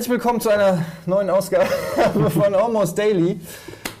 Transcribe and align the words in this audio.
Herzlich 0.00 0.14
willkommen 0.14 0.40
zu 0.40 0.48
einer 0.48 0.82
neuen 1.04 1.28
Ausgabe 1.28 1.66
von 2.30 2.54
Almost 2.54 2.96
Daily. 2.96 3.38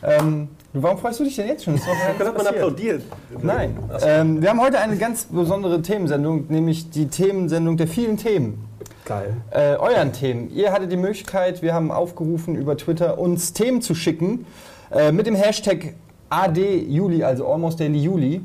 Ähm, 0.02 0.48
warum 0.72 0.96
freust 0.96 1.20
du 1.20 1.24
dich 1.24 1.36
denn 1.36 1.48
jetzt 1.48 1.64
schon? 1.64 1.74
ich 1.74 1.82
habe 1.84 2.16
gedacht, 2.16 2.38
man 2.38 2.46
applaudiert. 2.46 3.02
Nein. 3.42 3.78
Ähm, 4.00 4.40
wir 4.40 4.48
haben 4.48 4.62
heute 4.62 4.78
eine 4.78 4.96
ganz 4.96 5.24
besondere 5.24 5.82
Themensendung, 5.82 6.46
nämlich 6.48 6.88
die 6.88 7.08
Themensendung 7.08 7.76
der 7.76 7.86
vielen 7.86 8.16
Themen. 8.16 8.66
Geil. 9.04 9.36
Äh, 9.50 9.76
euren 9.76 10.14
Themen. 10.14 10.50
Ihr 10.50 10.72
hattet 10.72 10.90
die 10.90 10.96
Möglichkeit, 10.96 11.60
wir 11.60 11.74
haben 11.74 11.90
aufgerufen 11.90 12.54
über 12.54 12.78
Twitter, 12.78 13.18
uns 13.18 13.52
Themen 13.52 13.82
zu 13.82 13.94
schicken 13.94 14.46
äh, 14.90 15.12
mit 15.12 15.26
dem 15.26 15.34
Hashtag 15.34 15.92
ADJuli, 16.30 17.24
also 17.24 17.46
Almost 17.46 17.78
Daily 17.78 17.98
Juli. 17.98 18.40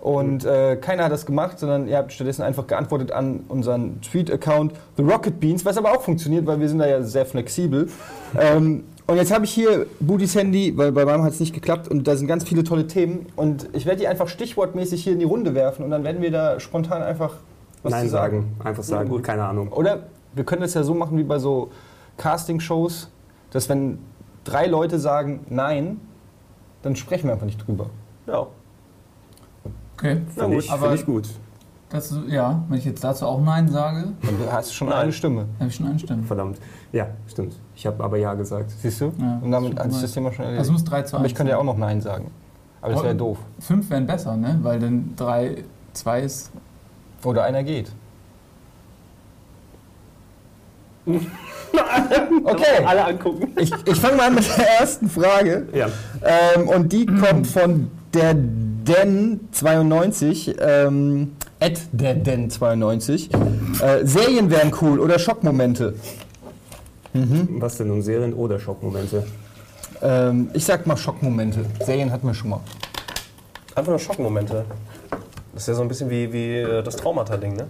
Und 0.00 0.44
äh, 0.44 0.76
keiner 0.76 1.04
hat 1.04 1.12
das 1.12 1.26
gemacht, 1.26 1.58
sondern 1.58 1.88
ihr 1.88 1.96
habt 1.96 2.12
stattdessen 2.12 2.42
einfach 2.42 2.66
geantwortet 2.66 3.10
an 3.12 3.44
unseren 3.48 4.00
Tweet-Account 4.00 4.72
The 4.96 5.02
Rocket 5.02 5.40
Beans, 5.40 5.64
was 5.64 5.76
aber 5.76 5.92
auch 5.92 6.02
funktioniert, 6.02 6.46
weil 6.46 6.60
wir 6.60 6.68
sind 6.68 6.78
da 6.78 6.86
ja 6.86 7.02
sehr 7.02 7.26
flexibel. 7.26 7.88
ähm, 8.38 8.84
und 9.06 9.16
jetzt 9.16 9.32
habe 9.32 9.44
ich 9.46 9.50
hier 9.50 9.86
Budis 10.00 10.34
Handy, 10.34 10.76
weil 10.76 10.92
bei 10.92 11.04
meinem 11.04 11.22
hat 11.22 11.32
es 11.32 11.40
nicht 11.40 11.54
geklappt 11.54 11.88
und 11.88 12.06
da 12.06 12.14
sind 12.14 12.26
ganz 12.26 12.44
viele 12.44 12.62
tolle 12.62 12.86
Themen. 12.86 13.26
Und 13.36 13.68
ich 13.72 13.86
werde 13.86 14.00
die 14.00 14.06
einfach 14.06 14.28
stichwortmäßig 14.28 15.02
hier 15.02 15.14
in 15.14 15.18
die 15.18 15.24
Runde 15.24 15.54
werfen 15.54 15.82
und 15.82 15.90
dann 15.90 16.04
werden 16.04 16.20
wir 16.20 16.30
da 16.30 16.60
spontan 16.60 17.02
einfach 17.02 17.36
was 17.82 17.92
Nein 17.92 18.04
zu 18.04 18.10
sagen. 18.10 18.36
sagen. 18.58 18.68
Einfach 18.68 18.82
sagen, 18.82 19.08
gut. 19.08 19.24
keine 19.24 19.44
Ahnung. 19.44 19.72
Oder 19.72 20.04
wir 20.34 20.44
können 20.44 20.62
das 20.62 20.74
ja 20.74 20.82
so 20.82 20.94
machen 20.94 21.16
wie 21.16 21.22
bei 21.22 21.38
so 21.38 21.70
Casting-Shows, 22.18 23.10
dass 23.50 23.68
wenn 23.68 23.98
drei 24.44 24.66
Leute 24.66 24.98
sagen 24.98 25.40
Nein, 25.48 26.00
dann 26.82 26.94
sprechen 26.94 27.28
wir 27.28 27.32
einfach 27.32 27.46
nicht 27.46 27.66
drüber. 27.66 27.90
Ja, 28.26 28.46
Okay, 29.98 30.20
finde 30.36 30.58
ich, 30.58 30.70
aber 30.70 30.88
find 30.90 31.00
ich 31.00 31.06
gut. 31.06 31.28
das, 31.90 32.14
ja, 32.28 32.62
wenn 32.68 32.78
ich 32.78 32.84
jetzt 32.84 33.02
dazu 33.02 33.26
auch 33.26 33.40
Nein 33.42 33.68
sage, 33.68 34.12
Dann 34.22 34.52
hast 34.52 34.70
du 34.70 34.74
schon 34.74 34.88
Nein. 34.90 34.98
eine 34.98 35.12
Stimme. 35.12 35.46
habe 35.58 35.68
ich 35.68 35.74
schon 35.74 35.86
eine 35.86 35.98
Stimme. 35.98 36.22
Verdammt. 36.22 36.58
Ja, 36.92 37.08
stimmt. 37.26 37.56
Ich 37.74 37.84
habe 37.86 38.02
aber 38.04 38.16
Ja 38.16 38.34
gesagt. 38.34 38.70
Siehst 38.80 39.00
du? 39.00 39.12
Ja, 39.18 39.40
und 39.42 39.50
damit 39.50 39.78
hat 39.78 39.92
sich 39.92 40.02
das 40.02 40.12
Thema 40.12 40.30
schon 40.32 40.44
erledigt. 40.44 40.60
Also 40.60 40.72
muss 40.72 40.84
3 40.84 41.02
zu 41.02 41.16
1. 41.16 41.20
Aber 41.20 41.26
ich 41.26 41.34
könnte 41.34 41.50
ja 41.50 41.58
auch 41.58 41.64
noch 41.64 41.76
Nein 41.76 42.00
sagen. 42.00 42.30
Aber 42.80 42.92
das 42.94 43.02
wäre 43.02 43.14
doof. 43.16 43.38
5 43.60 43.90
wären 43.90 44.06
besser, 44.06 44.36
ne? 44.36 44.58
Weil 44.62 44.78
dann 44.78 45.14
3, 45.16 45.64
2 45.94 46.20
ist. 46.22 46.52
Oder 47.24 47.42
einer 47.42 47.64
geht. 47.64 47.90
Okay, 52.44 52.84
Alle 52.84 53.04
angucken. 53.04 53.52
ich, 53.58 53.70
ich 53.84 54.00
fange 54.00 54.16
mal 54.16 54.28
an 54.28 54.34
mit 54.34 54.46
der 54.56 54.80
ersten 54.80 55.08
Frage. 55.08 55.68
Ja. 55.72 55.88
Ähm, 56.22 56.68
und 56.68 56.92
die 56.92 57.06
kommt 57.06 57.46
von 57.46 57.90
der 58.14 58.34
Den92, 58.88 60.56
ähm, 60.60 61.36
at 61.60 61.80
der 61.92 62.16
Den92. 62.16 63.28
Äh, 63.82 64.06
Serien 64.06 64.50
wären 64.50 64.72
cool 64.80 64.98
oder 64.98 65.18
Schockmomente. 65.18 65.94
Was 67.12 67.76
denn 67.76 67.88
nun 67.88 68.02
Serien 68.02 68.32
oder 68.32 68.58
Schockmomente? 68.58 69.26
Ähm, 70.00 70.50
ich 70.54 70.64
sag 70.64 70.86
mal 70.86 70.96
Schockmomente. 70.96 71.64
Serien 71.84 72.10
hatten 72.10 72.26
wir 72.26 72.34
schon 72.34 72.50
mal. 72.50 72.60
Einfach 73.74 73.90
nur 73.90 73.98
Schockmomente. 73.98 74.64
Das 75.52 75.62
ist 75.62 75.68
ja 75.68 75.74
so 75.74 75.82
ein 75.82 75.88
bisschen 75.88 76.08
wie, 76.10 76.32
wie 76.32 76.58
äh, 76.58 76.82
das 76.82 76.96
Traumata-Ding, 76.96 77.56
ne? 77.56 77.66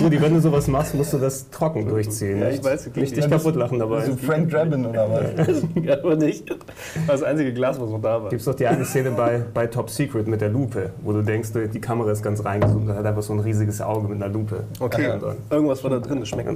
Rudi, 0.00 0.20
wenn 0.20 0.34
du 0.34 0.40
sowas 0.40 0.66
machst, 0.68 0.94
musst 0.94 1.12
du 1.12 1.18
das 1.18 1.48
trocken 1.50 1.86
durchziehen. 1.86 2.38
Ja, 2.40 2.46
nicht? 2.48 2.58
ich 2.60 2.64
weiß, 2.64 2.86
Nicht 2.94 3.16
dich 3.16 3.24
Ja, 3.24 3.30
kaputt 3.30 3.54
lachen 3.56 3.78
dabei. 3.78 4.06
So 4.06 4.16
Frank 4.16 4.50
Drabin 4.50 4.86
oder 4.86 5.08
was? 5.10 5.62
ja, 5.82 5.94
aber 5.94 6.16
nicht. 6.16 6.48
Das 6.50 6.58
war 7.06 7.14
das 7.14 7.22
einzige 7.22 7.52
Glas, 7.52 7.80
was 7.80 7.90
noch 7.90 8.00
da 8.00 8.22
war. 8.22 8.30
Gibt 8.30 8.40
es 8.40 8.46
doch 8.46 8.54
die 8.54 8.66
eine 8.66 8.84
Szene 8.84 9.10
bei, 9.10 9.42
bei 9.52 9.66
Top 9.66 9.90
Secret 9.90 10.26
mit 10.26 10.40
der 10.40 10.48
Lupe, 10.48 10.90
wo 11.02 11.12
du 11.12 11.22
denkst, 11.22 11.50
die 11.72 11.80
Kamera 11.80 12.10
ist 12.12 12.22
ganz 12.22 12.44
reingezoomt 12.44 12.88
und 12.88 12.96
hat 12.96 13.04
einfach 13.04 13.22
so 13.22 13.32
ein 13.32 13.40
riesiges 13.40 13.80
Auge 13.80 14.08
mit 14.08 14.22
einer 14.22 14.32
Lupe. 14.32 14.64
Okay, 14.80 15.02
Ja, 15.08 15.16
dann. 15.18 15.36
irgendwas 15.50 15.82
war 15.84 15.90
da 15.90 15.98
drin, 15.98 16.20
das 16.20 16.28
schmeckt, 16.28 16.50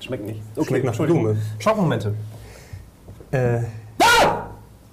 schmeckt 0.00 0.24
nicht. 0.26 0.40
Schmeckt 0.66 0.84
nach. 0.84 0.96
Blume. 0.96 1.36
Schockmomente. 1.58 2.14
Äh, 3.32 3.60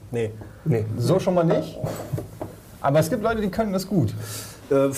Nee. 0.09 0.31
nee. 0.63 0.85
So 0.97 1.19
schon 1.19 1.33
mal 1.33 1.43
nicht. 1.43 1.77
Aber 2.79 2.99
es 2.99 3.09
gibt 3.09 3.21
Leute, 3.23 3.41
die 3.41 3.49
können 3.49 3.73
das 3.73 3.85
gut. 3.85 4.13
Äh, 4.69 4.89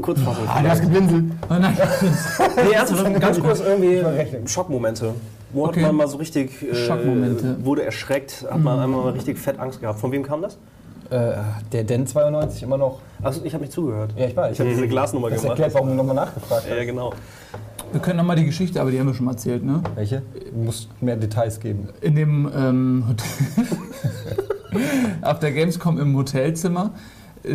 Kurzfassung. 0.00 0.44
Ah, 0.48 0.62
du 0.62 0.68
hast 0.68 0.82
geblinzelt. 0.82 1.24
Oh 1.48 1.54
nein, 1.54 1.76
Nee, 2.56 2.72
ernsthaft, 2.74 3.20
ganz 3.20 3.40
kurz 3.40 3.60
irgendwie. 3.60 4.02
Schockmomente. 4.48 5.14
Wo 5.52 5.66
Okay. 5.66 5.80
hat 5.82 5.88
man 5.88 5.96
mal 5.96 6.08
so 6.08 6.16
richtig, 6.16 6.50
äh, 6.62 6.74
Schockmomente. 6.74 7.64
wurde 7.64 7.84
erschreckt, 7.84 8.44
hat 8.50 8.60
man 8.60 8.78
einmal 8.80 9.04
mal 9.04 9.12
richtig 9.12 9.38
fett 9.38 9.58
Angst 9.60 9.80
gehabt. 9.80 10.00
Von 10.00 10.10
wem 10.10 10.22
kam 10.24 10.42
das? 10.42 10.58
Äh, 11.10 11.34
der 11.72 11.84
Den 11.84 12.06
92 12.06 12.62
immer 12.62 12.76
noch. 12.78 12.98
Also 13.22 13.42
ich 13.44 13.52
habe 13.54 13.62
nicht 13.62 13.72
zugehört. 13.72 14.12
Ja, 14.16 14.26
ich 14.26 14.36
weiß. 14.36 14.52
Ich 14.54 14.58
habe 14.60 14.70
diese 14.70 14.88
Glasnummer 14.88 15.30
das 15.30 15.42
gemacht. 15.42 15.58
erklärt, 15.58 15.74
warum 15.74 15.88
du 15.90 15.94
nochmal 15.94 16.16
nachgefragt 16.16 16.64
hast. 16.68 16.76
Ja, 16.76 16.84
genau. 16.84 17.12
wir 17.92 18.00
können 18.00 18.16
nochmal 18.16 18.36
die 18.36 18.46
Geschichte, 18.46 18.80
aber 18.80 18.90
die 18.90 18.98
haben 18.98 19.06
wir 19.06 19.14
schon 19.14 19.26
mal 19.26 19.32
erzählt, 19.32 19.64
ne? 19.64 19.80
Welche? 19.94 20.22
Du 20.52 20.58
musst 20.58 20.88
mehr 21.02 21.16
Details 21.16 21.60
geben. 21.60 21.88
In 22.00 22.16
dem 22.16 22.50
ähm, 22.56 23.04
Hotel. 23.08 23.66
auf 25.22 25.38
der 25.38 25.52
Gamescom 25.52 26.00
im 26.00 26.16
Hotelzimmer. 26.16 26.90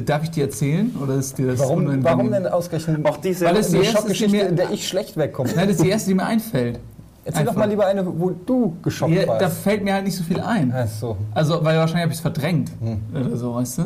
Darf 0.05 0.23
ich 0.23 0.31
die 0.31 0.41
erzählen? 0.41 0.95
Oder 1.01 1.15
ist 1.15 1.37
dir 1.37 1.47
das 1.47 1.59
Warum, 1.59 2.03
warum 2.03 2.31
denn 2.31 2.45
ausgerechnet 2.45 3.03
Auch 3.05 3.17
die 3.17 3.29
ist 3.29 3.41
Weil 3.41 3.57
es 3.57 3.69
eine 3.69 3.79
die 3.79 3.85
erste, 3.85 3.97
Schockgeschichte, 4.01 4.31
die 4.37 4.43
mir- 4.43 4.49
in 4.49 4.55
der 4.55 4.69
ich 4.71 4.87
schlecht 4.87 5.17
wegkomme? 5.17 5.49
Nein, 5.55 5.67
das 5.67 5.77
ist 5.77 5.83
die 5.83 5.89
erste, 5.89 6.09
die 6.09 6.15
mir 6.15 6.25
einfällt. 6.25 6.79
Erzähl 7.25 7.43
doch 7.43 7.51
einfach. 7.51 7.59
mal 7.65 7.69
lieber 7.69 7.85
eine, 7.87 8.05
wo 8.19 8.29
du 8.45 8.75
geschockt 8.83 9.13
Ja, 9.13 9.23
da 9.25 9.27
warst. 9.41 9.57
fällt 9.61 9.83
mir 9.83 9.93
halt 9.93 10.05
nicht 10.05 10.15
so 10.15 10.23
viel 10.23 10.39
ein. 10.39 10.71
Ach 10.75 10.87
so. 10.87 11.17
Also, 11.33 11.63
weil 11.63 11.77
wahrscheinlich 11.77 12.03
habe 12.03 12.11
ich 12.11 12.17
es 12.17 12.21
verdrängt. 12.21 12.71
Oder 13.13 13.35
so, 13.35 13.55
weißt 13.55 13.79
du? 13.79 13.81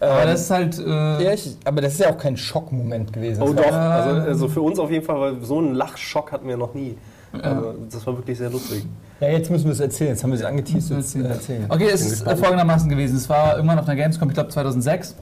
Aber 0.00 0.22
Ähm, 0.22 0.26
das 0.28 0.40
ist 0.42 0.50
halt. 0.50 0.78
Äh, 0.78 1.24
Ja, 1.24 1.32
ich, 1.32 1.56
aber 1.64 1.80
das 1.82 1.92
ist 1.94 2.00
ja 2.00 2.10
auch 2.10 2.18
kein 2.18 2.36
Schockmoment 2.36 3.12
gewesen. 3.12 3.42
Oh 3.42 3.52
doch, 3.52 3.72
also, 3.72 4.20
also 4.20 4.48
für 4.48 4.60
uns 4.62 4.78
auf 4.78 4.90
jeden 4.90 5.04
Fall, 5.04 5.20
weil 5.20 5.42
so 5.42 5.58
einen 5.58 5.74
Lachschock 5.74 6.32
hatten 6.32 6.48
wir 6.48 6.56
noch 6.56 6.74
nie. 6.74 6.96
Also, 7.42 7.74
das 7.90 8.06
war 8.06 8.16
wirklich 8.16 8.38
sehr 8.38 8.50
lustig. 8.50 8.86
Ja, 9.20 9.28
jetzt 9.28 9.50
müssen 9.50 9.64
wir 9.64 9.72
es 9.72 9.80
erzählen. 9.80 10.10
Jetzt 10.10 10.22
haben 10.22 10.30
wir 10.30 10.38
es 10.38 10.44
angeteased. 10.44 10.90
Jetzt 10.90 11.14
äh, 11.14 11.20
erzählen. 11.20 11.26
erzählen. 11.26 11.66
Okay, 11.68 11.88
es 11.92 12.12
ist 12.12 12.22
folgendermaßen 12.22 12.88
gewesen. 12.88 13.16
Es 13.16 13.28
war 13.28 13.56
irgendwann 13.56 13.78
auf 13.78 13.88
einer 13.88 13.96
Gamescom, 13.96 14.28
ich 14.28 14.34
glaube 14.34 14.50
2006 14.50 15.14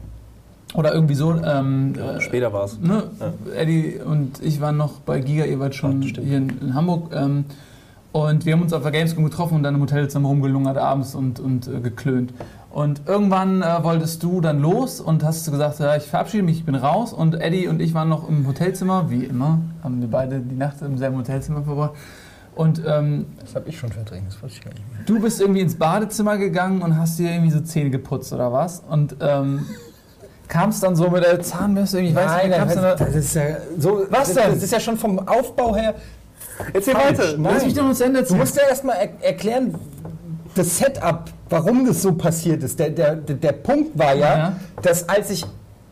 oder 0.75 0.93
irgendwie 0.93 1.15
so. 1.15 1.33
Ähm, 1.33 1.95
äh, 1.95 2.21
Später 2.21 2.53
war 2.53 2.65
es. 2.65 2.79
ne, 2.81 3.05
Eddie 3.57 4.01
und 4.05 4.43
ich 4.43 4.61
waren 4.61 4.77
noch 4.77 5.01
bei 5.01 5.21
Giga, 5.21 5.45
ihr 5.45 5.61
wart 5.61 5.75
schon 5.75 6.05
Ach, 6.05 6.21
hier 6.23 6.39
in, 6.39 6.59
in 6.61 6.75
Hamburg. 6.75 7.15
Ähm, 7.15 7.45
und 8.13 8.47
wir 8.47 8.53
haben 8.53 8.63
uns 8.63 8.73
auf 8.73 8.83
der 8.83 8.93
Gamescom 8.93 9.25
getroffen 9.25 9.57
und 9.57 9.65
dann 9.65 9.75
im 9.75 9.81
Hotelzimmer 9.81 10.29
rumgelungert 10.29 10.79
abends 10.79 11.15
und, 11.15 11.41
und 11.41 11.67
äh, 11.67 11.81
geklönt. 11.81 12.33
Und 12.75 13.03
irgendwann 13.07 13.63
äh, 13.63 13.85
wolltest 13.85 14.21
du 14.25 14.41
dann 14.41 14.59
los 14.59 15.01
und 15.01 15.23
hast 15.23 15.49
gesagt, 15.49 15.79
ja, 15.79 15.95
ich 15.95 16.03
verabschiede 16.03 16.43
mich, 16.43 16.59
ich 16.59 16.65
bin 16.65 16.75
raus. 16.75 17.13
Und 17.13 17.41
Eddie 17.41 17.69
und 17.69 17.81
ich 17.81 17.95
waren 17.95 18.09
noch 18.09 18.29
im 18.29 18.49
Hotelzimmer, 18.49 19.11
wie 19.11 19.23
immer, 19.23 19.61
haben 19.85 20.01
wir 20.01 20.11
beide 20.11 20.41
die 20.41 20.57
Nacht 20.57 20.83
im 20.83 20.99
selben 20.99 21.17
Hotelzimmer 21.17 21.63
verbracht. 21.63 21.93
Und 22.57 22.83
ähm, 22.85 23.27
Das 23.41 23.55
habe 23.55 23.69
ich 23.69 23.79
schon 23.79 23.93
verdrängt. 23.93 24.27
Das 24.27 24.43
wusste 24.43 24.59
ich 24.59 24.65
gar 24.65 24.73
nicht 24.73 24.93
mehr. 24.93 25.05
Du 25.07 25.21
bist 25.21 25.41
irgendwie 25.41 25.61
ins 25.61 25.77
Badezimmer 25.77 26.37
gegangen 26.37 26.83
und 26.83 26.99
hast 26.99 27.17
dir 27.21 27.31
irgendwie 27.31 27.53
so 27.53 27.61
Zähne 27.61 27.91
geputzt 27.91 28.33
oder 28.33 28.53
was? 28.53 28.83
Und 28.91 29.19
ähm, 29.21 29.67
kamst 30.49 30.83
dann 30.83 30.97
so 30.97 31.09
mit 31.11 31.23
der 31.23 31.41
Zahnbürste 31.43 31.99
irgendwie, 31.99 32.11
ich 32.11 32.17
weiß 32.17 32.43
nicht, 32.43 32.59
Nein, 32.59 32.69
das, 32.77 32.99
das 32.99 33.15
ist 33.15 33.35
ja 33.37 33.43
so. 33.79 34.05
Was 34.11 34.35
denn? 34.35 34.53
Das 34.53 34.63
ist 34.65 34.73
ja 34.73 34.81
schon 34.81 34.97
vom 34.97 35.21
Aufbau 35.29 35.77
her. 35.77 35.95
Erzähl 36.73 36.95
falsch. 36.95 37.19
weiter. 37.21 37.39
Nein. 37.39 37.53
Lass 37.55 37.65
mich 37.65 37.75
doch 37.75 37.85
noch 37.85 37.95
zu 37.95 38.05
Ende 38.05 38.25
Du 38.25 38.35
musst 38.35 38.57
ja 38.57 38.63
erstmal 38.69 38.97
er 38.97 39.25
erklären, 39.25 39.77
das 40.57 40.77
Setup, 40.79 41.31
warum 41.51 41.87
das 41.87 42.03
so 42.03 42.13
passiert 42.15 42.63
ist. 42.63 42.79
Der, 42.79 42.91
der, 42.91 43.17
der, 43.17 43.53
Punkt 43.53 43.99
war 43.99 44.15
ja, 44.15 44.37
Ja. 44.37 44.57
dass 44.83 45.09
als 45.09 45.31
ich 45.31 45.45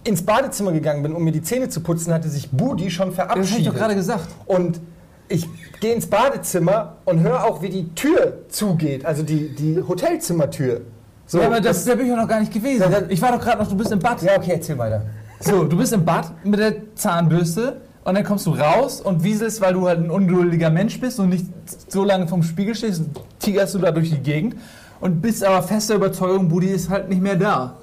ins 0.04 0.22
Badezimmer 0.22 0.72
gegangen 0.72 1.02
bin, 1.02 1.12
um 1.12 1.22
mir 1.22 1.32
die 1.32 1.42
Zähne 1.42 1.68
zu 1.68 1.80
putzen, 1.80 2.12
hatte 2.12 2.28
sich 2.28 2.50
Budi 2.50 2.90
schon 2.90 3.10
Das 3.10 3.18
habe 3.18 3.28
verabschiedet. 3.30 3.60
ich 3.60 3.66
doch 3.68 3.74
gerade 3.74 3.94
gesagt. 3.94 4.26
Und 4.46 4.80
ich 5.28 5.48
gehe 5.80 5.94
ins 5.94 6.06
Badezimmer 6.06 6.96
und 7.04 7.20
höre 7.20 7.44
auch, 7.44 7.62
wie 7.62 7.68
die 7.68 7.94
Tür 7.94 8.38
zugeht, 8.48 9.06
also 9.06 9.22
die, 9.22 9.54
die 9.54 9.80
Hotelzimmertür. 9.86 10.80
So, 11.26 11.38
ja, 11.40 11.46
aber 11.46 11.60
das, 11.60 11.84
da 11.84 11.94
bin 11.94 12.06
ich 12.06 12.10
ja 12.10 12.16
noch 12.20 12.28
gar 12.28 12.40
nicht 12.40 12.52
gewesen. 12.52 12.84
Das- 12.90 13.04
Ich 13.08 13.22
war 13.22 13.32
doch 13.32 13.40
gerade 13.40 13.58
noch, 13.62 13.68
du 13.68 13.76
bist 13.76 13.92
im 13.92 13.98
Bad. 14.00 14.20
ja, 14.22 14.36
okay, 14.36 14.52
erzähl 14.54 14.76
weiter. 14.76 15.02
So, 15.40 15.64
du 15.64 15.76
bist 15.76 15.92
im 15.92 16.04
Bad 16.04 16.32
mit 16.44 16.58
der 16.60 16.74
Zahnbürste 16.94 17.76
und 18.04 18.14
dann 18.14 18.24
kommst 18.24 18.46
du 18.46 18.50
raus 18.50 19.00
und 19.00 19.22
wieselst, 19.24 19.60
weil 19.60 19.72
du 19.74 19.86
halt 19.88 20.00
ein 20.00 20.10
ungeduldiger 20.10 20.68
Mensch 20.70 21.00
bist 21.00 21.18
und 21.20 21.30
nicht 21.30 21.46
so 21.88 22.04
lange 22.04 22.26
vom 22.28 22.42
Spiegel 22.42 22.74
stehst, 22.74 23.04
tigerst 23.38 23.74
du 23.74 23.78
da 23.78 23.90
durch 23.92 24.10
die 24.10 24.18
Gegend 24.18 24.56
und 25.02 25.20
bist 25.20 25.44
aber 25.44 25.62
fester 25.62 25.96
Überzeugung, 25.96 26.48
Budi 26.48 26.68
ist 26.68 26.88
halt 26.88 27.08
nicht 27.08 27.20
mehr 27.20 27.34
da. 27.34 27.74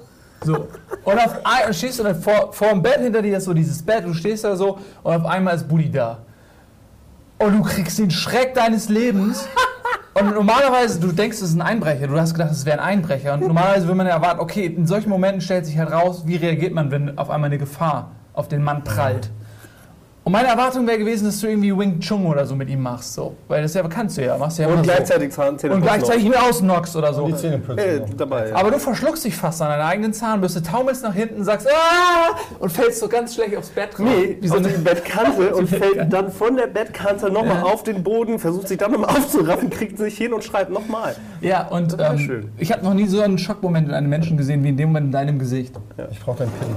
So. 0.42 0.68
Und 1.04 1.18
auf 1.18 1.36
ein, 1.44 1.74
stehst 1.74 1.98
du 1.98 2.02
dann 2.02 2.20
vor, 2.20 2.50
vor 2.52 2.70
dem 2.70 2.82
Bett, 2.82 2.98
hinter 3.00 3.20
dir 3.20 3.36
ist 3.36 3.44
so 3.44 3.52
dieses 3.52 3.82
Bett, 3.82 4.06
du 4.06 4.14
stehst 4.14 4.42
da 4.42 4.56
so 4.56 4.78
und 5.02 5.14
auf 5.14 5.26
einmal 5.26 5.54
ist 5.54 5.68
Budi 5.68 5.90
da. 5.90 6.18
Und 7.38 7.58
du 7.58 7.62
kriegst 7.62 7.98
den 7.98 8.10
Schreck 8.10 8.54
deines 8.54 8.88
Lebens. 8.88 9.46
Und 10.14 10.34
normalerweise, 10.34 10.98
du 10.98 11.12
denkst, 11.12 11.36
es 11.36 11.50
ist 11.50 11.54
ein 11.54 11.62
Einbrecher. 11.62 12.06
Du 12.06 12.18
hast 12.18 12.32
gedacht, 12.32 12.50
es 12.50 12.64
wäre 12.64 12.80
ein 12.80 12.84
Einbrecher. 12.84 13.34
Und 13.34 13.40
normalerweise 13.42 13.86
würde 13.86 13.96
man 13.96 14.06
ja 14.06 14.14
erwarten, 14.14 14.40
okay, 14.40 14.66
in 14.66 14.86
solchen 14.86 15.10
Momenten 15.10 15.40
stellt 15.40 15.66
sich 15.66 15.78
halt 15.78 15.92
raus, 15.92 16.22
wie 16.26 16.36
reagiert 16.36 16.74
man, 16.74 16.90
wenn 16.90 17.18
auf 17.18 17.30
einmal 17.30 17.48
eine 17.48 17.58
Gefahr 17.58 18.12
auf 18.32 18.48
den 18.48 18.62
Mann 18.62 18.82
prallt. 18.82 19.30
Und 20.30 20.36
Und 20.36 20.42
meine 20.42 20.48
Erwartung 20.48 20.86
wäre 20.86 20.96
gewesen, 20.98 21.24
dass 21.24 21.40
du 21.40 21.48
irgendwie 21.48 21.76
Wing 21.76 21.98
Chun 21.98 22.24
oder 22.24 22.46
so 22.46 22.54
mit 22.54 22.68
ihm 22.68 22.80
machst. 22.80 23.14
So. 23.14 23.34
Weil 23.48 23.62
das 23.62 23.74
ja 23.74 23.82
kannst 23.88 24.16
du 24.16 24.24
ja. 24.24 24.38
Machst 24.38 24.58
du 24.58 24.62
ja 24.62 24.68
Und 24.68 24.84
gleichzeitig 24.84 25.32
Zahnzähne 25.32 25.72
so. 25.72 25.76
Und 25.78 25.82
gleichzeitig 25.82 26.24
ihn 26.24 26.34
ausnockst 26.34 26.94
oder 26.94 27.12
so. 27.12 27.26
Die 27.26 27.34
Zähne. 27.34 27.60
Äh, 27.76 27.98
noch. 27.98 28.14
dabei. 28.14 28.54
Aber 28.54 28.70
du 28.70 28.78
verschluckst 28.78 29.24
dich 29.24 29.34
fast 29.34 29.60
an 29.60 29.70
deiner 29.70 29.86
eigenen 29.86 30.12
Zahnbürste, 30.12 30.62
taumelst 30.62 31.02
nach 31.02 31.14
hinten, 31.14 31.42
sagst 31.42 31.66
ah! 31.68 32.36
und 32.60 32.70
fällst 32.70 33.00
so 33.00 33.08
ganz 33.08 33.34
schlecht 33.34 33.56
aufs 33.56 33.70
Bett 33.70 33.98
drauf. 33.98 34.06
Nee, 34.06 34.38
Wie 34.40 34.46
so 34.46 34.54
eine, 34.54 34.68
die 34.68 34.80
Bettkante 34.80 35.52
und 35.56 35.66
fällt 35.68 36.12
dann 36.12 36.30
von 36.30 36.56
der 36.56 36.68
Bettkante 36.68 37.28
nochmal 37.28 37.56
Ja. 37.56 37.62
auf 37.64 37.82
den 37.82 38.04
Boden, 38.04 38.38
versucht 38.38 38.68
sich 38.68 38.78
dann 38.78 38.92
nochmal 38.92 39.10
aufzuraffen, 39.16 39.68
kriegt 39.68 39.98
sich 39.98 40.16
hin 40.16 40.32
und 40.32 40.44
schreibt 40.44 40.70
nochmal. 40.70 41.16
ja, 41.40 41.66
und 41.66 41.96
ähm, 41.98 42.18
schön. 42.18 42.52
ich 42.56 42.70
habe 42.70 42.84
noch 42.84 42.94
nie 42.94 43.08
so 43.08 43.20
einen 43.20 43.36
Schockmoment 43.36 43.88
in 43.88 43.94
einem 43.94 44.08
Menschen 44.08 44.36
gesehen 44.36 44.62
wie 44.62 44.68
in 44.68 44.76
dem 44.76 44.90
Moment 44.90 45.06
in 45.06 45.12
deinem 45.12 45.40
Gesicht. 45.40 45.74
Ich 46.12 46.20
brauche 46.20 46.38
deinen 46.38 46.52
Pin. 46.52 46.68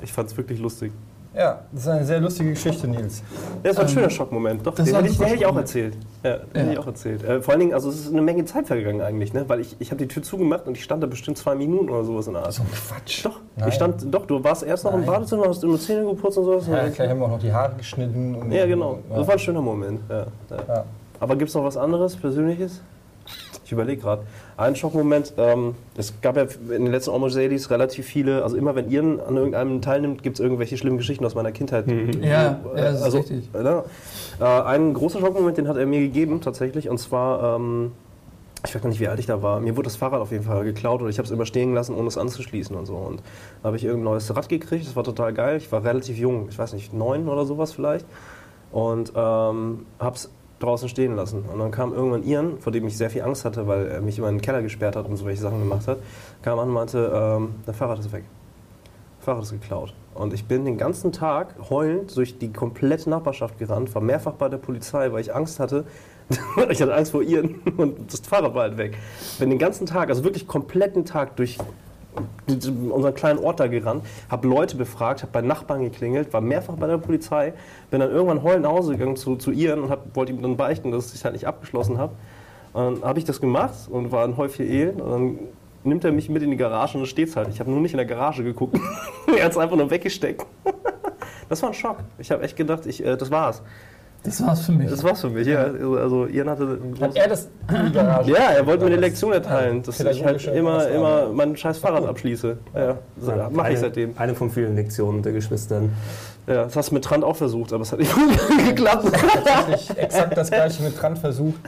Ich 0.00 0.14
fand's 0.14 0.34
wirklich 0.34 0.58
lustig. 0.58 0.92
Ja, 1.32 1.60
das 1.70 1.82
ist 1.82 1.88
eine 1.88 2.04
sehr 2.04 2.20
lustige 2.20 2.50
Geschichte, 2.50 2.88
Nils. 2.88 3.22
Ja, 3.62 3.70
das 3.70 3.76
war 3.76 3.84
ein 3.84 3.88
schöner 3.88 4.10
Schockmoment. 4.10 4.66
Doch, 4.66 4.74
das 4.74 4.86
den 4.86 4.96
hätte 4.96 5.06
ich, 5.06 5.12
den 5.12 5.18
super 5.18 5.28
hätte 5.28 5.38
ich 5.38 5.46
auch 5.46 5.56
erzählt. 5.56 5.96
Ja, 6.24 6.38
hätte 6.52 6.72
ich 6.72 6.78
auch 6.78 6.86
erzählt. 6.86 7.22
Äh, 7.22 7.40
vor 7.40 7.52
allen 7.52 7.60
Dingen, 7.60 7.72
also 7.74 7.88
es 7.88 8.00
ist 8.00 8.12
eine 8.12 8.20
Menge 8.20 8.44
Zeit 8.46 8.66
vergangen 8.66 9.00
eigentlich, 9.00 9.32
ne? 9.32 9.44
Weil 9.48 9.60
ich, 9.60 9.76
ich 9.78 9.92
habe 9.92 9.98
die 9.98 10.08
Tür 10.08 10.24
zugemacht 10.24 10.66
und 10.66 10.76
ich 10.76 10.82
stand 10.82 11.02
da 11.02 11.06
bestimmt 11.06 11.38
zwei 11.38 11.54
Minuten 11.54 11.88
oder 11.88 12.02
sowas 12.02 12.26
in 12.26 12.32
der 12.32 12.42
Art. 12.42 12.52
So 12.52 12.62
ein 12.62 12.68
Quatsch. 12.72 13.24
Doch, 13.24 13.38
Nein. 13.56 13.68
ich 13.68 13.74
stand, 13.74 14.12
doch, 14.12 14.26
du 14.26 14.42
warst 14.42 14.64
erst 14.64 14.84
noch 14.84 14.92
im 14.92 15.00
Nein. 15.00 15.06
Badezimmer, 15.06 15.46
hast 15.46 15.62
immer 15.62 15.78
Zähne 15.78 16.04
geputzt 16.04 16.36
und 16.38 16.44
sowas. 16.46 16.66
Ja, 16.66 16.88
gleich 16.88 17.08
haben 17.08 17.20
wir 17.20 17.26
auch 17.26 17.30
noch 17.30 17.38
die 17.38 17.52
Haare 17.52 17.74
geschnitten. 17.76 18.34
Und 18.34 18.50
Ja, 18.50 18.66
genau. 18.66 18.98
Ja. 19.08 19.16
Das 19.18 19.26
war 19.26 19.34
ein 19.34 19.38
schöner 19.38 19.62
Moment. 19.62 20.00
Ja, 20.08 20.26
ja. 20.50 20.56
Ja. 20.68 20.84
Aber 21.20 21.36
gibt 21.36 21.50
es 21.50 21.54
noch 21.54 21.64
was 21.64 21.76
anderes, 21.76 22.16
Persönliches? 22.16 22.80
Ich 23.64 23.72
überlege 23.72 24.02
gerade. 24.02 24.22
Ein 24.56 24.74
Schockmoment, 24.74 25.32
ähm, 25.38 25.76
es 25.96 26.20
gab 26.20 26.36
ja 26.36 26.42
in 26.42 26.84
den 26.84 26.90
letzten 26.90 27.12
Almost 27.12 27.36
Dailies 27.36 27.70
relativ 27.70 28.04
viele, 28.04 28.42
also 28.42 28.56
immer 28.56 28.74
wenn 28.74 28.90
ihr 28.90 29.00
an 29.00 29.36
irgendeinem 29.36 29.80
teilnimmt, 29.80 30.24
gibt 30.24 30.38
es 30.38 30.40
irgendwelche 30.40 30.76
schlimmen 30.76 30.98
Geschichten 30.98 31.24
aus 31.24 31.36
meiner 31.36 31.52
Kindheit. 31.52 31.86
Ja, 32.20 32.26
ja, 32.26 32.58
das 32.74 32.96
ist 32.96 33.02
also, 33.02 33.18
richtig. 33.18 33.48
Ja, 33.54 33.84
äh, 34.40 34.62
ein 34.64 34.92
großer 34.92 35.20
Schockmoment, 35.20 35.56
den 35.56 35.68
hat 35.68 35.76
er 35.76 35.86
mir 35.86 36.00
gegeben 36.00 36.40
tatsächlich, 36.40 36.88
und 36.88 36.98
zwar, 36.98 37.56
ähm, 37.56 37.92
ich 38.66 38.74
weiß 38.74 38.82
gar 38.82 38.88
nicht, 38.88 38.98
wie 38.98 39.06
alt 39.06 39.20
ich 39.20 39.26
da 39.26 39.40
war, 39.40 39.60
mir 39.60 39.76
wurde 39.76 39.86
das 39.86 39.94
Fahrrad 39.94 40.20
auf 40.20 40.32
jeden 40.32 40.44
Fall 40.44 40.64
geklaut 40.64 41.00
oder 41.00 41.10
ich 41.10 41.18
habe 41.18 41.26
es 41.26 41.30
immer 41.30 41.46
stehen 41.46 41.70
gelassen, 41.70 41.94
ohne 41.94 42.08
es 42.08 42.18
anzuschließen 42.18 42.74
und 42.74 42.86
so. 42.86 42.96
Und 42.96 43.22
da 43.62 43.68
habe 43.68 43.76
ich 43.76 43.84
irgendein 43.84 44.14
neues 44.14 44.34
Rad 44.34 44.48
gekriegt, 44.48 44.88
das 44.88 44.96
war 44.96 45.04
total 45.04 45.32
geil. 45.32 45.58
Ich 45.58 45.70
war 45.70 45.84
relativ 45.84 46.18
jung, 46.18 46.48
ich 46.50 46.58
weiß 46.58 46.72
nicht, 46.72 46.92
neun 46.92 47.28
oder 47.28 47.44
sowas 47.44 47.70
vielleicht. 47.70 48.04
Und 48.72 49.12
ähm, 49.14 49.86
habe 50.00 50.16
es 50.16 50.28
draußen 50.60 50.88
stehen 50.88 51.16
lassen. 51.16 51.44
Und 51.52 51.58
dann 51.58 51.70
kam 51.70 51.92
irgendwann 51.92 52.22
Ian, 52.22 52.58
vor 52.58 52.70
dem 52.70 52.86
ich 52.86 52.96
sehr 52.96 53.10
viel 53.10 53.22
Angst 53.22 53.44
hatte, 53.44 53.66
weil 53.66 53.88
er 53.88 54.00
mich 54.00 54.18
immer 54.18 54.28
in 54.28 54.36
den 54.36 54.42
Keller 54.42 54.62
gesperrt 54.62 54.94
hat 54.94 55.06
und 55.06 55.16
so 55.16 55.26
welche 55.26 55.42
Sachen 55.42 55.58
gemacht 55.58 55.88
hat, 55.88 55.98
kam 56.42 56.58
an 56.58 56.68
und 56.68 56.74
meinte, 56.74 57.10
ähm, 57.12 57.54
dein 57.66 57.74
Fahrrad 57.74 57.98
ist 57.98 58.12
weg. 58.12 58.24
Fahrrad 59.20 59.42
ist 59.42 59.52
geklaut. 59.52 59.94
Und 60.14 60.32
ich 60.32 60.44
bin 60.44 60.64
den 60.64 60.76
ganzen 60.76 61.12
Tag 61.12 61.54
heulend 61.70 62.16
durch 62.16 62.38
die 62.38 62.52
komplette 62.52 63.10
Nachbarschaft 63.10 63.58
gerannt, 63.58 63.94
war 63.94 64.02
mehrfach 64.02 64.32
bei 64.32 64.48
der 64.48 64.58
Polizei, 64.58 65.10
weil 65.12 65.20
ich 65.20 65.34
Angst 65.34 65.60
hatte. 65.60 65.84
ich 66.70 66.80
hatte 66.80 66.94
Angst 66.94 67.12
vor 67.12 67.22
ihren 67.22 67.56
und 67.76 68.12
das 68.12 68.20
Fahrrad 68.20 68.54
war 68.54 68.62
halt 68.62 68.76
weg. 68.76 68.96
Bin 69.38 69.50
den 69.50 69.58
ganzen 69.58 69.86
Tag, 69.86 70.10
also 70.10 70.24
wirklich 70.24 70.46
kompletten 70.46 71.04
Tag 71.04 71.36
durch 71.36 71.58
unseren 72.46 73.14
kleinen 73.14 73.38
Ort 73.38 73.60
da 73.60 73.66
gerannt, 73.66 74.04
habe 74.28 74.48
Leute 74.48 74.76
befragt, 74.76 75.22
habe 75.22 75.32
bei 75.32 75.42
Nachbarn 75.42 75.82
geklingelt, 75.82 76.32
war 76.32 76.40
mehrfach 76.40 76.74
bei 76.74 76.86
der 76.86 76.98
Polizei, 76.98 77.52
bin 77.90 78.00
dann 78.00 78.10
irgendwann 78.10 78.42
heulend 78.42 78.62
nach 78.62 78.72
Hause 78.72 78.92
gegangen 78.92 79.16
zu, 79.16 79.36
zu 79.36 79.50
ihren 79.50 79.82
und 79.84 79.90
hab, 79.90 80.14
wollte 80.16 80.32
ihm 80.32 80.42
dann 80.42 80.56
beichten, 80.56 80.90
dass 80.90 81.14
ich 81.14 81.24
halt 81.24 81.34
nicht 81.34 81.46
abgeschlossen 81.46 81.98
habe. 81.98 82.12
Dann 82.72 83.02
habe 83.02 83.18
ich 83.18 83.24
das 83.24 83.40
gemacht 83.40 83.74
und 83.88 84.12
war 84.12 84.24
ein 84.24 84.36
Häufchen 84.36 84.68
Elend. 84.68 85.00
Und 85.00 85.10
dann 85.10 85.38
nimmt 85.84 86.04
er 86.04 86.12
mich 86.12 86.28
mit 86.28 86.42
in 86.42 86.50
die 86.50 86.56
Garage 86.56 86.94
und 86.94 87.02
dann 87.02 87.08
steht's 87.08 87.36
halt. 87.36 87.48
Ich 87.48 87.60
habe 87.60 87.70
nur 87.70 87.80
nicht 87.80 87.92
in 87.92 87.98
der 87.98 88.06
Garage 88.06 88.44
geguckt. 88.44 88.78
er 89.38 89.48
es 89.48 89.56
einfach 89.56 89.76
nur 89.76 89.90
weggesteckt. 89.90 90.46
das 91.48 91.62
war 91.62 91.70
ein 91.70 91.74
Schock. 91.74 91.98
Ich 92.18 92.30
habe 92.30 92.42
echt 92.42 92.56
gedacht, 92.56 92.86
ich, 92.86 93.04
äh, 93.04 93.16
das 93.16 93.30
war's. 93.30 93.62
Das 94.22 94.42
war's 94.46 94.60
für 94.66 94.72
mich. 94.72 94.90
Das 94.90 95.02
war's 95.02 95.20
für 95.22 95.30
mich, 95.30 95.46
ja. 95.46 95.62
Also, 95.64 95.96
also 95.96 96.26
Ian 96.26 96.50
hatte 96.50 96.78
Hat 97.00 97.16
er 97.16 97.28
das 97.28 97.48
in 97.70 97.86
die 97.86 97.92
Garage? 97.92 98.30
ja, 98.30 98.50
er 98.52 98.66
wollte 98.66 98.84
mir 98.84 98.90
eine 98.92 99.00
Lektion 99.00 99.32
erteilen, 99.32 99.82
dass 99.82 99.98
ich 99.98 100.24
halt 100.24 100.46
immer, 100.48 100.86
immer 100.88 101.28
mein 101.32 101.56
scheiß 101.56 101.78
Fahrrad 101.78 102.04
abschließe. 102.06 102.58
Ja, 102.74 102.98
so, 103.18 103.30
Ja, 103.30 103.48
mache 103.50 103.66
eine- 103.68 103.74
ich 103.74 103.80
seitdem. 103.80 104.12
Eine 104.18 104.34
von 104.34 104.50
vielen 104.50 104.76
Lektionen 104.76 105.22
der 105.22 105.32
Geschwistern. 105.32 105.92
Ja, 106.46 106.64
das 106.64 106.76
hast 106.76 106.90
du 106.90 106.94
mit 106.94 107.04
Trant 107.04 107.24
auch 107.24 107.36
versucht, 107.36 107.72
aber 107.72 107.82
es 107.82 107.92
hat 107.92 107.98
nicht 108.00 108.12
gut 108.14 108.30
geklappt. 108.68 109.06
Tatsächlich 109.44 109.96
exakt 109.98 110.36
das 110.36 110.50
gleiche 110.50 110.82
mit 110.82 110.96
Trant 110.98 111.18
versucht. 111.18 111.60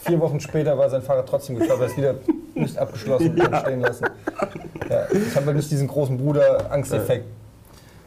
Vier 0.00 0.18
Wochen 0.20 0.40
später 0.40 0.76
war 0.76 0.90
sein 0.90 1.02
Fahrrad 1.02 1.28
trotzdem 1.28 1.58
geklaut, 1.58 1.80
er 1.80 1.86
ist 1.86 1.96
wieder 1.96 2.14
nicht 2.54 2.78
abgeschlossen 2.78 3.30
und 3.30 3.38
ja. 3.38 3.60
stehen 3.60 3.80
lassen. 3.80 4.06
Ja, 4.88 5.02
ich 5.12 5.36
habe 5.36 5.46
halt 5.46 5.56
nicht 5.56 5.70
diesen 5.70 5.86
großen 5.88 6.16
Bruder-Angsteffekt. 6.18 7.26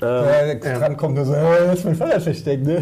Ähm, 0.02 0.08
Ja, 0.08 0.54
der 0.56 0.80
Trant 0.80 0.98
kommt 0.98 1.16
nur 1.16 1.26
so, 1.26 1.34
"Äh, 1.34 1.66
das 1.68 1.80
ist 1.80 1.86
mein 1.86 1.96
Fahrrad 1.96 2.22
versteckt. 2.22 2.66
Ne? 2.66 2.82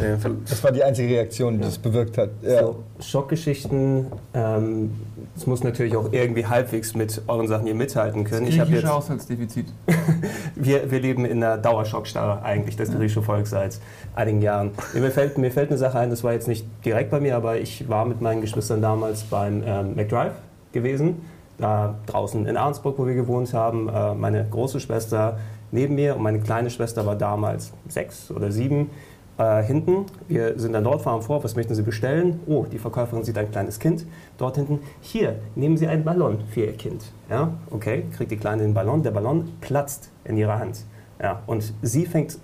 ja, 0.00 0.30
Das 0.48 0.62
war 0.62 0.70
die 0.72 0.82
einzige 0.84 1.14
Reaktion, 1.14 1.54
die 1.58 1.64
das 1.64 1.78
bewirkt 1.78 2.18
hat. 2.18 2.30
Ja. 2.42 2.60
So, 2.62 2.82
Schockgeschichten, 3.00 4.06
ähm, 4.34 4.90
es 5.36 5.46
muss 5.46 5.64
natürlich 5.64 5.96
auch 5.96 6.12
irgendwie 6.12 6.44
halbwegs 6.44 6.94
mit 6.94 7.22
euren 7.26 7.48
Sachen 7.48 7.64
hier 7.66 7.74
mithalten 7.74 8.24
können. 8.24 8.46
Ich 8.46 8.58
habe 8.60 8.68
Griechische 8.70 8.86
jetzt, 8.86 8.94
Haushaltsdefizit. 8.94 9.66
wir, 10.56 10.90
wir 10.90 11.00
leben 11.00 11.24
in 11.24 11.42
einer 11.42 11.56
Dauerschockstarre 11.56 12.42
eigentlich 12.42 12.76
des 12.76 12.90
griechischen 12.90 13.22
Volks 13.22 13.50
seit 13.50 13.78
einigen 14.14 14.42
Jahren. 14.42 14.72
Mir 14.92 15.10
fällt, 15.10 15.38
mir 15.38 15.50
fällt 15.50 15.70
eine 15.70 15.78
Sache 15.78 15.98
ein, 15.98 16.10
das 16.10 16.22
war 16.24 16.32
jetzt 16.32 16.48
nicht 16.48 16.66
direkt 16.84 17.10
bei 17.10 17.20
mir, 17.20 17.36
aber 17.36 17.58
ich 17.58 17.88
war 17.88 18.04
mit 18.04 18.20
meinen 18.20 18.40
Geschwistern 18.42 18.82
damals 18.82 19.22
beim 19.24 19.62
ähm, 19.64 19.94
McDrive 19.96 20.32
gewesen, 20.72 21.22
da 21.58 21.94
draußen 22.06 22.46
in 22.46 22.56
Arnsburg, 22.56 22.98
wo 22.98 23.06
wir 23.06 23.14
gewohnt 23.14 23.52
haben. 23.54 23.88
Äh, 23.88 24.14
meine 24.14 24.46
große 24.50 24.80
Schwester 24.80 25.38
neben 25.72 25.94
mir 25.94 26.16
und 26.16 26.22
meine 26.22 26.40
kleine 26.40 26.70
Schwester 26.70 27.06
war 27.06 27.16
damals 27.16 27.72
sechs 27.88 28.30
oder 28.30 28.50
sieben 28.50 28.90
äh, 29.38 29.62
hinten. 29.62 30.06
Wir 30.28 30.58
sind 30.58 30.72
dann 30.72 30.84
dort, 30.84 31.02
fahren 31.02 31.22
vor, 31.22 31.42
was 31.42 31.56
möchten 31.56 31.74
Sie 31.74 31.82
bestellen? 31.82 32.40
Oh, 32.46 32.66
die 32.70 32.78
Verkäuferin 32.78 33.24
sieht 33.24 33.38
ein 33.38 33.50
kleines 33.50 33.78
Kind 33.78 34.06
dort 34.38 34.56
hinten. 34.56 34.80
Hier, 35.00 35.36
nehmen 35.54 35.76
Sie 35.76 35.86
einen 35.86 36.04
Ballon 36.04 36.40
für 36.50 36.66
Ihr 36.66 36.76
Kind. 36.76 37.04
Ja, 37.28 37.54
okay, 37.70 38.04
kriegt 38.16 38.30
die 38.30 38.36
Kleine 38.36 38.62
den 38.62 38.74
Ballon. 38.74 39.02
Der 39.02 39.12
Ballon 39.12 39.52
platzt 39.60 40.10
in 40.24 40.36
ihrer 40.36 40.58
Hand. 40.58 40.84
Ja, 41.20 41.42
und 41.46 41.72
sie 41.82 42.06
fängt 42.06 42.38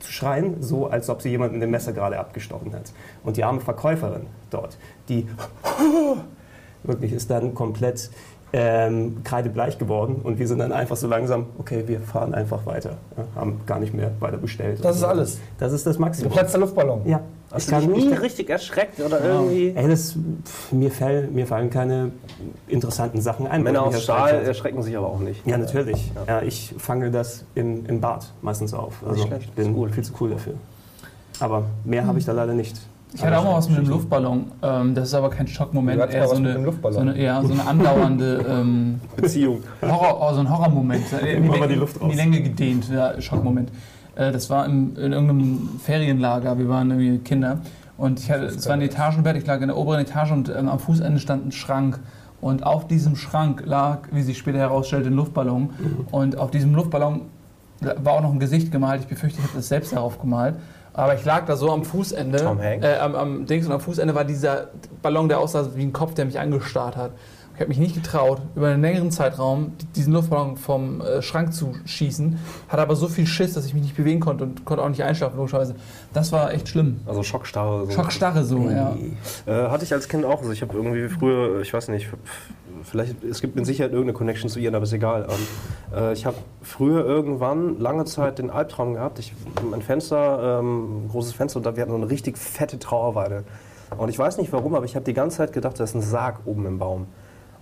zu 0.00 0.12
schreien, 0.12 0.62
so 0.62 0.86
als 0.86 1.10
ob 1.10 1.22
sie 1.22 1.30
jemanden 1.30 1.54
mit 1.54 1.62
dem 1.62 1.70
Messer 1.70 1.92
gerade 1.92 2.18
abgestochen 2.18 2.72
hat. 2.74 2.92
Und 3.24 3.36
die 3.36 3.44
arme 3.44 3.60
Verkäuferin 3.60 4.26
dort, 4.50 4.78
die 5.08 5.26
wirklich 6.82 7.12
ist 7.12 7.30
dann 7.30 7.54
komplett 7.54 8.10
ähm, 8.52 9.22
kreidebleich 9.24 9.78
geworden 9.78 10.20
und 10.22 10.38
wir 10.38 10.48
sind 10.48 10.58
dann 10.58 10.72
einfach 10.72 10.96
so 10.96 11.06
langsam, 11.06 11.46
okay, 11.58 11.84
wir 11.86 12.00
fahren 12.00 12.34
einfach 12.34 12.64
weiter, 12.66 12.96
ja, 13.16 13.24
haben 13.36 13.60
gar 13.66 13.78
nicht 13.78 13.92
mehr 13.94 14.10
weiter 14.20 14.38
bestellt. 14.38 14.82
Das 14.82 14.96
ist 14.96 15.02
alles. 15.04 15.38
Das 15.58 15.72
ist 15.72 15.86
das 15.86 15.98
Maximum. 15.98 16.32
Platz 16.32 16.52
der 16.52 16.60
Luftballon. 16.60 17.02
Ja, 17.04 17.20
Hast 17.50 17.68
ich 17.70 17.74
du 17.74 17.80
dich 17.80 17.88
nie 18.04 18.08
nie. 18.08 18.14
richtig 18.14 18.50
erschreckt 18.50 19.00
oder 19.00 19.22
irgendwie? 19.22 19.72
Ey, 19.74 19.88
das, 19.88 20.16
pff, 20.44 20.72
mir, 20.72 20.90
fall, 20.90 21.28
mir 21.28 21.46
fallen 21.46 21.70
keine 21.70 22.12
interessanten 22.66 23.20
Sachen 23.20 23.46
ein. 23.46 23.62
Männer 23.62 23.82
aus 23.82 24.02
Stahl 24.02 24.20
erschreckt 24.20 24.40
hat. 24.40 24.48
erschrecken 24.48 24.82
sich 24.82 24.96
aber 24.96 25.06
auch 25.08 25.20
nicht. 25.20 25.46
Ja, 25.46 25.56
natürlich. 25.58 26.12
Ja. 26.14 26.40
Ja. 26.40 26.42
ich 26.42 26.74
fange 26.78 27.10
das 27.10 27.44
im, 27.54 27.86
im 27.86 28.00
Bad 28.00 28.32
meistens 28.42 28.74
auf. 28.74 29.02
Also 29.06 29.26
schlecht, 29.26 29.44
ich 29.44 29.52
bin 29.52 29.90
viel 29.90 30.04
zu 30.04 30.12
cool 30.20 30.30
dafür. 30.30 30.54
Aber 31.40 31.64
mehr 31.84 32.06
habe 32.06 32.18
ich 32.18 32.24
da 32.24 32.32
leider 32.32 32.52
nicht. 32.52 32.76
Ich 33.14 33.24
hatte 33.24 33.38
auch 33.38 33.44
mal 33.44 33.54
was 33.54 33.68
mit 33.68 33.78
dem 33.78 33.88
Luftballon. 33.88 34.46
Ähm, 34.62 34.94
das 34.94 35.08
ist 35.08 35.14
aber 35.14 35.30
kein 35.30 35.46
Schockmoment, 35.46 35.98
eher 36.12 36.28
so 36.28 36.36
eine, 36.36 36.72
so 36.90 36.98
eine, 36.98 37.20
ja, 37.20 37.42
so 37.42 37.52
eine 37.52 37.66
andauernde 37.66 38.44
ähm, 38.50 39.00
Beziehung. 39.16 39.62
Horror, 39.82 40.18
oh, 40.20 40.34
so 40.34 40.40
ein 40.40 40.50
Horrormoment. 40.50 41.04
In 41.22 41.44
Immer 41.44 41.56
mal 41.56 41.68
die 41.68 41.74
Luft 41.74 41.96
in 41.96 42.02
die 42.02 42.06
raus. 42.08 42.16
Länge 42.16 42.42
gedehnt, 42.42 42.88
ja, 42.90 43.20
Schockmoment. 43.20 43.70
Äh, 44.14 44.32
das 44.32 44.50
war 44.50 44.66
im, 44.66 44.96
in 44.96 45.12
irgendeinem 45.12 45.80
Ferienlager, 45.82 46.58
wir 46.58 46.68
waren 46.68 46.90
irgendwie 46.90 47.18
Kinder. 47.18 47.60
Und 47.96 48.20
ich 48.20 48.30
hatte, 48.30 48.44
es 48.44 48.66
war 48.66 48.74
ein 48.74 48.82
Etagenbett, 48.82 49.36
ich 49.36 49.46
lag 49.46 49.60
in 49.60 49.68
der 49.68 49.76
oberen 49.76 50.00
Etage 50.00 50.30
und 50.32 50.48
ähm, 50.48 50.68
am 50.68 50.78
Fußende 50.78 51.18
stand 51.18 51.46
ein 51.46 51.52
Schrank. 51.52 51.98
Und 52.40 52.64
auf 52.64 52.86
diesem 52.86 53.16
Schrank 53.16 53.62
lag, 53.64 54.00
wie 54.12 54.22
sich 54.22 54.38
später 54.38 54.58
herausstellte, 54.58 55.08
ein 55.08 55.14
Luftballon. 55.14 55.62
Mhm. 55.62 56.06
Und 56.12 56.38
auf 56.38 56.50
diesem 56.52 56.74
Luftballon 56.74 57.22
war 57.80 58.14
auch 58.14 58.22
noch 58.22 58.32
ein 58.32 58.38
Gesicht 58.38 58.70
gemalt. 58.70 59.00
Ich 59.02 59.08
befürchte, 59.08 59.38
ich 59.38 59.44
habe 59.44 59.56
das 59.56 59.68
selbst 59.68 59.92
darauf 59.92 60.20
gemalt. 60.20 60.54
Aber 60.98 61.14
ich 61.14 61.24
lag 61.24 61.46
da 61.46 61.54
so 61.54 61.70
am 61.70 61.84
Fußende. 61.84 62.38
Äh, 62.82 62.98
am, 62.98 63.14
am 63.14 63.46
Dings 63.46 63.66
und 63.66 63.72
am 63.72 63.80
Fußende 63.80 64.16
war 64.16 64.24
dieser 64.24 64.70
Ballon, 65.00 65.28
der 65.28 65.38
aussah 65.38 65.68
wie 65.76 65.84
ein 65.84 65.92
Kopf, 65.92 66.14
der 66.14 66.24
mich 66.24 66.40
angestarrt 66.40 66.96
hat. 66.96 67.12
Ich 67.58 67.60
habe 67.60 67.70
mich 67.70 67.78
nicht 67.78 67.96
getraut, 67.96 68.40
über 68.54 68.68
einen 68.68 68.82
längeren 68.82 69.10
Zeitraum 69.10 69.72
diesen 69.96 70.12
Luftballon 70.12 70.56
vom 70.56 71.00
äh, 71.00 71.22
Schrank 71.22 71.52
zu 71.52 71.74
schießen. 71.86 72.38
Hatte 72.68 72.80
aber 72.80 72.94
so 72.94 73.08
viel 73.08 73.26
Schiss, 73.26 73.54
dass 73.54 73.66
ich 73.66 73.74
mich 73.74 73.82
nicht 73.82 73.96
bewegen 73.96 74.20
konnte 74.20 74.44
und 74.44 74.64
konnte 74.64 74.84
auch 74.84 74.88
nicht 74.88 75.02
einschlafen, 75.02 75.36
logischerweise. 75.36 75.74
Das 76.12 76.30
war 76.30 76.52
echt 76.52 76.68
schlimm. 76.68 77.00
Also 77.04 77.24
Schockstarre. 77.24 77.86
So. 77.86 77.90
Schockstarre 77.90 78.44
so, 78.44 78.70
ja. 78.70 78.96
Äh, 79.46 79.70
hatte 79.70 79.82
ich 79.82 79.92
als 79.92 80.08
Kind 80.08 80.24
auch. 80.24 80.38
Also 80.38 80.52
ich 80.52 80.62
habe 80.62 80.72
irgendwie 80.76 81.08
früher, 81.08 81.60
ich 81.60 81.74
weiß 81.74 81.88
nicht, 81.88 82.06
vielleicht, 82.84 83.24
es 83.24 83.40
gibt 83.40 83.56
mit 83.56 83.66
Sicherheit 83.66 83.90
irgendeine 83.90 84.16
Connection 84.16 84.48
zu 84.48 84.60
ihr, 84.60 84.72
aber 84.72 84.84
ist 84.84 84.92
egal. 84.92 85.26
Ähm, 85.28 85.98
äh, 85.98 86.12
ich 86.12 86.26
habe 86.26 86.36
früher 86.62 87.04
irgendwann 87.04 87.80
lange 87.80 88.04
Zeit 88.04 88.38
den 88.38 88.50
Albtraum 88.50 88.94
gehabt. 88.94 89.18
Ich, 89.18 89.32
mein 89.68 89.82
Fenster, 89.82 90.60
ähm, 90.60 91.06
ein 91.06 91.08
großes 91.08 91.32
Fenster, 91.32 91.56
und 91.56 91.66
da 91.66 91.74
wir 91.74 91.82
hatten 91.82 91.90
so 91.90 91.96
eine 91.96 92.08
richtig 92.08 92.38
fette 92.38 92.78
Trauerweide. 92.78 93.42
Und 93.96 94.10
ich 94.10 94.18
weiß 94.18 94.38
nicht 94.38 94.52
warum, 94.52 94.76
aber 94.76 94.84
ich 94.84 94.94
habe 94.94 95.04
die 95.04 95.14
ganze 95.14 95.38
Zeit 95.38 95.52
gedacht, 95.52 95.80
da 95.80 95.82
ist 95.82 95.96
ein 95.96 96.02
Sarg 96.02 96.42
oben 96.44 96.64
im 96.64 96.78
Baum. 96.78 97.08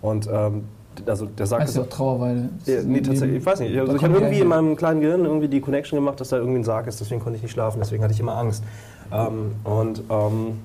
Und 0.07 0.29
ähm, 0.33 0.65
also 1.07 1.27
der 1.27 1.47
Sarg 1.47 1.63
Heißt 1.63 1.71
ist 1.71 1.77
ja 1.77 1.83
auch 1.83 1.89
Trauerweide. 1.89 2.49
Ja, 2.65 2.83
nee, 2.83 3.01
tatsächlich, 3.01 3.39
ich 3.39 3.47
weiß 3.47 3.61
nicht. 3.61 3.79
Also 3.79 3.97
ich 3.97 4.03
habe 4.03 4.15
irgendwie 4.15 4.41
in 4.41 4.49
meinem 4.49 4.77
kleinen 4.77 5.01
Gehirn 5.01 5.25
irgendwie 5.25 5.49
die 5.49 5.61
Connection 5.61 5.99
gemacht, 5.99 6.21
dass 6.21 6.29
da 6.31 6.37
irgendwie 6.37 6.61
ein 6.61 6.65
Sarg 6.65 6.87
ist. 6.87 7.01
Deswegen 7.01 7.21
konnte 7.21 7.37
ich 7.37 7.43
nicht 7.43 7.53
schlafen, 7.53 7.79
deswegen 7.81 8.03
hatte 8.03 8.15
ich 8.15 8.21
immer 8.21 8.37
Angst. 8.37 8.65
Ähm, 9.13 9.57
und 9.65 10.03
ähm, 10.09 10.61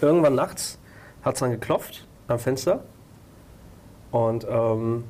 irgendwann 0.00 0.34
nachts 0.34 0.78
hat 1.22 1.34
es 1.34 1.40
dann 1.40 1.50
geklopft 1.50 2.06
am 2.28 2.38
Fenster. 2.38 2.80
Und 4.12 4.46
ähm, 4.48 5.04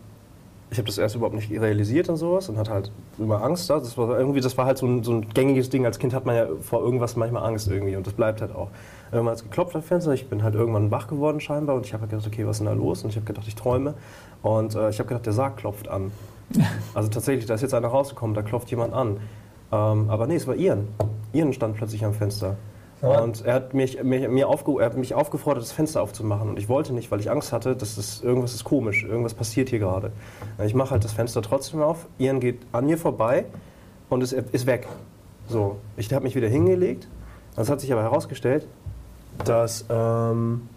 ich 0.71 0.79
habe 0.79 0.87
das 0.87 0.99
erst 0.99 1.15
überhaupt 1.15 1.35
nicht 1.35 1.51
realisiert 1.51 2.09
und 2.09 2.17
sowas 2.17 2.49
und 2.49 2.59
hatte 2.59 2.73
halt 2.73 2.91
immer 3.19 3.43
Angst. 3.43 3.71
Da. 3.71 3.79
Das 3.79 3.97
war 3.97 4.19
irgendwie, 4.19 4.41
das 4.41 4.59
war 4.59 4.67
halt 4.67 4.79
so 4.79 4.87
ein, 4.87 5.05
so 5.05 5.13
ein 5.13 5.29
gängiges 5.33 5.71
Ding. 5.71 5.87
Als 5.87 5.99
Kind 5.99 6.13
hat 6.13 6.27
man 6.27 6.35
ja 6.35 6.47
vor 6.61 6.83
irgendwas 6.83 7.15
manchmal 7.15 7.45
Angst 7.45 7.69
irgendwie 7.69 7.95
und 7.95 8.07
das 8.07 8.15
bleibt 8.15 8.41
halt 8.41 8.55
auch. 8.55 8.69
Irgendwann 9.13 9.33
hat 9.33 9.39
es 9.39 9.45
geklopft 9.45 9.77
am 9.77 9.83
Fenster. 9.83 10.13
Ich 10.13 10.29
bin 10.29 10.43
halt 10.43 10.55
irgendwann 10.57 10.91
wach 10.91 11.07
geworden 11.07 11.41
scheinbar 11.41 11.77
und 11.77 11.87
ich 11.87 11.93
habe 11.93 12.03
halt 12.03 12.11
gedacht, 12.11 12.27
okay, 12.27 12.47
was 12.47 12.57
ist 12.57 12.59
denn 12.61 12.67
da 12.67 12.73
los? 12.73 13.05
Und 13.05 13.11
ich 13.11 13.17
habe 13.17 13.27
gedacht, 13.27 13.47
ich 13.47 13.55
träume. 13.55 13.95
Und 14.43 14.75
äh, 14.75 14.91
ich 14.91 14.99
habe 14.99 15.09
gedacht, 15.09 15.27
der 15.27 15.33
Sarg 15.33 15.57
klopft 15.57 15.89
an. 15.89 16.11
Also 16.95 17.11
tatsächlich, 17.11 17.47
da 17.47 17.55
ist 17.55 17.61
jetzt 17.63 17.75
einer 17.75 17.89
rausgekommen, 17.89 18.35
da 18.35 18.43
klopft 18.43 18.71
jemand 18.71 18.95
an. 18.95 19.19
Ähm, 19.73 20.09
aber 20.09 20.27
nee, 20.27 20.37
es 20.37 20.47
war 20.47 20.57
Ian. 20.57 20.89
Ian 21.33 21.53
stand 21.53 21.77
plötzlich 21.77 22.05
am 22.05 22.15
Fenster. 22.15 22.57
Und 23.03 23.45
er 23.45 23.55
hat 23.55 23.75
mich, 23.75 24.03
mir, 24.03 24.29
mir 24.29 24.49
aufge, 24.49 24.81
er 24.81 24.87
hat 24.87 24.97
mich 24.97 25.15
aufgefordert, 25.15 25.63
das 25.63 25.73
Fenster 25.73 26.03
aufzumachen. 26.03 26.49
Und 26.49 26.59
ich 26.59 26.69
wollte 26.69 26.95
nicht, 26.95 27.11
weil 27.11 27.21
ich 27.21 27.31
Angst 27.31 27.53
hatte, 27.53 27.77
dass 27.77 27.97
das, 27.97 28.23
irgendwas 28.23 28.55
ist 28.55 28.65
komisch, 28.65 29.05
irgendwas 29.05 29.35
passiert 29.35 29.69
hier 29.69 29.79
gerade. 29.79 30.13
Ich 30.65 30.75
mache 30.75 30.93
halt 30.93 31.05
das 31.05 31.13
Fenster 31.13 31.43
trotzdem 31.43 31.83
auf. 31.83 32.07
Ian 32.19 32.41
geht 32.41 32.61
an 32.73 32.87
mir 32.87 32.97
vorbei 32.97 33.45
und 34.09 34.23
ist, 34.23 34.33
ist 34.33 34.67
weg. 34.67 34.87
So, 35.49 35.77
ich 35.97 36.13
habe 36.13 36.25
mich 36.25 36.35
wieder 36.35 36.49
hingelegt. 36.49 37.07
Es 37.57 37.69
hat 37.69 37.81
sich 37.81 37.93
aber 37.93 38.03
herausgestellt, 38.03 38.67
dass 39.45 39.85
ähm, 39.91 40.69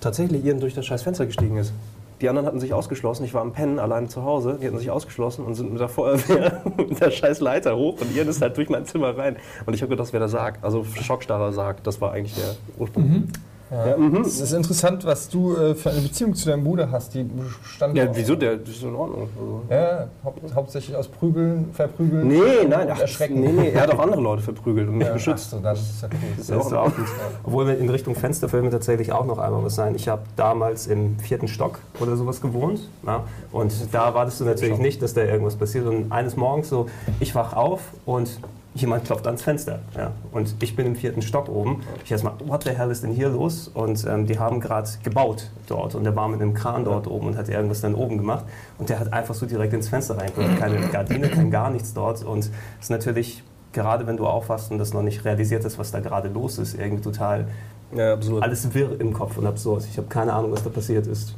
tatsächlich 0.00 0.44
Ian 0.44 0.60
durch 0.60 0.74
das 0.74 0.84
scheiß 0.84 1.02
Fenster 1.02 1.26
gestiegen 1.26 1.56
ist. 1.58 1.72
Die 2.20 2.28
anderen 2.28 2.46
hatten 2.46 2.58
sich 2.58 2.72
ausgeschlossen. 2.72 3.24
Ich 3.24 3.34
war 3.34 3.42
am 3.42 3.52
Pennen 3.52 3.78
alleine 3.78 4.08
zu 4.08 4.24
Hause. 4.24 4.58
Die 4.60 4.66
hatten 4.66 4.78
sich 4.78 4.90
ausgeschlossen 4.90 5.44
und 5.44 5.54
sind 5.54 5.70
mit 5.70 5.80
der 5.80 5.88
Feuerwehr 5.88 6.62
mit 6.76 7.00
der 7.00 7.10
scheiß 7.10 7.40
Leiter 7.40 7.76
hoch. 7.76 8.00
Und 8.00 8.14
Ian 8.14 8.26
ist 8.28 8.42
halt 8.42 8.56
durch 8.56 8.68
mein 8.68 8.84
Zimmer 8.86 9.16
rein. 9.16 9.36
Und 9.66 9.74
ich 9.74 9.82
habe 9.82 9.90
gedacht, 9.90 10.06
das 10.08 10.12
wäre 10.12 10.22
der 10.22 10.28
Sarg. 10.28 10.58
Also 10.62 10.84
schockstarrer 10.84 11.52
Sarg. 11.52 11.82
Das 11.84 12.00
war 12.00 12.12
eigentlich 12.12 12.34
der 12.34 12.56
Ursprung. 12.78 13.28
Ja, 13.70 13.96
mhm. 13.96 14.22
Es 14.22 14.40
ist 14.40 14.52
interessant, 14.52 15.04
was 15.04 15.28
du 15.28 15.54
äh, 15.54 15.74
für 15.74 15.90
eine 15.90 16.00
Beziehung 16.00 16.34
zu 16.34 16.48
deinem 16.48 16.64
Bruder 16.64 16.90
hast. 16.90 17.14
Die 17.14 17.28
stand 17.64 17.96
ja 17.96 18.08
wieso? 18.14 18.34
Der 18.34 18.56
das 18.56 18.70
ist 18.70 18.82
in 18.82 18.94
Ordnung. 18.94 19.28
Also. 19.36 19.62
Ja, 19.68 20.06
haupt, 20.24 20.54
hauptsächlich 20.54 20.96
aus 20.96 21.06
Prügeln, 21.08 21.70
Verprügeln. 21.74 22.28
Nee, 22.28 22.64
nein, 22.68 22.88
ach, 22.90 23.00
Erschrecken. 23.00 23.40
nee, 23.40 23.52
nee, 23.52 23.70
er 23.70 23.82
hat 23.82 23.90
auch 23.94 23.98
andere 24.02 24.20
Leute 24.22 24.42
verprügelt 24.42 24.88
und 24.88 24.96
mich 24.98 25.06
Ja, 25.06 25.12
beschützt. 25.12 25.48
Ach 25.48 25.58
so, 25.58 25.60
dann 25.62 25.74
ist 25.76 26.00
ja 26.02 26.08
cool. 26.10 26.18
Das 26.38 26.46
Das 26.46 26.56
ist 26.58 26.66
ist 26.66 26.72
auch 26.72 26.86
auch 26.86 26.96
gut. 26.96 27.06
Obwohl 27.44 27.66
wir 27.66 27.78
in 27.78 27.90
Richtung 27.90 28.14
Fenster 28.14 28.48
fällt 28.48 28.64
mir 28.64 28.70
tatsächlich 28.70 29.12
auch 29.12 29.26
noch 29.26 29.38
einmal 29.38 29.62
was 29.64 29.74
sein. 29.74 29.94
Ich 29.94 30.08
habe 30.08 30.22
damals 30.36 30.86
im 30.86 31.18
vierten 31.18 31.48
Stock 31.48 31.78
oder 32.00 32.16
sowas 32.16 32.40
gewohnt. 32.40 32.80
Ja, 33.06 33.24
und 33.52 33.72
da 33.92 34.14
wartest 34.14 34.40
du 34.40 34.44
natürlich 34.44 34.78
nicht, 34.78 35.02
dass 35.02 35.12
da 35.14 35.22
irgendwas 35.24 35.56
passiert. 35.56 35.86
Und 35.86 36.10
eines 36.10 36.36
Morgens 36.36 36.68
so, 36.70 36.86
ich 37.20 37.34
wach 37.34 37.54
auf 37.54 37.80
und 38.06 38.30
jemand 38.74 39.04
klopft 39.04 39.26
ans 39.26 39.42
Fenster. 39.42 39.80
Ja, 39.96 40.12
und 40.32 40.54
ich 40.62 40.76
bin 40.76 40.86
im 40.86 40.96
vierten 40.96 41.22
Stock 41.22 41.48
oben. 41.48 41.82
Ich 42.04 42.12
erstmal, 42.12 42.34
what 42.46 42.64
the 42.64 42.70
hell 42.70 42.90
ist 42.90 43.02
denn 43.02 43.12
hier 43.12 43.28
los? 43.28 43.68
Und 43.68 44.04
ähm, 44.06 44.26
die 44.26 44.38
haben 44.38 44.60
gerade 44.60 44.88
gebaut 45.02 45.50
dort. 45.66 45.94
Und 45.94 46.04
der 46.04 46.14
war 46.14 46.28
mit 46.28 46.40
einem 46.40 46.54
Kran 46.54 46.84
dort 46.84 47.06
oben 47.06 47.28
und 47.28 47.36
hat 47.36 47.48
irgendwas 47.48 47.80
dann 47.80 47.94
oben 47.94 48.18
gemacht. 48.18 48.44
Und 48.78 48.88
der 48.88 49.00
hat 49.00 49.12
einfach 49.12 49.34
so 49.34 49.46
direkt 49.46 49.72
ins 49.72 49.88
Fenster 49.88 50.18
reingehört. 50.18 50.58
Keine 50.58 50.80
Gardine, 50.88 51.28
kein 51.28 51.50
gar 51.50 51.70
nichts 51.70 51.94
dort. 51.94 52.24
Und 52.24 52.40
es 52.40 52.50
ist 52.80 52.90
natürlich 52.90 53.42
gerade 53.72 54.06
wenn 54.06 54.16
du 54.16 54.26
aufwachst 54.26 54.70
und 54.70 54.78
das 54.78 54.92
noch 54.92 55.02
nicht 55.02 55.24
realisiert 55.24 55.64
hast, 55.64 55.78
was 55.78 55.90
da 55.90 56.00
gerade 56.00 56.28
los 56.28 56.58
ist, 56.58 56.78
irgendwie 56.78 57.02
total 57.02 57.46
Ja, 57.94 58.18
alles 58.40 58.74
wirr 58.74 59.00
im 59.00 59.12
Kopf 59.12 59.38
und 59.38 59.46
absurd. 59.46 59.86
Ich 59.90 59.96
habe 59.96 60.08
keine 60.08 60.32
Ahnung, 60.32 60.52
was 60.52 60.62
da 60.62 60.70
passiert 60.70 61.06
ist. 61.06 61.34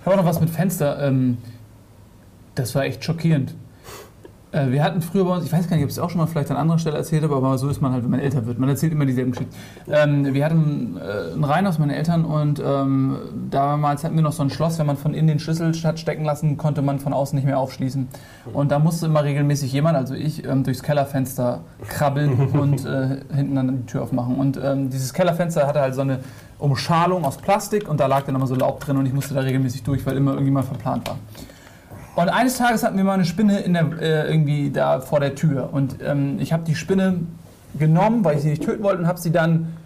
Ich 0.00 0.06
habe 0.06 0.16
noch 0.16 0.24
was 0.24 0.40
mit 0.40 0.50
Fenster. 0.50 1.00
Ähm, 1.02 1.38
das 2.54 2.74
war 2.74 2.84
echt 2.84 3.04
schockierend. 3.04 3.54
Äh, 4.52 4.70
wir 4.70 4.84
hatten 4.84 5.00
früher 5.00 5.24
bei 5.24 5.34
uns, 5.34 5.44
ich 5.44 5.52
weiß 5.52 5.68
gar 5.68 5.76
nicht, 5.76 5.84
ob 5.84 5.90
ich 5.90 5.96
es 5.96 5.98
auch 5.98 6.10
schon 6.10 6.20
mal 6.20 6.26
vielleicht 6.26 6.50
an 6.50 6.58
anderer 6.58 6.78
Stelle 6.78 6.96
erzählt 6.96 7.22
habe, 7.22 7.34
aber 7.34 7.56
so 7.56 7.68
ist 7.68 7.80
man 7.80 7.92
halt, 7.92 8.04
wenn 8.04 8.10
man 8.10 8.20
älter 8.20 8.46
wird. 8.46 8.58
Man 8.58 8.68
erzählt 8.68 8.92
immer 8.92 9.06
dieselben 9.06 9.32
Geschichten. 9.32 9.54
Ähm, 9.90 10.34
wir 10.34 10.44
hatten 10.44 10.98
äh, 10.98 11.34
ein 11.34 11.42
Reihenhaus 11.42 11.78
meiner 11.78 11.96
Eltern 11.96 12.24
und 12.24 12.62
ähm, 12.64 13.16
damals 13.50 14.04
hatten 14.04 14.14
wir 14.14 14.22
noch 14.22 14.32
so 14.32 14.42
ein 14.42 14.50
Schloss, 14.50 14.78
wenn 14.78 14.86
man 14.86 14.98
von 14.98 15.14
innen 15.14 15.28
den 15.28 15.38
Schlüssel 15.38 15.72
hat 15.82 15.98
stecken 15.98 16.24
lassen, 16.24 16.58
konnte 16.58 16.82
man 16.82 16.98
von 16.98 17.14
außen 17.14 17.34
nicht 17.34 17.46
mehr 17.46 17.58
aufschließen. 17.58 18.08
Und 18.52 18.70
da 18.70 18.78
musste 18.78 19.06
immer 19.06 19.24
regelmäßig 19.24 19.72
jemand, 19.72 19.96
also 19.96 20.14
ich, 20.14 20.44
ähm, 20.44 20.64
durchs 20.64 20.82
Kellerfenster 20.82 21.60
krabbeln 21.88 22.48
und 22.52 22.84
äh, 22.84 23.20
hinten 23.34 23.54
dann 23.54 23.76
die 23.78 23.86
Tür 23.86 24.02
aufmachen. 24.02 24.36
Und 24.36 24.60
ähm, 24.62 24.90
dieses 24.90 25.14
Kellerfenster 25.14 25.66
hatte 25.66 25.80
halt 25.80 25.94
so 25.94 26.02
eine 26.02 26.18
Umschalung 26.58 27.24
aus 27.24 27.38
Plastik 27.38 27.88
und 27.88 27.98
da 28.00 28.06
lag 28.06 28.24
dann 28.24 28.34
immer 28.34 28.46
so 28.46 28.54
Laub 28.54 28.80
drin 28.80 28.96
und 28.98 29.06
ich 29.06 29.12
musste 29.12 29.34
da 29.34 29.40
regelmäßig 29.40 29.82
durch, 29.82 30.04
weil 30.04 30.16
immer 30.16 30.32
irgendjemand 30.32 30.66
verplant 30.66 31.08
war. 31.08 31.16
Und 32.14 32.28
eines 32.28 32.58
Tages 32.58 32.82
hatten 32.82 32.96
wir 32.96 33.04
mal 33.04 33.14
eine 33.14 33.24
Spinne 33.24 33.60
in 33.60 33.72
der, 33.72 33.86
äh, 34.00 34.30
irgendwie 34.30 34.70
da 34.70 35.00
vor 35.00 35.20
der 35.20 35.34
Tür. 35.34 35.70
Und 35.72 35.96
ähm, 36.02 36.36
ich 36.40 36.52
habe 36.52 36.62
die 36.64 36.74
Spinne 36.74 37.20
genommen, 37.78 38.24
weil 38.24 38.36
ich 38.36 38.42
sie 38.42 38.50
nicht 38.50 38.62
töten 38.62 38.82
wollte, 38.82 38.98
und 38.98 39.06
habe 39.06 39.18
sie 39.18 39.32
dann 39.32 39.76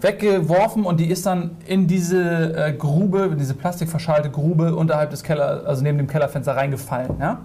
weggeworfen 0.00 0.84
und 0.84 1.00
die 1.00 1.06
ist 1.06 1.24
dann 1.26 1.56
in 1.66 1.86
diese 1.86 2.56
äh, 2.56 2.72
Grube, 2.72 3.36
diese 3.38 3.54
plastikverschalte 3.54 4.30
Grube 4.30 4.74
unterhalb 4.76 5.10
des 5.10 5.22
Keller, 5.22 5.62
also 5.66 5.82
neben 5.82 5.98
dem 5.98 6.06
Kellerfenster 6.06 6.56
reingefallen. 6.56 7.16
Ja? 7.20 7.40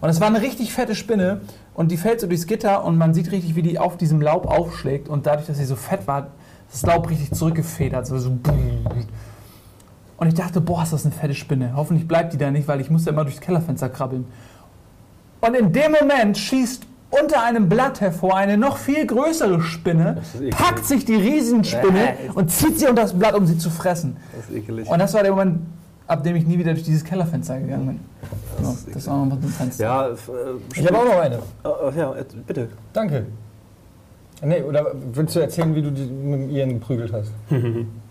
Und 0.00 0.08
es 0.08 0.20
war 0.20 0.26
eine 0.26 0.42
richtig 0.42 0.72
fette 0.72 0.94
Spinne 0.94 1.42
und 1.74 1.92
die 1.92 1.96
fällt 1.96 2.20
so 2.20 2.26
durchs 2.26 2.46
Gitter 2.46 2.84
und 2.84 2.98
man 2.98 3.14
sieht 3.14 3.30
richtig, 3.30 3.54
wie 3.54 3.62
die 3.62 3.78
auf 3.78 3.96
diesem 3.96 4.20
Laub 4.20 4.46
aufschlägt 4.46 5.08
und 5.08 5.26
dadurch, 5.26 5.46
dass 5.46 5.58
sie 5.58 5.64
so 5.64 5.76
fett 5.76 6.06
war, 6.06 6.28
das 6.70 6.82
Laub 6.82 7.08
richtig 7.08 7.32
zurückgefedert, 7.32 8.06
so, 8.06 8.18
so 8.18 8.30
und 10.22 10.28
ich 10.28 10.34
dachte, 10.34 10.60
boah, 10.60 10.84
ist 10.84 10.92
das 10.92 11.04
eine 11.04 11.12
fette 11.12 11.34
Spinne. 11.34 11.72
Hoffentlich 11.74 12.06
bleibt 12.06 12.32
die 12.32 12.36
da 12.38 12.52
nicht, 12.52 12.68
weil 12.68 12.80
ich 12.80 12.90
musste 12.90 13.10
immer 13.10 13.24
durchs 13.24 13.40
Kellerfenster 13.40 13.88
krabbeln. 13.88 14.24
Und 15.40 15.54
in 15.56 15.72
dem 15.72 15.90
Moment 16.00 16.38
schießt 16.38 16.86
unter 17.10 17.42
einem 17.42 17.68
Blatt 17.68 18.00
hervor 18.00 18.36
eine 18.36 18.56
noch 18.56 18.76
viel 18.76 19.04
größere 19.04 19.60
Spinne, 19.62 20.22
packt 20.52 20.84
sich 20.86 21.04
die 21.04 21.16
Riesenspinne 21.16 22.14
und 22.34 22.52
zieht 22.52 22.78
sie 22.78 22.86
unter 22.86 23.02
das 23.02 23.18
Blatt, 23.18 23.34
um 23.34 23.48
sie 23.48 23.58
zu 23.58 23.68
fressen. 23.68 24.16
Das 24.36 24.48
ist 24.48 24.54
ekelig. 24.58 24.88
Und 24.88 25.00
das 25.00 25.12
war 25.12 25.24
der 25.24 25.32
Moment, 25.32 25.58
ab 26.06 26.22
dem 26.22 26.36
ich 26.36 26.46
nie 26.46 26.56
wieder 26.56 26.72
durch 26.72 26.84
dieses 26.84 27.02
Kellerfenster 27.02 27.58
gegangen 27.58 27.86
bin. 27.88 28.00
Das 28.58 28.86
Ja, 28.86 28.92
das 28.94 29.06
war 29.08 29.26
noch 29.26 29.36
ein 29.42 29.42
Fenster. 29.42 29.84
Ja, 29.84 30.06
äh, 30.06 30.14
Ich 30.76 30.86
habe 30.86 30.98
auch 30.98 31.04
noch 31.04 31.20
eine. 31.20 31.34
äh, 31.34 31.98
ja, 31.98 32.14
äh, 32.14 32.24
bitte. 32.46 32.68
Danke. 32.92 33.26
Nee, 34.40 34.62
oder 34.62 34.86
willst 35.12 35.34
du 35.34 35.40
erzählen, 35.40 35.74
wie 35.74 35.82
du 35.82 35.90
die 35.90 36.04
mit 36.04 36.52
Ian 36.52 36.68
geprügelt 36.74 37.12
hast? 37.12 37.32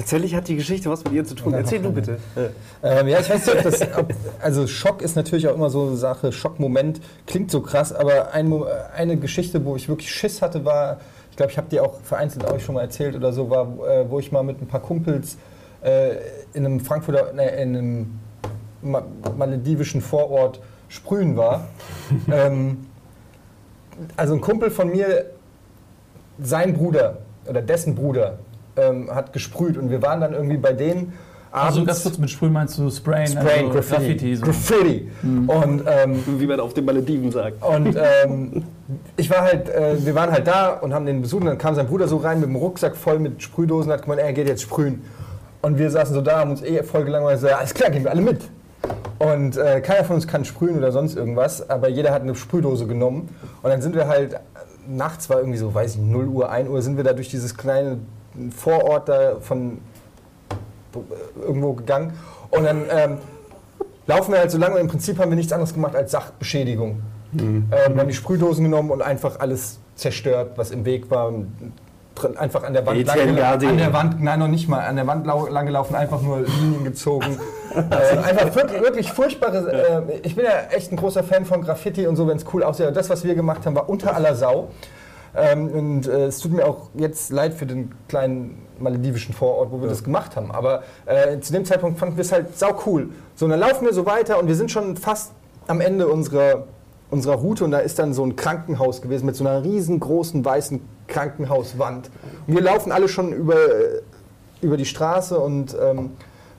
Tatsächlich 0.00 0.34
hat 0.34 0.48
die 0.48 0.56
Geschichte 0.56 0.88
was 0.88 1.04
mit 1.04 1.12
ihr 1.12 1.26
zu 1.26 1.34
tun. 1.34 1.52
Erzähl 1.52 1.82
du 1.82 1.92
bitte. 1.92 2.18
Ähm, 2.82 3.08
ja, 3.08 3.20
ich 3.20 3.28
weiß 3.28 3.44
nicht, 3.44 3.56
ob 3.56 3.62
das. 3.62 3.82
Ob, 3.98 4.14
also, 4.40 4.66
Schock 4.66 5.02
ist 5.02 5.14
natürlich 5.14 5.46
auch 5.48 5.54
immer 5.54 5.68
so 5.68 5.88
eine 5.88 5.96
Sache. 5.96 6.32
Schockmoment 6.32 7.02
klingt 7.26 7.50
so 7.50 7.60
krass, 7.60 7.92
aber 7.92 8.32
ein, 8.32 8.50
eine 8.96 9.18
Geschichte, 9.18 9.62
wo 9.66 9.76
ich 9.76 9.90
wirklich 9.90 10.10
Schiss 10.10 10.40
hatte, 10.40 10.64
war. 10.64 11.00
Ich 11.30 11.36
glaube, 11.36 11.52
ich 11.52 11.58
habe 11.58 11.68
dir 11.68 11.84
auch 11.84 12.00
vereinzelt 12.00 12.50
euch 12.50 12.64
schon 12.64 12.76
mal 12.76 12.80
erzählt 12.80 13.14
oder 13.14 13.34
so, 13.34 13.50
war, 13.50 13.66
äh, 13.86 14.08
wo 14.08 14.18
ich 14.18 14.32
mal 14.32 14.42
mit 14.42 14.62
ein 14.62 14.66
paar 14.66 14.80
Kumpels 14.80 15.36
äh, 15.82 16.12
in 16.54 16.64
einem 16.64 16.80
Frankfurter, 16.80 17.32
in 17.32 17.38
einem 17.38 18.18
ma 18.80 19.02
maledivischen 19.36 20.00
Vorort 20.00 20.62
sprühen 20.88 21.36
war. 21.36 21.68
ähm, 22.32 22.86
also 24.16 24.32
ein 24.32 24.40
Kumpel 24.40 24.70
von 24.70 24.90
mir, 24.90 25.26
sein 26.38 26.72
Bruder 26.72 27.18
oder 27.46 27.60
dessen 27.60 27.94
Bruder 27.94 28.38
ähm, 28.76 29.10
hat 29.14 29.32
gesprüht 29.32 29.76
und 29.76 29.90
wir 29.90 30.02
waren 30.02 30.20
dann 30.20 30.32
irgendwie 30.32 30.56
bei 30.56 30.72
denen 30.72 31.12
abends. 31.50 31.76
Also 31.76 31.84
ganz 31.84 32.02
kurz 32.02 32.18
mit 32.18 32.30
Sprühen 32.30 32.52
meinst 32.52 32.78
du 32.78 32.90
Sprayen? 32.90 33.28
Sprayen, 33.28 33.66
also 33.66 33.72
Graffiti. 33.72 34.36
Graffiti 34.36 34.36
so. 34.36 34.44
Graffiti. 34.46 35.10
Und, 35.22 35.82
ähm, 35.86 36.22
Wie 36.38 36.46
man 36.46 36.60
auf 36.60 36.74
den 36.74 36.84
Malediven 36.84 37.30
sagt. 37.30 37.62
und 37.64 37.96
ähm, 37.96 38.64
ich 39.16 39.30
war 39.30 39.42
halt, 39.42 39.68
äh, 39.68 40.04
wir 40.04 40.14
waren 40.14 40.30
halt 40.30 40.46
da 40.46 40.74
und 40.74 40.94
haben 40.94 41.06
den 41.06 41.22
besucht 41.22 41.42
und 41.42 41.48
dann 41.48 41.58
kam 41.58 41.74
sein 41.74 41.86
Bruder 41.86 42.08
so 42.08 42.18
rein 42.18 42.40
mit 42.40 42.48
dem 42.48 42.56
Rucksack 42.56 42.96
voll 42.96 43.18
mit 43.18 43.42
Sprühdosen 43.42 43.90
und 43.90 43.98
hat 43.98 44.02
gemeint, 44.02 44.20
er 44.20 44.32
geht 44.32 44.48
jetzt 44.48 44.62
sprühen. 44.62 45.02
Und 45.62 45.78
wir 45.78 45.90
saßen 45.90 46.14
so 46.14 46.22
da, 46.22 46.38
haben 46.38 46.50
uns 46.50 46.62
eh 46.62 46.82
voll 46.82 47.04
gelangweilt, 47.04 47.40
so, 47.40 47.48
ja, 47.48 47.58
alles 47.58 47.74
klar, 47.74 47.90
gehen 47.90 48.04
wir 48.04 48.10
alle 48.10 48.22
mit. 48.22 48.40
Und 49.18 49.58
äh, 49.58 49.82
keiner 49.82 50.04
von 50.04 50.16
uns 50.16 50.26
kann 50.26 50.46
sprühen 50.46 50.78
oder 50.78 50.92
sonst 50.92 51.14
irgendwas, 51.14 51.68
aber 51.68 51.88
jeder 51.88 52.12
hat 52.12 52.22
eine 52.22 52.34
Sprühdose 52.34 52.86
genommen. 52.86 53.28
Und 53.62 53.68
dann 53.68 53.82
sind 53.82 53.94
wir 53.94 54.08
halt, 54.08 54.40
nachts 54.88 55.28
war 55.28 55.38
irgendwie 55.38 55.58
so, 55.58 55.74
weiß 55.74 55.96
ich, 55.96 56.00
0 56.00 56.26
Uhr, 56.28 56.50
1 56.50 56.68
Uhr, 56.70 56.80
sind 56.80 56.96
wir 56.96 57.04
da 57.04 57.12
durch 57.12 57.28
dieses 57.28 57.56
kleine 57.56 57.98
Vorort 58.56 59.08
da 59.08 59.36
von 59.40 59.78
irgendwo 61.40 61.72
gegangen. 61.74 62.12
Und 62.50 62.64
dann 62.64 62.82
ähm, 62.90 63.18
laufen 64.06 64.32
wir 64.32 64.40
halt 64.40 64.50
so 64.50 64.58
lange 64.58 64.74
und 64.76 64.80
im 64.80 64.88
Prinzip 64.88 65.18
haben 65.18 65.30
wir 65.30 65.36
nichts 65.36 65.52
anderes 65.52 65.72
gemacht 65.74 65.94
als 65.94 66.10
Sachbeschädigung. 66.12 67.00
Ähm, 67.32 67.64
wir 67.70 68.00
haben 68.00 68.08
die 68.08 68.14
Sprühdosen 68.14 68.64
genommen 68.64 68.90
und 68.90 69.02
einfach 69.02 69.38
alles 69.38 69.78
zerstört, 69.94 70.52
was 70.56 70.70
im 70.72 70.84
Weg 70.84 71.10
war. 71.10 71.32
Drin- 72.16 72.36
Einfach 72.36 72.64
an 72.64 72.72
der 72.74 72.84
Wand 72.84 72.98
lang, 73.06 73.16
an 73.68 73.78
der 73.78 73.92
Wand, 73.92 74.20
nein 74.22 74.38
noch 74.40 74.48
nicht 74.48 74.68
mal, 74.68 74.80
an 74.80 74.96
der 74.96 75.06
Wand 75.06 75.26
lang 75.26 75.64
gelaufen, 75.64 75.94
einfach 75.94 76.20
nur 76.20 76.40
Linien 76.40 76.82
gezogen. 76.84 77.38
äh, 77.74 78.16
einfach 78.18 78.54
wirklich, 78.56 78.82
wirklich 78.82 79.12
furchtbare. 79.12 80.02
Äh, 80.08 80.18
ich 80.24 80.34
bin 80.34 80.44
ja 80.44 80.50
echt 80.76 80.90
ein 80.92 80.96
großer 80.96 81.22
Fan 81.22 81.44
von 81.46 81.62
Graffiti 81.62 82.06
und 82.08 82.16
so, 82.16 82.26
wenn 82.26 82.36
es 82.36 82.44
cool 82.52 82.64
aussieht. 82.64 82.86
Aber 82.86 82.94
das, 82.94 83.08
was 83.08 83.22
wir 83.24 83.34
gemacht 83.36 83.64
haben, 83.64 83.76
war 83.76 83.88
unter 83.88 84.14
aller 84.14 84.34
Sau. 84.34 84.68
Ähm, 85.34 85.68
und 85.68 86.06
äh, 86.06 86.26
es 86.26 86.38
tut 86.38 86.52
mir 86.52 86.66
auch 86.66 86.88
jetzt 86.94 87.30
leid 87.30 87.54
für 87.54 87.66
den 87.66 87.92
kleinen 88.08 88.66
maledivischen 88.78 89.34
Vorort, 89.34 89.70
wo 89.70 89.80
wir 89.80 89.88
das 89.88 90.02
gemacht 90.02 90.36
haben. 90.36 90.50
Aber 90.50 90.82
äh, 91.06 91.38
zu 91.40 91.52
dem 91.52 91.64
Zeitpunkt 91.64 91.98
fanden 91.98 92.16
wir 92.16 92.22
es 92.22 92.32
halt 92.32 92.58
sau 92.58 92.80
cool. 92.86 93.10
So, 93.34 93.44
und 93.44 93.50
dann 93.50 93.60
laufen 93.60 93.84
wir 93.84 93.92
so 93.92 94.06
weiter 94.06 94.38
und 94.38 94.48
wir 94.48 94.56
sind 94.56 94.70
schon 94.70 94.96
fast 94.96 95.32
am 95.66 95.80
Ende 95.80 96.08
unserer, 96.08 96.64
unserer 97.10 97.36
Route 97.36 97.64
und 97.64 97.70
da 97.70 97.78
ist 97.78 97.98
dann 97.98 98.12
so 98.12 98.24
ein 98.24 98.36
Krankenhaus 98.36 99.02
gewesen 99.02 99.26
mit 99.26 99.36
so 99.36 99.46
einer 99.46 99.62
riesengroßen 99.62 100.44
weißen 100.44 100.80
Krankenhauswand. 101.06 102.10
Und 102.46 102.54
wir 102.54 102.62
laufen 102.62 102.92
alle 102.92 103.08
schon 103.08 103.32
über, 103.32 103.54
äh, 103.54 104.02
über 104.62 104.76
die 104.76 104.86
Straße 104.86 105.38
und 105.38 105.76
ähm, 105.80 106.12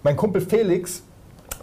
mein 0.03 0.15
Kumpel 0.15 0.41
Felix, 0.41 1.03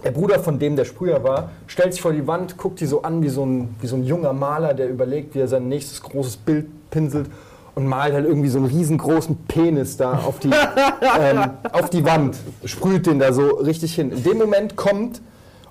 der 0.04 0.10
Bruder 0.10 0.40
von 0.40 0.58
dem, 0.58 0.76
der 0.76 0.84
Sprüher 0.84 1.22
war, 1.24 1.50
stellt 1.66 1.92
sich 1.92 2.02
vor 2.02 2.12
die 2.12 2.26
Wand, 2.26 2.56
guckt 2.56 2.80
die 2.80 2.86
so 2.86 3.02
an 3.02 3.22
wie 3.22 3.28
so 3.28 3.44
ein, 3.44 3.74
wie 3.80 3.86
so 3.86 3.96
ein 3.96 4.04
junger 4.04 4.32
Maler, 4.32 4.74
der 4.74 4.88
überlegt, 4.88 5.34
wie 5.34 5.40
er 5.40 5.48
sein 5.48 5.68
nächstes 5.68 6.02
großes 6.02 6.36
Bild 6.38 6.66
pinselt 6.90 7.26
und 7.74 7.86
malt 7.86 8.12
halt 8.12 8.26
irgendwie 8.26 8.48
so 8.48 8.58
einen 8.58 8.66
riesengroßen 8.66 9.36
Penis 9.46 9.96
da 9.96 10.12
auf 10.12 10.40
die, 10.40 10.50
ähm, 11.20 11.50
auf 11.72 11.90
die 11.90 12.04
Wand, 12.04 12.36
sprüht 12.64 13.06
den 13.06 13.20
da 13.20 13.32
so 13.32 13.46
richtig 13.56 13.94
hin. 13.94 14.10
In 14.10 14.24
dem 14.24 14.38
Moment 14.38 14.74
kommt 14.74 15.20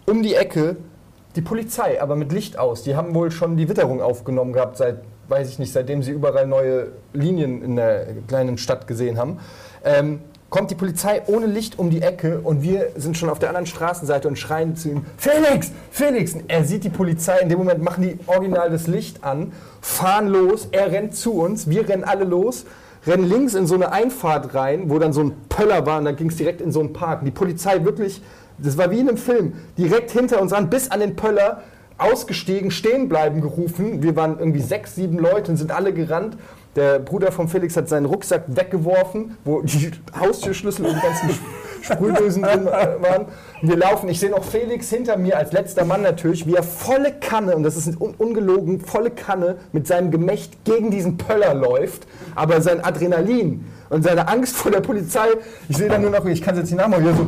um 0.05 0.23
die 0.23 0.35
Ecke 0.35 0.77
die 1.35 1.41
Polizei, 1.41 2.01
aber 2.01 2.15
mit 2.15 2.31
Licht 2.31 2.57
aus. 2.57 2.83
Die 2.83 2.95
haben 2.95 3.13
wohl 3.13 3.29
schon 3.29 3.57
die 3.57 3.67
Witterung 3.67 4.01
aufgenommen 4.01 4.53
gehabt, 4.53 4.77
seit, 4.77 4.99
weiß 5.27 5.49
ich 5.49 5.59
nicht, 5.59 5.73
seitdem 5.73 6.01
sie 6.01 6.11
überall 6.11 6.47
neue 6.47 6.93
Linien 7.13 7.61
in 7.61 7.75
der 7.75 8.07
kleinen 8.27 8.57
Stadt 8.57 8.87
gesehen 8.87 9.17
haben. 9.17 9.39
Ähm, 9.83 10.21
kommt 10.49 10.71
die 10.71 10.75
Polizei 10.75 11.21
ohne 11.27 11.45
Licht 11.45 11.77
um 11.77 11.89
die 11.89 12.01
Ecke 12.01 12.39
und 12.41 12.61
wir 12.61 12.91
sind 12.95 13.17
schon 13.17 13.29
auf 13.29 13.39
der 13.39 13.49
anderen 13.49 13.65
Straßenseite 13.65 14.27
und 14.27 14.39
schreien 14.39 14.75
zu 14.75 14.89
ihm, 14.89 15.05
Felix, 15.17 15.71
Felix! 15.91 16.33
Und 16.33 16.43
er 16.47 16.63
sieht 16.63 16.83
die 16.83 16.89
Polizei, 16.89 17.39
in 17.39 17.49
dem 17.49 17.57
Moment 17.57 17.83
machen 17.83 18.03
die 18.03 18.17
original 18.27 18.69
das 18.69 18.87
Licht 18.87 19.23
an, 19.23 19.51
fahren 19.81 20.27
los, 20.27 20.69
er 20.71 20.91
rennt 20.91 21.15
zu 21.15 21.33
uns, 21.33 21.69
wir 21.69 21.87
rennen 21.87 22.03
alle 22.03 22.23
los, 22.23 22.65
rennen 23.05 23.27
links 23.27 23.55
in 23.55 23.67
so 23.67 23.75
eine 23.75 23.91
Einfahrt 23.91 24.53
rein, 24.53 24.89
wo 24.89 24.99
dann 24.99 25.13
so 25.13 25.21
ein 25.21 25.33
Pöller 25.49 25.85
war 25.85 25.99
und 25.99 26.05
dann 26.05 26.15
ging 26.15 26.29
es 26.29 26.37
direkt 26.37 26.61
in 26.61 26.71
so 26.71 26.79
einen 26.79 26.93
Park. 26.93 27.19
Und 27.19 27.25
die 27.25 27.31
Polizei 27.31 27.83
wirklich, 27.83 28.21
das 28.57 28.77
war 28.77 28.89
wie 28.91 28.99
in 28.99 29.09
einem 29.09 29.17
Film, 29.17 29.53
direkt 29.77 30.11
hinter 30.11 30.41
uns 30.41 30.53
an, 30.53 30.69
bis 30.69 30.89
an 30.91 31.01
den 31.01 31.15
Pöller, 31.15 31.61
ausgestiegen, 31.97 32.71
stehen 32.71 33.09
bleiben 33.09 33.41
gerufen. 33.41 34.03
Wir 34.03 34.15
waren 34.15 34.39
irgendwie 34.39 34.61
sechs, 34.61 34.95
sieben 34.95 35.17
Leute 35.17 35.51
und 35.51 35.57
sind 35.57 35.71
alle 35.71 35.93
gerannt. 35.93 36.37
Der 36.75 36.99
Bruder 36.99 37.31
von 37.31 37.47
Felix 37.47 37.75
hat 37.75 37.89
seinen 37.89 38.05
Rucksack 38.05 38.43
weggeworfen, 38.47 39.35
wo 39.43 39.61
die 39.61 39.89
Haustürschlüssel 40.19 40.85
und 40.85 40.95
die 40.95 41.01
ganzen 41.01 41.29
Sprühdösen 41.81 42.43
drin 42.43 42.65
waren. 42.65 43.25
Und 43.61 43.69
wir 43.69 43.77
laufen, 43.77 44.07
ich 44.09 44.19
sehe 44.19 44.29
noch 44.29 44.43
Felix 44.43 44.89
hinter 44.89 45.17
mir 45.17 45.37
als 45.37 45.53
letzter 45.53 45.85
Mann 45.85 46.03
natürlich, 46.03 46.45
wie 46.45 46.53
er 46.53 46.61
volle 46.61 47.13
Kanne, 47.13 47.55
und 47.55 47.63
das 47.63 47.77
ist 47.77 47.99
un 47.99 48.13
ungelogen, 48.19 48.79
volle 48.79 49.09
Kanne 49.09 49.55
mit 49.71 49.87
seinem 49.87 50.11
Gemächt 50.11 50.63
gegen 50.65 50.91
diesen 50.91 51.17
Pöller 51.17 51.55
läuft. 51.55 52.05
Aber 52.35 52.61
sein 52.61 52.83
Adrenalin 52.83 53.65
und 53.89 54.03
seine 54.03 54.27
Angst 54.27 54.55
vor 54.55 54.69
der 54.69 54.81
Polizei, 54.81 55.29
ich 55.69 55.77
sehe 55.77 55.89
dann 55.89 56.03
nur 56.03 56.11
noch, 56.11 56.25
ich 56.25 56.43
kann 56.43 56.53
es 56.53 56.59
jetzt 56.59 56.69
nicht 56.69 56.79
nachmachen, 56.79 57.05
wie 57.05 57.09
er 57.09 57.15
so 57.15 57.27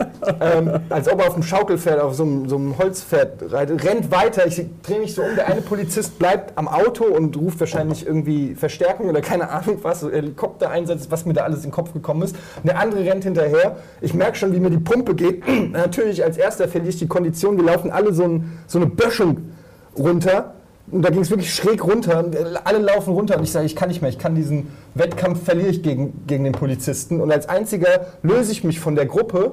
ähm, 0.40 0.80
als 0.88 1.08
ob 1.08 1.20
er 1.20 1.28
auf 1.28 1.34
einem 1.34 1.42
Schaukelpferd, 1.42 2.00
auf 2.00 2.14
so 2.14 2.24
einem, 2.24 2.48
so 2.48 2.56
einem 2.56 2.78
Holzpferd 2.78 3.52
reitet, 3.52 3.84
rennt 3.84 4.10
weiter. 4.10 4.46
Ich 4.46 4.62
drehe 4.82 5.00
mich 5.00 5.14
so 5.14 5.22
um. 5.22 5.34
Der 5.34 5.48
eine 5.48 5.62
Polizist 5.62 6.18
bleibt 6.18 6.56
am 6.58 6.68
Auto 6.68 7.04
und 7.04 7.36
ruft 7.36 7.60
wahrscheinlich 7.60 8.06
irgendwie 8.06 8.54
Verstärkung 8.54 9.08
oder 9.08 9.20
keine 9.20 9.50
Ahnung 9.50 9.78
was, 9.82 10.02
Helikoptereinsatz, 10.02 11.06
was 11.10 11.24
mir 11.24 11.32
da 11.32 11.44
alles 11.44 11.58
in 11.58 11.64
den 11.64 11.72
Kopf 11.72 11.92
gekommen 11.92 12.22
ist. 12.22 12.36
Und 12.56 12.66
der 12.66 12.78
andere 12.78 13.04
rennt 13.04 13.24
hinterher. 13.24 13.76
Ich 14.00 14.14
merke 14.14 14.36
schon, 14.36 14.52
wie 14.52 14.60
mir 14.60 14.70
die 14.70 14.78
Pumpe 14.78 15.14
geht. 15.14 15.42
Natürlich 15.72 16.22
als 16.22 16.36
erster 16.36 16.68
verliere 16.68 16.90
ich 16.90 16.98
die 16.98 17.08
Kondition. 17.08 17.56
Wir 17.56 17.64
laufen 17.64 17.90
alle 17.90 18.12
so, 18.12 18.24
ein, 18.24 18.58
so 18.66 18.78
eine 18.78 18.86
Böschung 18.86 19.52
runter. 19.96 20.54
Und 20.90 21.02
da 21.02 21.10
ging 21.10 21.20
es 21.20 21.30
wirklich 21.30 21.54
schräg 21.54 21.84
runter. 21.84 22.24
Alle 22.64 22.78
laufen 22.78 23.14
runter 23.14 23.36
und 23.36 23.44
ich 23.44 23.52
sage, 23.52 23.66
ich 23.66 23.76
kann 23.76 23.88
nicht 23.88 24.02
mehr. 24.02 24.10
Ich 24.10 24.18
kann 24.18 24.34
diesen 24.34 24.68
Wettkampf 24.94 25.44
verliere 25.44 25.68
ich 25.68 25.82
gegen, 25.82 26.26
gegen 26.26 26.44
den 26.44 26.52
Polizisten. 26.52 27.20
Und 27.20 27.30
als 27.30 27.48
einziger 27.48 28.06
löse 28.22 28.50
ich 28.50 28.64
mich 28.64 28.80
von 28.80 28.96
der 28.96 29.06
Gruppe 29.06 29.52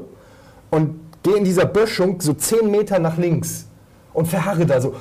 und 0.69 0.99
gehe 1.23 1.35
in 1.35 1.43
dieser 1.43 1.65
Böschung 1.65 2.21
so 2.21 2.33
10 2.33 2.69
Meter 2.69 2.99
nach 2.99 3.17
links 3.17 3.67
und 4.13 4.27
verharre 4.27 4.65
da 4.65 4.81
so 4.81 4.93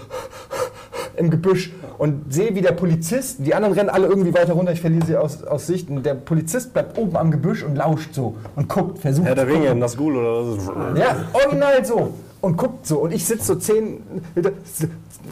im 1.17 1.31
Gebüsch 1.31 1.73
und 1.99 2.33
sehe, 2.33 2.55
wie 2.55 2.61
der 2.61 2.73
Polizist, 2.73 3.39
die 3.41 3.55
anderen 3.55 3.75
rennen 3.75 3.89
alle 3.89 4.07
irgendwie 4.07 4.35
weiter 4.35 4.53
runter, 4.53 4.73
ich 4.73 4.81
verliere 4.81 5.07
sie 5.07 5.17
aus, 5.17 5.43
aus 5.45 5.67
Sicht. 5.67 5.89
Und 5.89 6.05
der 6.05 6.15
Polizist 6.15 6.73
bleibt 6.73 6.99
oben 6.99 7.17
am 7.17 7.31
Gebüsch 7.31 7.63
und 7.63 7.77
lauscht 7.77 8.13
so 8.13 8.37
und 8.55 8.69
guckt, 8.69 8.99
versucht. 8.99 9.27
Herr 9.27 9.35
der. 9.35 9.47
Ringe, 9.47 9.75
Nazgul 9.75 10.17
oder 10.17 10.57
was? 10.57 10.99
Ja, 10.99 11.17
original 11.33 11.85
so. 11.85 12.13
Und 12.43 12.57
guckt 12.57 12.87
so. 12.87 12.99
Und 12.99 13.13
ich 13.13 13.25
sitze 13.25 13.47
so 13.47 13.55
zehn, 13.55 14.03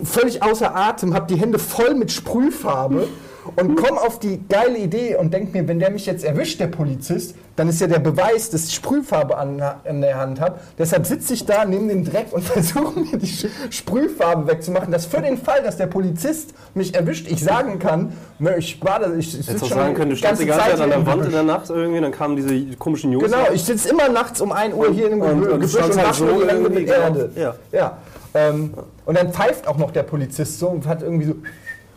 völlig 0.03 0.43
außer 0.43 0.75
Atem, 0.75 1.14
habe 1.14 1.26
die 1.26 1.38
Hände 1.38 1.59
voll 1.59 1.94
mit 1.94 2.11
Sprühfarbe 2.11 3.09
und 3.57 3.76
komme 3.76 4.00
auf 4.00 4.18
die 4.18 4.40
geile 4.48 4.78
Idee 4.78 5.16
und 5.16 5.33
denke 5.35 5.57
mir, 5.57 5.68
wenn 5.68 5.78
der 5.78 5.90
mich 5.90 6.07
jetzt 6.07 6.24
erwischt, 6.24 6.61
der 6.61 6.68
Polizist, 6.68 7.35
dann 7.57 7.68
ist 7.68 7.80
ja 7.80 7.87
der 7.87 8.00
Beweis, 8.00 8.50
dass 8.50 8.64
ich 8.64 8.74
Sprühfarbe 8.74 9.37
an, 9.37 9.61
an 9.61 10.00
der 10.00 10.18
Hand 10.18 10.40
habe. 10.40 10.59
Deshalb 10.78 11.07
sitze 11.07 11.35
ich 11.35 11.44
da, 11.46 11.64
nehme 11.64 11.88
den 11.88 12.04
Dreck 12.04 12.26
und 12.33 12.42
versuche 12.44 12.98
mir 12.98 13.16
die 13.16 13.30
Sprühfarbe 13.70 14.50
wegzumachen, 14.50 14.90
dass 14.90 15.07
für 15.07 15.20
den 15.20 15.38
Fall, 15.38 15.62
dass 15.62 15.76
der 15.76 15.87
Polizist 15.87 16.54
mich 16.74 16.94
erwischt, 16.94 17.30
ich 17.30 17.42
sagen 17.42 17.78
kann, 17.78 18.12
ne, 18.38 18.57
ich 18.59 18.83
war 18.85 18.98
da, 18.98 19.12
ich, 19.14 19.28
ich 19.28 19.35
Hättest 19.35 19.48
sitze 19.48 19.66
schon 19.66 19.78
sagen 19.78 19.94
können, 19.94 20.11
du 20.11 20.16
standst 20.16 20.42
die 20.42 20.46
ganze 20.46 20.70
Zeit 20.70 20.80
an 20.80 20.90
der 20.90 21.07
Wand 21.07 21.26
in 21.26 21.33
der 21.33 21.42
Nacht 21.42 21.70
irgendwie, 21.70 22.00
dann 22.00 22.12
kamen 22.12 22.37
diese 22.37 22.76
komischen 22.76 23.12
Jungs. 23.12 23.24
Genau, 23.24 23.52
ich 23.52 23.62
sitze 23.64 23.88
immer 23.88 24.09
nachts 24.09 24.40
um 24.40 24.50
1 24.52 24.74
Uhr 24.74 24.92
hier 24.92 25.11
im 25.11 25.20
Und- 25.20 25.28
Gebüsch 25.28 25.46
und 25.46 25.52
und, 25.54 25.62
du 25.62 25.68
standst 25.68 25.98
halt 26.04 26.14
so 26.14 26.26
irgendwie, 26.26 26.80
mit. 26.80 26.88
Erde. 26.88 27.30
Ja. 27.37 27.54
ja. 27.72 27.98
Ähm, 28.35 28.74
und 29.04 29.16
dann 29.16 29.33
pfeift 29.33 29.68
auch 29.68 29.76
noch 29.76 29.90
der 29.92 30.02
Polizist 30.02 30.59
so 30.59 30.68
und 30.68 30.87
hat 30.87 31.02
irgendwie 31.02 31.26
so. 31.26 31.35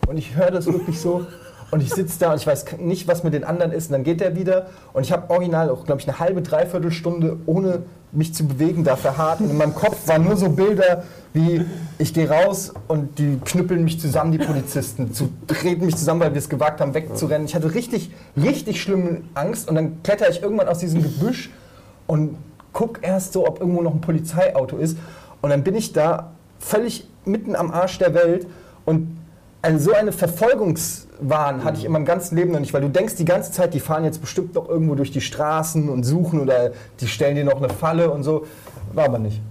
Und 0.08 0.18
ich 0.18 0.36
höre 0.36 0.52
das 0.52 0.66
wirklich 0.66 1.00
so. 1.00 1.28
Und 1.70 1.82
ich 1.84 1.90
sitze 1.90 2.18
da 2.20 2.32
und 2.32 2.38
ich 2.38 2.48
weiß 2.48 2.78
nicht, 2.80 3.10
was 3.10 3.26
mit 3.26 3.34
den 3.34 3.44
anderen 3.44 3.74
ist. 3.74 3.88
Und 3.88 3.92
dann 3.92 4.04
geht 4.06 4.22
der 4.22 4.38
wieder. 4.38 4.68
Und 4.94 5.04
ich 5.04 5.12
habe 5.12 5.30
original 5.30 5.70
auch, 5.70 5.86
glaube 5.86 6.00
ich, 6.00 6.08
eine 6.08 6.18
halbe, 6.18 6.42
dreiviertel 6.42 6.92
Stunde 6.92 7.38
ohne 7.46 7.84
mich 8.14 8.34
zu 8.34 8.48
bewegen 8.48 8.86
da 8.86 8.96
verharrt. 8.96 9.42
Und 9.42 9.50
in 9.50 9.58
meinem 9.58 9.76
Kopf 9.76 10.08
waren 10.08 10.24
nur 10.24 10.38
so 10.38 10.50
Bilder 10.50 11.04
wie, 11.34 11.66
ich 11.98 12.14
gehe 12.14 12.30
raus 12.30 12.74
und 12.88 13.20
die 13.20 13.38
knüppeln 13.44 13.84
mich 13.84 14.00
zusammen, 14.00 14.32
die 14.32 14.38
Polizisten, 14.38 15.12
zu, 15.14 15.30
treten 15.46 15.86
mich 15.86 15.98
zusammen, 15.98 16.22
weil 16.22 16.34
wir 16.34 16.40
es 16.40 16.48
gewagt 16.48 16.80
haben, 16.80 16.94
wegzurennen. 16.94 17.46
Ich 17.46 17.54
hatte 17.54 17.74
richtig, 17.74 18.12
richtig 18.42 18.82
schlimme 18.82 19.24
Angst. 19.34 19.68
Und 19.68 19.76
dann 19.76 20.02
kletter 20.04 20.30
ich 20.30 20.42
irgendwann 20.42 20.70
aus 20.70 20.80
diesem 20.80 21.04
Gebüsch 21.04 21.50
und 22.08 22.38
guck 22.72 23.04
erst 23.04 23.34
so, 23.34 23.46
ob 23.46 23.60
irgendwo 23.60 23.82
noch 23.82 23.94
ein 23.94 24.02
Polizeiauto 24.02 24.78
ist. 24.78 24.98
Und 25.42 25.50
dann 25.50 25.66
bin 25.66 25.76
ich 25.76 25.92
da 25.92 26.32
völlig 26.60 27.10
mitten 27.26 27.58
am 27.58 27.72
Arsch 27.72 27.98
der 27.98 28.14
Welt 28.14 28.48
und 28.86 29.17
eine, 29.62 29.80
so 29.80 29.92
eine 29.92 30.12
Verfolgungswahn 30.12 31.64
hatte 31.64 31.80
ich 31.80 31.86
in 31.86 31.92
meinem 31.92 32.06
ganzen 32.06 32.36
Leben 32.36 32.52
noch 32.52 32.60
nicht, 32.60 32.74
weil 32.74 32.82
du 32.82 32.90
denkst 32.90 33.16
die 33.16 33.26
ganze 33.26 33.52
Zeit, 33.52 33.74
die 33.74 33.80
fahren 33.80 34.04
jetzt 34.04 34.22
bestimmt 34.22 34.54
noch 34.56 34.70
irgendwo 34.70 34.96
durch 34.96 35.12
die 35.12 35.22
Straßen 35.22 35.90
und 35.90 36.04
suchen 36.04 36.40
oder 36.42 36.72
die 37.00 37.08
stellen 37.08 37.36
dir 37.36 37.44
noch 37.46 37.58
eine 37.58 37.70
Falle 37.70 38.12
und 38.12 38.24
so. 38.24 38.46
War 38.94 39.06
aber 39.06 39.20
nicht. 39.20 39.42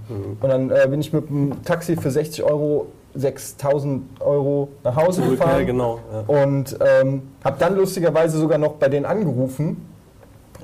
Und 0.40 0.48
dann 0.48 0.70
äh, 0.70 0.86
bin 0.88 1.00
ich 1.00 1.12
mit 1.12 1.28
dem 1.28 1.62
Taxi 1.62 1.96
für 1.96 2.10
60 2.10 2.42
Euro, 2.44 2.86
6000 3.14 4.02
Euro 4.20 4.68
nach 4.82 4.96
Hause 4.96 5.22
Ja, 5.22 5.28
gefahren 5.30 5.66
genau. 5.66 6.00
Ja. 6.12 6.42
und 6.42 6.76
ähm, 6.80 7.22
habe 7.44 7.56
dann 7.58 7.76
lustigerweise 7.76 8.38
sogar 8.38 8.58
noch 8.58 8.74
bei 8.74 8.88
denen 8.88 9.04
angerufen, 9.06 9.86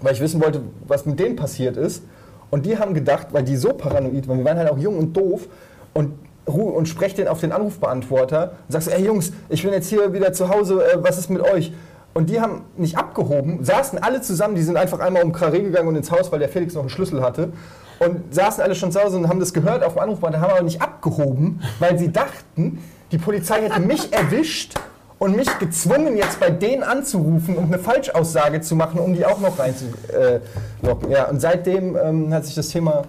weil 0.01 0.15
ich 0.15 0.21
wissen 0.21 0.43
wollte, 0.43 0.63
was 0.87 1.05
mit 1.05 1.19
denen 1.21 1.37
passiert 1.37 1.77
ist. 1.77 2.03
Und 2.51 2.67
die 2.67 2.79
haben 2.79 2.93
gedacht, 2.95 3.29
weil 3.33 3.43
die 3.45 3.57
so 3.57 3.71
paranoid 3.71 4.27
waren, 4.29 4.39
wir 4.39 4.45
waren 4.45 4.59
halt 4.59 4.71
auch 4.71 4.79
jung 4.79 4.99
und 4.99 5.17
doof 5.17 5.49
und 5.95 6.13
ru- 6.47 6.71
und 6.71 6.89
sprech 6.89 7.15
den 7.15 7.29
auf 7.29 7.41
den 7.41 7.53
Anrufbeantworter 7.53 8.53
und 8.69 8.73
sagst, 8.73 8.89
ey 8.89 9.05
Jungs, 9.05 9.33
ich 9.49 9.63
bin 9.63 9.73
jetzt 9.73 9.89
hier 9.89 10.13
wieder 10.13 10.33
zu 10.33 10.49
Hause, 10.49 10.83
äh, 10.83 10.99
was 11.03 11.19
ist 11.19 11.31
mit 11.31 11.43
euch? 11.43 11.73
Und 12.15 12.29
die 12.29 12.41
haben 12.41 12.63
nicht 12.77 12.99
abgehoben, 12.99 13.65
saßen 13.65 13.99
alle 13.99 14.21
zusammen, 14.21 14.55
die 14.55 14.63
sind 14.63 14.77
einfach 14.77 15.01
einmal 15.01 15.23
um 15.23 15.33
Karree 15.33 15.63
gegangen 15.63 15.89
und 15.89 15.97
ins 15.97 16.11
Haus, 16.11 16.31
weil 16.31 16.41
der 16.41 16.49
Felix 16.49 16.75
noch 16.75 16.83
einen 16.83 16.91
Schlüssel 16.91 17.23
hatte. 17.23 17.53
Und 17.99 18.35
saßen 18.35 18.63
alle 18.63 18.75
schon 18.75 18.91
zu 18.91 19.01
Hause 19.01 19.17
und 19.17 19.29
haben 19.29 19.39
das 19.39 19.55
gehört 19.55 19.85
auf 19.85 19.95
dem 19.95 20.03
Anrufbeantworter, 20.03 20.41
haben 20.41 20.57
aber 20.57 20.65
nicht 20.65 20.83
abgehoben, 20.83 21.61
weil 21.79 21.99
sie 21.99 22.11
dachten, 22.11 22.83
die 23.13 23.19
Polizei 23.19 23.63
hätte 23.63 23.81
mich 23.81 24.13
erwischt 24.13 24.75
und 25.21 25.37
mich 25.37 25.59
gezwungen, 25.61 26.17
jetzt 26.17 26.41
bei 26.41 26.51
denen 26.51 26.83
anzurufen 26.83 27.57
und 27.57 27.67
eine 27.67 27.79
Falschaussage 27.79 28.61
zu 28.61 28.75
machen, 28.75 28.99
um 28.99 29.15
die 29.15 29.25
auch 29.25 29.39
noch 29.39 29.57
reinzulocken. 29.59 31.11
Ja, 31.11 31.29
und 31.29 31.41
seitdem 31.41 31.97
ähm, 31.97 32.35
hat 32.35 32.45
sich 32.45 32.57
das 32.57 32.69
Thema 32.69 33.05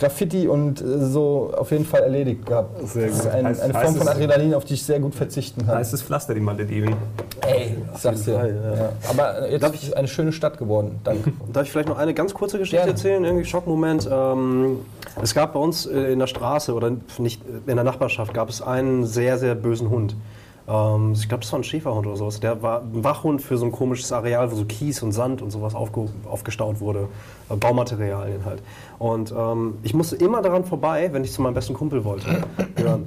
Graffiti 0.00 0.48
und 0.48 0.80
äh, 0.80 0.84
so 1.06 1.52
auf 1.56 1.70
jeden 1.70 1.84
Fall 1.84 2.02
erledigt 2.02 2.46
gehabt. 2.46 2.88
Sehr 2.88 3.06
das 3.08 3.16
ist 3.18 3.22
gut. 3.24 3.32
ein, 3.32 3.46
Heißt- 3.46 3.60
eine 3.60 3.74
Form 3.74 3.94
von 3.96 4.08
Adrenalin, 4.08 4.54
auf 4.54 4.64
die 4.64 4.74
ich 4.74 4.82
sehr 4.82 4.98
gut 4.98 5.14
verzichten 5.14 5.66
kann. 5.66 5.76
Heißt 5.76 5.92
es 5.94 6.02
Pflaster, 6.02 6.34
die 6.34 6.40
Malediven. 6.40 6.94
Ey, 7.46 7.76
ich 7.94 8.00
sag's 8.00 8.24
dir. 8.24 8.34
Fall, 8.34 8.54
ja. 8.76 8.82
Ja. 8.84 8.92
Aber 9.10 9.42
äh, 9.42 9.52
jetzt 9.52 9.62
Darf 9.62 9.74
ist 9.74 9.82
es 9.84 9.92
eine 9.92 10.08
schöne 10.08 10.32
Stadt 10.32 10.58
geworden. 10.58 10.98
Danke. 11.04 11.32
Darf 11.52 11.64
ich 11.66 11.70
vielleicht 11.70 11.88
noch 11.88 11.98
eine 11.98 12.14
ganz 12.14 12.34
kurze 12.34 12.58
Geschichte 12.58 12.78
Gerne. 12.78 12.92
erzählen? 12.92 13.24
Irgendwie 13.24 13.44
Schockmoment. 13.44 14.08
Ähm, 14.10 14.78
es 15.22 15.34
gab 15.34 15.52
bei 15.52 15.60
uns 15.60 15.86
äh, 15.86 16.12
in 16.12 16.18
der 16.18 16.26
Straße 16.26 16.72
oder 16.74 16.90
nicht 17.18 17.42
in 17.66 17.76
der 17.76 17.84
Nachbarschaft 17.84 18.32
gab 18.34 18.48
es 18.48 18.62
einen 18.62 19.04
sehr, 19.06 19.38
sehr 19.38 19.54
bösen 19.54 19.90
Hund. 19.90 20.16
Ähm, 20.70 21.12
ich 21.12 21.28
glaube, 21.28 21.42
das 21.42 21.52
war 21.52 21.58
ein 21.58 21.64
Schäferhund 21.64 22.06
oder 22.06 22.16
sowas. 22.16 22.40
Der 22.40 22.62
war 22.62 22.82
ein 22.82 23.02
Wachhund 23.02 23.42
für 23.42 23.58
so 23.58 23.66
ein 23.66 23.72
komisches 23.72 24.12
Areal, 24.12 24.50
wo 24.52 24.54
so 24.54 24.64
Kies 24.64 25.02
und 25.02 25.12
Sand 25.12 25.42
und 25.42 25.50
sowas 25.50 25.74
aufge 25.74 26.08
aufgestaut 26.30 26.80
wurde. 26.80 27.08
Äh, 27.48 27.56
Baumaterialien 27.56 28.44
halt. 28.44 28.62
Und 28.98 29.34
ähm, 29.36 29.78
ich 29.82 29.94
musste 29.94 30.16
immer 30.16 30.42
daran 30.42 30.64
vorbei, 30.64 31.08
wenn 31.12 31.24
ich 31.24 31.32
zu 31.32 31.42
meinem 31.42 31.54
besten 31.54 31.74
Kumpel 31.74 32.04
wollte. 32.04 32.44
Ja. 32.80 32.98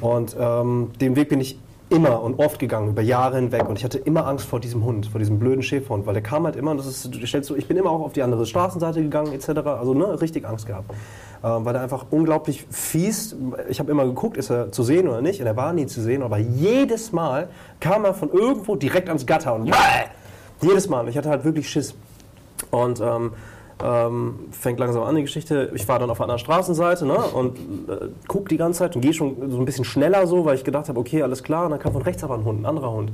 Und 0.00 0.34
ähm, 0.40 0.90
den 1.00 1.14
Weg 1.14 1.28
bin 1.28 1.40
ich 1.40 1.58
immer 1.90 2.22
und 2.22 2.38
oft 2.38 2.58
gegangen, 2.58 2.88
über 2.88 3.02
Jahre 3.02 3.36
hinweg. 3.36 3.68
Und 3.68 3.76
ich 3.76 3.84
hatte 3.84 3.98
immer 3.98 4.26
Angst 4.26 4.46
vor 4.46 4.60
diesem 4.60 4.84
Hund, 4.84 5.06
vor 5.06 5.18
diesem 5.18 5.38
blöden 5.38 5.62
Schäferhund, 5.62 6.06
weil 6.06 6.14
der 6.14 6.22
kam 6.22 6.44
halt 6.44 6.56
immer, 6.56 6.70
und 6.70 6.78
das 6.78 6.86
ist, 6.86 7.14
du 7.14 7.26
stellst 7.26 7.48
so, 7.48 7.56
ich 7.56 7.66
bin 7.66 7.76
immer 7.76 7.90
auch 7.90 8.00
auf 8.00 8.12
die 8.12 8.22
andere 8.22 8.46
Straßenseite 8.46 9.02
gegangen, 9.02 9.32
etc. 9.32 9.48
Also 9.66 9.92
ne, 9.92 10.20
richtig 10.20 10.46
Angst 10.48 10.66
gehabt. 10.66 10.90
Ähm, 11.42 11.64
weil 11.64 11.74
er 11.74 11.80
einfach 11.80 12.06
unglaublich 12.10 12.66
fies, 12.70 13.34
ich 13.68 13.80
habe 13.80 13.90
immer 13.90 14.04
geguckt, 14.04 14.36
ist 14.36 14.50
er 14.50 14.72
zu 14.72 14.82
sehen 14.82 15.08
oder 15.08 15.22
nicht, 15.22 15.40
und 15.40 15.46
er 15.46 15.56
war 15.56 15.72
nie 15.72 15.86
zu 15.86 16.02
sehen, 16.02 16.22
aber 16.22 16.36
jedes 16.36 17.12
Mal 17.12 17.48
kam 17.80 18.04
er 18.04 18.12
von 18.12 18.30
irgendwo 18.30 18.76
direkt 18.76 19.08
ans 19.08 19.24
Gatter 19.24 19.54
und 19.54 19.72
jedes 20.60 20.88
Mal. 20.88 21.08
Ich 21.08 21.16
hatte 21.16 21.30
halt 21.30 21.44
wirklich 21.44 21.68
Schiss. 21.70 21.94
Und 22.70 23.00
ähm, 23.00 23.32
ähm, 23.82 24.38
fängt 24.50 24.78
langsam 24.78 25.02
an 25.04 25.16
die 25.16 25.22
Geschichte. 25.22 25.70
Ich 25.74 25.88
war 25.88 25.98
dann 25.98 26.10
auf 26.10 26.20
einer 26.20 26.38
Straßenseite 26.38 27.06
ne, 27.06 27.16
und 27.16 27.56
äh, 27.88 28.08
guck 28.28 28.48
die 28.48 28.58
ganze 28.58 28.80
Zeit 28.80 28.94
und 28.94 29.00
gehe 29.00 29.14
schon 29.14 29.50
so 29.50 29.58
ein 29.58 29.64
bisschen 29.64 29.84
schneller 29.84 30.26
so, 30.26 30.44
weil 30.44 30.56
ich 30.56 30.64
gedacht 30.64 30.88
habe, 30.88 31.00
okay, 31.00 31.22
alles 31.22 31.42
klar. 31.42 31.64
Und 31.64 31.70
dann 31.70 31.80
kam 31.80 31.92
von 31.92 32.02
rechts 32.02 32.22
aber 32.22 32.34
ein 32.34 32.44
Hund, 32.44 32.60
ein 32.60 32.66
anderer 32.66 32.92
Hund. 32.92 33.10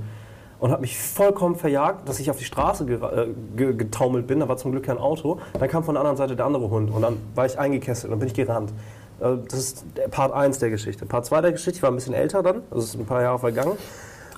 Und 0.59 0.71
hat 0.71 0.81
mich 0.81 0.99
vollkommen 0.99 1.55
verjagt, 1.57 2.09
dass 2.09 2.19
ich 2.19 2.31
auf 2.31 2.39
die 2.39 2.45
Straße 2.45 2.85
äh, 2.85 3.27
ge 3.57 3.75
getaumelt 3.75 4.27
bin. 4.27 4.41
Da 4.41 4.49
war 4.49 4.57
zum 4.57 4.73
Glück 4.73 4.85
kein 4.85 4.97
Auto. 4.99 5.39
Dann 5.59 5.69
kam 5.69 5.85
von 5.85 5.95
der 5.95 6.01
anderen 6.01 6.17
Seite 6.17 6.35
der 6.35 6.47
andere 6.47 6.71
Hund 6.71 6.91
und 6.91 7.03
dann 7.03 7.19
war 7.35 7.45
ich 7.45 7.59
eingekesselt 7.59 8.11
und 8.13 8.19
bin 8.19 8.29
ich 8.29 8.35
gerannt. 8.35 8.73
Äh, 9.21 9.37
das 9.49 9.59
ist 9.59 9.85
Part 10.11 10.33
1 10.33 10.59
der 10.59 10.71
Geschichte. 10.71 11.05
Part 11.07 11.27
2 11.27 11.41
der 11.43 11.53
Geschichte, 11.53 11.77
ich 11.77 11.83
war 11.83 11.91
ein 11.91 11.97
bisschen 11.97 12.15
älter 12.15 12.43
dann, 12.43 12.63
also 12.71 12.85
ist 12.85 12.95
ein 12.95 13.05
paar 13.07 13.23
Jahre 13.23 13.39
vergangen. 13.39 13.73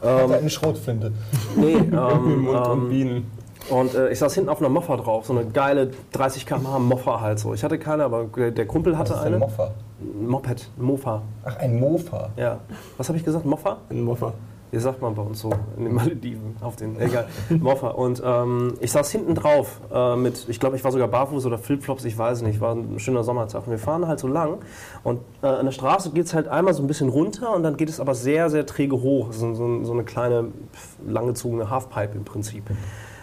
Er 0.00 0.30
eine 0.30 0.50
Schrotflinte. 0.50 1.12
Nee, 1.56 1.74
ähm, 1.76 2.42
Mund 2.42 2.56
und 2.66 2.72
ähm, 2.82 2.88
Bienen. 2.88 3.30
und 3.70 3.94
äh, 3.94 4.10
ich 4.10 4.18
saß 4.18 4.34
hinten 4.34 4.48
auf 4.48 4.60
einer 4.60 4.68
Moffa 4.68 4.96
drauf, 4.96 5.26
so 5.26 5.32
eine 5.32 5.46
geile 5.46 5.90
30 6.12 6.46
km/h 6.46 6.78
Moffa 6.78 7.20
halt 7.20 7.38
so. 7.38 7.54
Ich 7.54 7.64
hatte 7.64 7.78
keine, 7.78 8.04
aber 8.04 8.24
der 8.50 8.66
Kumpel 8.66 8.96
hatte 8.96 9.10
Was 9.10 9.18
ist 9.20 9.24
eine. 9.26 9.36
ein 9.36 9.40
Moffa? 9.40 9.70
Moped, 10.20 10.70
Mofa. 10.76 11.22
Ach, 11.44 11.56
ein 11.56 11.80
Mofa. 11.80 12.30
Ja. 12.36 12.60
Was 12.96 13.08
habe 13.08 13.18
ich 13.18 13.24
gesagt? 13.24 13.44
Moffa? 13.44 13.78
Ein 13.90 14.02
Moffa. 14.04 14.32
Wie 14.70 14.78
sagt 14.78 15.00
man 15.00 15.14
bei 15.14 15.22
uns 15.22 15.40
so 15.40 15.50
in 15.76 15.84
den 15.84 15.94
Malediven 15.94 16.56
auf 16.60 16.76
den 16.76 17.00
egal 17.00 17.26
Moffa 17.48 17.88
und 17.88 18.22
ähm, 18.24 18.74
ich 18.80 18.92
saß 18.92 19.10
hinten 19.10 19.34
drauf 19.34 19.80
äh, 19.92 20.16
mit 20.16 20.46
ich 20.48 20.60
glaube 20.60 20.76
ich 20.76 20.84
war 20.84 20.92
sogar 20.92 21.08
barfuß 21.08 21.46
oder 21.46 21.58
Flipflops 21.58 22.04
ich 22.04 22.18
weiß 22.18 22.42
nicht 22.42 22.60
war 22.60 22.74
ein 22.74 22.98
schöner 22.98 23.24
Sommertag. 23.24 23.66
Und 23.66 23.70
wir 23.70 23.78
fahren 23.78 24.06
halt 24.06 24.20
so 24.20 24.28
lang 24.28 24.58
und 25.04 25.20
äh, 25.42 25.46
an 25.46 25.64
der 25.64 25.72
Straße 25.72 26.10
geht 26.10 26.26
es 26.26 26.34
halt 26.34 26.48
einmal 26.48 26.74
so 26.74 26.82
ein 26.82 26.86
bisschen 26.86 27.08
runter 27.08 27.54
und 27.54 27.62
dann 27.62 27.76
geht 27.76 27.88
es 27.88 27.98
aber 27.98 28.14
sehr 28.14 28.50
sehr 28.50 28.66
träge 28.66 29.00
hoch. 29.00 29.32
So, 29.32 29.54
so, 29.54 29.84
so 29.84 29.92
eine 29.92 30.04
kleine 30.04 30.48
langgezogene 31.06 31.70
Halfpipe 31.70 32.16
im 32.16 32.24
Prinzip. 32.24 32.64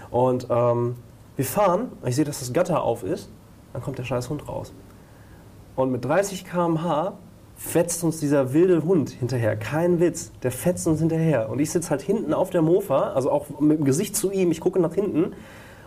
Und 0.09 0.47
ähm, 0.49 0.95
wir 1.35 1.45
fahren 1.45 1.91
ich 2.05 2.15
sehe 2.15 2.25
dass 2.25 2.39
das 2.39 2.53
Gatter 2.53 2.81
auf 2.81 3.03
ist 3.03 3.29
dann 3.75 3.83
kommt 3.83 3.97
der 3.97 4.05
scheiß 4.05 4.29
Hund 4.29 4.47
raus. 4.47 4.71
Und 5.75 5.91
mit 5.91 6.05
30 6.05 6.45
km/h 6.45 7.13
fetzt 7.55 8.03
uns 8.03 8.19
dieser 8.19 8.53
wilde 8.53 8.83
Hund 8.83 9.09
hinterher. 9.09 9.55
Kein 9.55 9.99
Witz. 9.99 10.31
Der 10.43 10.51
fetzt 10.51 10.87
uns 10.87 10.99
hinterher. 10.99 11.49
Und 11.49 11.59
ich 11.59 11.71
sitze 11.71 11.89
halt 11.89 12.01
hinten 12.01 12.33
auf 12.33 12.49
der 12.49 12.61
Mofa, 12.61 13.13
also 13.13 13.31
auch 13.31 13.59
mit 13.59 13.79
dem 13.79 13.85
Gesicht 13.85 14.15
zu 14.15 14.31
ihm. 14.31 14.51
Ich 14.51 14.59
gucke 14.59 14.79
nach 14.79 14.93
hinten 14.93 15.33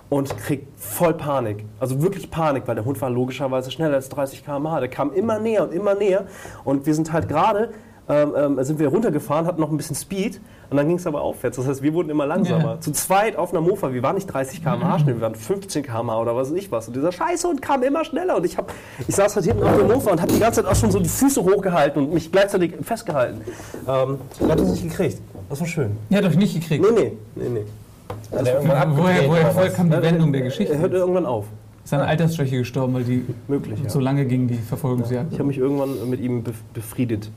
und 0.09 0.37
krieg 0.39 0.67
voll 0.77 1.15
Panik. 1.15 1.67
Also 1.79 2.03
wirklich 2.03 2.31
Panik, 2.31 2.65
weil 2.67 2.75
der 2.75 2.85
Hund 2.85 3.01
war 3.01 3.11
logischerweise 3.11 3.71
schneller 3.71 3.95
als 3.95 4.09
30 4.09 4.45
km/h. 4.45 4.81
Der 4.81 4.89
kam 4.89 5.13
immer 5.13 5.39
näher 5.39 5.65
und 5.65 5.73
immer 5.73 5.95
näher. 5.95 6.27
Und 6.65 6.87
wir 6.87 6.95
sind 6.95 7.13
halt 7.13 7.29
gerade, 7.29 7.71
ähm, 8.09 8.33
ähm, 8.37 8.65
sind 8.65 8.79
wir 8.79 8.89
runtergefahren, 8.89 9.47
hatten 9.47 9.61
noch 9.61 9.71
ein 9.71 9.77
bisschen 9.77 9.97
Speed. 9.97 10.41
Und 10.71 10.77
dann 10.77 10.87
ging 10.87 10.99
es 10.99 11.07
aber 11.07 11.23
aufwärts. 11.23 11.57
Das 11.57 11.67
heißt, 11.67 11.83
wir 11.83 11.95
wurden 11.95 12.11
immer 12.11 12.27
langsamer. 12.27 12.75
Ja. 12.75 12.81
Zu 12.81 12.93
zweit 12.93 13.37
auf 13.37 13.53
einer 13.53 13.63
Mofa. 13.63 13.93
Wir 13.93 14.03
waren 14.03 14.17
nicht 14.17 14.27
30 14.27 14.63
km/h 14.63 14.99
schnell, 14.99 15.15
wir 15.15 15.23
waren 15.23 15.35
15 15.35 15.83
km/h 15.83 16.21
oder 16.21 16.37
was 16.37 16.51
weiß 16.51 16.57
ich 16.59 16.71
was. 16.71 16.89
Und 16.89 16.97
dieser 16.97 17.11
Scheißhund 17.11 17.63
kam 17.63 17.83
immer 17.83 18.05
schneller. 18.05 18.37
Und 18.37 18.45
ich, 18.45 18.59
hab, 18.59 18.71
ich 19.07 19.15
saß 19.15 19.35
halt 19.37 19.47
hinten 19.47 19.63
auf 19.63 19.77
der 19.77 19.87
Mofa 19.87 20.11
und 20.11 20.21
habe 20.21 20.31
die 20.33 20.39
ganze 20.39 20.63
Zeit 20.63 20.71
auch 20.71 20.77
schon 20.77 20.91
so 20.91 21.01
die 21.01 21.09
Füße 21.09 21.43
hochgehalten 21.43 22.05
und 22.05 22.13
mich 22.15 22.31
gleichzeitig 22.31 22.75
festgehalten. 22.83 23.41
Ähm, 23.89 24.19
er 24.41 24.49
hat 24.49 24.61
es 24.61 24.69
nicht 24.71 24.83
gekriegt. 24.83 25.19
Das 25.49 25.61
war 25.61 25.67
schön. 25.67 25.93
Ihr 26.11 26.19
habt 26.19 26.27
euch 26.29 26.37
nicht 26.37 26.55
gekriegt. 26.61 26.85
Nee, 26.85 27.01
nee, 27.01 27.13
nee, 27.35 27.49
nee. 27.49 28.37
Hat 28.37 28.47
er 28.47 28.55
irgendwann 28.57 28.97
woher, 28.97 29.27
woher, 29.29 29.55
woher 29.55 29.67
was? 29.69 29.75
kam 29.75 29.89
die 29.89 29.97
Er- 29.97 30.03
Wendung 30.03 30.33
der 30.33 30.43
Er 30.43 30.49
Geschichte? 30.49 30.77
hört 30.79 30.93
irgendwann 30.93 31.25
auf. 31.25 31.47
Ist 31.83 31.95
an 31.95 32.01
Altersschwäche 32.03 32.59
gestorben, 32.59 32.93
weil 32.93 33.05
die 33.05 33.25
Möglich, 33.49 33.81
ja. 33.83 33.89
so 33.89 34.01
lange 34.01 34.27
ging, 34.27 34.47
die 34.49 34.57
Verfolgungsjagd. 34.59 35.33
Ich 35.33 35.39
habe 35.39 35.47
mich 35.49 35.57
irgendwann 35.57 36.11
mit 36.11 36.21
ihm 36.21 36.41
bef- 36.43 36.53
befriedet. 36.75 37.31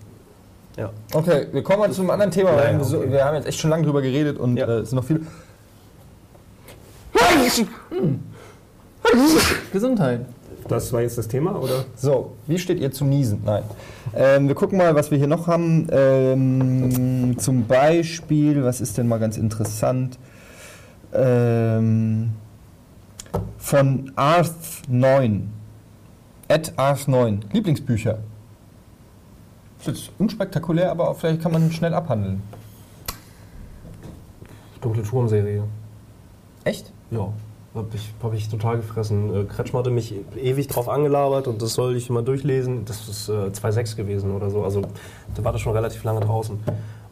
Ja. 0.77 0.91
Okay, 1.13 1.47
wir 1.51 1.63
kommen 1.63 1.79
mal 1.79 1.91
zu 1.91 2.01
einem 2.01 2.11
anderen 2.11 2.31
Thema, 2.31 2.51
ja, 2.51 2.77
wir, 2.77 2.99
okay. 2.99 3.11
wir 3.11 3.25
haben 3.25 3.35
jetzt 3.35 3.47
echt 3.47 3.59
schon 3.59 3.69
lange 3.69 3.83
drüber 3.83 4.01
geredet 4.01 4.37
und 4.37 4.57
Ja. 4.57 4.67
äh, 4.67 4.79
es 4.79 4.89
sind 4.89 4.97
noch 4.97 5.03
viele. 5.05 5.21
Gesundheit. 9.73 10.25
Das 10.67 10.93
war 10.93 11.01
jetzt 11.01 11.17
das 11.17 11.27
Thema, 11.27 11.55
oder? 11.59 11.85
So, 11.95 12.33
wie 12.47 12.57
steht 12.57 12.79
ihr 12.79 12.91
zu 12.91 13.03
Niesen? 13.03 13.41
Nein. 13.43 13.63
Ähm, 14.15 14.47
wir 14.47 14.55
gucken 14.55 14.77
mal, 14.77 14.95
was 14.95 15.11
wir 15.11 15.17
hier 15.17 15.27
noch 15.27 15.47
haben. 15.47 15.87
Ähm, 15.91 17.35
zum 17.37 17.65
Beispiel, 17.67 18.63
was 18.63 18.79
ist 18.79 18.97
denn 18.97 19.07
mal 19.07 19.19
ganz 19.19 19.37
interessant? 19.37 20.17
Ähm, 21.13 22.31
von 23.57 24.11
Arth9. 24.15 25.41
At 26.47 26.73
Arth9. 26.77 27.39
Lieblingsbücher. 27.51 28.19
Ist 29.81 29.87
jetzt 29.87 30.11
unspektakulär, 30.19 30.91
aber 30.91 31.09
auch 31.09 31.17
vielleicht 31.17 31.41
kann 31.41 31.51
man 31.51 31.71
schnell 31.71 31.95
abhandeln. 31.95 32.43
Dunkle 34.79 35.01
Turmserie. 35.01 35.63
Echt? 36.63 36.91
Ja. 37.09 37.33
Hab 37.73 37.91
ich, 37.95 38.13
hab 38.21 38.33
ich 38.33 38.47
total 38.47 38.77
gefressen. 38.77 39.33
Äh, 39.33 39.43
Kretschmer 39.45 39.79
hatte 39.79 39.89
mich 39.89 40.13
ewig 40.35 40.67
drauf 40.67 40.87
angelabert 40.87 41.47
und 41.47 41.63
das 41.63 41.73
soll 41.73 41.95
ich 41.95 42.11
mal 42.11 42.23
durchlesen. 42.23 42.85
Das 42.85 43.07
ist 43.07 43.29
äh, 43.29 43.31
2,6 43.31 43.95
gewesen 43.95 44.31
oder 44.35 44.51
so. 44.51 44.63
Also 44.63 44.83
da 45.33 45.43
war 45.43 45.51
das 45.51 45.61
schon 45.61 45.73
relativ 45.73 46.03
lange 46.03 46.19
draußen. 46.19 46.59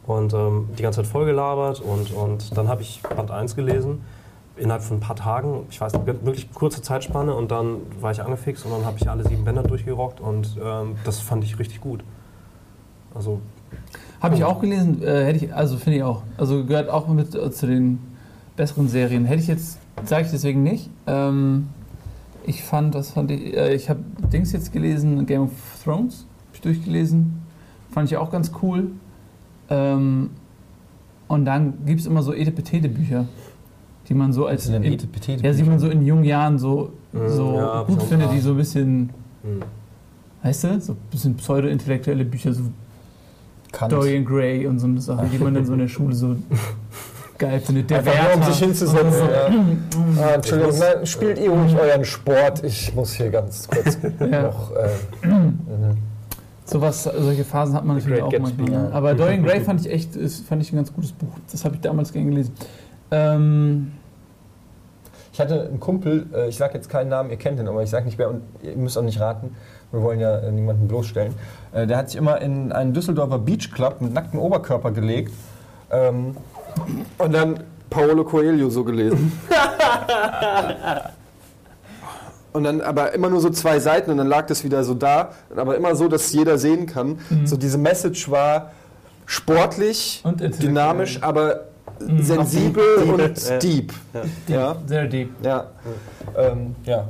Und 0.06 0.32
ähm, 0.32 0.68
die 0.78 0.82
ganze 0.84 1.02
Zeit 1.02 1.10
vollgelabert 1.10 1.80
und, 1.80 2.12
und 2.12 2.56
dann 2.56 2.68
habe 2.68 2.82
ich 2.82 3.02
Band 3.02 3.32
1 3.32 3.56
gelesen. 3.56 4.04
Innerhalb 4.56 4.82
von 4.82 4.98
ein 4.98 5.00
paar 5.00 5.16
Tagen, 5.16 5.66
ich 5.70 5.80
weiß 5.80 5.94
nicht, 5.94 6.06
wirklich 6.06 6.52
kurze 6.52 6.82
Zeitspanne 6.82 7.34
und 7.34 7.50
dann 7.50 7.78
war 8.00 8.12
ich 8.12 8.22
angefixt 8.22 8.64
und 8.64 8.70
dann 8.70 8.84
habe 8.84 8.98
ich 9.00 9.08
alle 9.10 9.26
sieben 9.26 9.44
Bänder 9.44 9.64
durchgerockt 9.64 10.20
und 10.20 10.56
ähm, 10.62 10.96
das 11.04 11.18
fand 11.18 11.42
ich 11.42 11.58
richtig 11.58 11.80
gut. 11.80 12.04
Also 13.14 13.40
Habe 14.20 14.36
ich 14.36 14.44
auch 14.44 14.60
gelesen, 14.60 15.02
äh, 15.02 15.24
hätte 15.24 15.44
ich, 15.46 15.54
also 15.54 15.76
finde 15.76 15.98
ich 15.98 16.02
auch. 16.04 16.22
Also 16.36 16.64
gehört 16.64 16.88
auch 16.90 17.08
mit 17.08 17.34
äh, 17.34 17.50
zu 17.50 17.66
den 17.66 17.98
besseren 18.56 18.88
Serien. 18.88 19.24
Hätte 19.24 19.40
ich 19.42 19.48
jetzt, 19.48 19.78
sage 20.04 20.24
ich 20.26 20.30
deswegen 20.30 20.62
nicht. 20.62 20.90
Ähm, 21.06 21.68
ich 22.46 22.62
fand, 22.62 22.94
das 22.94 23.10
fand 23.12 23.30
ich, 23.30 23.56
äh, 23.56 23.74
ich 23.74 23.88
habe 23.90 24.00
Dings 24.32 24.52
jetzt 24.52 24.72
gelesen, 24.72 25.24
Game 25.26 25.42
of 25.42 25.50
Thrones, 25.84 26.26
habe 26.46 26.54
ich 26.54 26.60
durchgelesen. 26.60 27.40
Fand 27.90 28.10
ich 28.10 28.16
auch 28.16 28.30
ganz 28.30 28.52
cool. 28.62 28.90
Ähm, 29.68 30.30
und 31.28 31.44
dann 31.44 31.84
gibt 31.86 32.00
es 32.00 32.06
immer 32.06 32.22
so 32.22 32.32
Etepetete-Bücher, 32.34 33.26
die 34.08 34.14
man 34.14 34.32
so 34.32 34.46
als. 34.46 34.66
in- 34.68 34.82
Ja, 35.44 35.52
die 35.52 35.62
man 35.62 35.78
so 35.78 35.88
in 35.88 36.04
jungen 36.04 36.24
Jahren 36.24 36.58
so, 36.58 36.92
Mhm, 37.12 37.28
so 37.28 37.54
ja, 37.56 37.82
gut 37.84 38.02
findet, 38.02 38.32
die 38.32 38.38
so 38.40 38.50
ein 38.52 38.56
bisschen, 38.56 39.10
hm. 39.42 39.60
weißt 40.42 40.64
du, 40.64 40.80
so 40.80 40.92
ein 40.92 40.98
bisschen 41.10 41.34
pseudo-intellektuelle 41.36 42.24
Bücher, 42.24 42.52
so 42.52 42.62
Kant. 43.72 43.92
Dorian 43.92 44.24
Gray 44.24 44.66
und 44.66 44.78
so 44.78 44.86
eine 44.86 45.00
Sachen, 45.00 45.30
die 45.30 45.38
man 45.38 45.54
dann 45.54 45.64
so 45.64 45.72
in 45.74 45.78
der 45.80 45.88
Schule 45.88 46.14
so 46.14 46.36
geil 47.38 47.60
findet. 47.60 47.88
Der 47.90 47.98
Einfach 47.98 48.12
nur, 48.14 48.34
um 48.34 48.40
Wärter. 48.40 48.52
sich 48.52 48.58
hinzusetzen. 48.64 49.28
Ja. 49.30 50.22
Ah, 50.22 50.34
Entschuldigung, 50.34 50.78
nein, 50.78 51.06
spielt 51.06 51.38
ihr 51.38 51.50
ruhig 51.50 51.74
euren 51.78 52.04
Sport. 52.04 52.64
Ich 52.64 52.94
muss 52.94 53.12
hier 53.12 53.30
ganz 53.30 53.68
kurz 53.68 53.96
Ja. 54.20 54.42
noch. 54.42 54.72
Äh, 55.22 55.26
mhm. 55.26 55.58
Sowas, 56.64 57.02
solche 57.02 57.44
Phasen 57.44 57.74
hat 57.74 57.84
man 57.84 57.96
natürlich 57.96 58.20
Great 58.20 58.26
auch 58.28 58.30
Gatsby, 58.32 58.62
manchmal. 58.62 58.82
Ne? 58.82 58.88
ja. 58.90 58.94
Aber 58.96 59.14
Dorian 59.14 59.42
Gray 59.44 59.60
fand 59.64 59.80
ich 59.80 59.90
echt, 59.90 60.14
ist, 60.16 60.46
fand 60.46 60.62
ich 60.62 60.72
ein 60.72 60.76
ganz 60.76 60.92
gutes 60.92 61.12
Buch. 61.12 61.32
Das 61.50 61.64
habe 61.64 61.74
ich 61.76 61.80
damals 61.80 62.12
gern 62.12 62.28
gelesen. 62.28 62.52
Ähm, 63.10 63.92
Ich 65.32 65.40
hatte 65.40 65.66
einen 65.68 65.80
Kumpel, 65.80 66.26
äh, 66.34 66.48
ich 66.48 66.56
sage 66.56 66.74
jetzt 66.74 66.88
keinen 66.90 67.08
Namen, 67.08 67.30
ihr 67.30 67.36
kennt 67.36 67.58
ihn, 67.58 67.66
aber 67.66 67.82
ich 67.82 67.90
sage 67.90 68.04
nicht 68.04 68.18
wer 68.18 68.28
und 68.30 68.42
ihr 68.62 68.76
müsst 68.76 68.98
auch 68.98 69.02
nicht 69.02 69.18
raten. 69.20 69.56
Wir 69.92 70.02
wollen 70.02 70.20
ja 70.20 70.38
äh, 70.38 70.50
niemanden 70.52 70.86
bloßstellen. 70.88 71.34
Äh, 71.72 71.86
Der 71.86 71.96
hat 71.98 72.10
sich 72.10 72.16
immer 72.18 72.40
in 72.40 72.72
einen 72.72 72.92
Düsseldorfer 72.92 73.38
Beach 73.38 73.70
Club 73.72 74.00
mit 74.00 74.12
nacktem 74.14 74.38
Oberkörper 74.40 74.90
gelegt 74.92 75.32
ähm, 75.90 76.36
und 77.18 77.32
dann 77.34 77.60
Paolo 77.90 78.24
Coelho 78.24 78.70
so 78.70 78.84
gelesen. 78.84 79.32
Und 82.52 82.64
dann 82.64 82.80
aber 82.80 83.14
immer 83.14 83.30
nur 83.30 83.40
so 83.40 83.50
zwei 83.50 83.78
Seiten 83.78 84.10
und 84.10 84.16
dann 84.16 84.26
lag 84.26 84.46
das 84.46 84.64
wieder 84.64 84.82
so 84.82 84.94
da, 84.94 85.30
aber 85.54 85.76
immer 85.76 85.94
so, 85.94 86.08
dass 86.08 86.32
jeder 86.32 86.58
sehen 86.58 86.86
kann. 86.86 87.20
So 87.44 87.56
diese 87.56 87.78
Message 87.78 88.28
war 88.28 88.72
sportlich, 89.24 90.24
dynamisch, 90.60 91.22
aber 91.22 91.66
sensibel 92.00 92.82
und 93.06 93.20
Ja. 93.48 93.58
deep. 93.58 93.92
Ja, 94.48 94.76
sehr 94.84 95.06
deep. 95.06 95.30
ja. 95.44 95.66
Ähm, 96.36 96.74
ja. 96.84 97.06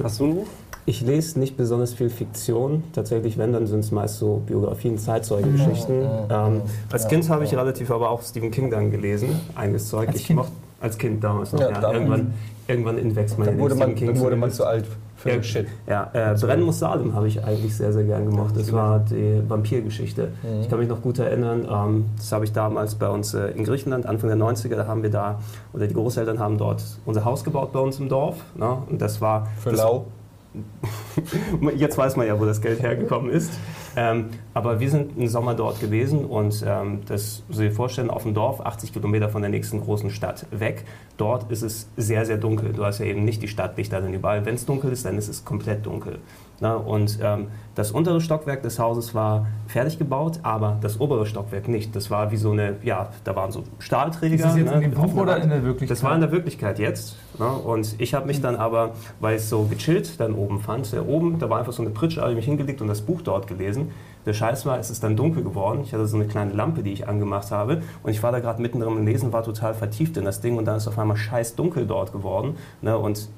Hast 0.00 0.20
du 0.20 0.26
ein 0.26 0.34
Buch? 0.36 0.46
Ich 0.88 1.00
lese 1.00 1.38
nicht 1.40 1.56
besonders 1.56 1.94
viel 1.94 2.10
Fiktion. 2.10 2.84
Tatsächlich, 2.92 3.36
wenn, 3.36 3.52
dann 3.52 3.66
sind 3.66 3.80
es 3.80 3.90
meist 3.90 4.18
so 4.18 4.40
Biografien, 4.46 4.96
Zeitzeugengeschichten. 4.98 6.06
ähm, 6.30 6.62
als 6.92 7.08
Kind 7.08 7.28
habe 7.28 7.44
ich 7.44 7.52
relativ 7.56 7.90
aber 7.90 8.08
auch 8.10 8.22
Stephen 8.22 8.52
King 8.52 8.70
dann 8.70 8.92
gelesen. 8.92 9.28
Einiges 9.56 9.88
Zeug. 9.88 10.08
Als 10.08 10.16
ich 10.16 10.26
Kind? 10.26 10.38
mochte 10.38 10.52
als 10.80 10.98
Kind 10.98 11.24
damals 11.24 11.52
noch. 11.52 11.60
Ja, 11.60 11.70
Ja, 11.70 11.92
irgendwann, 11.92 12.34
irgendwann 12.68 12.98
entwächst 12.98 13.38
man 13.38 13.46
Dann 13.46 13.54
in 13.56 13.60
wurde 13.60 13.74
man, 13.74 13.88
dann 13.88 13.96
King 13.96 14.18
wurde 14.18 14.36
man 14.36 14.50
zu 14.52 14.64
alt 14.64 14.84
für 15.16 15.30
Ja, 15.30 15.42
Shit. 15.42 15.66
Ja, 15.86 16.10
äh, 16.12 16.34
Brennen 16.34 16.62
muss 16.62 16.78
Salem 16.78 17.14
habe 17.14 17.26
ich 17.26 17.42
eigentlich 17.42 17.74
sehr, 17.74 17.92
sehr 17.92 18.04
gern 18.04 18.30
gemacht. 18.30 18.54
Das 18.56 18.72
war 18.72 19.00
die 19.00 19.42
Vampirgeschichte. 19.48 20.28
Ich 20.60 20.68
kann 20.68 20.78
mich 20.78 20.88
noch 20.88 21.00
gut 21.00 21.18
erinnern, 21.18 21.66
ähm, 21.70 22.04
das 22.16 22.30
habe 22.30 22.44
ich 22.44 22.52
damals 22.52 22.94
bei 22.94 23.08
uns 23.08 23.32
äh, 23.34 23.48
in 23.48 23.64
Griechenland, 23.64 24.06
Anfang 24.06 24.28
der 24.28 24.38
90er, 24.38 24.76
da 24.76 24.86
haben 24.86 25.02
wir 25.02 25.10
da, 25.10 25.40
oder 25.72 25.86
die 25.86 25.94
Großeltern 25.94 26.38
haben 26.38 26.58
dort 26.58 26.84
unser 27.06 27.24
Haus 27.24 27.42
gebaut 27.42 27.72
bei 27.72 27.80
uns 27.80 27.98
im 27.98 28.08
Dorf. 28.08 28.36
Ne? 28.54 28.76
Und 28.88 29.00
das 29.00 29.20
war... 29.20 29.48
Für 29.58 29.70
das, 29.70 29.80
Lau. 29.80 30.06
Jetzt 31.76 31.98
weiß 31.98 32.16
man 32.16 32.26
ja, 32.26 32.38
wo 32.38 32.44
das 32.44 32.60
Geld 32.60 32.82
hergekommen 32.82 33.30
ist. 33.30 33.52
Ähm, 33.96 34.26
aber 34.52 34.80
wir 34.80 34.90
sind 34.90 35.16
im 35.16 35.26
Sommer 35.26 35.54
dort 35.54 35.80
gewesen 35.80 36.24
und 36.24 36.64
ähm, 36.66 37.00
das 37.06 37.42
muss 37.48 37.58
ich 37.58 37.68
dir 37.68 37.74
vorstellen, 37.74 38.10
auf 38.10 38.24
dem 38.24 38.34
Dorf, 38.34 38.60
80 38.60 38.92
Kilometer 38.92 39.28
von 39.28 39.42
der 39.42 39.50
nächsten 39.50 39.80
großen 39.80 40.10
Stadt 40.10 40.46
weg. 40.50 40.84
Dort 41.16 41.50
ist 41.50 41.62
es 41.62 41.88
sehr, 41.96 42.26
sehr 42.26 42.36
dunkel. 42.36 42.72
Du 42.72 42.84
hast 42.84 42.98
ja 42.98 43.06
eben 43.06 43.24
nicht 43.24 43.42
die 43.42 43.48
Stadtlichter 43.48 44.00
dann 44.00 44.12
überall. 44.12 44.44
Wenn 44.44 44.54
es 44.54 44.66
dunkel 44.66 44.92
ist, 44.92 45.06
dann 45.06 45.16
ist 45.16 45.28
es 45.28 45.44
komplett 45.44 45.86
dunkel. 45.86 46.18
Na, 46.60 46.74
und 46.74 47.18
ähm, 47.22 47.48
das 47.74 47.90
untere 47.90 48.22
Stockwerk 48.22 48.62
des 48.62 48.78
Hauses 48.78 49.14
war 49.14 49.46
fertig 49.66 49.98
gebaut, 49.98 50.40
aber 50.42 50.78
das 50.80 50.98
obere 50.98 51.26
Stockwerk 51.26 51.68
nicht. 51.68 51.94
Das 51.94 52.10
war 52.10 52.30
wie 52.30 52.38
so 52.38 52.52
eine, 52.52 52.76
ja, 52.82 53.10
da 53.24 53.36
waren 53.36 53.52
so 53.52 53.64
Stahlträger. 53.78 54.36
Ist 54.36 54.44
das 54.44 54.56
jetzt 54.56 54.70
ne, 54.70 54.76
in 54.76 54.90
dem 54.90 54.92
Buch 54.92 55.14
oder 55.14 55.36
in 55.36 55.50
der 55.50 55.62
Wirklichkeit? 55.62 55.90
Das 55.90 56.02
war 56.02 56.14
in 56.14 56.22
der 56.22 56.32
Wirklichkeit 56.32 56.78
jetzt. 56.78 57.16
Ne? 57.38 57.46
Und 57.46 57.96
ich 57.98 58.14
habe 58.14 58.26
mich 58.26 58.40
dann 58.40 58.56
aber, 58.56 58.92
weil 59.20 59.36
ich 59.36 59.42
es 59.42 59.50
so 59.50 59.64
gechillt 59.64 60.18
dann 60.18 60.34
oben 60.34 60.60
fand, 60.60 60.86
sehr 60.86 61.06
oben, 61.06 61.38
da 61.38 61.50
war 61.50 61.58
einfach 61.58 61.74
so 61.74 61.82
eine 61.82 61.90
Pritsche, 61.90 62.22
habe 62.22 62.30
ich 62.30 62.36
mich 62.36 62.46
hingelegt 62.46 62.80
und 62.80 62.88
das 62.88 63.02
Buch 63.02 63.20
dort 63.20 63.46
gelesen. 63.46 63.90
Der 64.24 64.32
Scheiß 64.32 64.66
war, 64.66 64.78
es 64.78 64.90
ist 64.90 65.04
dann 65.04 65.14
dunkel 65.14 65.44
geworden. 65.44 65.82
Ich 65.84 65.92
hatte 65.92 66.06
so 66.06 66.16
eine 66.16 66.26
kleine 66.26 66.52
Lampe, 66.52 66.82
die 66.82 66.92
ich 66.92 67.06
angemacht 67.06 67.52
habe. 67.52 67.82
Und 68.02 68.10
ich 68.10 68.22
war 68.22 68.32
da 68.32 68.40
gerade 68.40 68.60
mittendrin 68.60 68.96
im 68.96 69.06
Lesen, 69.06 69.32
war 69.32 69.44
total 69.44 69.72
vertieft 69.72 70.16
in 70.16 70.24
das 70.24 70.40
Ding. 70.40 70.56
Und 70.56 70.64
dann 70.64 70.78
ist 70.78 70.88
auf 70.88 70.98
einmal 70.98 71.16
scheiß 71.16 71.54
dunkel 71.54 71.86
dort 71.86 72.12
geworden. 72.12 72.56
Ne? 72.82 72.98
Und 72.98 73.28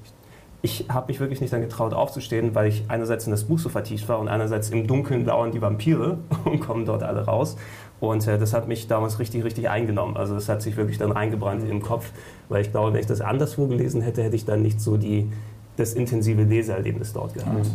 ich 0.60 0.86
habe 0.88 1.06
mich 1.08 1.20
wirklich 1.20 1.40
nicht 1.40 1.52
dann 1.52 1.60
getraut 1.60 1.94
aufzustehen, 1.94 2.54
weil 2.54 2.68
ich 2.68 2.84
einerseits 2.88 3.26
in 3.26 3.30
das 3.30 3.44
Buch 3.44 3.58
so 3.58 3.68
vertieft 3.68 4.08
war 4.08 4.18
und 4.18 4.28
einerseits 4.28 4.70
im 4.70 4.86
Dunkeln 4.86 5.24
lauern 5.24 5.52
die 5.52 5.62
Vampire 5.62 6.18
und 6.44 6.60
kommen 6.60 6.84
dort 6.84 7.02
alle 7.02 7.24
raus. 7.24 7.56
Und 8.00 8.26
äh, 8.26 8.38
das 8.38 8.54
hat 8.54 8.68
mich 8.68 8.86
damals 8.88 9.18
richtig, 9.18 9.44
richtig 9.44 9.68
eingenommen. 9.68 10.16
Also 10.16 10.34
das 10.34 10.48
hat 10.48 10.62
sich 10.62 10.76
wirklich 10.76 10.98
dann 10.98 11.12
reingebrannt 11.12 11.68
im 11.68 11.82
Kopf, 11.82 12.10
weil 12.48 12.62
ich 12.62 12.70
glaube, 12.70 12.92
wenn 12.92 13.00
ich 13.00 13.06
das 13.06 13.20
anderswo 13.20 13.66
gelesen 13.66 14.02
hätte, 14.02 14.22
hätte 14.22 14.36
ich 14.36 14.44
dann 14.44 14.62
nicht 14.62 14.80
so 14.80 14.96
die, 14.96 15.30
das 15.76 15.94
intensive 15.94 16.42
Leseerlebnis 16.42 17.12
dort 17.12 17.34
gehabt. 17.34 17.56
Gut. 17.56 17.70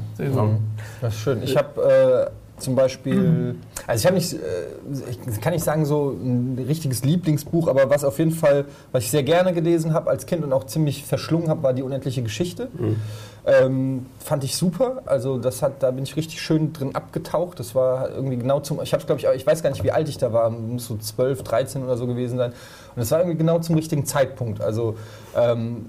Das 1.01 1.13
ist 1.13 1.19
schön. 1.21 1.41
Ich 1.43 1.55
habe 1.55 2.29
äh, 2.29 2.42
zum 2.63 2.75
Beispiel, 2.75 3.55
also 3.85 4.01
ich 4.01 4.05
habe 4.05 4.15
nicht, 4.15 4.33
äh, 4.33 5.29
ich 5.33 5.41
kann 5.41 5.53
nicht 5.53 5.63
sagen 5.63 5.85
so 5.85 6.11
ein 6.11 6.57
richtiges 6.67 7.03
Lieblingsbuch, 7.03 7.67
aber 7.67 7.89
was 7.89 8.03
auf 8.03 8.17
jeden 8.19 8.31
Fall, 8.31 8.65
was 8.91 9.03
ich 9.03 9.11
sehr 9.11 9.23
gerne 9.23 9.53
gelesen 9.53 9.93
habe 9.93 10.09
als 10.09 10.25
Kind 10.25 10.43
und 10.43 10.53
auch 10.53 10.63
ziemlich 10.63 11.03
verschlungen 11.03 11.49
habe, 11.49 11.61
war 11.63 11.73
die 11.73 11.83
unendliche 11.83 12.23
Geschichte. 12.23 12.69
Ähm, 13.45 14.05
fand 14.19 14.45
ich 14.45 14.55
super. 14.55 15.01
Also 15.05 15.37
das 15.37 15.61
hat, 15.61 15.83
da 15.83 15.91
bin 15.91 16.05
ich 16.05 16.15
richtig 16.15 16.41
schön 16.41 16.71
drin 16.71 16.95
abgetaucht. 16.95 17.59
Das 17.59 17.75
war 17.75 18.09
irgendwie 18.09 18.37
genau 18.37 18.61
zum, 18.61 18.81
ich 18.81 18.93
habe 18.93 19.05
glaube 19.05 19.19
ich, 19.19 19.27
ich 19.27 19.45
weiß 19.45 19.61
gar 19.61 19.69
nicht, 19.69 19.83
wie 19.83 19.91
alt 19.91 20.07
ich 20.07 20.17
da 20.17 20.31
war, 20.31 20.49
muss 20.49 20.87
so 20.87 20.95
12, 20.95 21.43
13 21.43 21.83
oder 21.83 21.97
so 21.97 22.07
gewesen 22.07 22.37
sein. 22.37 22.51
Und 22.51 22.99
das 22.99 23.11
war 23.11 23.19
irgendwie 23.19 23.37
genau 23.37 23.59
zum 23.59 23.75
richtigen 23.75 24.05
Zeitpunkt. 24.05 24.61
Also 24.61 24.95
ähm, 25.35 25.87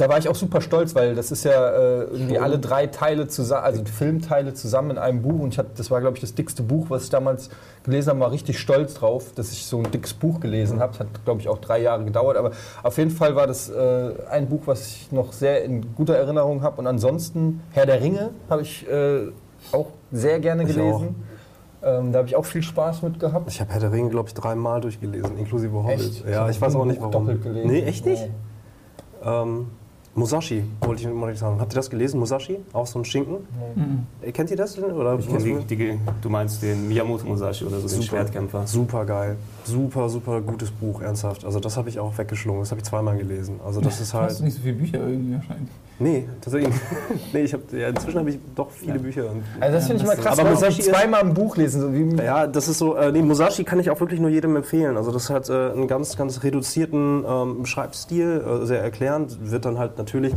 da 0.00 0.08
war 0.08 0.18
ich 0.18 0.28
auch 0.28 0.34
super 0.34 0.62
stolz, 0.62 0.94
weil 0.94 1.14
das 1.14 1.30
ist 1.30 1.44
ja 1.44 1.68
äh, 1.68 2.04
irgendwie 2.04 2.38
alle 2.38 2.58
drei 2.58 2.86
Teile 2.86 3.28
zusammen, 3.28 3.64
also 3.64 3.82
die 3.82 3.90
Filmteile 3.90 4.54
zusammen 4.54 4.92
in 4.92 4.98
einem 4.98 5.20
Buch. 5.20 5.40
Und 5.40 5.52
ich 5.52 5.58
hab, 5.58 5.74
das 5.74 5.90
war, 5.90 6.00
glaube 6.00 6.16
ich, 6.16 6.22
das 6.22 6.34
dickste 6.34 6.62
Buch, 6.62 6.86
was 6.88 7.04
ich 7.04 7.10
damals 7.10 7.50
gelesen 7.84 8.10
habe, 8.10 8.20
war 8.20 8.32
richtig 8.32 8.58
stolz 8.58 8.94
drauf, 8.94 9.32
dass 9.34 9.52
ich 9.52 9.66
so 9.66 9.78
ein 9.78 9.90
dickes 9.90 10.14
Buch 10.14 10.40
gelesen 10.40 10.80
habe. 10.80 10.92
Das 10.92 11.00
hat, 11.00 11.24
glaube 11.24 11.40
ich, 11.40 11.48
auch 11.48 11.58
drei 11.58 11.82
Jahre 11.82 12.04
gedauert. 12.04 12.38
Aber 12.38 12.52
auf 12.82 12.96
jeden 12.96 13.10
Fall 13.10 13.36
war 13.36 13.46
das 13.46 13.68
äh, 13.68 14.12
ein 14.30 14.48
Buch, 14.48 14.62
was 14.64 14.86
ich 14.86 15.12
noch 15.12 15.34
sehr 15.34 15.64
in 15.64 15.94
guter 15.94 16.14
Erinnerung 16.14 16.62
habe. 16.62 16.78
Und 16.78 16.86
ansonsten 16.86 17.62
Herr 17.72 17.84
der 17.84 18.00
Ringe 18.00 18.30
habe 18.48 18.62
ich 18.62 18.88
äh, 18.88 19.28
auch 19.72 19.88
sehr 20.12 20.40
gerne 20.40 20.62
Ich 20.62 20.74
gelesen. 20.74 21.14
Ähm, 21.82 22.12
da 22.12 22.18
habe 22.18 22.28
ich 22.28 22.36
auch 22.36 22.44
viel 22.44 22.62
Spaß 22.62 23.02
mit 23.02 23.20
gehabt. 23.20 23.50
Ich 23.50 23.60
habe 23.60 23.70
Herr 23.70 23.80
der 23.80 23.92
Ringe, 23.92 24.08
glaube 24.08 24.28
ich, 24.28 24.34
dreimal 24.34 24.80
durchgelesen, 24.80 25.36
inklusive 25.36 25.76
Hobbit. 25.76 26.00
Echt? 26.00 26.28
Ja, 26.28 26.42
hab 26.42 26.50
ich 26.50 26.60
weiß 26.60 26.74
auch 26.74 26.86
nicht 26.86 27.00
warum. 27.00 27.12
Doppelt 27.12 27.42
gelesen. 27.42 27.70
Nee, 27.70 27.82
echt 27.82 28.06
nicht? 28.06 28.22
Nee. 28.22 29.28
Ähm, 29.28 29.66
Musashi, 30.14 30.64
wollte 30.80 31.02
ich 31.02 31.08
mal 31.14 31.30
nicht 31.30 31.38
sagen. 31.38 31.60
Habt 31.60 31.72
ihr 31.72 31.76
das 31.76 31.88
gelesen, 31.88 32.18
Musashi? 32.18 32.58
Auch 32.72 32.86
so 32.86 32.98
ein 32.98 33.04
Schinken? 33.04 33.36
Mhm. 33.76 34.06
Äh, 34.22 34.32
Kennt 34.32 34.50
ihr 34.50 34.56
das? 34.56 34.74
denn? 34.74 34.84
Oder 34.92 35.16
Ich 35.18 35.28
kenn 35.28 35.64
die, 35.66 35.76
die, 35.76 35.98
du 36.20 36.28
meinst 36.28 36.62
den 36.62 36.88
Miyamoto 36.88 37.26
Musashi 37.26 37.64
oder 37.64 37.76
so, 37.76 37.82
den 37.82 37.88
Super. 37.88 38.06
Schwertkämpfer. 38.06 38.66
Super 38.66 39.04
geil. 39.04 39.36
Super, 39.64 40.08
super 40.08 40.40
gutes 40.40 40.70
Buch, 40.70 41.00
ernsthaft. 41.02 41.44
Also 41.44 41.60
das 41.60 41.76
habe 41.76 41.88
ich 41.88 41.98
auch 41.98 42.16
weggeschlungen. 42.18 42.62
Das 42.62 42.70
habe 42.70 42.80
ich 42.80 42.86
zweimal 42.86 43.16
gelesen. 43.16 43.60
Also 43.64 43.80
das 43.80 44.00
ist 44.00 44.14
Hast 44.14 44.20
halt... 44.20 44.38
du 44.40 44.44
nicht 44.44 44.56
so 44.56 44.62
viele 44.62 44.74
Bücher 44.74 44.98
irgendwie 44.98 45.34
wahrscheinlich? 45.34 45.68
Nee, 45.98 46.26
tatsächlich. 46.40 46.74
nee, 47.34 47.42
ich 47.42 47.52
hab, 47.52 47.72
ja, 47.72 47.88
inzwischen 47.88 48.18
habe 48.18 48.30
ich 48.30 48.38
doch 48.54 48.70
viele 48.70 48.98
Bücher. 48.98 49.30
Und 49.30 49.42
Also 49.60 49.74
das 49.76 49.86
finde 49.86 50.02
ich 50.02 50.08
das- 50.08 50.18
krass, 50.20 50.38
aber 50.38 50.50
Musashi 50.50 50.80
ist- 50.80 50.88
zweimal 50.88 51.20
ein 51.20 51.34
Buch 51.34 51.56
lesen. 51.56 51.80
So 51.82 51.92
wie, 51.92 52.22
Ja, 52.22 52.46
das 52.46 52.68
ist 52.68 52.78
so, 52.78 52.96
äh, 52.96 53.12
nee, 53.12 53.20
Musashi 53.22 53.64
kann 53.64 53.78
ich 53.80 53.90
auch 53.90 54.00
wirklich 54.00 54.18
nur 54.18 54.30
jedem 54.30 54.56
empfehlen. 54.56 54.96
Also 54.96 55.12
das 55.12 55.28
hat 55.28 55.48
äh, 55.50 55.52
einen 55.72 55.88
ganz, 55.88 56.16
ganz 56.16 56.42
reduzierten 56.42 57.24
ähm, 57.28 57.66
Schreibstil, 57.66 58.42
äh, 58.62 58.66
sehr 58.66 58.82
erklärend, 58.82 59.36
wird 59.50 59.64
dann 59.66 59.78
halt 59.78 59.98
natürlich 59.98 60.32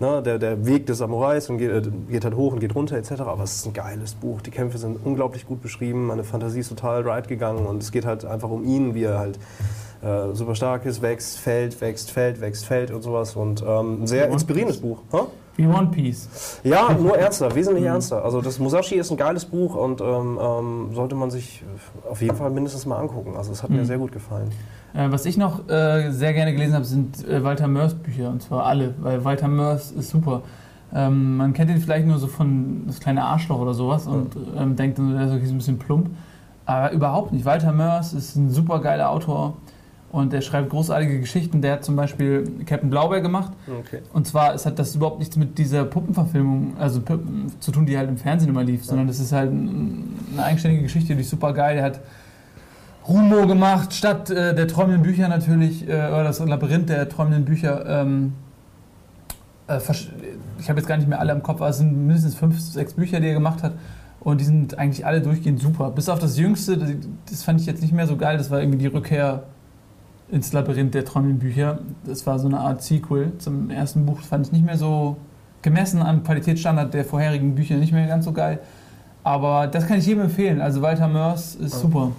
ne, 0.00 0.22
der, 0.22 0.38
der 0.38 0.66
Weg 0.66 0.86
des 0.86 0.98
Samurais 0.98 1.48
und 1.50 1.58
geht, 1.58 1.70
äh, 1.70 1.82
geht 2.10 2.24
halt 2.24 2.34
hoch 2.36 2.52
und 2.52 2.60
geht 2.60 2.74
runter 2.74 2.96
etc. 2.96 3.20
Aber 3.22 3.42
es 3.44 3.56
ist 3.56 3.66
ein 3.66 3.72
geiles 3.72 4.14
Buch. 4.14 4.40
Die 4.40 4.50
Kämpfe 4.50 4.78
sind 4.78 4.98
unglaublich 5.04 5.46
gut 5.46 5.60
beschrieben, 5.62 6.06
meine 6.06 6.24
Fantasie 6.24 6.60
ist 6.60 6.68
total 6.68 7.02
right 7.02 7.28
gegangen 7.28 7.66
und 7.66 7.82
es 7.82 7.92
geht 7.92 8.04
halt 8.06 8.24
einfach 8.24 8.50
um 8.50 8.64
ihn, 8.64 8.94
wie 8.94 9.04
er 9.04 9.18
halt 9.18 9.38
äh, 10.02 10.32
super 10.34 10.54
stark 10.54 10.84
ist, 10.86 11.02
wächst, 11.02 11.38
fällt, 11.38 11.80
wächst, 11.80 12.10
fällt, 12.10 12.40
wächst, 12.40 12.64
fällt 12.66 12.90
und 12.90 13.02
sowas. 13.02 13.34
Und 13.36 13.62
ähm, 13.66 14.02
ein 14.02 14.06
sehr 14.06 14.28
inspirierendes 14.28 14.80
Buch. 14.80 14.98
Hä? 15.10 15.18
Wie 15.56 15.66
One 15.66 15.88
Piece. 15.90 16.60
Ja, 16.62 16.92
nur 16.92 17.18
ernster, 17.18 17.52
wesentlich 17.52 17.84
ernster. 17.86 18.24
Also 18.24 18.40
das 18.40 18.60
Musashi 18.60 18.94
ist 18.94 19.10
ein 19.10 19.16
geiles 19.16 19.44
Buch 19.44 19.74
und 19.74 20.00
ähm, 20.00 20.38
ähm, 20.40 20.90
sollte 20.94 21.16
man 21.16 21.32
sich 21.32 21.64
auf 22.08 22.22
jeden 22.22 22.36
Fall 22.36 22.50
mindestens 22.50 22.86
mal 22.86 22.96
angucken. 22.96 23.34
Also 23.36 23.50
es 23.50 23.64
hat 23.64 23.70
mir 23.70 23.78
Mhm. 23.80 23.86
sehr 23.86 23.98
gut 23.98 24.12
gefallen. 24.12 24.52
Äh, 24.94 25.10
was 25.10 25.26
ich 25.26 25.36
noch 25.36 25.68
äh, 25.68 26.10
sehr 26.10 26.32
gerne 26.32 26.52
gelesen 26.52 26.74
habe, 26.74 26.84
sind 26.84 27.26
äh, 27.26 27.42
Walter 27.44 27.68
Mörs 27.68 27.94
Bücher. 27.94 28.30
Und 28.30 28.42
zwar 28.42 28.66
alle, 28.66 28.94
weil 29.00 29.24
Walter 29.24 29.48
Mörs 29.48 29.90
ist 29.90 30.10
super. 30.10 30.42
Ähm, 30.94 31.36
man 31.36 31.52
kennt 31.52 31.70
ihn 31.70 31.80
vielleicht 31.80 32.06
nur 32.06 32.18
so 32.18 32.26
von 32.26 32.84
das 32.86 33.00
kleine 33.00 33.24
Arschloch 33.24 33.60
oder 33.60 33.74
sowas 33.74 34.06
und 34.06 34.34
ähm, 34.56 34.74
denkt 34.74 34.98
dann, 34.98 35.14
der 35.14 35.26
ist 35.26 35.50
ein 35.50 35.58
bisschen 35.58 35.78
plump. 35.78 36.08
Aber 36.64 36.92
überhaupt 36.92 37.32
nicht. 37.32 37.44
Walter 37.44 37.72
Mörs 37.72 38.12
ist 38.12 38.36
ein 38.36 38.50
super 38.50 38.80
geiler 38.80 39.10
Autor 39.10 39.56
und 40.10 40.32
der 40.32 40.40
schreibt 40.40 40.70
großartige 40.70 41.20
Geschichten. 41.20 41.60
Der 41.60 41.74
hat 41.74 41.84
zum 41.84 41.96
Beispiel 41.96 42.50
Captain 42.64 42.88
Blaubeer 42.88 43.20
gemacht. 43.20 43.52
Okay. 43.80 44.00
Und 44.12 44.26
zwar 44.26 44.54
es 44.54 44.64
hat 44.64 44.78
das 44.78 44.94
überhaupt 44.94 45.18
nichts 45.18 45.36
mit 45.36 45.58
dieser 45.58 45.84
Puppenverfilmung 45.84 46.76
also 46.78 47.00
Puppen 47.00 47.52
zu 47.60 47.70
tun, 47.70 47.84
die 47.84 47.96
halt 47.98 48.08
im 48.08 48.16
Fernsehen 48.16 48.48
immer 48.48 48.64
lief, 48.64 48.84
sondern 48.84 49.06
das 49.06 49.20
ist 49.20 49.32
halt 49.32 49.50
ein, 49.50 50.14
eine 50.32 50.44
eigenständige 50.44 50.84
Geschichte, 50.84 51.14
die 51.14 51.20
ist 51.20 51.30
super 51.30 51.52
geil. 51.52 51.76
Der 51.76 51.84
hat 51.84 52.00
Rumo 53.08 53.46
gemacht, 53.46 53.94
statt 53.94 54.28
äh, 54.30 54.54
der 54.54 54.68
träumenden 54.68 55.02
Bücher 55.02 55.28
natürlich, 55.28 55.88
äh, 55.88 55.92
oder 55.92 56.24
das 56.24 56.38
Labyrinth 56.40 56.90
der 56.90 57.08
träumenden 57.08 57.44
Bücher. 57.44 57.84
Ähm, 57.86 58.34
äh, 59.66 59.78
ich 60.58 60.68
habe 60.68 60.78
jetzt 60.78 60.86
gar 60.86 60.98
nicht 60.98 61.08
mehr 61.08 61.18
alle 61.18 61.32
im 61.32 61.42
Kopf, 61.42 61.60
aber 61.60 61.70
es 61.70 61.78
sind 61.78 62.06
mindestens 62.06 62.34
fünf, 62.34 62.60
sechs 62.60 62.94
Bücher, 62.94 63.20
die 63.20 63.28
er 63.28 63.34
gemacht 63.34 63.62
hat. 63.62 63.72
Und 64.20 64.40
die 64.40 64.44
sind 64.44 64.78
eigentlich 64.78 65.06
alle 65.06 65.22
durchgehend 65.22 65.60
super. 65.60 65.90
Bis 65.90 66.08
auf 66.08 66.18
das 66.18 66.36
jüngste, 66.36 66.76
das, 66.76 66.90
das 67.30 67.42
fand 67.44 67.60
ich 67.60 67.66
jetzt 67.66 67.80
nicht 67.80 67.94
mehr 67.94 68.06
so 68.06 68.16
geil, 68.16 68.36
das 68.36 68.50
war 68.50 68.60
irgendwie 68.60 68.78
die 68.78 68.86
Rückkehr 68.88 69.44
ins 70.30 70.52
Labyrinth 70.52 70.92
der 70.92 71.06
träumenden 71.06 71.38
Bücher. 71.38 71.78
Das 72.04 72.26
war 72.26 72.38
so 72.38 72.46
eine 72.46 72.60
Art 72.60 72.82
Sequel 72.82 73.32
zum 73.38 73.70
ersten 73.70 74.04
Buch. 74.04 74.18
Das 74.18 74.26
fand 74.26 74.46
ich 74.46 74.52
nicht 74.52 74.66
mehr 74.66 74.76
so 74.76 75.16
gemessen 75.62 76.02
am 76.02 76.22
Qualitätsstandard 76.22 76.92
der 76.92 77.04
vorherigen 77.04 77.54
Bücher 77.54 77.76
nicht 77.76 77.92
mehr 77.92 78.06
ganz 78.06 78.26
so 78.26 78.32
geil. 78.32 78.58
Aber 79.24 79.66
das 79.66 79.86
kann 79.86 79.98
ich 79.98 80.06
jedem 80.06 80.24
empfehlen. 80.24 80.60
Also 80.60 80.82
Walter 80.82 81.08
Mörs 81.08 81.54
ist 81.54 81.80
super. 81.80 82.12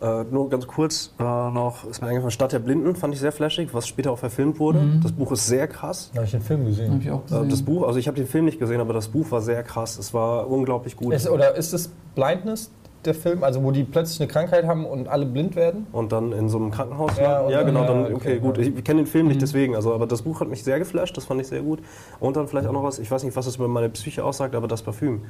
Äh, 0.00 0.24
nur 0.30 0.48
ganz 0.48 0.66
kurz 0.68 1.12
äh, 1.18 1.22
noch, 1.22 1.84
ist 1.88 2.00
mir 2.00 2.06
eingefallen, 2.08 2.30
Stadt 2.30 2.52
der 2.52 2.60
Blinden 2.60 2.94
fand 2.94 3.14
ich 3.14 3.20
sehr 3.20 3.32
flashig, 3.32 3.74
was 3.74 3.88
später 3.88 4.12
auch 4.12 4.18
verfilmt 4.18 4.60
wurde. 4.60 4.78
Mhm. 4.78 5.00
Das 5.02 5.10
Buch 5.10 5.32
ist 5.32 5.46
sehr 5.48 5.66
krass. 5.66 6.10
habe 6.14 6.24
ich 6.24 6.30
den 6.30 6.40
Film 6.40 6.60
Habe 6.60 6.70
gesehen. 6.70 7.00
ich 7.02 7.10
auch 7.10 7.20
Äh, 7.26 7.30
gesehen. 7.30 7.48
das 7.50 7.62
Buch, 7.62 7.84
also 7.86 7.98
ich 7.98 8.06
habe 8.06 8.16
den 8.16 8.28
Film 8.28 8.44
nicht 8.44 8.60
gesehen, 8.60 8.80
aber 8.80 8.92
das 8.92 9.08
Buch 9.08 9.28
war 9.32 9.40
sehr 9.40 9.62
krass. 9.64 9.98
Es 9.98 10.14
war 10.14 10.48
unglaublich 10.48 10.96
gut. 10.96 11.12
Ist, 11.14 11.28
oder 11.28 11.56
ist 11.56 11.72
es 11.74 11.90
Blindness, 12.14 12.70
der 13.04 13.14
Film? 13.14 13.42
Also 13.42 13.62
wo 13.64 13.72
die 13.72 13.82
plötzlich 13.82 14.20
eine 14.20 14.28
Krankheit 14.28 14.66
haben 14.66 14.84
und 14.86 15.08
alle 15.08 15.26
blind 15.26 15.56
werden? 15.56 15.88
und 15.90 16.12
dann 16.12 16.30
in 16.32 16.48
so 16.48 16.58
einem 16.58 16.70
Krankenhaus. 16.70 17.16
Ja, 17.16 17.32
landen. 17.32 17.46
und 17.46 17.52
ja 17.52 17.62
genau, 17.64 17.80
ja, 17.80 17.86
dann, 17.88 18.04
okay, 18.04 18.14
okay, 18.14 18.38
gut. 18.38 18.58
ja. 18.58 18.64
Ich 18.64 18.84
kenne 18.84 19.00
den 19.02 19.06
Film 19.08 19.26
nicht 19.26 19.36
Mhm. 19.36 19.40
deswegen, 19.40 19.74
also, 19.74 19.92
aber 19.94 20.06
das 20.06 20.22
Buch 20.22 20.38
hat 20.40 20.48
mich 20.48 20.62
sehr 20.62 20.78
geflasht, 20.78 21.16
das 21.16 21.24
fand 21.24 21.40
ich 21.40 21.48
sehr 21.48 21.62
gut. 21.62 21.80
Und 22.20 22.36
dann 22.36 22.46
vielleicht 22.46 22.68
auch 22.68 22.72
noch 22.72 22.84
was, 22.84 23.00
ich 23.00 23.10
weiß 23.10 23.24
nicht, 23.24 23.34
was 23.36 23.46
das 23.46 23.56
über 23.56 23.66
meine 23.66 23.88
Psyche 23.88 24.22
aussagt, 24.22 24.54
aber 24.54 24.68
das 24.68 24.82
Parfüm. 24.82 25.22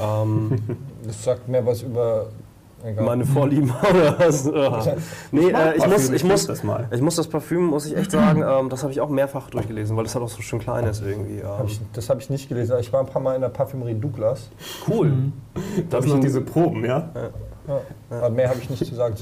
Ähm, 0.00 0.58
Das 1.06 1.24
sagt 1.24 1.48
mehr 1.48 1.66
was 1.66 1.82
über. 1.82 2.26
Egal. 2.84 3.04
meine 3.04 3.24
Vorlieben 3.24 3.70
oder 3.90 4.18
was? 4.18 4.44
Nee, 5.30 5.50
äh, 5.50 5.76
ich, 5.76 5.86
muss, 5.86 6.10
ich, 6.10 6.24
muss, 6.24 6.46
das 6.46 6.64
mal. 6.64 6.88
ich 6.90 7.00
muss 7.00 7.16
das 7.16 7.28
Parfüm, 7.28 7.66
muss 7.66 7.86
ich 7.86 7.96
echt 7.96 8.10
sagen, 8.10 8.42
ähm, 8.46 8.68
das 8.70 8.82
habe 8.82 8.92
ich 8.92 9.00
auch 9.00 9.08
mehrfach 9.08 9.50
durchgelesen, 9.50 9.96
weil 9.96 10.04
das 10.04 10.14
halt 10.14 10.24
auch 10.24 10.28
so 10.28 10.42
schön 10.42 10.58
klein 10.58 10.84
ist 10.86 11.02
irgendwie. 11.02 11.42
Hab 11.44 11.60
Ähm, 11.60 11.66
ich, 11.68 11.80
das 11.92 12.10
habe 12.10 12.20
ich 12.20 12.28
nicht 12.30 12.48
gelesen. 12.48 12.76
Ich 12.80 12.92
war 12.92 13.00
ein 13.00 13.06
paar 13.06 13.22
Mal 13.22 13.34
in 13.36 13.40
der 13.40 13.50
Parfümerie 13.50 13.94
Douglas. 13.94 14.48
cool. 14.88 15.08
Mhm. 15.10 15.32
Da 15.54 15.60
hab 15.60 15.92
habe 16.02 16.06
ich 16.06 16.14
noch 16.14 16.20
diese 16.20 16.40
Proben, 16.40 16.84
ja? 16.84 17.10
Ja. 17.68 17.80
Aber 18.10 18.30
mehr 18.30 18.48
habe 18.48 18.58
ich 18.60 18.68
nicht 18.68 18.84
zu 18.84 18.94
sagen. 18.96 19.14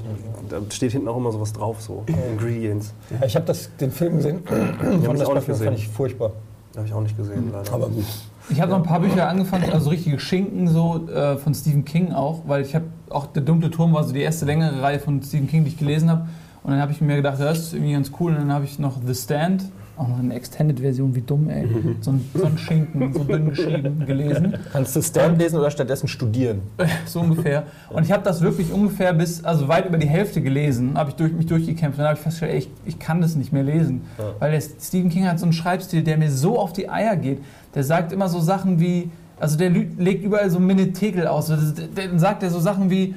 Da 0.48 0.58
steht 0.70 0.92
hinten 0.92 1.08
auch 1.08 1.16
immer 1.18 1.30
sowas 1.30 1.52
drauf, 1.52 1.82
so 1.82 2.04
Ingredients. 2.32 2.94
Ich 3.26 3.36
habe 3.36 3.44
das- 3.44 3.68
den 3.78 3.90
Film 3.90 4.16
gesehen. 4.16 4.42
ich 4.44 4.50
Von 4.50 5.08
auch 5.08 5.12
das 5.12 5.18
nicht 5.18 5.24
Parfüm 5.26 5.46
gesehen. 5.52 5.64
fand 5.66 5.78
ich 5.78 5.88
furchtbar. 5.88 6.32
Habe 6.76 6.86
ich 6.86 6.94
auch 6.94 7.02
nicht 7.02 7.16
gesehen, 7.18 7.50
leider. 7.52 7.70
Aber 7.74 7.88
gut. 7.88 8.04
Ich 8.50 8.60
habe 8.60 8.72
noch 8.72 8.78
ein 8.78 8.84
paar 8.84 9.00
Bücher 9.00 9.28
angefangen, 9.28 9.70
also 9.72 9.90
richtige 9.90 10.18
Schinken 10.18 10.66
so 10.66 11.08
äh, 11.08 11.36
von 11.36 11.54
Stephen 11.54 11.84
King 11.84 12.12
auch, 12.12 12.42
weil 12.46 12.62
ich 12.62 12.74
habe 12.74 12.86
auch 13.08 13.26
Der 13.26 13.42
dunkle 13.42 13.70
Turm 13.70 13.92
war 13.92 14.04
so 14.04 14.12
die 14.12 14.20
erste 14.20 14.44
längere 14.44 14.82
Reihe 14.82 14.98
von 14.98 15.22
Stephen 15.22 15.48
King, 15.48 15.64
die 15.64 15.70
ich 15.70 15.78
gelesen 15.78 16.10
habe. 16.10 16.28
Und 16.62 16.72
dann 16.72 16.80
habe 16.80 16.92
ich 16.92 17.00
mir 17.00 17.16
gedacht, 17.16 17.40
das 17.40 17.58
ist 17.58 17.74
irgendwie 17.74 17.92
ganz 17.92 18.10
cool. 18.20 18.32
Und 18.32 18.38
dann 18.38 18.52
habe 18.52 18.64
ich 18.64 18.78
noch 18.78 18.98
The 19.04 19.14
Stand, 19.14 19.64
auch 20.00 20.08
noch 20.08 20.18
eine 20.18 20.34
Extended-Version, 20.34 21.14
wie 21.14 21.20
dumm, 21.20 21.48
ey. 21.50 21.68
So 22.00 22.12
ein, 22.12 22.24
so 22.34 22.46
ein 22.46 22.56
Schinken, 22.56 23.12
so 23.12 23.24
dünn 23.24 23.50
geschrieben, 23.50 24.04
gelesen. 24.06 24.54
Kannst 24.72 24.96
du 24.96 25.02
Stand 25.02 25.38
lesen 25.38 25.58
oder 25.58 25.70
stattdessen 25.70 26.08
studieren? 26.08 26.62
so 27.06 27.20
ungefähr. 27.20 27.64
Und 27.90 28.04
ich 28.04 28.12
habe 28.12 28.22
das 28.22 28.40
wirklich 28.40 28.72
ungefähr 28.72 29.12
bis, 29.12 29.44
also 29.44 29.68
weit 29.68 29.86
über 29.86 29.98
die 29.98 30.08
Hälfte 30.08 30.40
gelesen, 30.40 30.96
habe 30.96 31.10
ich 31.10 31.16
durch, 31.16 31.32
mich 31.32 31.46
durchgekämpft. 31.46 31.98
Und 31.98 32.04
dann 32.04 32.08
habe 32.08 32.18
ich 32.18 32.22
festgestellt, 32.22 32.52
ey, 32.52 32.58
ich, 32.58 32.70
ich 32.86 32.98
kann 32.98 33.20
das 33.20 33.36
nicht 33.36 33.52
mehr 33.52 33.62
lesen. 33.62 34.02
Weil 34.38 34.52
der 34.52 34.60
Stephen 34.60 35.10
King 35.10 35.26
hat 35.26 35.38
so 35.38 35.44
einen 35.44 35.52
Schreibstil, 35.52 36.02
der 36.02 36.16
mir 36.16 36.30
so 36.30 36.58
auf 36.58 36.72
die 36.72 36.88
Eier 36.88 37.16
geht. 37.16 37.40
Der 37.74 37.84
sagt 37.84 38.12
immer 38.12 38.28
so 38.28 38.40
Sachen 38.40 38.80
wie, 38.80 39.10
also 39.38 39.56
der 39.56 39.70
legt 39.70 40.24
überall 40.24 40.50
so 40.50 40.58
Minnetegel 40.58 41.26
aus. 41.26 41.50
Also 41.50 41.72
Dann 41.94 42.18
sagt 42.18 42.42
er 42.42 42.50
so 42.50 42.60
Sachen 42.60 42.90
wie, 42.90 43.14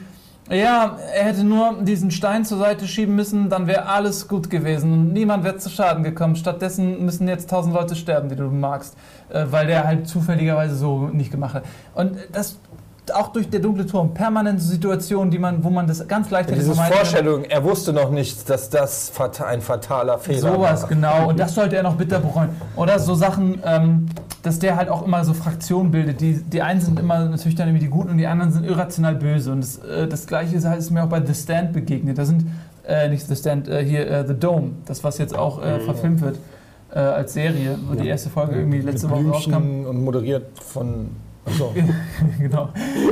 ja, 0.50 0.98
er 1.16 1.24
hätte 1.24 1.44
nur 1.44 1.82
diesen 1.82 2.12
Stein 2.12 2.44
zur 2.44 2.58
Seite 2.58 2.88
schieben 2.88 3.16
müssen, 3.16 3.50
dann 3.50 3.68
wäre 3.68 3.86
alles 3.88 4.28
gut 4.28 4.50
gewesen 4.50 4.92
und 4.92 5.14
niemand 5.14 5.44
wäre 5.44 5.58
zu 5.58 5.70
Schaden 5.70 6.04
gekommen. 6.04 6.36
Stattdessen 6.36 7.06
müssen 7.06 7.28
jetzt 7.28 7.50
tausend 7.50 7.74
Leute 7.74 7.96
sterben, 7.96 8.30
die 8.30 8.36
du 8.36 8.50
magst, 8.50 8.96
äh, 9.30 9.46
weil 9.50 9.68
der 9.68 9.86
halt 9.86 10.08
zufälligerweise 10.08 10.76
so 10.76 11.08
nicht 11.08 11.32
gemacht 11.32 11.56
hat. 11.56 11.64
Und 11.96 12.18
das 12.34 12.58
auch 13.12 13.30
durch 13.30 13.50
der 13.50 13.60
dunkle 13.60 13.86
Turm, 13.86 14.14
permanente 14.14 14.64
Situationen, 14.64 15.32
die 15.32 15.40
man, 15.40 15.64
wo 15.64 15.70
man 15.70 15.88
das 15.88 16.08
ganz 16.08 16.30
leicht 16.30 16.50
hätte 16.50 16.60
Diese. 16.60 16.74
Vorstellung, 16.74 17.44
er 17.44 17.64
wusste 17.64 17.92
noch 17.92 18.12
nicht, 18.12 18.50
dass 18.50 18.70
das 18.70 19.12
ein 19.46 19.62
fataler 19.62 20.20
Fehler 20.20 20.54
Sowas, 20.54 20.84
war. 20.84 20.90
genau. 20.90 21.30
Und 21.30 21.40
das 21.40 21.56
sollte 21.56 21.76
er 21.76 21.84
noch 21.84 21.96
bitter 21.96 22.20
bereuen. 22.20 22.50
Oder 22.76 23.00
so 23.00 23.16
Sachen, 23.16 23.60
ähm, 23.66 24.08
dass 24.42 24.60
der 24.60 24.76
halt 24.76 24.90
auch 24.90 25.06
immer 25.06 25.26
so 25.26 25.34
Fraktionen 25.34 25.92
bildet. 25.92 26.22
Die, 26.22 26.42
die 26.42 26.62
einen 26.62 26.82
sind 26.82 27.00
immer 27.00 27.26
natürlich 27.26 27.56
dann 27.56 27.68
irgendwie 27.68 27.86
die 27.86 27.92
Guten 27.92 28.12
und 28.12 28.18
die 28.18 28.28
anderen 28.28 28.52
sind 28.52 28.66
irrational 28.66 29.16
böse. 29.16 29.52
Und 29.52 29.62
das, 29.62 29.78
äh, 29.80 30.08
das 30.08 30.28
Gleiche 30.28 30.56
ist, 30.56 30.66
halt, 30.66 30.80
ist 30.80 30.92
mir 30.92 31.04
auch 31.04 31.10
bei 31.10 31.26
The 31.26 31.34
Stand 31.34 31.74
begegnet. 31.74 32.18
Da 32.18 32.26
sind, 32.26 32.46
äh, 32.88 33.10
nicht 33.10 33.28
The 33.28 33.36
Stand, 33.36 33.68
äh, 33.68 33.84
hier 33.84 34.10
äh, 34.10 34.28
The 34.28 34.34
Dome, 34.34 34.72
das 34.86 35.04
was 35.04 35.18
jetzt 35.18 35.36
auch 35.36 35.62
äh, 35.62 35.80
verfilmt 35.80 36.22
wird 36.22 36.38
äh, 36.94 37.00
als 37.00 37.34
Serie, 37.34 37.78
wo 37.88 37.96
die 37.96 38.08
erste 38.08 38.30
Folge 38.30 38.56
irgendwie 38.56 38.82
letzte 38.82 39.10
Woche 39.10 39.28
rauskam. 39.28 39.86
Und 39.86 40.04
moderiert 40.04 40.46
von. 40.60 41.10
Achso. 41.46 41.74
genau. 42.40 42.70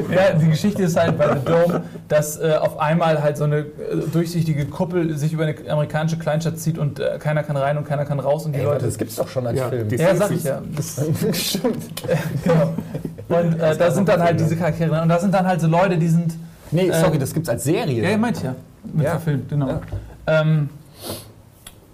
Ja, 0.09 0.33
die 0.39 0.47
Geschichte 0.49 0.83
ist 0.83 0.97
halt 0.97 1.17
bei 1.17 1.27
The 1.35 1.43
Dome, 1.45 1.81
dass 2.07 2.39
äh, 2.39 2.53
auf 2.59 2.79
einmal 2.79 3.21
halt 3.21 3.35
so 3.37 3.43
eine 3.43 3.57
äh, 3.57 3.65
durchsichtige 4.11 4.65
Kuppel 4.67 5.17
sich 5.17 5.33
über 5.33 5.43
eine 5.43 5.55
amerikanische 5.69 6.17
Kleinstadt 6.17 6.57
zieht 6.57 6.77
und 6.77 6.99
äh, 6.99 7.17
keiner 7.19 7.43
kann 7.43 7.57
rein 7.57 7.77
und 7.77 7.85
keiner 7.85 8.05
kann 8.05 8.19
raus 8.21 8.45
und 8.45 8.53
die 8.53 8.59
Ey, 8.59 8.65
Leute. 8.65 8.85
das 8.85 8.97
gibt's 8.97 9.15
doch 9.17 9.27
schon 9.27 9.45
als 9.47 9.57
Ja, 9.59 9.67
Film. 9.67 9.89
ja, 9.89 10.15
sag 10.15 10.31
ich 10.31 10.43
ja. 10.45 10.61
Stimmt. 11.33 11.77
genau. 12.43 12.73
Und 13.27 13.59
äh, 13.59 13.75
da 13.77 13.91
sind 13.91 14.07
dann 14.07 14.21
halt 14.21 14.39
diese 14.39 14.55
Charaktere 14.55 14.89
drin. 14.91 15.01
Und 15.03 15.09
da 15.09 15.19
sind 15.19 15.33
dann 15.33 15.45
halt 15.45 15.59
so 15.61 15.67
Leute, 15.67 15.97
die 15.97 16.07
sind. 16.07 16.33
Nee, 16.71 16.89
sorry, 16.91 17.13
Ähm, 17.15 17.19
das 17.19 17.33
gibt's 17.33 17.49
als 17.49 17.63
Serie. 17.65 18.01
Ja, 18.01 18.09
ihr 18.11 18.17
meint 18.17 18.41
ja. 18.43 18.55
Mit 18.93 19.05
Ja. 19.05 19.11
verfilmt, 19.11 19.49
genau. 19.49 19.67
Ja. 19.67 19.81
Ähm, 20.27 20.69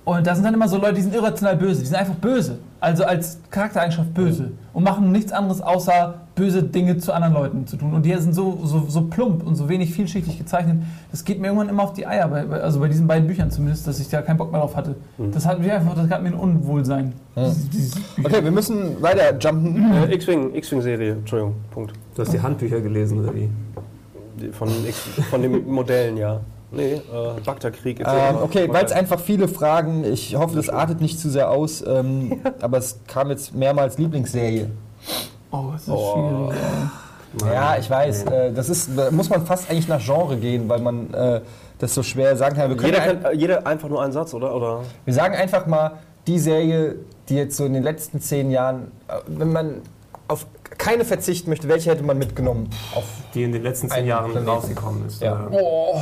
und 0.05 0.25
da 0.25 0.35
sind 0.35 0.43
dann 0.45 0.53
immer 0.53 0.69
so 0.69 0.77
Leute, 0.77 0.93
die 0.93 1.01
sind 1.01 1.13
irrational 1.15 1.57
böse. 1.57 1.81
Die 1.81 1.87
sind 1.87 1.97
einfach 1.97 2.13
böse. 2.15 2.59
Also 2.79 3.03
als 3.03 3.39
Charaktereigenschaft 3.51 4.13
böse. 4.13 4.51
Und 4.73 4.83
machen 4.83 5.11
nichts 5.11 5.31
anderes, 5.33 5.61
außer 5.61 6.13
böse 6.37 6.61
Dinge 6.63 6.97
zu 6.99 7.11
anderen 7.13 7.33
Leuten 7.33 7.65
zu 7.67 7.77
tun. 7.77 7.93
Und 7.93 8.05
die 8.05 8.13
sind 8.15 8.33
so, 8.33 8.59
so, 8.63 8.85
so 8.87 9.01
plump 9.01 9.45
und 9.45 9.55
so 9.55 9.67
wenig 9.67 9.91
vielschichtig 9.91 10.37
gezeichnet. 10.37 10.77
Das 11.11 11.25
geht 11.25 11.41
mir 11.41 11.47
irgendwann 11.47 11.67
immer 11.69 11.83
auf 11.83 11.93
die 11.93 12.05
Eier. 12.05 12.27
Bei, 12.27 12.45
also 12.61 12.79
bei 12.79 12.87
diesen 12.87 13.07
beiden 13.07 13.27
Büchern 13.27 13.49
zumindest, 13.49 13.87
dass 13.87 13.99
ich 13.99 14.07
da 14.07 14.21
keinen 14.21 14.37
Bock 14.37 14.51
mehr 14.51 14.61
drauf 14.61 14.75
hatte. 14.75 14.95
Das 15.33 15.45
hat 15.47 15.59
mir 15.59 15.73
einfach, 15.73 15.95
das 15.95 16.09
hat 16.09 16.21
mir 16.21 16.29
ein 16.29 16.35
Unwohlsein. 16.35 17.13
Bücher. 17.35 17.51
Okay, 18.23 18.43
wir 18.43 18.51
müssen 18.51 19.01
weiter 19.01 19.35
jumpen. 19.39 19.91
Äh, 19.93 20.13
X-Wing, 20.13 20.53
X-Wing-Serie, 20.53 21.13
Entschuldigung, 21.13 21.55
Punkt. 21.71 21.93
Du 22.15 22.21
hast 22.21 22.31
die 22.31 22.39
Handbücher 22.41 22.81
gelesen, 22.81 23.19
oder 23.19 23.33
wie? 23.33 23.49
Die- 24.39 24.49
Von, 24.49 24.69
X, 24.87 24.99
von 25.31 25.41
den 25.41 25.67
Modellen, 25.67 26.17
ja. 26.17 26.39
Nee, 26.71 26.93
äh, 26.95 27.01
Bagdad-Krieg 27.45 28.01
etc. 28.01 28.09
Ähm, 28.11 28.35
okay, 28.43 28.67
weil 28.71 28.85
es 28.85 28.91
einfach 28.91 29.19
viele 29.19 29.47
Fragen, 29.47 30.03
ich 30.03 30.35
hoffe, 30.35 30.55
das 30.55 30.69
artet 30.69 31.01
nicht 31.01 31.19
zu 31.19 31.29
sehr 31.29 31.49
aus, 31.49 31.83
ähm, 31.87 32.33
aber 32.61 32.77
es 32.77 32.99
kam 33.07 33.29
jetzt 33.29 33.55
mehrmals 33.55 33.97
Lieblingsserie. 33.97 34.69
Oh, 35.51 35.69
das 35.73 35.81
ist 35.83 35.89
Oh. 35.89 36.51
schwierig. 36.51 36.61
ey. 37.45 37.53
Ja, 37.53 37.77
ich 37.77 37.89
weiß, 37.89 38.23
äh, 38.23 38.51
das 38.53 38.69
ist, 38.69 38.89
da 38.97 39.11
muss 39.11 39.29
man 39.29 39.45
fast 39.45 39.69
eigentlich 39.69 39.87
nach 39.87 40.03
Genre 40.03 40.37
gehen, 40.37 40.67
weil 40.69 40.79
man 40.79 41.13
äh, 41.13 41.41
das 41.77 41.93
so 41.93 42.01
schwer 42.01 42.35
sagen 42.37 42.55
kann. 42.55 42.71
Jeder, 42.79 43.01
ein, 43.01 43.21
kann, 43.21 43.31
äh, 43.33 43.35
jeder 43.35 43.67
einfach 43.67 43.89
nur 43.89 44.01
einen 44.01 44.13
Satz, 44.13 44.33
oder? 44.33 44.55
oder? 44.55 44.81
wir 45.05 45.13
sagen 45.13 45.35
einfach 45.35 45.67
mal, 45.67 45.91
die 46.25 46.39
Serie, 46.39 46.95
die 47.29 47.35
jetzt 47.35 47.57
so 47.57 47.65
in 47.65 47.73
den 47.73 47.83
letzten 47.83 48.21
zehn 48.21 48.49
Jahren, 48.49 48.91
äh, 49.07 49.13
wenn 49.27 49.51
man 49.51 49.75
auf 50.27 50.45
keine 50.77 51.05
verzichten 51.05 51.49
möchte, 51.49 51.67
welche 51.67 51.91
hätte 51.91 52.03
man 52.03 52.17
mitgenommen? 52.17 52.69
Auf, 52.95 53.05
Die 53.33 53.43
in 53.43 53.51
den 53.51 53.63
letzten 53.63 53.89
zehn 53.89 54.05
Jahren 54.05 54.31
Planeten. 54.31 54.49
rausgekommen 54.49 55.07
ist. 55.07 55.21
Ja. 55.21 55.47
oder? 55.47 56.01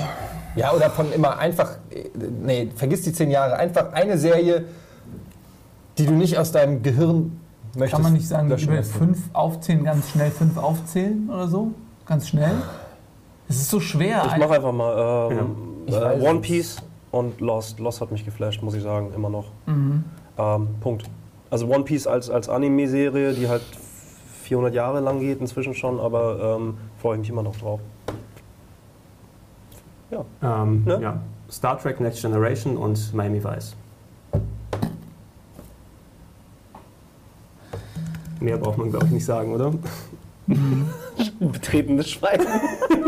ja, 0.55 0.73
oder 0.73 0.89
von 0.89 1.11
immer 1.11 1.37
einfach, 1.37 1.71
äh, 1.91 2.03
nee, 2.43 2.69
vergiss 2.75 3.01
die 3.01 3.13
zehn 3.13 3.29
Jahre, 3.31 3.57
einfach 3.57 3.93
eine 3.93 4.17
Serie, 4.17 4.65
die 5.97 6.05
du 6.05 6.13
nicht 6.13 6.37
aus 6.37 6.51
deinem 6.51 6.81
Gehirn 6.83 7.39
möchtest. 7.75 7.93
Kann 7.93 8.03
man 8.03 8.13
nicht 8.13 8.27
sagen, 8.27 8.47
über 8.51 8.83
fünf 8.83 9.19
aufzählen, 9.33 9.83
ganz 9.83 10.09
schnell 10.11 10.31
fünf 10.31 10.57
aufzählen 10.57 11.29
oder 11.29 11.47
so? 11.47 11.71
Ganz 12.05 12.27
schnell? 12.27 12.53
Es 13.47 13.57
ist 13.57 13.69
so 13.69 13.79
schwer. 13.79 14.23
Ich 14.27 14.37
mache 14.37 14.53
einfach 14.55 14.71
mal 14.71 15.29
ähm, 15.31 15.55
Ich 15.85 15.93
äh, 15.95 16.27
One. 16.27 16.39
Piece 16.39 16.77
und 17.11 17.39
Lost. 17.41 17.79
Lost 17.79 18.01
hat 18.01 18.11
mich 18.11 18.25
geflasht, 18.25 18.61
muss 18.63 18.73
ich 18.73 18.83
sagen, 18.83 19.11
immer 19.15 19.29
noch. 19.29 19.45
Mhm. 19.65 20.03
Ähm, 20.37 20.67
Punkt. 20.81 21.05
Also 21.49 21.67
One 21.67 21.83
Piece 21.83 22.07
als, 22.07 22.29
als 22.29 22.49
Anime-Serie, 22.49 23.33
die 23.33 23.47
halt 23.47 23.61
400 24.43 24.73
Jahre 24.73 24.99
lang 24.99 25.19
geht 25.19 25.39
inzwischen 25.39 25.73
schon, 25.73 25.99
aber 25.99 26.57
ähm, 26.57 26.77
freue 27.01 27.15
ich 27.15 27.19
mich 27.21 27.29
immer 27.29 27.43
noch 27.43 27.55
drauf. 27.55 27.79
Ähm, 30.41 30.83
Ne? 30.85 30.99
ja. 31.01 31.19
Star 31.51 31.77
Trek 31.77 31.99
Next 31.99 32.21
Generation 32.21 32.77
und 32.77 33.13
Miami 33.13 33.43
Vice. 33.43 33.75
Mehr 38.45 38.57
braucht 38.57 38.77
man, 38.77 38.91
glaube 38.91 39.07
ich, 39.07 39.11
nicht 39.11 39.25
sagen, 39.25 39.51
oder? 39.53 39.73
Betretenes 41.39 42.09
Schweigen. 42.09 42.45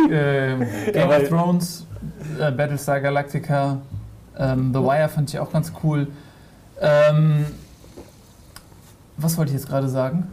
Ähm, 0.10 0.65
Game 0.93 1.10
of 1.10 1.28
Thrones, 1.28 1.86
äh, 2.39 2.50
Battlestar 2.52 3.02
Galactica, 3.02 3.80
ähm, 4.38 4.71
The 4.73 4.80
Wire 4.80 5.10
fand 5.10 5.30
ich 5.30 5.38
auch 5.38 5.52
ganz 5.52 5.73
cool. 5.84 6.08
Ähm, 6.80 7.45
was 9.17 9.38
wollte 9.38 9.52
ich 9.52 9.58
jetzt 9.58 9.67
gerade 9.67 9.89
sagen? 9.89 10.28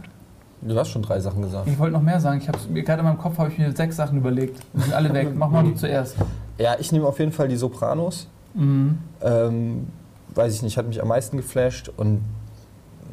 Du 0.61 0.77
hast 0.79 0.89
schon 0.91 1.01
drei 1.01 1.19
Sachen 1.19 1.41
gesagt. 1.41 1.67
Ich 1.67 1.77
wollte 1.77 1.91
noch 1.93 2.01
mehr 2.01 2.21
sagen. 2.21 2.39
Ich 2.39 2.69
mir- 2.69 2.83
gerade 2.83 3.01
in 3.01 3.05
meinem 3.05 3.17
Kopf 3.17 3.37
habe 3.37 3.49
ich 3.51 3.57
mir 3.57 3.69
sechs 3.75 3.97
Sachen 3.97 4.17
überlegt. 4.19 4.61
Die 4.73 4.81
sind 4.81 4.93
alle 4.93 5.13
weg. 5.13 5.29
Mach 5.35 5.49
mal 5.49 5.63
du 5.63 5.73
zuerst. 5.75 6.15
Ja, 6.57 6.77
ich 6.79 6.93
nehme 6.93 7.05
auf 7.05 7.19
jeden 7.19 7.33
Fall 7.33 7.49
die 7.49 7.57
Sopranos. 7.57 8.29
Mhm. 8.53 8.97
Ähm, 9.21 9.87
weiß 10.35 10.53
ich 10.55 10.61
nicht, 10.63 10.77
hat 10.77 10.87
mich 10.87 11.01
am 11.01 11.09
meisten 11.09 11.35
geflasht. 11.35 11.91
Und 11.97 12.21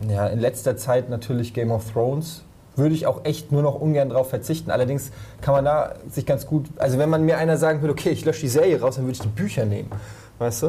ja, 0.08 0.26
in 0.26 0.38
letzter 0.38 0.76
Zeit 0.76 1.08
natürlich 1.08 1.54
Game 1.54 1.70
of 1.70 1.92
Thrones. 1.92 2.42
Würde 2.74 2.94
ich 2.94 3.06
auch 3.06 3.24
echt 3.24 3.52
nur 3.52 3.60
noch 3.60 3.78
ungern 3.78 4.08
drauf 4.08 4.30
verzichten. 4.30 4.70
Allerdings 4.70 5.10
kann 5.42 5.52
man 5.52 5.64
da 5.66 5.94
sich 6.10 6.24
ganz 6.24 6.46
gut. 6.46 6.66
Also, 6.78 6.96
wenn 6.98 7.10
man 7.10 7.22
mir 7.24 7.36
einer 7.36 7.58
sagen 7.58 7.82
würde, 7.82 7.92
okay, 7.92 8.10
ich 8.10 8.24
lösche 8.24 8.40
die 8.40 8.48
Serie 8.48 8.80
raus, 8.80 8.96
dann 8.96 9.04
würde 9.04 9.12
ich 9.12 9.20
die 9.20 9.28
Bücher 9.28 9.66
nehmen. 9.66 9.90
Weißt 10.38 10.62
du? 10.62 10.66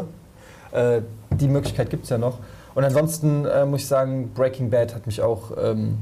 Äh, 0.78 1.02
die 1.32 1.48
Möglichkeit 1.48 1.90
gibt 1.90 2.04
es 2.04 2.10
ja 2.10 2.18
noch. 2.18 2.40
Und 2.76 2.84
ansonsten 2.84 3.46
äh, 3.46 3.66
muss 3.66 3.82
ich 3.82 3.88
sagen, 3.88 4.32
Breaking 4.34 4.70
Bad 4.70 4.94
hat 4.94 5.06
mich 5.06 5.22
auch 5.22 5.52
ähm, 5.58 5.98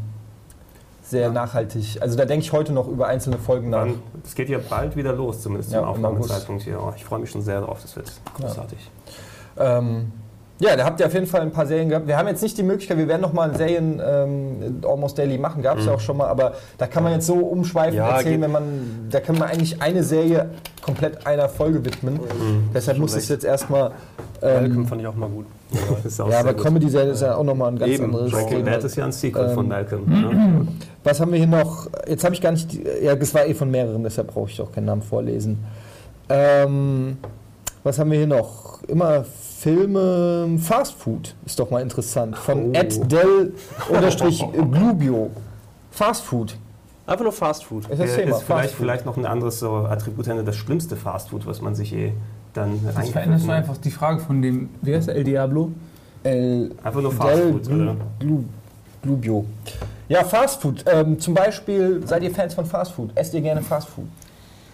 sehr 1.03 1.29
nachhaltig. 1.29 1.99
Also, 2.01 2.17
da 2.17 2.25
denke 2.25 2.45
ich 2.45 2.51
heute 2.51 2.73
noch 2.73 2.87
über 2.87 3.05
einzelne 3.05 3.37
Folgen 3.37 3.69
nach. 3.69 3.81
Dann, 3.85 4.01
es 4.25 4.33
geht 4.33 4.49
ja 4.49 4.57
bald 4.57 4.95
wieder 4.95 5.13
los, 5.13 5.41
zumindest 5.41 5.71
Ja, 5.71 5.81
zum. 5.81 5.89
Aufnahmezeitpunkt 5.89 6.63
hier. 6.63 6.81
Oh, 6.81 6.93
ich 6.95 7.05
freue 7.05 7.19
mich 7.19 7.29
schon 7.29 7.43
sehr 7.43 7.61
drauf, 7.61 7.79
das 7.79 7.95
wird 7.95 8.11
großartig. 8.39 8.89
Ähm, 9.59 10.11
ja, 10.61 10.75
da 10.75 10.85
habt 10.85 10.99
ihr 10.99 11.05
auf 11.07 11.13
jeden 11.13 11.25
Fall 11.27 11.41
ein 11.41 11.51
paar 11.51 11.65
Serien 11.65 11.89
gehabt. 11.89 12.07
Wir 12.07 12.17
haben 12.17 12.27
jetzt 12.27 12.41
nicht 12.43 12.57
die 12.57 12.63
Möglichkeit, 12.63 12.97
wir 12.97 13.07
werden 13.07 13.21
noch 13.21 13.33
mal 13.33 13.53
Serien 13.55 13.99
ähm, 14.05 14.81
Almost 14.87 15.17
Daily 15.17 15.37
machen, 15.37 15.61
gab 15.61 15.79
es 15.79 15.85
ja 15.85 15.93
auch 15.93 15.99
schon 15.99 16.17
mal, 16.17 16.27
aber 16.27 16.53
da 16.77 16.87
kann 16.87 17.03
man 17.03 17.13
jetzt 17.13 17.25
so 17.27 17.33
umschweifend 17.35 17.95
Ja, 17.95 18.17
erzählen, 18.17 18.41
wenn 18.41 18.51
man, 18.51 18.63
da 19.09 19.19
kann 19.19 19.37
man 19.37 19.49
eigentlich 19.49 19.81
eine 19.81 20.03
Serie 20.03 20.51
komplett 20.81 21.25
einer 21.25 21.49
Folge 21.49 21.83
widmen. 21.83 22.19
Deshalb 22.73 22.97
schon 22.97 23.01
muss 23.03 23.15
es 23.15 23.27
jetzt 23.27 23.43
erstmal. 23.43 23.91
Malcolm 24.41 24.71
Ähm, 24.77 24.87
fand 24.87 25.01
ich 25.01 25.07
auch 25.07 25.15
mal 25.15 25.29
gut. 25.29 25.45
Ja, 25.71 26.09
sehr 26.09 26.39
aber. 26.39 26.53
Comedy-Serie 26.53 27.11
ist 27.11 27.21
ja 27.21 27.35
auch 27.35 27.43
nochmal 27.43 27.71
ein 27.71 27.77
ganz 27.79 27.93
Eben, 27.93 28.05
anderes 28.05 28.31
Breaking. 28.31 28.65
Bad 28.65 28.83
ist 28.83 28.95
ja 28.95 29.05
ein 29.05 29.11
Sequel 29.11 29.45
Ähm, 29.49 29.53
von 29.55 29.67
Malcolm. 29.67 30.03
ne? 30.09 30.67
Was 31.03 31.19
haben 31.19 31.31
wir 31.31 31.37
hier 31.37 31.47
noch? 31.47 31.87
Jetzt 32.07 32.23
habe 32.23 32.33
ich 32.35 32.41
gar 32.41 32.51
nicht. 32.51 32.77
Ja, 33.01 33.15
das 33.15 33.33
war 33.33 33.45
eh 33.45 33.53
von 33.53 33.69
mehreren, 33.71 34.03
deshalb 34.03 34.27
brauche 34.33 34.49
ich 34.49 34.59
auch 34.61 34.71
keinen 34.71 34.85
Namen 34.85 35.01
vorlesen. 35.01 35.59
Ähm, 36.29 37.17
was 37.83 37.99
haben 37.99 38.11
wir 38.11 38.17
hier 38.19 38.27
noch? 38.27 38.81
Immer 38.83 39.23
Filme. 39.23 40.57
Fast 40.59 40.93
Food 40.93 41.35
ist 41.45 41.59
doch 41.59 41.69
mal 41.69 41.81
interessant. 41.81 42.37
Von 42.37 42.69
Oh. 42.69 42.73
Ed 42.73 43.11
Del 43.11 43.53
unterstrich 43.89 44.43
Glubio. 44.71 45.29
Fast 45.91 46.23
Food. 46.23 46.55
Einfach 47.05 47.23
nur 47.23 47.33
Fast 47.33 47.65
Food. 47.65 47.87
Ist 47.89 47.99
das 47.99 48.11
Äh, 48.11 48.23
Thema. 48.23 48.37
ist 48.37 48.43
vielleicht, 48.43 48.45
Fast 48.45 48.69
Food. 48.75 48.77
vielleicht 48.85 49.05
noch 49.05 49.17
ein 49.17 49.25
anderes 49.25 49.59
so 49.59 49.75
Attribut, 49.75 50.25
das 50.27 50.55
schlimmste 50.55 50.95
Fastfood, 50.95 51.45
was 51.45 51.61
man 51.61 51.75
sich 51.75 51.91
je 51.91 52.11
dann 52.53 52.79
Das 52.95 53.09
veränderst 53.09 53.45
du 53.45 53.49
hat. 53.49 53.57
einfach 53.57 53.77
die 53.77 53.91
Frage 53.91 54.19
von 54.19 54.41
dem. 54.41 54.69
Wer 54.81 54.97
ist 54.99 55.07
El 55.07 55.23
Diablo? 55.23 55.71
El 56.23 56.71
Einfach 56.83 57.01
nur 57.01 57.11
Del 57.11 57.19
Fastfood, 57.19 57.63
Glu, 57.67 57.81
oder? 57.83 57.95
Glu, 58.19 58.43
Glubio. 59.03 59.45
Ja, 60.09 60.23
Fastfood. 60.23 60.83
Ähm, 60.91 61.19
zum 61.19 61.33
Beispiel, 61.33 62.01
seid 62.05 62.23
ihr 62.23 62.31
Fans 62.31 62.53
von 62.53 62.65
Fastfood? 62.65 63.11
Esst 63.15 63.33
ihr 63.33 63.41
gerne 63.41 63.61
Fastfood? 63.61 64.05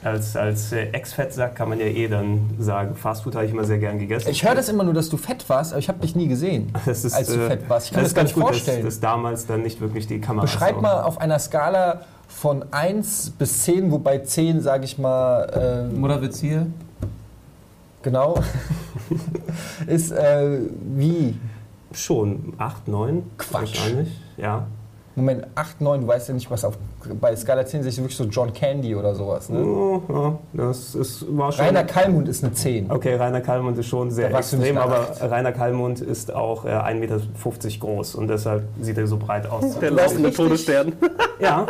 Als, 0.07 0.37
als 0.37 0.71
äh, 0.71 0.89
Ex-Fettsack 0.91 1.55
kann 1.55 1.67
man 1.67 1.79
ja 1.79 1.85
eh 1.85 2.07
dann 2.07 2.49
sagen, 2.59 2.95
Fastfood 2.95 3.35
habe 3.35 3.45
ich 3.45 3.51
immer 3.51 3.65
sehr 3.65 3.77
gern 3.77 3.99
gegessen. 3.99 4.29
Ich 4.29 4.45
höre 4.45 4.55
das 4.55 4.69
immer 4.69 4.85
nur, 4.85 4.93
dass 4.93 5.09
du 5.09 5.17
fett 5.17 5.47
warst, 5.49 5.73
aber 5.73 5.79
ich 5.79 5.89
habe 5.89 5.99
dich 5.99 6.15
nie 6.15 6.27
gesehen, 6.27 6.71
Das 6.85 7.03
ist, 7.03 7.13
als 7.13 7.27
du 7.27 7.33
äh, 7.33 7.47
fett 7.47 7.69
warst. 7.69 7.87
Ich 7.87 7.93
kann 7.93 8.03
das, 8.03 8.11
ist 8.11 8.15
gar 8.15 8.23
ganz 8.23 8.29
nicht 8.35 8.35
gut, 8.35 8.53
vorstellen. 8.53 8.85
Dass, 8.85 8.95
dass 8.95 8.99
damals 9.01 9.45
dann 9.45 9.63
nicht 9.63 9.81
wirklich 9.81 10.07
die 10.07 10.21
Kamera 10.21 10.45
Beschreib 10.45 10.81
mal 10.81 11.01
auf 11.01 11.19
einer 11.19 11.39
Skala 11.39 12.01
von 12.29 12.63
1 12.71 13.31
bis 13.31 13.63
10, 13.63 13.91
wobei 13.91 14.19
10, 14.19 14.61
sage 14.61 14.85
ich 14.85 14.97
mal, 14.97 15.89
ähm, 15.91 15.99
Mutterwitz 15.99 16.39
hier. 16.39 16.67
genau, 18.01 18.39
ist 19.87 20.11
äh, 20.11 20.59
wie? 20.95 21.37
Schon 21.91 22.53
8, 22.57 22.87
9 22.87 23.23
Quatsch. 23.37 23.53
wahrscheinlich. 23.53 24.09
Ja. 24.37 24.67
Moment, 25.18 25.47
8, 25.55 25.82
9, 25.82 26.01
du 26.01 26.07
weißt 26.07 26.28
ja 26.28 26.36
nicht, 26.36 26.51
was 26.51 26.63
auf. 26.63 26.78
Bei 27.20 27.36
Skala 27.36 27.65
10 27.65 27.82
sehe 27.82 27.89
ich 27.89 27.97
wirklich 27.97 28.15
so 28.15 28.26
John 28.26 28.53
Candy 28.53 28.95
oder 28.95 29.15
sowas. 29.15 29.49
Ne? 29.49 29.65
Oh, 29.65 30.01
ja, 30.07 30.38
das 30.53 30.93
ist, 30.93 31.26
war 31.36 31.51
schon. 31.51 31.65
Rainer 31.65 31.86
Kallmund 31.86 32.30
ist 32.30 32.43
eine 32.43 32.53
10. 32.53 32.91
Okay, 32.91 33.15
Rainer 33.15 33.41
Kallmund 33.41 33.80
ist 33.80 33.88
schon 33.88 34.11
sehr 34.11 34.32
extrem, 34.32 34.78
aber. 34.78 35.07
Rainer 35.20 35.53
Kallmund 35.53 36.01
ist 36.01 36.32
auch 36.32 36.65
äh, 36.65 36.70
1,50 36.70 36.93
Meter 36.99 37.20
groß 37.80 38.13
und 38.13 38.28
deshalb 38.28 38.65
sieht 38.80 38.99
er 38.99 39.07
so 39.07 39.18
breit 39.18 39.49
aus. 39.49 39.80
Der 39.80 39.89
laufende 39.89 40.32
Todesstern. 40.32 40.93
Ja, 41.39 41.68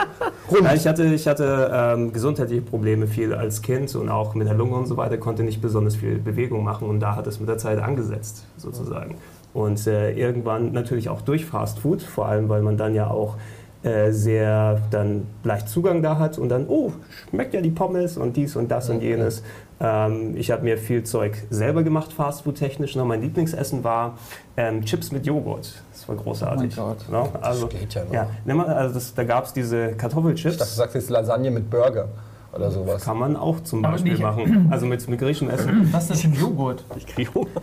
ja 0.61 0.73
ich 0.73 0.87
hatte, 0.87 1.03
ich 1.13 1.27
hatte 1.27 1.69
ähm, 1.73 2.13
gesundheitliche 2.13 2.61
Probleme 2.61 3.05
viel 3.05 3.33
als 3.33 3.61
Kind 3.61 3.93
und 3.95 4.07
auch 4.07 4.33
mit 4.33 4.47
der 4.47 4.53
Lunge 4.53 4.75
und 4.77 4.85
so 4.85 4.95
weiter, 4.95 5.17
konnte 5.17 5.43
nicht 5.43 5.61
besonders 5.61 5.97
viel 5.97 6.19
Bewegung 6.19 6.63
machen 6.63 6.87
und 6.87 7.01
da 7.01 7.17
hat 7.17 7.27
es 7.27 7.41
mit 7.41 7.49
der 7.49 7.57
Zeit 7.57 7.79
angesetzt, 7.79 8.45
sozusagen. 8.55 9.15
Und 9.57 9.87
äh, 9.87 10.11
irgendwann 10.11 10.71
natürlich 10.71 11.09
auch 11.09 11.21
durch 11.21 11.47
Fast 11.47 11.79
Food, 11.79 12.03
vor 12.03 12.27
allem 12.27 12.47
weil 12.47 12.61
man 12.61 12.77
dann 12.77 12.93
ja 12.93 13.09
auch 13.09 13.37
äh, 13.81 14.11
sehr 14.11 14.83
dann 14.91 15.25
leicht 15.43 15.67
Zugang 15.67 16.03
da 16.03 16.19
hat 16.19 16.37
und 16.37 16.49
dann, 16.49 16.67
oh, 16.67 16.91
schmeckt 17.31 17.55
ja 17.55 17.61
die 17.61 17.71
Pommes 17.71 18.17
und 18.17 18.37
dies 18.37 18.55
und 18.55 18.69
das 18.69 18.87
und 18.91 19.01
jenes. 19.01 19.41
Ähm, 19.79 20.37
ich 20.37 20.51
habe 20.51 20.61
mir 20.61 20.77
viel 20.77 21.03
Zeug 21.05 21.37
selber 21.49 21.81
gemacht, 21.81 22.13
Fastfood-technisch. 22.13 22.95
Ne? 22.95 23.03
Mein 23.03 23.23
Lieblingsessen 23.23 23.83
war 23.83 24.19
ähm, 24.57 24.85
Chips 24.85 25.11
mit 25.11 25.25
Joghurt. 25.25 25.81
Das 25.91 26.07
war 26.07 26.15
großartig. 26.17 26.77
Oh 26.77 26.81
mein 26.81 26.95
Gott. 26.95 27.09
Ne? 27.33 27.41
Also, 27.41 27.65
geht 27.65 27.95
ja 27.95 28.03
noch. 28.05 28.13
ja, 28.13 28.63
also 28.63 28.93
das, 28.93 29.15
da 29.15 29.23
gab 29.23 29.45
es 29.45 29.53
diese 29.53 29.93
Kartoffelchips. 29.93 30.53
Ich 30.53 30.59
dachte, 30.59 30.71
du 30.71 30.77
sagst 30.77 30.93
jetzt 30.93 31.09
Lasagne 31.09 31.49
mit 31.49 31.67
Burger 31.67 32.09
oder 32.57 32.71
sowas. 32.71 33.03
Kann 33.05 33.17
man 33.17 33.35
auch 33.37 33.61
zum 33.61 33.83
Aber 33.85 33.93
Beispiel 33.93 34.13
nicht- 34.13 34.21
machen. 34.21 34.67
Also 34.71 34.85
mit, 34.85 35.07
mit 35.07 35.19
griechischem 35.19 35.49
Essen. 35.49 35.87
Was 35.91 36.03
ist 36.03 36.09
das 36.11 36.21
für 36.21 36.27
ein 36.27 36.33
Joghurt? 36.33 36.83
Ich 36.97 37.07
kriege 37.07 37.33
Hunger. 37.33 37.47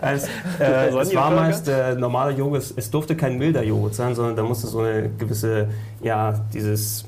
Es, 0.00 0.28
äh, 0.60 0.88
es 0.88 1.14
war 1.14 1.30
meist 1.30 1.68
äh, 1.68 1.94
normaler 1.94 2.32
Joghurt. 2.36 2.58
Es, 2.62 2.74
es 2.76 2.90
durfte 2.90 3.16
kein 3.16 3.38
milder 3.38 3.62
Joghurt 3.62 3.94
sein, 3.94 4.14
sondern 4.14 4.36
da 4.36 4.42
musste 4.42 4.66
so 4.66 4.80
eine 4.80 5.08
gewisse, 5.10 5.68
ja, 6.02 6.34
dieses, 6.52 7.04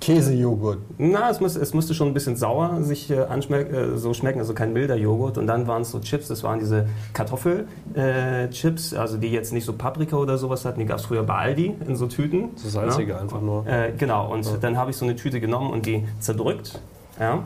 Käsejoghurt. 0.00 0.78
na, 0.98 1.30
es, 1.30 1.40
muss, 1.40 1.56
es 1.56 1.74
musste 1.74 1.94
schon 1.94 2.08
ein 2.08 2.14
bisschen 2.14 2.36
sauer 2.36 2.82
sich 2.82 3.10
äh, 3.10 3.20
anschmeck, 3.24 3.72
äh, 3.72 3.96
so 3.96 4.14
schmecken, 4.14 4.38
also 4.38 4.54
kein 4.54 4.72
milder 4.72 4.96
Joghurt. 4.96 5.38
Und 5.38 5.46
dann 5.46 5.66
waren 5.66 5.82
es 5.82 5.90
so 5.90 6.00
Chips, 6.00 6.28
das 6.28 6.42
waren 6.42 6.58
diese 6.58 6.86
Kartoffelchips, 7.12 8.94
also 8.94 9.18
die 9.18 9.28
jetzt 9.28 9.52
nicht 9.52 9.64
so 9.64 9.74
Paprika 9.74 10.16
oder 10.16 10.38
sowas 10.38 10.64
hatten. 10.64 10.80
Die 10.80 10.86
gab 10.86 10.98
es 10.98 11.04
früher 11.04 11.22
bei 11.22 11.34
Aldi 11.34 11.74
in 11.86 11.96
so 11.96 12.06
Tüten. 12.06 12.50
So 12.56 12.68
salzige 12.68 13.18
einfach 13.18 13.40
nur. 13.40 13.66
Äh, 13.66 13.92
genau, 13.96 14.32
und 14.32 14.48
dann 14.62 14.76
habe 14.76 14.90
ich 14.90 14.96
so 14.96 15.04
eine 15.04 15.16
Tüte 15.16 15.40
genommen 15.40 15.70
und 15.70 15.86
die 15.86 16.04
zerdrückt. 16.18 16.80
Ja. 17.18 17.44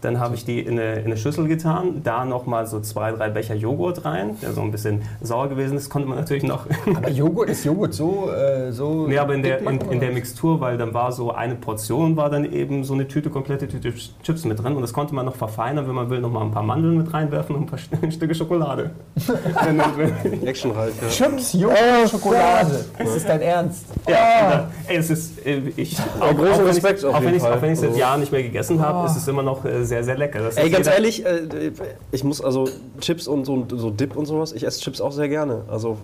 Dann 0.00 0.20
habe 0.20 0.34
ich 0.34 0.44
die 0.44 0.60
in 0.60 0.78
eine, 0.78 0.94
in 0.96 1.06
eine 1.06 1.16
Schüssel 1.16 1.48
getan, 1.48 2.02
da 2.04 2.24
nochmal 2.24 2.66
so 2.66 2.80
zwei, 2.80 3.12
drei 3.12 3.30
Becher 3.30 3.54
Joghurt 3.54 4.04
rein, 4.04 4.36
der 4.42 4.52
so 4.52 4.60
ein 4.60 4.70
bisschen 4.70 5.02
sauer 5.20 5.48
gewesen 5.48 5.76
ist, 5.76 5.90
konnte 5.90 6.08
man 6.08 6.18
natürlich 6.18 6.44
noch. 6.44 6.66
Aber 6.94 7.08
Joghurt 7.10 7.48
ist 7.50 7.64
Joghurt 7.64 7.94
so. 7.94 8.30
Äh, 8.30 8.70
so 8.72 9.06
nee, 9.08 9.18
aber 9.18 9.34
in 9.34 9.42
der, 9.42 9.60
in, 9.60 9.80
in 9.90 10.00
der? 10.00 10.08
Mixtur, 10.12 10.60
weil 10.60 10.78
dann 10.78 10.94
war 10.94 11.12
so 11.12 11.32
eine 11.32 11.54
Portion, 11.54 12.16
war 12.16 12.30
dann 12.30 12.50
eben 12.50 12.82
so 12.82 12.94
eine 12.94 13.06
Tüte, 13.06 13.28
komplette 13.30 13.68
Tüte 13.68 13.92
Chips 14.22 14.44
mit 14.44 14.62
drin 14.62 14.74
und 14.74 14.82
das 14.82 14.92
konnte 14.92 15.14
man 15.14 15.26
noch 15.26 15.36
verfeinern, 15.36 15.86
wenn 15.86 15.94
man 15.94 16.10
will, 16.10 16.20
nochmal 16.20 16.44
ein 16.44 16.50
paar 16.50 16.62
Mandeln 16.62 16.96
mit 16.98 17.12
reinwerfen 17.12 17.54
und 17.56 17.62
ein 17.62 17.66
paar 17.66 17.78
Stücke 18.10 18.34
Schokolade. 18.34 18.90
Wenn 19.64 19.76
notwendig. 19.76 20.46
Actionreich, 20.46 20.92
ja. 21.02 21.08
Chips, 21.08 21.52
Joghurt, 21.52 22.08
Schokolade. 22.10 22.84
Ist 22.98 23.16
das 23.16 23.26
dein 23.26 23.40
Ernst? 23.42 23.84
Ja, 24.08 24.68
äh, 24.88 24.92
ey, 24.92 24.96
es 24.96 25.10
ist, 25.10 25.46
äh, 25.46 25.60
ich, 25.76 25.96
auch, 26.20 26.34
großen 26.36 26.52
auch 26.64 26.66
Respekt 26.68 27.00
ich, 27.00 27.04
auch 27.04 27.14
wenn 27.14 27.22
jeden 27.24 27.36
ich, 27.36 27.42
Fall. 27.42 27.52
auch 27.54 27.62
wenn 27.62 27.72
ich 27.72 27.78
seit 27.78 27.88
Also- 27.90 28.00
Jahren 28.00 28.20
nicht 28.20 28.32
mehr 28.32 28.42
gegessen 28.42 28.80
habe, 28.80 29.06
ist 29.06 29.16
es 29.16 29.28
immer 29.28 29.42
noch 29.42 29.64
äh, 29.64 29.84
sehr, 29.88 30.04
sehr 30.04 30.16
lecker. 30.16 30.40
Das 30.40 30.56
Ey, 30.56 30.70
ganz 30.70 30.86
ehrlich, 30.86 31.24
äh, 31.24 31.72
ich 32.12 32.24
muss 32.24 32.40
also 32.40 32.68
Chips 33.00 33.26
und 33.26 33.44
so, 33.44 33.66
so 33.68 33.90
Dip 33.90 34.16
und 34.16 34.26
sowas, 34.26 34.52
ich 34.52 34.64
esse 34.64 34.80
Chips 34.80 35.00
auch 35.00 35.12
sehr 35.12 35.28
gerne. 35.28 35.62
Also 35.68 35.98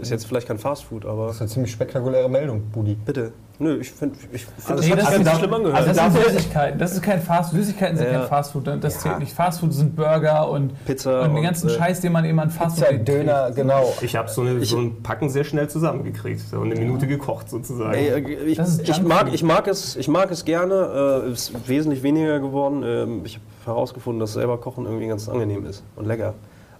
ist 0.00 0.10
jetzt 0.10 0.26
vielleicht 0.26 0.48
kein 0.48 0.58
Fastfood, 0.58 1.04
aber 1.06 1.26
Das 1.28 1.36
ist 1.36 1.40
eine 1.42 1.50
ziemlich 1.50 1.72
spektakuläre 1.72 2.28
Meldung, 2.28 2.62
Budi. 2.72 2.94
bitte. 3.04 3.32
Nö, 3.62 3.78
ich 3.78 3.92
finde, 3.92 4.16
ich 4.32 4.46
find, 4.46 4.56
Also 4.70 4.76
das 4.76 4.86
nee, 4.86 5.02
hat 5.02 5.22
sich 5.24 5.34
schlimm 5.34 5.52
angehört. 5.52 5.76
Also 5.76 5.92
das 5.92 6.14
sind 6.14 6.24
Süßigkeiten. 6.24 6.78
Das 6.78 6.92
ist 6.92 7.02
kein 7.02 7.20
Fast 7.20 7.52
Süßigkeiten 7.52 7.98
sind 7.98 8.06
Ja. 8.06 8.20
kein 8.20 8.28
Fastfood. 8.28 8.66
Das 8.82 8.94
Ja. 8.94 9.00
zählt 9.00 9.18
nicht. 9.18 9.34
Fastfood 9.34 9.74
sind 9.74 9.94
Burger 9.94 10.48
und, 10.48 10.82
Pizza 10.86 11.20
und 11.20 11.28
den 11.28 11.36
und, 11.36 11.42
ganzen 11.42 11.68
äh, 11.68 11.72
Scheiß, 11.74 12.00
den 12.00 12.12
man 12.12 12.24
eben 12.24 12.40
an 12.40 12.48
Fastfood 12.48 12.88
Pizza, 12.88 13.02
Döner, 13.04 13.50
genau. 13.50 13.92
Ich 14.00 14.16
habe 14.16 14.30
so, 14.30 14.40
eine, 14.40 14.64
so 14.64 14.78
ein 14.78 15.02
Packen 15.02 15.28
sehr 15.28 15.44
schnell 15.44 15.68
zusammengekriegt 15.68 16.40
so 16.40 16.58
eine 16.62 16.74
Minute 16.74 17.06
gekocht 17.06 17.50
sozusagen. 17.50 17.92
Ey, 17.92 18.08
äh, 18.08 18.44
ich, 18.46 18.56
Das 18.56 18.70
ist 18.70 18.88
ich, 18.88 19.02
mag, 19.02 19.28
ich, 19.30 19.42
mag 19.42 19.68
es, 19.68 19.94
ich 19.96 20.08
mag 20.08 20.30
es 20.30 20.46
gerne, 20.46 21.24
äh, 21.26 21.30
ist 21.30 21.52
wesentlich 21.68 22.02
weniger 22.02 22.40
geworden. 22.40 22.82
Ähm, 22.82 23.20
ich 23.24 23.34
habe 23.34 23.44
herausgefunden, 23.66 24.20
dass 24.20 24.32
selber 24.32 24.56
Kochen 24.56 24.86
irgendwie 24.86 25.06
ganz 25.08 25.28
angenehm 25.28 25.66
ist 25.66 25.82
und 25.96 26.06
lecker. 26.06 26.32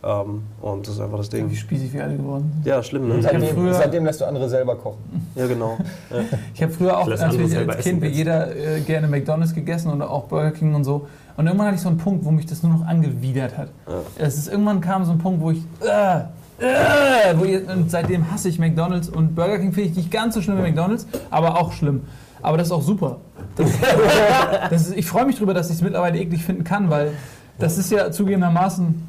Ähm, 0.02 0.42
und 0.62 0.86
das 0.86 0.94
ist 0.94 1.00
einfach 1.00 1.18
das 1.18 1.30
Wie 1.32 1.36
Ding. 1.36 1.54
spießig 1.54 1.92
wir 1.92 2.04
alle 2.04 2.16
geworden 2.16 2.50
sind. 2.54 2.66
Ja, 2.66 2.82
schlimm, 2.82 3.08
ne? 3.08 3.20
Seitdem, 3.22 3.42
früher- 3.54 3.74
seitdem 3.74 4.04
lässt 4.06 4.20
du 4.20 4.24
andere 4.24 4.48
selber 4.48 4.76
kochen. 4.76 4.98
Ja, 5.34 5.46
genau. 5.46 5.76
Ja. 6.10 6.16
Ich 6.54 6.62
habe 6.62 6.72
früher 6.72 6.96
auch 6.98 7.06
natürlich 7.06 7.56
als 7.56 7.84
Kind 7.84 8.00
wie 8.02 8.06
jeder 8.08 8.54
äh, 8.56 8.80
gerne 8.80 9.08
McDonalds 9.08 9.54
gegessen 9.54 9.90
und 9.90 10.00
auch 10.02 10.24
Burger 10.24 10.52
King 10.52 10.74
und 10.74 10.84
so. 10.84 11.06
Und 11.36 11.46
irgendwann 11.46 11.66
hatte 11.68 11.76
ich 11.76 11.82
so 11.82 11.88
einen 11.88 11.98
Punkt, 11.98 12.24
wo 12.24 12.30
mich 12.30 12.46
das 12.46 12.62
nur 12.62 12.72
noch 12.72 12.86
angewidert 12.86 13.56
hat. 13.56 13.68
Es 14.18 14.36
ist, 14.38 14.48
irgendwann 14.48 14.80
kam 14.80 15.04
so 15.04 15.12
ein 15.12 15.18
Punkt, 15.18 15.40
wo 15.42 15.50
ich. 15.50 15.62
Äh, 15.82 16.20
äh, 16.62 17.34
wo 17.38 17.44
ich 17.44 17.66
und 17.68 17.90
seitdem 17.90 18.30
hasse 18.30 18.48
ich 18.50 18.58
McDonalds 18.58 19.08
und 19.08 19.34
Burger 19.34 19.58
King 19.58 19.72
finde 19.72 19.90
ich 19.90 19.96
nicht 19.96 20.10
ganz 20.10 20.34
so 20.34 20.42
schlimm 20.42 20.58
wie 20.58 20.62
McDonalds, 20.62 21.06
aber 21.30 21.58
auch 21.58 21.72
schlimm. 21.72 22.02
Aber 22.42 22.56
das 22.58 22.68
ist 22.68 22.72
auch 22.72 22.82
super. 22.82 23.18
Das, 23.56 23.68
das 24.70 24.88
ist, 24.88 24.96
ich 24.96 25.06
freue 25.06 25.24
mich 25.26 25.36
darüber, 25.36 25.54
dass 25.54 25.68
ich 25.70 25.76
es 25.76 25.82
mittlerweile 25.82 26.18
eklig 26.18 26.44
finden 26.44 26.64
kann, 26.64 26.90
weil 26.90 27.12
das 27.58 27.78
ist 27.78 27.90
ja 27.90 28.10
zugegebenermaßen 28.10 29.08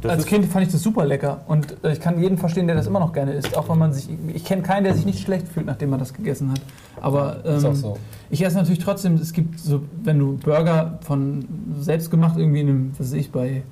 Das 0.00 0.10
als 0.10 0.26
Kind 0.26 0.44
fand 0.46 0.66
ich 0.66 0.72
das 0.72 0.82
super 0.82 1.04
lecker 1.04 1.42
und 1.46 1.76
äh, 1.84 1.92
ich 1.92 2.00
kann 2.00 2.20
jeden 2.20 2.36
verstehen, 2.36 2.66
der 2.66 2.74
das 2.74 2.86
immer 2.86 3.00
noch 3.00 3.12
gerne 3.12 3.32
isst, 3.32 3.56
auch 3.56 3.68
wenn 3.68 3.78
man 3.78 3.92
sich, 3.92 4.08
ich 4.32 4.44
kenne 4.44 4.62
keinen, 4.62 4.84
der 4.84 4.94
sich 4.94 5.06
nicht 5.06 5.20
schlecht 5.20 5.46
fühlt, 5.48 5.66
nachdem 5.66 5.90
man 5.90 6.00
das 6.00 6.12
gegessen 6.12 6.50
hat. 6.50 6.60
Aber 7.00 7.44
ähm, 7.44 7.56
Ist 7.56 7.64
auch 7.64 7.74
so. 7.74 7.96
ich 8.30 8.44
esse 8.44 8.56
natürlich 8.56 8.80
trotzdem, 8.80 9.14
es 9.14 9.32
gibt 9.32 9.60
so, 9.60 9.82
wenn 10.02 10.18
du 10.18 10.36
Burger 10.36 10.98
von 11.02 11.44
selbst 11.78 12.10
gemacht 12.10 12.36
irgendwie 12.36 12.60
in 12.60 12.68
einem, 12.68 12.90
was 12.98 13.12
weiß 13.12 13.14
ich, 13.14 13.30
bei, 13.30 13.62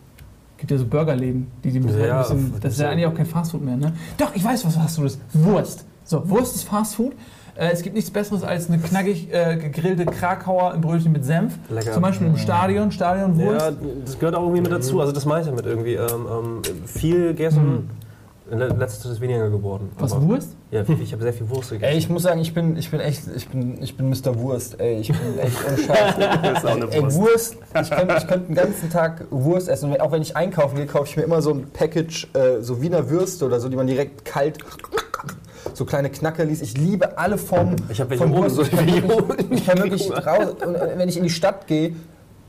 gibt 0.58 0.70
ja 0.70 0.78
so 0.78 0.86
Burgerläden, 0.86 1.48
die 1.64 1.72
die 1.72 1.80
Ja, 1.80 2.20
ein 2.22 2.36
bisschen, 2.36 2.54
das 2.60 2.74
ist 2.74 2.80
ja 2.80 2.90
eigentlich 2.90 3.06
auch 3.06 3.14
kein 3.14 3.26
Fastfood 3.26 3.62
mehr, 3.62 3.76
ne? 3.76 3.92
Doch, 4.16 4.34
ich 4.34 4.44
weiß, 4.44 4.64
was 4.64 4.78
hast 4.78 4.98
du 4.98 5.02
das? 5.02 5.18
Wurst. 5.32 5.84
So, 6.04 6.28
Wurst 6.28 6.54
ist 6.54 6.64
Fastfood. 6.64 7.12
Äh, 7.54 7.70
es 7.72 7.82
gibt 7.82 7.94
nichts 7.94 8.10
Besseres 8.10 8.42
als 8.42 8.68
eine 8.68 8.78
knackig 8.78 9.32
äh, 9.32 9.56
gegrillte 9.56 10.06
Krakauer 10.06 10.72
im 10.74 10.80
Brötchen 10.80 11.12
mit 11.12 11.24
Senf. 11.24 11.58
Lecker. 11.70 11.92
Zum 11.92 12.02
Beispiel 12.02 12.26
im 12.26 12.36
Stadion, 12.38 12.90
Stadionwurst. 12.92 13.66
Ja, 13.70 13.76
das 14.04 14.18
gehört 14.18 14.34
auch 14.36 14.42
irgendwie 14.42 14.62
mit 14.62 14.72
dazu. 14.72 15.00
Also 15.00 15.12
das 15.12 15.26
meine 15.26 15.42
ich 15.42 15.46
damit 15.48 15.66
irgendwie. 15.66 15.94
Ähm, 15.94 16.26
ähm, 16.30 16.86
viel 16.86 17.28
gegessen, 17.28 17.90
in 18.50 18.58
der 18.58 18.68
letzter 18.74 19.02
Zeit 19.04 19.12
ist 19.12 19.20
weniger 19.20 19.48
geworden. 19.50 19.90
was, 19.98 20.12
Aber- 20.12 20.26
Wurst? 20.28 20.56
Ja, 20.70 20.82
ich 21.02 21.12
habe 21.12 21.22
sehr 21.22 21.32
viel 21.34 21.48
Wurst 21.50 21.70
gegessen. 21.70 21.92
Ey, 21.92 21.98
ich 21.98 22.08
muss 22.08 22.22
sagen, 22.22 22.40
ich 22.40 22.54
bin, 22.54 22.76
ich 22.78 22.90
bin 22.90 23.00
echt, 23.00 23.24
ich 23.36 23.46
bin, 23.48 23.82
ich 23.82 23.94
bin 23.96 24.08
Mr. 24.08 24.38
Wurst. 24.38 24.80
Ey, 24.80 25.00
ich 25.00 25.08
bin 25.08 25.38
echt 25.38 25.56
eine 26.66 26.86
Ey, 26.90 27.02
Wurst. 27.02 27.16
Wurst, 27.18 27.56
ich 27.82 27.90
könnte 27.90 28.14
ich 28.18 28.26
könnt 28.26 28.48
den 28.48 28.54
ganzen 28.54 28.88
Tag 28.90 29.26
Wurst 29.30 29.68
essen. 29.68 29.98
Auch 30.00 30.12
wenn 30.12 30.22
ich 30.22 30.34
einkaufen 30.36 30.76
gehe, 30.76 30.86
kaufe 30.86 31.06
ich 31.08 31.16
mir 31.18 31.22
immer 31.24 31.42
so 31.42 31.50
ein 31.52 31.66
Package, 31.72 32.28
äh, 32.34 32.62
so 32.62 32.80
Wiener 32.80 33.10
Würste 33.10 33.44
oder 33.44 33.60
so, 33.60 33.68
die 33.68 33.76
man 33.76 33.86
direkt 33.86 34.24
kalt, 34.24 34.58
so 35.74 35.84
kleine 35.84 36.10
Knackerlis. 36.10 36.62
Ich 36.62 36.76
liebe 36.76 37.18
alle 37.18 37.38
Formen 37.38 37.76
Ich 37.88 38.00
hab 38.00 38.10
welche 38.10 38.24
von 38.24 38.34
Wurst. 38.34 38.56
so 38.56 38.62
Ich 38.62 38.70
kann 38.70 38.86
wirklich, 38.86 39.50
ich 39.50 39.66
kann 39.66 39.78
wirklich 39.78 40.10
raus, 40.10 40.54
und 40.64 40.74
äh, 40.74 40.92
wenn 40.96 41.08
ich 41.08 41.16
in 41.16 41.22
die 41.22 41.30
Stadt 41.30 41.66
gehe, 41.66 41.94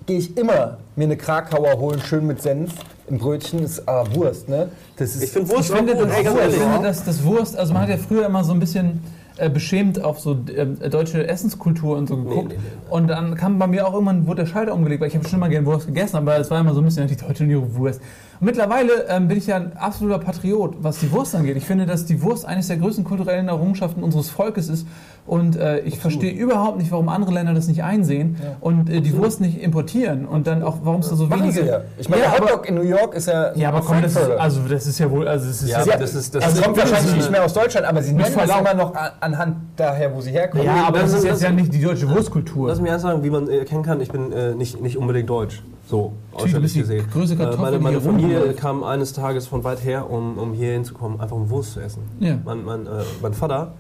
gehe 0.06 0.18
ich 0.18 0.38
immer 0.38 0.78
mir 0.96 1.06
eine 1.06 1.18
Krakauer 1.18 1.78
holen, 1.80 2.02
schön 2.02 2.28
mit 2.28 2.42
Senf. 2.42 2.74
Im 3.08 3.18
Brötchen 3.18 3.60
ist 3.60 3.88
ah, 3.88 4.06
Wurst, 4.14 4.48
ne? 4.48 4.70
Das 4.98 5.16
ist 5.16 5.24
Ich 5.24 5.30
finde 5.32 5.50
Wurst 5.50 5.70
Ich 5.70 5.76
finde, 5.76 5.96
das, 5.96 6.16
ey, 6.16 6.24
ganz 6.24 6.40
ich 6.40 6.62
finde 6.62 6.88
dass 6.88 7.04
das 7.04 7.24
Wurst, 7.24 7.58
also 7.58 7.74
man 7.74 7.84
hat 7.84 7.90
ja 7.90 7.98
früher 7.98 8.26
immer 8.26 8.44
so 8.44 8.54
ein 8.54 8.60
bisschen 8.60 9.02
äh, 9.38 9.50
beschämt 9.50 10.04
auf 10.04 10.20
so 10.20 10.38
äh, 10.56 10.90
deutsche 10.90 11.28
Essenskultur 11.28 11.98
und 11.98 12.08
so 12.08 12.18
geguckt. 12.18 12.50
nee, 12.50 12.56
nee. 12.56 12.92
Und 12.92 13.08
dann 13.08 13.36
kam 13.36 13.60
bei 13.60 13.68
mir 13.68 13.88
auch 13.88 13.94
irgendwann, 13.94 14.28
wurde 14.28 14.44
der 14.44 14.50
Schalter 14.50 14.74
umgelegt, 14.74 15.02
weil 15.02 15.08
ich 15.08 15.16
habe 15.16 15.28
schon 15.28 15.40
immer 15.40 15.50
gerne 15.50 15.66
Wurst 15.66 15.88
gegessen, 15.88 16.18
aber 16.18 16.38
es 16.38 16.52
war 16.52 16.60
immer 16.60 16.74
so 16.74 16.82
ein 16.82 16.86
bisschen 16.86 17.08
die 17.08 17.16
deutsche 17.16 17.76
Wurst. 17.76 18.00
Mittlerweile 18.44 19.06
ähm, 19.10 19.28
bin 19.28 19.38
ich 19.38 19.48
ja 19.48 19.56
ein 19.56 19.76
absoluter 19.78 20.20
Patriot, 20.20 20.76
was 20.82 21.00
die 21.00 21.12
Wurst 21.12 21.34
angeht. 21.36 21.58
Ich 21.58 21.66
finde, 21.66 21.86
dass 21.86 22.06
die 22.06 22.22
Wurst 22.22 22.46
eines 22.46 22.68
der 22.68 22.78
größten 22.78 23.04
kulturellen 23.04 23.48
Errungenschaften 23.48 24.04
unseres 24.04 24.30
Volkes 24.30 24.70
ist. 24.70 24.86
Und 25.26 25.56
äh, 25.56 25.80
ich 25.80 26.00
verstehe 26.00 26.34
überhaupt 26.34 26.78
nicht, 26.80 26.92
warum 26.92 27.08
andere 27.08 27.32
Länder 27.32 27.54
das 27.54 27.68
nicht 27.68 27.82
einsehen 27.82 28.36
und 28.60 28.90
äh, 28.90 29.00
die 29.00 29.16
Wurst 29.18 29.40
nicht 29.40 29.62
importieren. 29.62 30.26
Und 30.26 30.48
dann 30.48 30.62
auch, 30.64 30.80
warum 30.84 31.00
es 31.00 31.10
da 31.10 31.16
so 31.16 31.28
Machen 31.28 31.44
wenige. 31.44 31.62
sie 31.64 31.68
ja. 31.70 31.82
Ich 31.98 32.10
meine, 32.10 32.24
Ja, 32.24 32.32
der 32.32 32.42
Hotdog 32.42 32.68
in 32.68 32.76
New 32.76 32.82
York 32.82 33.16
ist 33.16 33.28
ja. 33.30 33.56
Ja, 33.56 33.70
aber 33.70 33.80
komm, 33.80 34.02
das 34.02 34.12
ist, 34.18 34.30
also 34.32 34.60
das 34.68 34.86
ist 34.86 35.00
ja 35.00 35.10
wohl, 35.10 35.26
also 35.28 35.50
es 35.50 35.64
ist 35.64 35.70
Ja, 35.70 35.78
ja, 35.78 35.94
aber 35.94 36.02
das 36.02 36.14
ist 36.14 36.36
das 36.36 36.44
also 36.44 36.62
kommt 36.62 36.78
wahrscheinlich 36.78 37.16
nicht 37.16 37.32
mehr 37.32 37.46
aus 37.46 37.54
Deutschland, 37.54 37.88
aber 37.88 38.04
sie 38.04 38.12
nennen 38.12 38.26
das 38.26 38.34
Verlaub. 38.34 38.60
immer 38.60 38.74
noch 38.74 38.94
an- 38.96 39.12
anhand 39.22 39.56
daher, 39.78 40.14
wo 40.14 40.20
sie 40.20 40.32
herkommen. 40.32 40.66
ja, 40.66 40.84
aber 40.88 41.00
das 41.00 41.12
das 41.12 41.20
ist 41.20 41.26
ist- 41.26 41.32
jetzt 41.32 41.42
ja 41.44 41.52
nicht 41.52 41.74
die 41.74 41.82
deutsche 41.82 42.10
Wurstkultur. 42.10 42.68
Lass 42.68 42.82
mich 42.82 42.92
erst 42.92 43.04
sagen, 43.04 43.24
wie 43.24 43.30
man 43.30 43.48
äh, 43.48 43.60
erkennen 43.60 43.84
kann, 43.84 44.02
ich 44.02 44.10
bin 44.12 44.34
äh, 44.34 44.54
nicht, 44.56 44.82
nicht 44.82 44.98
unbedingt 44.98 45.30
deutsch. 45.30 45.64
So, 45.86 46.14
die 46.46 46.80
gesehen. 46.80 47.06
größte 47.12 47.36
Äh, 47.36 47.38
Kartoffel, 47.38 47.62
meine 47.62 47.78
die 47.78 47.84
meine 47.84 48.00
hier 48.00 48.10
Familie 48.12 48.38
rumläuft. 48.38 48.60
kam 48.60 48.84
eines 48.84 49.14
Tages 49.14 49.48
von 49.48 49.64
weit 49.64 49.84
her, 49.84 50.10
um, 50.10 50.38
um 50.38 50.54
hier 50.54 50.74
hinzukommen, 50.74 51.20
einfach 51.20 51.36
um 51.36 51.50
Wurst 51.50 51.74
zu 51.74 51.82
essen. 51.82 52.04
Ja. 52.20 52.40
Mein, 52.46 52.64
mein, 52.64 52.88
äh, 52.88 53.04
mein 53.22 53.34
Vater 53.34 53.74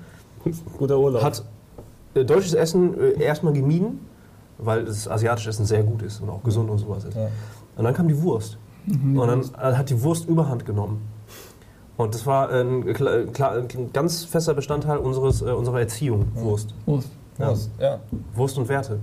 Guter 0.77 0.99
Urlaub. 0.99 1.23
hat 1.23 1.43
äh, 2.13 2.25
deutsches 2.25 2.53
Essen 2.53 2.99
äh, 2.99 3.23
erstmal 3.23 3.53
gemieden, 3.53 4.01
weil 4.57 4.85
das 4.85 5.07
asiatische 5.07 5.49
Essen 5.49 5.65
sehr 5.65 5.83
gut 5.83 6.01
ist 6.01 6.21
und 6.21 6.29
auch 6.29 6.43
gesund 6.43 6.69
und 6.69 6.77
sowas 6.77 7.05
ist. 7.05 7.15
Ja. 7.15 7.29
Und 7.77 7.85
dann 7.85 7.93
kam 7.93 8.07
die 8.07 8.21
Wurst. 8.21 8.57
Und 8.85 9.15
dann 9.27 9.41
äh, 9.41 9.75
hat 9.77 9.89
die 9.89 10.03
Wurst 10.03 10.27
Überhand 10.27 10.65
genommen. 10.65 11.01
Und 11.95 12.13
das 12.13 12.25
war 12.25 12.49
ein, 12.49 12.85
klar, 12.93 13.55
ein 13.55 13.93
ganz 13.93 14.25
fester 14.25 14.53
Bestandteil 14.53 14.97
unseres, 14.97 15.41
äh, 15.41 15.45
unserer 15.45 15.79
Erziehung, 15.79 16.25
Wurst. 16.33 16.73
Wurst. 16.85 17.09
Wurst, 17.37 17.71
ja. 17.79 17.99
Wurst 18.35 18.57
und 18.57 18.67
Werte. 18.67 18.99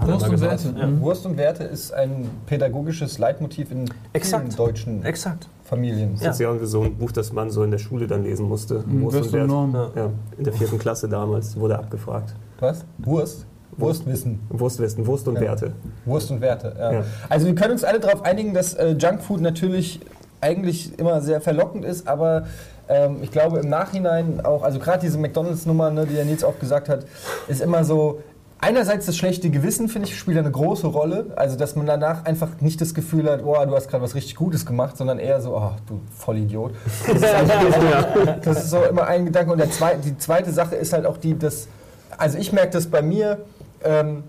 Wurst 0.00 0.28
und. 0.28 0.40
Werte. 0.40 0.74
Ja. 0.76 1.00
Wurst 1.00 1.26
und 1.26 1.36
Werte 1.36 1.64
ist 1.64 1.92
ein 1.92 2.30
pädagogisches 2.46 3.18
Leitmotiv 3.18 3.70
in 3.70 3.84
Exakt. 4.12 4.44
vielen 4.44 4.56
deutschen 4.56 5.04
Exakt. 5.04 5.48
Familien. 5.64 6.14
Das 6.20 6.34
ist 6.34 6.40
ja 6.40 6.48
irgendwie 6.48 6.66
so 6.66 6.82
ein 6.82 6.96
Buch, 6.96 7.10
das 7.12 7.32
man 7.32 7.50
so 7.50 7.62
in 7.62 7.70
der 7.70 7.78
Schule 7.78 8.06
dann 8.06 8.22
lesen 8.24 8.46
musste. 8.46 8.84
Mhm, 8.86 9.02
Wurst 9.02 9.16
Wurst 9.16 9.34
und 9.34 9.40
und 9.40 9.40
Wert. 9.40 9.48
Norm. 9.48 9.74
Ja. 9.74 9.90
Ja, 9.96 10.10
in 10.36 10.44
der 10.44 10.52
vierten 10.52 10.78
Klasse 10.78 11.08
damals 11.08 11.58
wurde 11.58 11.78
abgefragt. 11.78 12.34
Was? 12.60 12.84
Wurst? 12.98 13.46
Wurstwissen. 13.76 14.38
Wurstwissen, 14.50 15.06
Wurst 15.06 15.26
und 15.26 15.34
Ja. 15.36 15.40
Werte. 15.40 15.72
Wurst 16.04 16.30
und 16.30 16.40
Werte, 16.40 16.74
ja. 16.78 16.92
Ja. 16.92 17.04
Also 17.28 17.46
wir 17.46 17.54
können 17.54 17.72
uns 17.72 17.82
alle 17.82 17.98
darauf 17.98 18.22
einigen, 18.22 18.54
dass 18.54 18.74
äh, 18.74 18.90
Junkfood 18.90 19.40
natürlich 19.40 20.00
eigentlich 20.40 20.96
immer 20.98 21.20
sehr 21.20 21.40
verlockend 21.40 21.84
ist, 21.84 22.06
aber 22.06 22.44
ähm, 22.88 23.16
ich 23.22 23.30
glaube 23.30 23.58
im 23.60 23.68
Nachhinein 23.68 24.44
auch, 24.44 24.62
also 24.62 24.78
gerade 24.78 25.00
diese 25.00 25.18
McDonalds-Nummer, 25.18 25.90
ne, 25.90 26.06
die 26.06 26.14
der 26.14 26.24
Nils 26.24 26.44
auch 26.44 26.58
gesagt 26.60 26.88
hat, 26.88 27.06
ist 27.48 27.60
immer 27.62 27.82
so, 27.84 28.20
einerseits 28.64 29.06
das 29.06 29.16
schlechte 29.16 29.50
Gewissen, 29.50 29.88
finde 29.88 30.08
ich, 30.08 30.18
spielt 30.18 30.38
eine 30.38 30.50
große 30.50 30.86
Rolle. 30.86 31.26
Also 31.36 31.56
dass 31.56 31.76
man 31.76 31.86
danach 31.86 32.24
einfach 32.24 32.60
nicht 32.60 32.80
das 32.80 32.94
Gefühl 32.94 33.30
hat, 33.30 33.42
oh, 33.44 33.54
du 33.66 33.74
hast 33.76 33.88
gerade 33.88 34.02
was 34.02 34.14
richtig 34.14 34.36
Gutes 34.36 34.64
gemacht, 34.66 34.96
sondern 34.96 35.18
eher 35.18 35.40
so, 35.40 35.56
oh, 35.56 35.72
du 35.86 36.00
Vollidiot. 36.16 36.72
Das 37.06 37.16
ist, 37.16 37.24
eigentlich- 37.24 38.34
das 38.42 38.64
ist 38.64 38.70
so 38.70 38.82
immer 38.84 39.06
ein 39.06 39.26
Gedanke. 39.26 39.52
Und 39.52 39.58
der 39.58 39.70
zwei, 39.70 39.94
die 39.96 40.16
zweite 40.18 40.50
Sache 40.52 40.74
ist 40.76 40.92
halt 40.92 41.06
auch 41.06 41.18
die, 41.18 41.38
dass, 41.38 41.68
also 42.16 42.38
ich 42.38 42.52
merke 42.52 42.70
das 42.70 42.86
bei 42.86 43.02
mir, 43.02 43.38
ähm, 43.84 44.24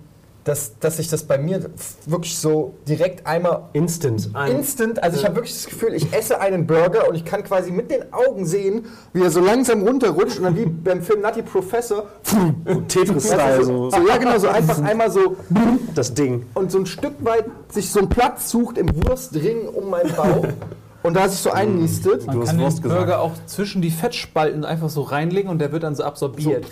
dass, 0.46 0.78
dass 0.80 0.98
sich 0.98 1.10
das 1.10 1.24
bei 1.24 1.40
mir 1.40 1.60
wirklich 2.06 2.38
so 2.38 2.76
direkt 2.88 3.26
einmal 3.26 3.64
Instant. 3.74 4.30
Ein 4.34 4.58
instant, 4.58 5.02
also 5.02 5.18
ich 5.18 5.26
habe 5.26 5.36
wirklich 5.36 5.54
das 5.54 5.66
Gefühl, 5.66 5.96
ich 5.96 6.14
esse 6.14 6.40
einen 6.40 6.68
Burger 6.68 7.10
und 7.10 7.16
ich 7.16 7.26
kann 7.26 7.44
quasi 7.44 7.72
mit 7.72 7.90
den 7.90 8.14
Augen 8.14 8.46
sehen, 8.46 8.86
wie 9.12 9.24
er 9.24 9.32
so 9.32 9.40
langsam 9.40 9.82
runterrutscht 9.82 10.38
und 10.38 10.44
dann 10.44 10.56
wie 10.56 10.68
beim 10.68 11.02
Film 11.02 11.22
Nutty 11.22 11.42
Professor 11.42 12.06
Tetris-Style. 12.88 13.64
So, 13.64 13.90
so, 13.90 14.08
ja 14.08 14.18
genau, 14.18 14.38
so 14.38 14.48
einfach 14.48 14.82
einmal 14.84 15.10
so 15.10 15.36
das 15.96 16.14
Ding. 16.14 16.46
und 16.54 16.72
so 16.72 16.78
ein 16.78 16.86
Stück 16.86 17.14
weit 17.22 17.46
sich 17.70 17.92
so 17.92 18.00
einen 18.00 18.10
Platz 18.10 18.52
sucht 18.52 18.78
im 18.78 18.88
Wurstring 19.04 19.68
um 19.68 19.90
meinen 19.90 20.16
Bauch 20.16 20.46
und 21.06 21.14
da 21.14 21.30
sich 21.30 21.40
so 21.40 21.52
einnistet. 21.52 22.26
Man 22.26 22.40
hast 22.40 22.48
kann 22.48 22.58
den 22.58 22.64
Wurst 22.66 22.82
gesagt. 22.82 23.00
Burger 23.00 23.22
auch 23.22 23.32
zwischen 23.46 23.82
die 23.82 23.92
Fettspalten 23.92 24.66
einfach 24.66 24.90
so 24.90 25.02
reinlegen 25.02 25.50
und 25.50 25.60
der 25.60 25.72
wird 25.72 25.84
dann 25.84 25.96
so 25.96 26.04
absorbiert. 26.04 26.66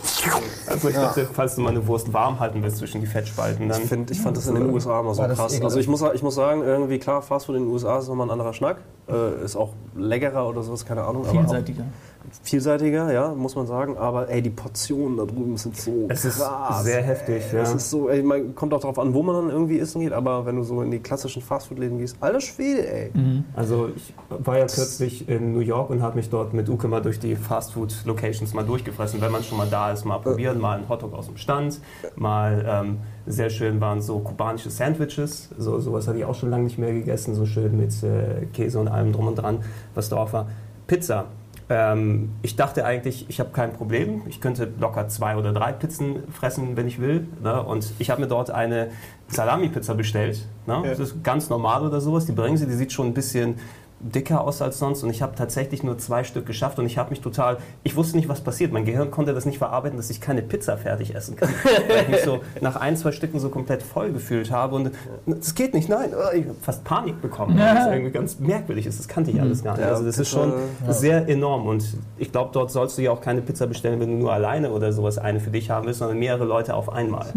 Also 0.68 0.90
ich 0.90 0.96
dachte, 0.96 1.28
falls 1.32 1.56
du 1.56 1.62
mal 1.62 1.70
eine 1.70 1.86
Wurst 1.88 2.14
warm 2.14 2.40
halten 2.40 2.64
willst 2.64 2.78
zwischen 2.78 3.02
die 3.02 3.08
Fettspalten, 3.08 3.70
dann 3.70 3.82
Ich, 3.82 3.88
find, 3.88 4.12
ich 4.12 4.20
fand 4.20 4.38
das 4.38 4.48
in 4.48 4.56
den 4.56 4.70
USA 4.70 5.00
immer 5.00 5.14
so 5.14 5.24
krass. 5.24 5.62
Also 5.62 5.80
ich 5.80 5.88
muss, 5.88 6.04
ich 6.14 6.24
muss 6.24 6.36
sagen, 6.36 6.64
irgendwie 6.64 7.00
klar, 7.00 7.22
Fastfood 7.22 7.56
in 7.56 7.64
den 7.64 7.72
USA 7.72 8.00
ist 8.00 8.08
nochmal 8.08 8.28
ein 8.28 8.32
anderer 8.32 8.54
Schnack. 8.54 8.78
Äh, 9.08 9.44
ist 9.44 9.56
auch 9.56 9.74
leckerer 9.96 10.48
oder 10.48 10.64
sowas, 10.64 10.86
keine 10.86 11.04
Ahnung. 11.04 11.26
aber 11.26 11.40
Vielseitiger. 11.40 11.84
Auch 11.84 12.13
vielseitiger, 12.44 13.12
ja, 13.12 13.34
muss 13.34 13.56
man 13.56 13.68
sagen. 13.68 13.98
Aber 13.98 14.30
ey, 14.30 14.42
die 14.42 14.50
Portionen 14.50 15.18
da 15.18 15.26
drüben 15.26 15.58
sind 15.58 15.78
so 15.78 16.06
es 16.10 16.26
ist 16.26 16.40
krass. 16.40 16.84
sehr 16.84 17.02
heftig. 17.02 17.44
Ja. 17.52 17.62
Es 17.62 17.74
ist 17.74 17.90
so, 17.90 18.10
ey, 18.10 18.24
man 18.24 18.56
kommt 18.56 18.74
auch 18.74 18.80
darauf 18.80 19.00
an, 19.00 19.14
wo 19.14 19.24
man 19.24 19.36
dann 19.36 19.50
irgendwie 19.50 19.80
essen 19.80 20.02
geht, 20.02 20.14
aber 20.14 20.46
wenn 20.46 20.56
du 20.56 20.64
so 20.64 20.82
in 20.82 20.92
die 20.92 21.00
klassischen 21.00 21.42
Fastfood-Läden 21.42 21.98
gehst, 21.98 22.18
alter 22.20 22.42
Schwede, 22.42 22.88
ey. 22.88 23.12
Also 23.56 23.90
ich 23.96 24.14
war 24.30 24.58
ja 24.58 24.66
kürzlich 24.66 25.28
in 25.30 25.54
New 25.54 25.60
York 25.60 25.90
und 25.90 26.02
habe 26.02 26.16
mich 26.16 26.30
dort 26.30 26.54
mit 26.54 26.70
Uke 26.70 26.88
mal 26.88 27.02
durch 27.02 27.20
die 27.20 27.36
Fastfood-Locations 27.36 28.54
mal 28.54 28.66
durchgefressen. 28.66 29.22
Wenn 29.22 29.32
man 29.32 29.44
schon 29.44 29.58
mal 29.58 29.68
da 29.70 29.92
ist, 29.92 30.06
mal 30.06 30.20
probieren, 30.20 30.60
mal 30.60 30.78
einen 30.78 30.90
Hotdog 30.90 31.14
aus 31.14 31.28
dem 31.28 31.38
Stand, 31.38 31.80
mal 32.16 32.66
ähm, 32.68 32.98
sehr 33.26 33.50
schön 33.50 33.80
waren 33.80 34.02
so 34.02 34.20
kubanische 34.20 34.70
Sandwiches, 34.70 35.50
so 35.58 35.80
sowas 35.80 36.08
hatte 36.08 36.18
ich 36.18 36.26
auch 36.26 36.36
schon 36.36 36.50
lange 36.50 36.66
nicht 36.66 36.78
mehr 36.78 36.94
gegessen, 36.94 37.36
so 37.36 37.46
schön 37.46 37.78
mit 37.78 37.92
äh, 38.04 38.46
Käse 38.54 38.80
und 38.80 38.88
allem 38.88 39.14
drum 39.14 39.28
und 39.28 39.36
dran, 39.36 39.60
was 39.96 40.10
drauf 40.10 40.34
war. 40.34 40.48
Pizza. 40.88 41.26
Ähm, 41.70 42.34
ich 42.42 42.56
dachte 42.56 42.86
eigentlich, 42.86 43.26
ich 43.30 43.40
habe 43.40 43.52
kein 43.52 43.74
Problem. 43.74 44.24
Ich 44.28 44.42
könnte 44.42 44.72
locker 44.80 45.08
zwei 45.08 45.38
oder 45.38 45.54
drei 45.54 45.72
Pizzen 45.72 46.24
fressen, 46.32 46.76
wenn 46.76 46.88
ich 46.88 47.00
will. 47.00 47.28
Ne? 47.42 47.62
Und 47.64 47.94
ich 48.00 48.10
habe 48.10 48.22
mir 48.22 48.28
dort 48.28 48.52
eine 48.52 48.90
Salami-Pizza 49.28 49.96
bestellt. 49.96 50.46
Ne? 50.68 50.82
Das 50.84 51.00
ist 51.00 51.24
ganz 51.24 51.50
normal 51.50 51.86
oder 51.86 52.02
sowas. 52.02 52.26
Die 52.26 52.32
bringen 52.32 52.58
sie, 52.58 52.68
die 52.68 52.74
sieht 52.74 52.92
schon 52.92 53.08
ein 53.08 53.14
bisschen 53.14 53.56
dicker 54.04 54.42
aus 54.42 54.62
als 54.62 54.80
sonst 54.80 55.04
und 55.04 55.10
ich 55.10 55.22
habe 55.22 55.36
tatsächlich 55.36 55.84
nur 55.84 55.98
zwei 55.98 56.24
Stück 56.24 56.46
geschafft 56.46 56.78
und 56.80 56.86
ich 56.86 56.98
habe 56.98 57.10
mich 57.10 57.22
total, 57.22 57.58
ich 57.84 57.96
wusste 57.96 58.18
nicht, 58.18 58.30
was 58.30 58.42
passiert. 58.42 58.72
Mein 58.72 58.86
Gehirn 58.86 59.12
konnte 59.12 59.34
das 59.34 59.46
nicht 59.46 59.58
verarbeiten, 59.58 59.98
dass 59.98 60.10
ich 60.10 60.20
keine 60.20 60.42
Pizza 60.42 60.78
fertig 60.78 61.16
essen 61.16 61.36
kann. 61.36 61.50
weil 61.88 62.04
ich 62.04 62.10
mich 62.10 62.22
so 62.22 62.42
nach 62.62 62.76
ein, 62.76 62.98
zwei 62.98 63.12
Stücken 63.12 63.40
so 63.40 63.50
komplett 63.50 63.84
voll 63.84 64.12
gefühlt 64.12 64.52
habe 64.52 64.76
und 64.76 64.92
das 65.26 65.56
geht 65.56 65.74
nicht, 65.74 65.90
nein, 65.90 66.12
oh, 66.14 66.36
ich 66.36 66.46
habe 66.46 66.56
fast 66.62 66.84
Panik 66.84 67.22
bekommen, 67.22 67.58
weil 67.58 67.76
das 67.76 67.88
irgendwie 67.88 68.12
ganz 68.12 68.40
merkwürdig 68.40 68.86
ist. 68.86 69.00
Das 69.00 69.08
kannte 69.08 69.32
ich 69.32 69.40
alles 69.40 69.64
gar 69.64 69.78
nicht. 69.78 69.86
Also 69.88 70.04
das 70.06 70.20
ist 70.20 70.30
schon 70.30 70.54
sehr 70.90 71.28
enorm 71.30 71.68
und 71.68 71.86
ich 72.18 72.32
glaube, 72.32 72.50
dort 72.54 72.72
sollst 72.72 72.98
du 72.98 73.02
ja 73.02 73.12
auch 73.12 73.22
keine 73.22 73.42
Pizza 73.42 73.68
bestellen, 73.68 74.00
wenn 74.00 74.10
du 74.10 74.16
nur 74.18 74.34
alleine 74.34 74.72
oder 74.72 74.92
sowas 74.94 75.18
eine 75.18 75.40
für 75.40 75.52
dich 75.52 75.70
haben 75.70 75.86
willst, 75.86 76.00
sondern 76.00 76.20
mehrere 76.20 76.46
Leute 76.46 76.74
auf 76.76 76.92
einmal. 76.92 77.28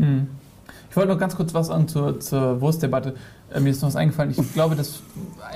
Ich 0.96 0.98
wollte 0.98 1.12
noch 1.12 1.20
ganz 1.20 1.36
kurz 1.36 1.52
was 1.52 1.68
an 1.68 1.86
zur, 1.88 2.20
zur 2.20 2.58
Wurstdebatte. 2.62 3.12
Äh, 3.52 3.60
mir 3.60 3.68
ist 3.68 3.82
noch 3.82 3.88
was 3.90 3.96
eingefallen. 3.96 4.30
Ich 4.30 4.54
glaube, 4.54 4.76
das 4.76 5.02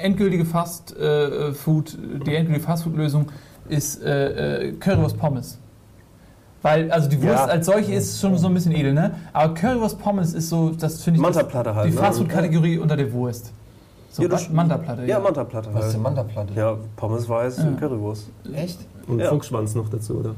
endgültige 0.03 0.45
Fast 0.45 0.95
äh, 0.99 1.55
Food, 1.55 1.97
die 2.26 2.34
endgültige 2.34 2.61
Fastfood-Lösung 2.62 3.24
ist 3.66 4.03
äh, 4.03 4.66
äh, 4.68 4.72
Currywurst 4.72 5.16
Pommes. 5.16 5.59
Weil, 6.61 6.91
also 6.93 7.09
die 7.09 7.16
Wurst 7.22 7.36
Ja. 7.38 7.45
als 7.47 7.64
solche 7.64 7.95
ist 7.95 8.20
schon 8.20 8.36
so 8.36 8.49
ein 8.49 8.53
bisschen 8.53 8.72
edel, 8.72 8.93
ne? 8.93 9.12
Aber 9.32 9.55
Currywurst 9.55 9.99
Pommes 9.99 10.34
ist 10.34 10.51
so, 10.51 10.72
das 10.78 11.03
finde 11.03 11.16
ich 11.16 11.22
Mantaplatte 11.22 11.74
halt, 11.74 11.91
die 11.91 11.95
ne? 11.95 12.01
Fastfood-Kategorie 12.03 12.76
unter 12.76 12.99
der 12.99 13.11
Wurst. 13.11 13.51
So, 14.11 14.22
Ja? 14.24 14.38
Mantaplatte. 14.53 15.07
Ja, 15.07 15.20
Mantaplatte 15.20 15.70
Was 15.72 15.86
ist 15.86 15.95
denn 15.95 16.05
halt. 16.05 16.16
Mantaplatte? 16.16 16.53
Ja, 16.55 16.76
Pommes 16.97 17.26
weiß, 17.26 17.57
Ja. 17.57 17.64
Currywurst. 17.80 18.26
Echt? 18.53 18.78
Und 19.07 19.20
Ja. 19.20 19.30
Fuchsschwanz 19.30 19.74
noch 19.74 19.88
dazu, 19.88 20.18
oder? 20.18 20.34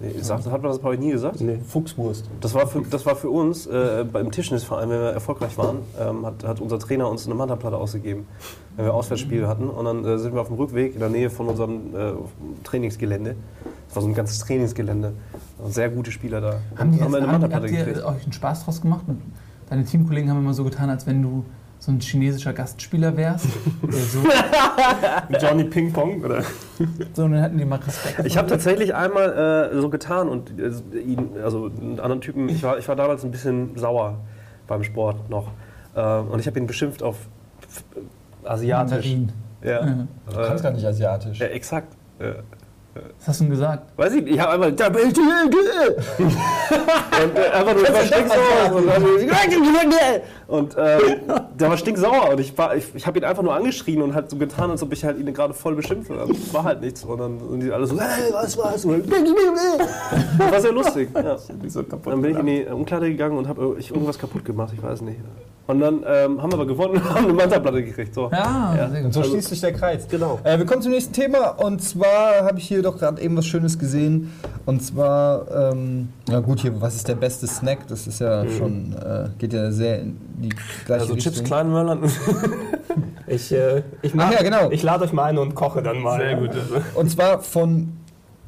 Nee, 0.00 0.12
sagt, 0.20 0.46
hat 0.46 0.62
man 0.62 0.70
das 0.70 0.78
bei 0.78 0.90
euch 0.90 1.00
nie 1.00 1.10
gesagt? 1.10 1.40
Nee. 1.40 1.58
Fuchswurst. 1.66 2.24
Das 2.40 2.54
war 2.54 2.68
für, 2.68 2.82
das 2.82 3.04
war 3.04 3.16
für 3.16 3.30
uns 3.30 3.66
äh, 3.66 4.04
beim 4.10 4.30
Tischtennisverein, 4.30 4.88
wenn 4.90 5.00
wir 5.00 5.10
erfolgreich 5.10 5.58
waren, 5.58 5.78
ähm, 5.98 6.24
hat, 6.24 6.44
hat 6.44 6.60
unser 6.60 6.78
Trainer 6.78 7.10
uns 7.10 7.26
eine 7.26 7.34
Mantaplatte 7.34 7.76
ausgegeben, 7.76 8.28
wenn 8.76 8.84
wir 8.84 8.94
Auswärtsspiele 8.94 9.48
hatten. 9.48 9.68
Und 9.68 9.84
dann 9.84 10.04
äh, 10.04 10.18
sind 10.18 10.34
wir 10.34 10.40
auf 10.40 10.48
dem 10.48 10.56
Rückweg 10.56 10.94
in 10.94 11.00
der 11.00 11.08
Nähe 11.08 11.30
von 11.30 11.48
unserem 11.48 11.96
äh, 11.96 12.12
Trainingsgelände. 12.62 13.34
Das 13.88 13.96
war 13.96 14.02
so 14.02 14.08
ein 14.08 14.14
ganzes 14.14 14.38
Trainingsgelände. 14.38 15.14
Sehr 15.68 15.88
gute 15.88 16.12
Spieler 16.12 16.40
da. 16.40 16.60
Haben, 16.76 16.92
die 16.92 17.00
haben 17.02 17.10
wir 17.12 17.18
jetzt, 17.18 17.28
eine 17.28 17.32
Mantaplatte 17.32 17.64
habt 17.64 17.72
ihr 17.72 17.84
gekriegt. 17.84 18.06
euch 18.06 18.22
einen 18.22 18.32
Spaß 18.32 18.66
draus 18.66 18.80
gemacht? 18.80 19.02
Und 19.08 19.20
deine 19.68 19.84
Teamkollegen 19.84 20.30
haben 20.30 20.38
immer 20.38 20.54
so 20.54 20.62
getan, 20.62 20.90
als 20.90 21.08
wenn 21.08 21.22
du 21.22 21.44
so 21.80 21.92
ein 21.92 22.00
chinesischer 22.00 22.52
Gastspieler 22.52 23.16
wärst. 23.16 23.46
der 23.82 23.92
so, 25.40 25.46
Johnny 25.46 25.64
Ping 25.64 25.92
Pong, 25.92 26.22
oder? 26.24 26.42
so, 27.14 27.24
und 27.24 27.32
dann 27.32 27.42
hatten 27.42 27.58
die 27.58 27.64
mal 27.64 27.76
Respekt. 27.78 28.26
Ich 28.26 28.36
habe 28.36 28.48
tatsächlich 28.48 28.94
einmal 28.94 29.70
äh, 29.72 29.80
so 29.80 29.88
getan 29.88 30.28
und 30.28 30.50
äh, 30.58 30.98
ihn, 30.98 31.30
also 31.42 31.66
einen 31.80 32.00
anderen 32.00 32.20
Typen, 32.20 32.48
ich 32.48 32.62
war, 32.62 32.78
ich 32.78 32.88
war 32.88 32.96
damals 32.96 33.24
ein 33.24 33.30
bisschen 33.30 33.76
sauer 33.78 34.18
beim 34.66 34.82
Sport 34.82 35.30
noch. 35.30 35.52
Äh, 35.94 36.00
und 36.02 36.40
ich 36.40 36.46
habe 36.46 36.58
ihn 36.58 36.66
beschimpft 36.66 37.02
auf 37.02 37.16
f- 37.62 37.84
asiatisch. 38.44 39.06
Mandarin. 39.06 39.32
Ja. 39.62 39.82
Mhm. 39.82 40.08
Du 40.30 40.36
kannst 40.36 40.62
gar 40.64 40.72
nicht 40.72 40.84
asiatisch. 40.86 41.38
ja, 41.38 41.46
exakt. 41.46 41.94
Ja. 42.20 42.34
Was 43.18 43.28
hast 43.28 43.40
du 43.40 43.44
denn 43.44 43.50
gesagt? 43.50 43.82
Weiß 43.96 44.12
ich, 44.14 44.26
ich 44.26 44.38
habe 44.40 44.52
einmal 44.52 44.72
da 44.72 44.88
bin 44.88 45.08
ich 45.08 45.14
die 45.14 45.20
Idee. 45.20 45.96
und 46.18 47.36
äh, 47.36 47.50
einfach 47.50 47.74
nur, 47.74 47.82
ich 47.84 47.92
war 47.92 48.04
stinksauer. 48.04 48.72
Und, 50.46 50.76
äh, 50.76 50.98
der 51.58 51.68
war 51.70 51.76
stinksauer 51.76 52.30
und 52.30 52.40
ich, 52.40 52.56
war- 52.56 52.74
ich, 52.76 52.86
ich 52.94 53.06
habe 53.06 53.18
ihn 53.18 53.24
einfach 53.24 53.42
nur 53.42 53.54
angeschrien 53.54 54.00
und 54.02 54.14
halt 54.14 54.30
so 54.30 54.36
getan, 54.36 54.70
als 54.70 54.82
ob 54.82 54.92
ich 54.92 55.04
halt 55.04 55.18
ihn 55.18 55.32
gerade 55.34 55.52
voll 55.54 55.74
beschimpft 55.74 56.10
habe. 56.10 56.32
Das 56.32 56.54
war 56.54 56.64
halt 56.64 56.80
nichts. 56.80 57.04
Und 57.04 57.18
dann 57.18 57.38
sind 57.50 57.60
die 57.62 57.70
alle 57.72 57.86
so, 57.86 57.98
hey, 58.00 58.32
was 58.32 58.56
war's? 58.56 58.86
War 58.86 60.60
sehr 60.60 60.72
lustig. 60.72 61.08
Ja. 61.14 61.36
Dann 62.04 62.22
bin 62.22 62.30
ich 62.32 62.38
in 62.38 62.46
die 62.46 62.64
Umkleide 62.66 63.08
gegangen 63.10 63.36
und 63.36 63.46
habe 63.48 63.60
irgendwas 63.62 64.18
kaputt 64.18 64.44
gemacht, 64.44 64.72
ich 64.74 64.82
weiß 64.82 65.02
nicht. 65.02 65.18
Und 65.68 65.80
dann 65.80 66.02
ähm, 66.06 66.42
haben 66.42 66.50
wir 66.50 66.54
aber 66.54 66.66
gewonnen 66.66 66.94
und 66.94 67.04
haben 67.04 67.24
eine 67.26 67.32
Manta-Platte 67.34 67.84
gekriegt. 67.84 68.14
So. 68.14 68.30
Ja, 68.32 68.74
Ja. 68.74 69.04
Und 69.04 69.12
so 69.12 69.20
Also- 69.20 69.32
schließt 69.32 69.48
sich 69.50 69.60
der 69.60 69.74
Kreis. 69.74 70.08
Genau. 70.08 70.40
Äh, 70.42 70.58
wir 70.58 70.64
kommen 70.64 70.80
zum 70.80 70.92
nächsten 70.92 71.12
Thema 71.12 71.50
und 71.62 71.82
zwar 71.82 72.42
habe 72.42 72.58
ich 72.58 72.66
hier 72.66 72.80
doch 72.82 72.98
gerade 72.98 73.20
eben 73.20 73.36
was 73.36 73.44
Schönes 73.46 73.78
gesehen. 73.78 74.32
Und 74.64 74.82
zwar, 74.82 75.72
ähm, 75.72 76.08
ja 76.28 76.40
gut, 76.40 76.60
hier, 76.60 76.80
was 76.80 76.96
ist 76.96 77.06
der 77.06 77.16
beste 77.16 77.46
Snack? 77.46 77.86
Das 77.86 78.06
ist 78.06 78.18
ja 78.20 78.48
schon, 78.48 78.94
äh, 78.94 79.28
geht 79.38 79.52
ja 79.52 79.70
sehr 79.70 80.00
in 80.00 80.16
die 80.38 80.48
gleiche 80.86 81.02
Also 81.02 81.14
Richtung. 81.14 81.32
Chips 81.34 81.44
Kleinmöllern. 81.44 82.00
Ich, 83.30 83.52
äh, 83.52 83.82
ich, 84.00 84.12
Ach 84.16 84.32
ja, 84.32 84.42
genau. 84.42 84.70
ich 84.70 84.82
lade 84.82 85.04
euch 85.04 85.12
mal 85.12 85.24
ein 85.24 85.36
und 85.36 85.54
koche 85.54 85.82
dann 85.82 85.98
mal. 86.00 86.18
Sehr 86.18 86.34
gut. 86.36 86.48
Und 86.94 87.10
zwar 87.10 87.40
von 87.40 87.92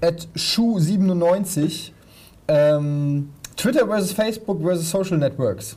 shu97. 0.02 1.92
Ähm, 2.48 3.28
Twitter 3.56 3.86
versus 3.86 4.12
Facebook 4.12 4.62
versus 4.62 4.90
Social 4.90 5.18
Networks. 5.18 5.76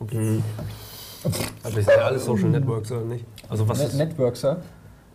Mhm. 0.00 0.42
Also 1.62 1.78
ich 1.78 1.84
sage 1.84 2.04
alles 2.04 2.24
Social 2.24 2.50
Networks 2.50 2.92
oder 2.92 3.02
nicht? 3.02 3.24
Also 3.48 3.68
was, 3.68 3.78
Net 3.78 4.08
Networkser. 4.08 4.58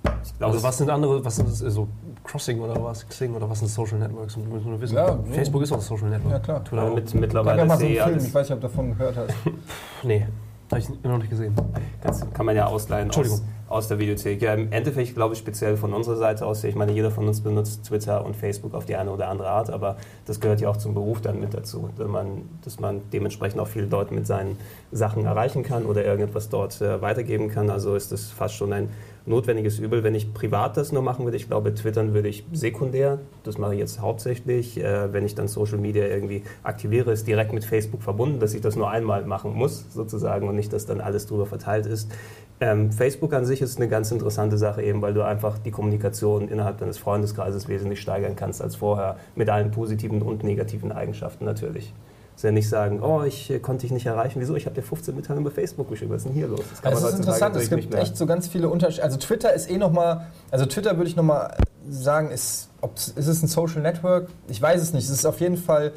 Ich 0.04 0.44
also 0.44 0.64
was 0.64 0.78
sind 0.78 0.90
andere, 0.90 1.24
was 1.24 1.36
sind 1.36 1.48
das, 1.48 1.60
so 1.60 1.88
Crossing 2.24 2.60
oder 2.60 2.84
was, 2.84 3.08
Xing 3.08 3.34
oder 3.34 3.50
was 3.50 3.60
sind 3.60 3.70
Social 3.70 4.00
Networks? 4.00 4.36
Wir 4.36 4.44
müssen 4.44 4.70
nur 4.70 4.82
wissen. 4.82 4.96
Ja, 4.96 5.08
so. 5.08 5.34
Facebook 5.34 5.62
ist 5.62 5.72
auch 5.72 5.78
ein 5.78 5.82
Social 5.82 6.10
Network. 6.10 6.32
Ja, 6.34 6.40
klar. 6.40 6.64
Twitter 6.64 6.94
mit, 6.94 7.14
mittlerweile 7.14 7.66
mal 7.66 7.76
so 7.76 7.86
sehe 7.86 8.04
einen 8.04 8.16
ich 8.16 8.18
Film, 8.18 8.28
ich 8.28 8.34
weiß 8.34 8.50
nicht, 8.50 8.56
ob 8.56 8.62
du 8.62 8.68
davon 8.68 8.98
gehört 8.98 9.18
hast. 9.18 9.34
Nee, 10.04 10.28
habe 10.72 10.82
ich 10.82 11.04
noch 11.04 11.18
nicht 11.18 11.30
gesehen. 11.30 11.54
Ganz, 12.02 12.26
kann 12.34 12.46
man 12.46 12.56
ja 12.56 12.66
ausleihen 12.66 13.12
aus, 13.12 13.44
aus 13.68 13.88
der 13.88 14.00
Videothek. 14.00 14.42
Ja, 14.42 14.54
im 14.54 14.72
Endeffekt 14.72 15.14
glaube 15.14 15.34
ich 15.34 15.40
speziell 15.40 15.78
von 15.78 15.94
unserer 15.94 16.18
Seite 16.18 16.46
aus, 16.46 16.64
ich 16.64 16.76
meine, 16.76 16.92
jeder 16.92 17.12
von 17.12 17.28
uns 17.28 17.42
benutzt 17.42 17.86
Twitter 17.86 18.26
und 18.26 18.36
Facebook 18.36 18.74
auf 18.74 18.86
die 18.86 18.96
eine 18.96 19.12
oder 19.12 19.28
andere 19.28 19.50
Art, 19.50 19.70
aber 19.70 19.98
das 20.26 20.40
gehört 20.40 20.62
ja 20.62 20.70
auch 20.70 20.78
zum 20.78 20.94
Beruf 20.94 21.22
dann 21.22 21.40
mit 21.40 21.54
dazu, 21.54 21.90
dass 21.98 22.08
man, 22.08 22.50
dass 22.64 22.80
man 22.80 23.02
dementsprechend 23.12 23.60
auch 23.60 23.68
viele 23.68 23.86
Leute 23.86 24.14
mit 24.14 24.26
seinen 24.26 24.58
Sachen 24.92 25.26
erreichen 25.26 25.64
kann 25.64 25.86
oder 25.86 26.06
irgendetwas 26.06 26.50
dort 26.50 26.82
äh, 26.82 27.02
weitergeben 27.02 27.50
kann. 27.50 27.70
Also 27.70 27.96
ist 27.96 28.12
das 28.12 28.26
fast 28.30 28.56
schon 28.56 28.74
ein 28.74 28.90
notwendiges 29.26 29.80
Übel. 29.80 30.04
Wenn 30.04 30.16
ich 30.16 30.34
privat 30.34 30.78
das 30.78 30.92
nur 30.92 31.02
machen 31.02 31.26
würde, 31.26 31.38
ich 31.38 31.48
glaube, 31.48 31.74
twittern 31.74 32.14
würde 32.14 32.30
ich 32.30 32.46
sekundär. 32.52 33.20
Das 33.44 33.58
mache 33.58 33.74
ich 33.74 33.80
jetzt 33.80 34.00
hauptsächlich. 34.00 34.80
Äh, 34.80 35.14
wenn 35.14 35.26
ich 35.26 35.36
dann 35.36 35.48
Social 35.48 35.78
Media 35.78 36.06
irgendwie 36.06 36.44
aktiviere, 36.64 37.12
ist 37.12 37.28
direkt 37.28 37.54
mit 37.54 37.64
Facebook 37.64 38.02
verbunden, 38.02 38.40
dass 38.40 38.54
ich 38.54 38.62
das 38.62 38.76
nur 38.76 38.90
einmal 38.90 39.26
machen 39.26 39.54
muss, 39.54 39.94
sozusagen, 39.94 40.48
und 40.48 40.56
nicht, 40.56 40.74
dass 40.74 40.86
dann 40.86 41.02
alles 41.02 41.28
drüber 41.28 41.46
verteilt 41.46 41.86
ist. 41.86 42.12
Ähm, 42.60 42.92
Facebook 42.92 43.34
an 43.34 43.46
sich 43.46 43.62
ist 43.62 43.78
eine 43.78 43.90
ganz 43.90 44.12
interessante 44.12 44.58
Sache, 44.58 44.84
eben 44.84 45.02
weil 45.02 45.14
du 45.14 45.24
einfach 45.24 45.58
die 45.58 45.72
Kommunikation 45.72 46.48
innerhalb 46.48 46.78
deines 46.78 46.98
Freundeskreises 47.00 47.68
wesentlich 47.68 48.02
steigern 48.02 48.36
kannst 48.36 48.62
als 48.62 48.76
vorher, 48.76 49.18
mit 49.36 49.50
allen 49.50 49.72
positiven 49.72 50.22
und 50.22 50.44
negativen 50.44 50.92
Eigenschaften 50.92 51.46
natürlich. 51.46 51.92
Dass 52.34 52.44
ja 52.44 52.52
nicht 52.52 52.70
sagen, 52.70 53.02
oh, 53.04 53.24
ich 53.24 53.50
äh, 53.52 53.60
konnte 53.60 53.82
dich 53.82 53.92
nicht 53.92 54.06
erreichen. 54.06 54.40
Wieso? 54.40 54.56
Ich 54.56 54.66
habe 54.66 54.74
dir 54.76 54.82
15 54.84 55.16
Mitteilungen 55.16 55.44
bei 55.44 55.52
Facebook 55.52 55.90
geschrieben. 55.90 56.12
Was 56.12 56.22
ist 56.22 56.28
denn 56.28 56.34
hier 56.34 56.48
los? 56.48 56.62
Das 56.70 56.82
kann 56.82 56.94
Es 56.94 57.02
man 57.02 57.12
ist 57.12 57.20
interessant, 57.20 57.56
es 57.56 57.70
gibt 57.70 57.94
echt 57.94 58.18
so 58.18 58.26
ganz 58.26 58.48
viele 58.48 58.70
Unterschiede. 58.70 59.04
Also 59.04 59.18
Twitter 59.18 59.54
ist 59.54 59.70
eh 59.70 59.78
nochmal, 59.78 60.28
also 60.50 60.66
Twitter 60.66 60.98
würde 60.98 61.10
ich 61.10 61.16
nochmal 61.16 61.56
sagen, 61.90 62.32
ist, 62.32 62.70
ist 63.16 63.28
es 63.28 63.44
ein 63.44 63.48
Social 63.48 63.82
Network? 63.82 64.28
Ich 64.48 64.62
weiß 64.62 64.82
es 64.82 64.94
nicht. 64.94 65.04
Es 65.06 65.12
ist 65.12 65.26
auf 65.26 65.40
jeden 65.40 65.58
Fall 65.58 65.92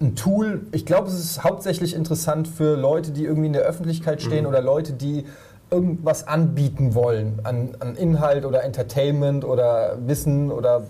ein 0.00 0.14
Tool. 0.14 0.62
Ich 0.72 0.84
glaube, 0.86 1.08
es 1.08 1.14
ist 1.18 1.42
hauptsächlich 1.44 1.94
interessant 1.94 2.48
für 2.48 2.76
Leute, 2.76 3.10
die 3.12 3.24
irgendwie 3.24 3.46
in 3.46 3.52
der 3.52 3.62
Öffentlichkeit 3.62 4.20
stehen 4.20 4.42
Mhm. 4.42 4.48
oder 4.50 4.60
Leute, 4.60 4.92
die 4.92 5.24
irgendwas 5.70 6.28
anbieten 6.28 6.94
wollen 6.94 7.40
an, 7.44 7.76
an 7.80 7.96
Inhalt 7.96 8.44
oder 8.44 8.62
Entertainment 8.62 9.42
oder 9.44 9.96
Wissen 10.06 10.50
oder 10.52 10.82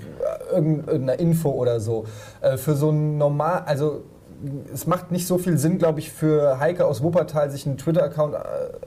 irgend- 0.52 0.88
irgendeiner 0.88 1.20
Info 1.20 1.50
oder 1.50 1.78
so. 1.78 2.04
Äh, 2.40 2.56
für 2.56 2.74
so 2.74 2.90
ein 2.90 3.16
normal, 3.16 3.62
also 3.66 4.02
es 4.72 4.86
macht 4.86 5.12
nicht 5.12 5.26
so 5.26 5.38
viel 5.38 5.58
Sinn, 5.58 5.78
glaube 5.78 6.00
ich, 6.00 6.10
für 6.10 6.58
Heike 6.58 6.86
aus 6.86 7.02
Wuppertal 7.02 7.50
sich 7.50 7.66
einen 7.66 7.78
Twitter-Account 7.78 8.34
äh, 8.34 8.38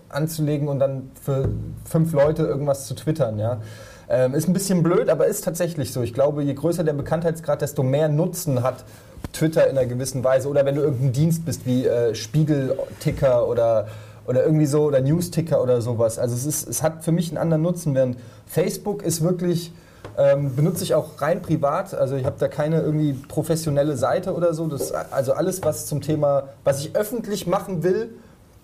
anzulegen 0.09 0.67
und 0.67 0.79
dann 0.79 1.11
für 1.21 1.49
fünf 1.85 2.13
Leute 2.13 2.43
irgendwas 2.43 2.87
zu 2.87 2.95
twittern. 2.95 3.39
Ja? 3.39 3.61
Ähm, 4.09 4.33
ist 4.33 4.47
ein 4.47 4.53
bisschen 4.53 4.83
blöd, 4.83 5.09
aber 5.09 5.27
ist 5.27 5.43
tatsächlich 5.43 5.93
so. 5.93 6.01
Ich 6.01 6.13
glaube, 6.13 6.43
je 6.43 6.53
größer 6.53 6.83
der 6.83 6.93
Bekanntheitsgrad, 6.93 7.61
desto 7.61 7.83
mehr 7.83 8.09
Nutzen 8.09 8.63
hat 8.63 8.85
Twitter 9.33 9.67
in 9.69 9.77
einer 9.77 9.87
gewissen 9.87 10.23
Weise. 10.23 10.49
Oder 10.49 10.65
wenn 10.65 10.75
du 10.75 10.81
irgendein 10.81 11.13
Dienst 11.13 11.45
bist 11.45 11.65
wie 11.65 11.85
äh, 11.85 12.13
Spiegel-Ticker 12.13 13.47
oder, 13.47 13.87
oder 14.27 14.45
irgendwie 14.45 14.65
so 14.65 14.83
oder 14.83 15.01
News-Ticker 15.01 15.61
oder 15.61 15.81
sowas. 15.81 16.19
Also 16.19 16.35
es, 16.35 16.45
ist, 16.45 16.67
es 16.67 16.83
hat 16.83 17.03
für 17.03 17.11
mich 17.11 17.29
einen 17.29 17.37
anderen 17.37 17.63
Nutzen, 17.63 17.95
während 17.95 18.17
Facebook 18.45 19.03
ist 19.03 19.21
wirklich 19.21 19.71
ähm, 20.17 20.55
benutze 20.55 20.83
ich 20.83 20.95
auch 20.95 21.21
rein 21.21 21.41
privat. 21.41 21.93
Also 21.93 22.15
ich 22.15 22.25
habe 22.25 22.35
da 22.39 22.47
keine 22.47 22.81
irgendwie 22.81 23.13
professionelle 23.13 23.97
Seite 23.97 24.33
oder 24.33 24.53
so. 24.53 24.67
Das, 24.67 24.91
also 24.91 25.33
alles, 25.33 25.63
was 25.63 25.85
zum 25.85 26.01
Thema, 26.01 26.49
was 26.63 26.79
ich 26.79 26.95
öffentlich 26.95 27.47
machen 27.47 27.83
will, 27.83 28.15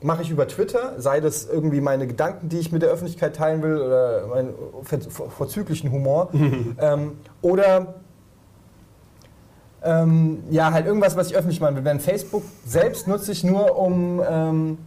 mache 0.01 0.21
ich 0.21 0.29
über 0.29 0.47
Twitter. 0.47 0.93
Sei 0.97 1.19
das 1.19 1.45
irgendwie 1.45 1.81
meine 1.81 2.07
Gedanken, 2.07 2.49
die 2.49 2.59
ich 2.59 2.71
mit 2.71 2.81
der 2.81 2.89
Öffentlichkeit 2.89 3.35
teilen 3.35 3.61
will 3.61 3.77
oder 3.77 4.27
meinen 4.27 4.53
vorzüglichen 5.37 5.91
Humor. 5.91 6.29
ähm, 6.79 7.17
oder 7.41 7.95
ähm, 9.83 10.43
ja, 10.49 10.71
halt 10.71 10.85
irgendwas, 10.85 11.15
was 11.15 11.27
ich 11.27 11.35
öffentlich 11.35 11.59
machen 11.59 11.75
will. 11.75 11.85
Während 11.85 12.01
Facebook 12.01 12.43
selbst 12.65 13.07
nutze 13.07 13.31
ich 13.31 13.43
nur, 13.43 13.77
um, 13.77 14.21
ähm, 14.27 14.77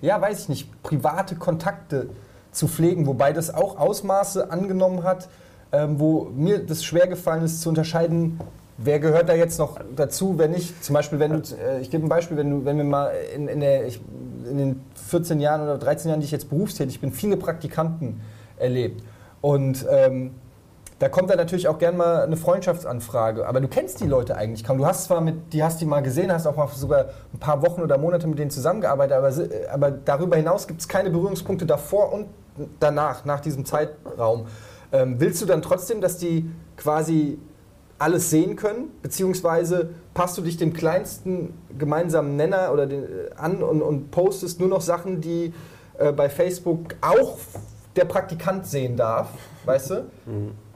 ja, 0.00 0.20
weiß 0.20 0.42
ich 0.42 0.48
nicht, 0.48 0.82
private 0.82 1.36
Kontakte 1.36 2.08
zu 2.50 2.68
pflegen, 2.68 3.06
wobei 3.06 3.32
das 3.32 3.52
auch 3.52 3.78
Ausmaße 3.78 4.50
angenommen 4.50 5.04
hat, 5.04 5.28
ähm, 5.72 5.98
wo 5.98 6.30
mir 6.34 6.58
das 6.58 6.84
schwer 6.84 7.06
gefallen 7.06 7.44
ist 7.44 7.62
zu 7.62 7.68
unterscheiden, 7.68 8.38
wer 8.78 9.00
gehört 9.00 9.28
da 9.28 9.34
jetzt 9.34 9.58
noch 9.58 9.78
dazu, 9.96 10.34
wer 10.36 10.48
nicht. 10.48 10.84
Zum 10.84 10.94
Beispiel, 10.94 11.18
wenn 11.18 11.32
du, 11.32 11.38
äh, 11.56 11.80
ich 11.80 11.90
gebe 11.90 12.04
ein 12.06 12.08
Beispiel, 12.08 12.36
wenn, 12.36 12.50
du, 12.50 12.64
wenn 12.64 12.76
wir 12.76 12.84
mal 12.84 13.12
in, 13.34 13.48
in, 13.48 13.60
der, 13.60 13.86
ich, 13.86 14.00
in 14.48 14.58
den 14.58 14.80
14 15.08 15.40
Jahren 15.40 15.62
oder 15.62 15.78
13 15.78 16.08
Jahren, 16.08 16.20
die 16.20 16.26
ich 16.26 16.32
jetzt 16.32 16.50
berufstätig 16.50 17.00
bin, 17.00 17.12
viele 17.12 17.36
Praktikanten 17.36 18.20
erlebt. 18.58 19.02
Und 19.40 19.86
ähm, 19.90 20.32
da 20.98 21.08
kommt 21.08 21.30
dann 21.30 21.38
natürlich 21.38 21.66
auch 21.66 21.78
gern 21.78 21.96
mal 21.96 22.22
eine 22.22 22.36
Freundschaftsanfrage. 22.36 23.46
Aber 23.48 23.60
du 23.60 23.66
kennst 23.66 24.00
die 24.00 24.06
Leute 24.06 24.36
eigentlich 24.36 24.62
kaum. 24.62 24.78
Du 24.78 24.86
hast 24.86 25.06
zwar 25.06 25.20
mit, 25.20 25.52
die 25.52 25.64
hast 25.64 25.80
die 25.80 25.84
mal 25.84 26.00
gesehen, 26.00 26.32
hast 26.32 26.46
auch 26.46 26.56
mal 26.56 26.68
sogar 26.68 27.06
ein 27.32 27.40
paar 27.40 27.60
Wochen 27.62 27.80
oder 27.80 27.98
Monate 27.98 28.28
mit 28.28 28.38
denen 28.38 28.52
zusammengearbeitet, 28.52 29.16
aber, 29.16 29.32
aber 29.72 29.90
darüber 29.90 30.36
hinaus 30.36 30.68
gibt 30.68 30.80
es 30.80 30.86
keine 30.86 31.10
Berührungspunkte 31.10 31.66
davor 31.66 32.12
und 32.12 32.26
danach, 32.78 33.24
nach 33.24 33.40
diesem 33.40 33.64
Zeitraum. 33.64 34.46
Ähm, 34.92 35.16
willst 35.18 35.40
du 35.42 35.46
dann 35.46 35.62
trotzdem, 35.62 36.00
dass 36.00 36.18
die 36.18 36.50
quasi 36.76 37.38
alles 37.98 38.30
sehen 38.30 38.56
können? 38.56 38.90
Beziehungsweise 39.02 39.90
passt 40.14 40.36
du 40.36 40.42
dich 40.42 40.56
dem 40.56 40.72
kleinsten 40.72 41.54
gemeinsamen 41.78 42.36
Nenner 42.36 42.70
oder 42.72 42.86
den, 42.86 43.04
äh, 43.04 43.06
an 43.36 43.62
und, 43.62 43.82
und 43.82 44.10
postest 44.10 44.60
nur 44.60 44.68
noch 44.68 44.80
Sachen, 44.80 45.20
die 45.20 45.52
äh, 45.98 46.12
bei 46.12 46.28
Facebook 46.28 46.94
auch 47.00 47.38
der 47.96 48.04
Praktikant 48.06 48.66
sehen 48.66 48.96
darf, 48.96 49.28
weißt 49.66 49.90
du? 49.90 50.04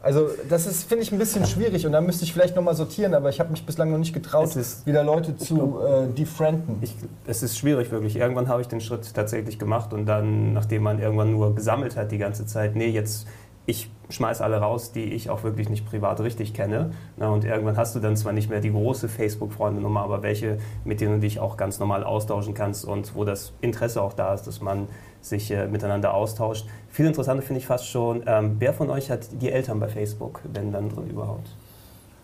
Also 0.02 0.28
das 0.48 0.66
ist, 0.66 0.84
finde 0.84 1.02
ich, 1.02 1.10
ein 1.10 1.18
bisschen 1.18 1.44
schwierig 1.46 1.84
und 1.84 1.92
da 1.92 2.00
müsste 2.00 2.24
ich 2.24 2.32
vielleicht 2.32 2.54
nochmal 2.54 2.76
sortieren, 2.76 3.14
aber 3.14 3.28
ich 3.30 3.40
habe 3.40 3.50
mich 3.50 3.66
bislang 3.66 3.90
noch 3.90 3.98
nicht 3.98 4.12
getraut, 4.12 4.54
wieder 4.84 5.02
Leute 5.02 5.36
zu 5.36 5.80
äh, 5.80 6.06
defrienden. 6.06 6.76
Ich, 6.80 6.94
es 7.26 7.42
ist 7.42 7.58
schwierig 7.58 7.90
wirklich. 7.90 8.16
Irgendwann 8.16 8.46
habe 8.46 8.62
ich 8.62 8.68
den 8.68 8.80
Schritt 8.80 9.12
tatsächlich 9.14 9.58
gemacht 9.58 9.92
und 9.92 10.06
dann, 10.06 10.52
nachdem 10.52 10.84
man 10.84 11.00
irgendwann 11.00 11.32
nur 11.32 11.54
gesammelt 11.54 11.96
hat 11.96 12.12
die 12.12 12.18
ganze 12.18 12.46
Zeit, 12.46 12.76
nee, 12.76 12.88
jetzt 12.88 13.26
ich 13.66 13.90
schmeiß 14.08 14.40
alle 14.40 14.58
raus, 14.58 14.92
die 14.92 15.04
ich 15.04 15.28
auch 15.28 15.42
wirklich 15.42 15.68
nicht 15.68 15.84
privat 15.84 16.20
richtig 16.20 16.54
kenne. 16.54 16.92
Na, 17.16 17.30
und 17.30 17.44
irgendwann 17.44 17.76
hast 17.76 17.96
du 17.96 18.00
dann 18.00 18.16
zwar 18.16 18.32
nicht 18.32 18.48
mehr 18.48 18.60
die 18.60 18.70
große 18.70 19.08
Facebook-Freunde-Nummer, 19.08 20.00
aber 20.02 20.22
welche, 20.22 20.58
mit 20.84 21.00
denen 21.00 21.14
du 21.14 21.20
dich 21.20 21.40
auch 21.40 21.56
ganz 21.56 21.80
normal 21.80 22.04
austauschen 22.04 22.54
kannst 22.54 22.84
und 22.84 23.14
wo 23.16 23.24
das 23.24 23.52
Interesse 23.60 24.00
auch 24.00 24.12
da 24.12 24.32
ist, 24.34 24.46
dass 24.46 24.60
man 24.60 24.86
sich 25.20 25.50
äh, 25.50 25.66
miteinander 25.66 26.14
austauscht. 26.14 26.66
Viel 26.88 27.06
interessanter 27.06 27.42
finde 27.42 27.58
ich 27.58 27.66
fast 27.66 27.88
schon, 27.88 28.22
ähm, 28.26 28.56
wer 28.60 28.72
von 28.72 28.90
euch 28.90 29.10
hat 29.10 29.28
die 29.42 29.50
Eltern 29.50 29.80
bei 29.80 29.88
Facebook, 29.88 30.40
wenn 30.52 30.72
dann 30.72 30.88
drin 30.88 31.08
überhaupt? 31.10 31.48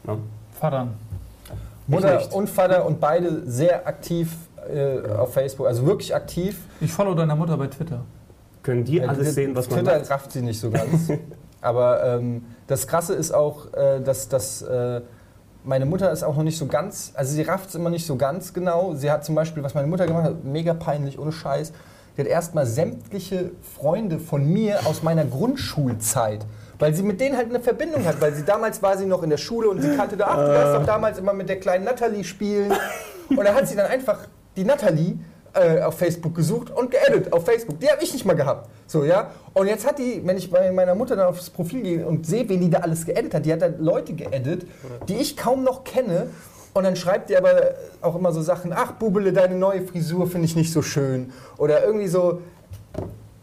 Na? 0.04 0.18
Vatern. 0.52 0.94
Mutter 1.88 2.16
nicht. 2.18 2.32
und 2.32 2.48
Vater 2.48 2.86
und 2.86 3.00
beide 3.00 3.42
sehr 3.50 3.88
aktiv 3.88 4.36
äh, 4.72 5.10
auf 5.10 5.34
Facebook, 5.34 5.66
also 5.66 5.84
wirklich 5.84 6.14
aktiv. 6.14 6.60
Ich 6.80 6.92
follow 6.92 7.14
deiner 7.14 7.34
Mutter 7.34 7.56
bei 7.56 7.66
Twitter. 7.66 8.02
Können 8.62 8.84
die 8.84 8.96
Ja, 8.96 9.08
alles 9.08 9.28
die- 9.28 9.32
sehen, 9.34 9.54
was 9.54 9.68
man 9.70 9.80
Twitter 9.80 9.98
macht? 9.98 10.10
rafft 10.10 10.32
sie 10.32 10.42
nicht 10.42 10.60
so 10.60 10.70
ganz. 10.70 11.08
Aber 11.60 12.02
ähm, 12.04 12.44
das 12.66 12.86
Krasse 12.86 13.14
ist 13.14 13.32
auch, 13.32 13.72
äh, 13.74 14.00
dass, 14.00 14.28
dass 14.28 14.62
äh, 14.62 15.00
meine 15.64 15.86
Mutter 15.86 16.10
ist 16.10 16.22
auch 16.24 16.34
noch 16.36 16.42
nicht 16.42 16.58
so 16.58 16.66
ganz, 16.66 17.12
also 17.14 17.32
sie 17.34 17.42
rafft 17.42 17.68
es 17.68 17.74
immer 17.76 17.90
nicht 17.90 18.04
so 18.06 18.16
ganz 18.16 18.52
genau. 18.52 18.94
Sie 18.94 19.10
hat 19.10 19.24
zum 19.24 19.34
Beispiel, 19.36 19.62
was 19.62 19.74
meine 19.74 19.86
Mutter 19.86 20.06
gemacht 20.06 20.24
hat, 20.24 20.44
mega 20.44 20.74
peinlich, 20.74 21.18
ohne 21.18 21.30
Scheiß. 21.32 21.72
Die 22.16 22.20
hat 22.20 22.28
erstmal 22.28 22.66
sämtliche 22.66 23.52
Freunde 23.78 24.18
von 24.18 24.44
mir 24.44 24.80
aus 24.86 25.02
meiner 25.02 25.24
Grundschulzeit, 25.24 26.44
weil 26.78 26.92
sie 26.94 27.02
mit 27.04 27.20
denen 27.20 27.36
halt 27.36 27.48
eine 27.48 27.60
Verbindung 27.60 28.04
hat, 28.04 28.20
weil 28.20 28.34
sie 28.34 28.44
damals 28.44 28.82
war 28.82 28.98
sie 28.98 29.06
noch 29.06 29.22
in 29.22 29.30
der 29.30 29.36
Schule 29.38 29.70
und 29.70 29.80
sie 29.80 29.96
kannte 29.96 30.16
da, 30.16 30.26
ach, 30.28 30.36
du 30.36 30.48
warst 30.48 30.74
doch 30.80 30.84
damals 30.86 31.18
immer 31.18 31.32
mit 31.32 31.48
der 31.48 31.58
kleinen 31.60 31.84
Natalie 31.84 32.24
spielen. 32.24 32.72
Und 33.30 33.38
da 33.44 33.54
hat 33.54 33.66
sie 33.68 33.76
dann 33.76 33.86
einfach 33.86 34.18
die 34.56 34.64
Natalie 34.64 35.14
äh, 35.54 35.82
auf 35.82 35.98
Facebook 35.98 36.34
gesucht 36.34 36.70
und 36.70 36.90
geedit 36.90 37.32
auf 37.32 37.44
Facebook. 37.44 37.78
Die 37.80 37.88
habe 37.88 38.02
ich 38.02 38.12
nicht 38.12 38.24
mal 38.24 38.34
gehabt. 38.34 38.68
So, 38.86 39.04
ja. 39.04 39.30
Und 39.52 39.66
jetzt 39.66 39.86
hat 39.86 39.98
die, 39.98 40.22
wenn 40.24 40.36
ich 40.36 40.50
bei 40.50 40.70
meiner 40.72 40.94
Mutter 40.94 41.16
dann 41.16 41.26
aufs 41.26 41.50
Profil 41.50 41.82
gehe 41.82 42.06
und 42.06 42.26
sehe, 42.26 42.48
wen 42.48 42.60
die 42.60 42.70
da 42.70 42.78
alles 42.78 43.04
geedit 43.04 43.34
hat, 43.34 43.44
die 43.44 43.52
hat 43.52 43.62
da 43.62 43.68
Leute 43.78 44.14
geedit, 44.14 44.66
die 45.08 45.16
ich 45.16 45.36
kaum 45.36 45.64
noch 45.64 45.84
kenne. 45.84 46.28
Und 46.74 46.84
dann 46.84 46.96
schreibt 46.96 47.28
ihr 47.28 47.38
aber 47.38 47.74
auch 48.00 48.16
immer 48.16 48.32
so 48.32 48.40
Sachen, 48.40 48.72
ach 48.72 48.92
Bubele, 48.92 49.32
deine 49.32 49.56
neue 49.56 49.82
Frisur 49.82 50.26
finde 50.26 50.46
ich 50.46 50.56
nicht 50.56 50.72
so 50.72 50.80
schön. 50.80 51.32
Oder 51.58 51.84
irgendwie 51.84 52.08
so, 52.08 52.40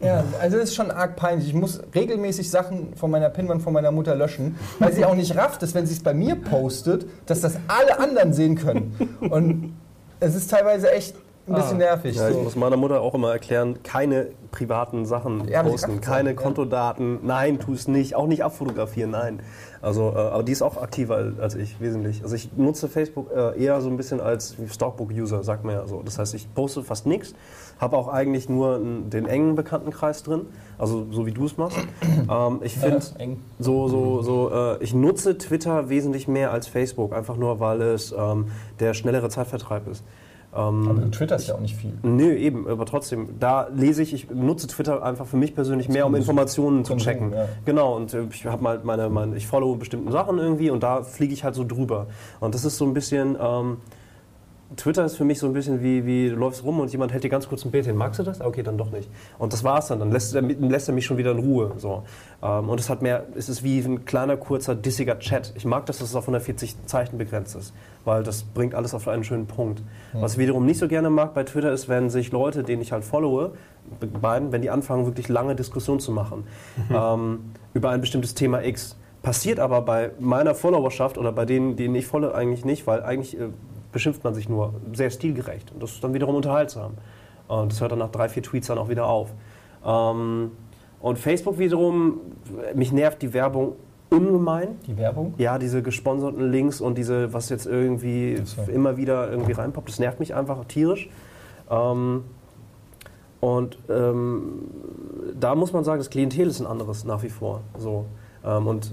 ja, 0.00 0.24
also 0.40 0.56
das 0.56 0.70
ist 0.70 0.74
schon 0.74 0.90
arg 0.90 1.14
peinlich. 1.14 1.48
Ich 1.48 1.54
muss 1.54 1.80
regelmäßig 1.94 2.50
Sachen 2.50 2.96
von 2.96 3.10
meiner 3.10 3.28
Pinwand 3.28 3.62
von 3.62 3.72
meiner 3.72 3.92
Mutter 3.92 4.16
löschen, 4.16 4.58
weil 4.78 4.92
sie 4.92 5.04
auch 5.04 5.14
nicht 5.14 5.36
rafft, 5.36 5.62
dass 5.62 5.74
wenn 5.74 5.86
sie 5.86 5.92
es 5.92 6.02
bei 6.02 6.14
mir 6.14 6.36
postet, 6.36 7.06
dass 7.26 7.40
das 7.40 7.56
alle 7.68 8.00
anderen 8.00 8.32
sehen 8.32 8.56
können. 8.56 9.18
Und 9.20 9.76
es 10.20 10.34
ist 10.34 10.50
teilweise 10.50 10.90
echt 10.90 11.14
ein 11.50 11.54
bisschen 11.56 11.78
nervig. 11.78 12.16
Ja, 12.16 12.28
ich 12.28 12.34
so. 12.34 12.42
muss 12.42 12.56
meiner 12.56 12.76
Mutter 12.76 13.00
auch 13.00 13.14
immer 13.14 13.32
erklären, 13.32 13.82
keine 13.82 14.28
privaten 14.50 15.04
Sachen 15.06 15.46
Ja, 15.48 15.62
posten, 15.62 16.00
keine 16.00 16.30
ja. 16.30 16.34
Kontodaten, 16.36 17.20
nein, 17.22 17.58
tu 17.60 17.72
es 17.72 17.86
nicht, 17.88 18.14
auch 18.16 18.26
nicht 18.26 18.42
abfotografieren, 18.44 19.10
nein. 19.10 19.40
Also, 19.82 20.10
äh, 20.10 20.18
aber 20.18 20.42
die 20.42 20.52
ist 20.52 20.60
auch 20.62 20.76
aktiver 20.82 21.32
als- 21.40 21.54
ich, 21.54 21.80
wesentlich. 21.80 22.22
Also 22.22 22.34
ich 22.34 22.50
nutze 22.56 22.88
Facebook 22.88 23.30
äh, 23.34 23.62
eher 23.62 23.80
so 23.80 23.88
ein 23.88 23.96
bisschen 23.96 24.20
als 24.20 24.54
Stockbook-User, 24.70 25.42
sagt 25.42 25.64
man 25.64 25.74
ja 25.74 25.86
so. 25.86 26.02
Das 26.04 26.18
heißt, 26.18 26.34
ich 26.34 26.52
poste 26.54 26.82
fast 26.82 27.06
nichts, 27.06 27.34
habe 27.80 27.96
auch 27.96 28.08
eigentlich 28.08 28.48
nur 28.48 28.78
den 28.78 29.26
engen 29.26 29.54
Bekanntenkreis 29.54 30.22
drin, 30.22 30.42
also 30.78 31.06
so 31.10 31.24
wie 31.26 31.32
du 31.32 31.46
es 31.46 31.56
machst. 31.56 31.78
ähm, 32.30 32.60
ich 32.62 32.76
finde, 32.76 32.98
Ja, 32.98 33.20
eng. 33.20 33.38
so, 33.58 33.88
so, 33.88 34.20
so, 34.22 34.50
äh, 34.52 34.82
ich 34.84 34.92
nutze 34.92 35.38
Twitter 35.38 35.88
wesentlich 35.88 36.28
mehr 36.28 36.50
als 36.52 36.66
Facebook, 36.66 37.14
einfach 37.14 37.36
nur, 37.36 37.58
weil 37.60 37.80
es 37.80 38.12
ähm, 38.12 38.46
der 38.80 38.92
schnellere 38.94 39.28
Zeitvertreib 39.30 39.88
ist. 39.88 40.04
Ähm, 40.54 40.88
Aber 40.88 41.00
du 41.00 41.10
twitterst 41.10 41.48
ja 41.48 41.54
auch 41.54 41.60
nicht 41.60 41.76
viel. 41.76 41.92
Nö, 42.02 42.34
eben, 42.34 42.66
aber 42.66 42.84
trotzdem, 42.84 43.38
da 43.38 43.68
lese 43.68 44.02
ich, 44.02 44.12
ich 44.12 44.30
nutze 44.30 44.66
Twitter 44.66 45.02
einfach 45.02 45.26
für 45.26 45.36
mich 45.36 45.54
persönlich 45.54 45.88
mehr, 45.88 46.06
um 46.06 46.14
Informationen 46.14 46.84
zu 46.84 46.96
checken. 46.96 47.32
ja. 47.32 47.46
Genau, 47.64 47.96
und 47.96 48.12
äh, 48.14 48.24
ich 48.30 48.44
habe 48.46 48.62
mal 48.62 48.80
meine, 48.82 49.08
meine, 49.08 49.36
ich 49.36 49.46
follow 49.46 49.76
bestimmte 49.76 50.10
Sachen 50.10 50.38
irgendwie 50.38 50.70
und 50.70 50.82
da 50.82 51.02
fliege 51.02 51.32
ich 51.32 51.44
halt 51.44 51.54
so 51.54 51.64
drüber. 51.64 52.08
Und 52.40 52.54
das 52.54 52.64
ist 52.64 52.78
so 52.78 52.84
ein 52.84 52.94
bisschen, 52.94 53.36
ähm, 53.40 53.76
Twitter 54.76 55.04
ist 55.04 55.16
für 55.16 55.24
mich 55.24 55.38
so 55.40 55.46
ein 55.46 55.52
bisschen 55.52 55.82
wie, 55.82 56.06
wie 56.06 56.28
du 56.30 56.36
läufst 56.36 56.62
rum 56.62 56.78
und 56.78 56.92
jemand 56.92 57.12
hält 57.12 57.24
dir 57.24 57.28
ganz 57.28 57.48
kurz 57.48 57.64
ein 57.64 57.72
Bild 57.72 57.86
hin. 57.86 57.96
Magst 57.96 58.20
du 58.20 58.22
das? 58.22 58.40
Okay, 58.40 58.62
dann 58.62 58.78
doch 58.78 58.90
nicht. 58.92 59.10
Und 59.38 59.52
das 59.52 59.64
war's 59.64 59.88
dann. 59.88 59.98
Dann 59.98 60.12
lässt 60.12 60.34
er, 60.34 60.42
lässt 60.42 60.88
er 60.88 60.94
mich 60.94 61.04
schon 61.06 61.16
wieder 61.16 61.32
in 61.32 61.38
Ruhe. 61.40 61.72
So. 61.78 62.04
Ähm, 62.42 62.68
und 62.68 62.78
es 62.78 62.88
hat 62.88 63.02
mehr, 63.02 63.24
es 63.34 63.48
ist 63.48 63.64
wie 63.64 63.80
ein 63.80 64.04
kleiner, 64.04 64.36
kurzer, 64.36 64.74
dissiger 64.76 65.18
Chat. 65.18 65.52
Ich 65.56 65.64
mag, 65.64 65.86
dass 65.86 66.00
es 66.00 66.14
auf 66.14 66.22
140 66.24 66.86
Zeichen 66.86 67.18
begrenzt 67.18 67.56
ist, 67.56 67.74
weil 68.04 68.22
das 68.22 68.44
bringt 68.44 68.74
alles 68.76 68.94
auf 68.94 69.08
einen 69.08 69.24
schönen 69.24 69.46
Punkt. 69.46 69.82
Was 70.12 70.34
ich 70.34 70.38
wiederum 70.38 70.64
nicht 70.66 70.78
so 70.78 70.86
gerne 70.86 71.10
mag 71.10 71.34
bei 71.34 71.42
Twitter 71.42 71.72
ist, 71.72 71.88
wenn 71.88 72.08
sich 72.08 72.30
Leute, 72.30 72.62
denen 72.62 72.80
ich 72.80 72.92
halt 72.92 73.04
followe, 73.04 73.52
be- 73.98 74.06
beiden, 74.06 74.52
wenn 74.52 74.62
die 74.62 74.70
anfangen, 74.70 75.04
wirklich 75.04 75.28
lange 75.28 75.56
Diskussionen 75.56 75.98
zu 76.00 76.12
machen 76.12 76.44
ähm, 76.94 77.40
über 77.74 77.90
ein 77.90 78.00
bestimmtes 78.00 78.34
Thema 78.34 78.62
X. 78.64 78.96
Passiert 79.22 79.58
aber 79.58 79.82
bei 79.82 80.12
meiner 80.20 80.54
Followerschaft 80.54 81.18
oder 81.18 81.32
bei 81.32 81.44
denen, 81.44 81.76
denen 81.76 81.94
ich 81.96 82.06
folge, 82.06 82.34
eigentlich 82.34 82.64
nicht, 82.64 82.86
weil 82.86 83.02
eigentlich 83.02 83.38
äh, 83.38 83.48
beschimpft 83.92 84.24
man 84.24 84.34
sich 84.34 84.48
nur 84.48 84.74
sehr 84.92 85.10
stilgerecht. 85.10 85.72
Und 85.72 85.82
das 85.82 85.92
ist 85.92 86.04
dann 86.04 86.14
wiederum 86.14 86.36
unterhaltsam. 86.36 86.92
Und 87.48 87.72
das 87.72 87.80
hört 87.80 87.92
dann 87.92 87.98
nach 87.98 88.10
drei, 88.10 88.28
vier 88.28 88.42
Tweets 88.42 88.68
dann 88.68 88.78
auch 88.78 88.88
wieder 88.88 89.06
auf. 89.06 89.32
Ähm, 89.84 90.52
und 91.00 91.18
Facebook 91.18 91.58
wiederum, 91.58 92.20
mich 92.74 92.92
nervt 92.92 93.22
die 93.22 93.32
Werbung 93.32 93.74
ungemein. 94.10 94.78
Die 94.86 94.96
Werbung? 94.96 95.34
Ja, 95.38 95.58
diese 95.58 95.82
gesponserten 95.82 96.50
Links 96.50 96.80
und 96.80 96.98
diese, 96.98 97.32
was 97.32 97.48
jetzt 97.48 97.66
irgendwie 97.66 98.40
so. 98.44 98.70
immer 98.70 98.96
wieder 98.96 99.30
irgendwie 99.30 99.52
reinpoppt, 99.52 99.88
das 99.88 99.98
nervt 99.98 100.20
mich 100.20 100.34
einfach 100.34 100.64
tierisch. 100.66 101.08
Ähm, 101.70 102.24
und 103.40 103.78
ähm, 103.88 104.64
da 105.38 105.54
muss 105.54 105.72
man 105.72 105.84
sagen, 105.84 105.98
das 105.98 106.10
Klientel 106.10 106.48
ist 106.48 106.60
ein 106.60 106.66
anderes 106.66 107.04
nach 107.04 107.22
wie 107.22 107.30
vor. 107.30 107.62
So. 107.78 108.04
Ähm, 108.44 108.66
und 108.66 108.92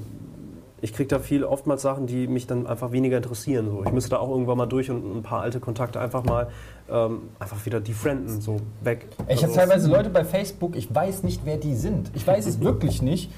ich 0.82 0.94
kriege 0.94 1.08
da 1.08 1.20
viel, 1.20 1.44
oftmals 1.44 1.82
Sachen, 1.82 2.06
die 2.08 2.28
mich 2.28 2.46
dann 2.48 2.68
einfach 2.68 2.92
weniger 2.92 3.18
interessieren. 3.18 3.68
So. 3.70 3.84
Ich 3.84 3.92
müsste 3.92 4.12
da 4.12 4.18
auch 4.20 4.30
irgendwann 4.30 4.58
mal 4.58 4.66
durch 4.68 4.92
und 4.92 5.18
ein 5.18 5.24
paar 5.24 5.42
alte 5.42 5.60
Kontakte 5.60 6.00
einfach 6.00 6.24
mal 6.24 6.50
ähm, 6.90 7.24
einfach 7.40 7.66
wieder 7.66 7.80
defrienden, 7.80 8.40
so 8.42 8.58
weg. 8.82 9.08
Ich 9.28 9.38
habe 9.44 9.48
Also- 9.52 9.56
teilweise 9.56 9.90
Leute 9.90 10.10
bei 10.10 10.24
Facebook, 10.24 10.76
ich 10.76 10.94
weiß 10.94 11.24
nicht, 11.24 11.42
wer 11.46 11.58
die 11.58 11.76
sind. 11.76 12.12
Ich 12.14 12.26
weiß 12.28 12.46
es 12.46 12.60
wirklich 12.62 13.02
nicht. 13.02 13.32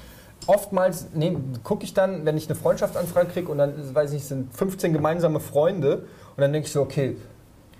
Oftmals 0.46 1.08
gucke 1.64 1.84
ich 1.84 1.92
dann, 1.94 2.24
wenn 2.24 2.36
ich 2.36 2.46
eine 2.48 2.54
Freundschaftsanfrage 2.54 3.28
kriege 3.28 3.48
und 3.52 3.58
dann, 3.58 3.74
weiß 3.94 4.12
ich, 4.12 4.22
es 4.22 4.28
sind 4.28 4.52
15 4.54 4.92
gemeinsame 4.92 5.38
Freunde 5.40 6.04
und 6.36 6.38
dann 6.40 6.52
denke 6.52 6.66
ich 6.66 6.72
so, 6.72 6.80
okay, 6.80 7.16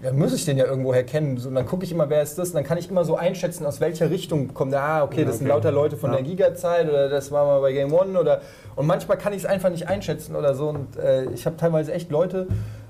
dann 0.02 0.18
muss 0.18 0.32
ich 0.34 0.44
den 0.44 0.56
ja 0.56 0.64
irgendwoher 0.66 1.02
kennen. 1.04 1.36
So, 1.38 1.48
und 1.48 1.54
dann 1.54 1.66
gucke 1.66 1.84
ich 1.84 1.92
immer, 1.92 2.08
wer 2.10 2.22
ist 2.22 2.38
das? 2.38 2.48
Und 2.50 2.54
dann 2.56 2.64
kann 2.64 2.78
ich 2.78 2.88
immer 2.90 3.04
so 3.04 3.16
einschätzen, 3.16 3.66
aus 3.66 3.80
welcher 3.80 4.10
Richtung 4.10 4.54
kommt 4.54 4.72
der. 4.72 4.82
Ah, 4.82 5.02
okay, 5.04 5.24
das 5.24 5.38
sind 5.38 5.46
Okay. 5.46 5.54
lauter 5.56 5.72
Leute 5.72 5.96
von 5.96 6.10
Ja. 6.10 6.16
der 6.16 6.24
Giga-Zeit 6.24 6.88
oder 6.88 7.08
das 7.08 7.30
war 7.30 7.44
mal 7.46 7.60
bei 7.60 7.72
Game 7.72 7.92
One 7.92 8.18
oder. 8.18 8.40
Und 8.76 8.86
manchmal 8.86 9.18
kann 9.18 9.32
ich 9.32 9.40
es 9.40 9.46
einfach 9.46 9.70
nicht 9.70 9.88
einschätzen 9.88 10.36
oder 10.36 10.54
so. 10.54 10.68
Und 10.70 10.96
äh, 10.96 11.24
ich 11.32 11.44
habe 11.46 11.56
teilweise 11.56 11.92
echt 11.92 12.10
Leute 12.10 12.46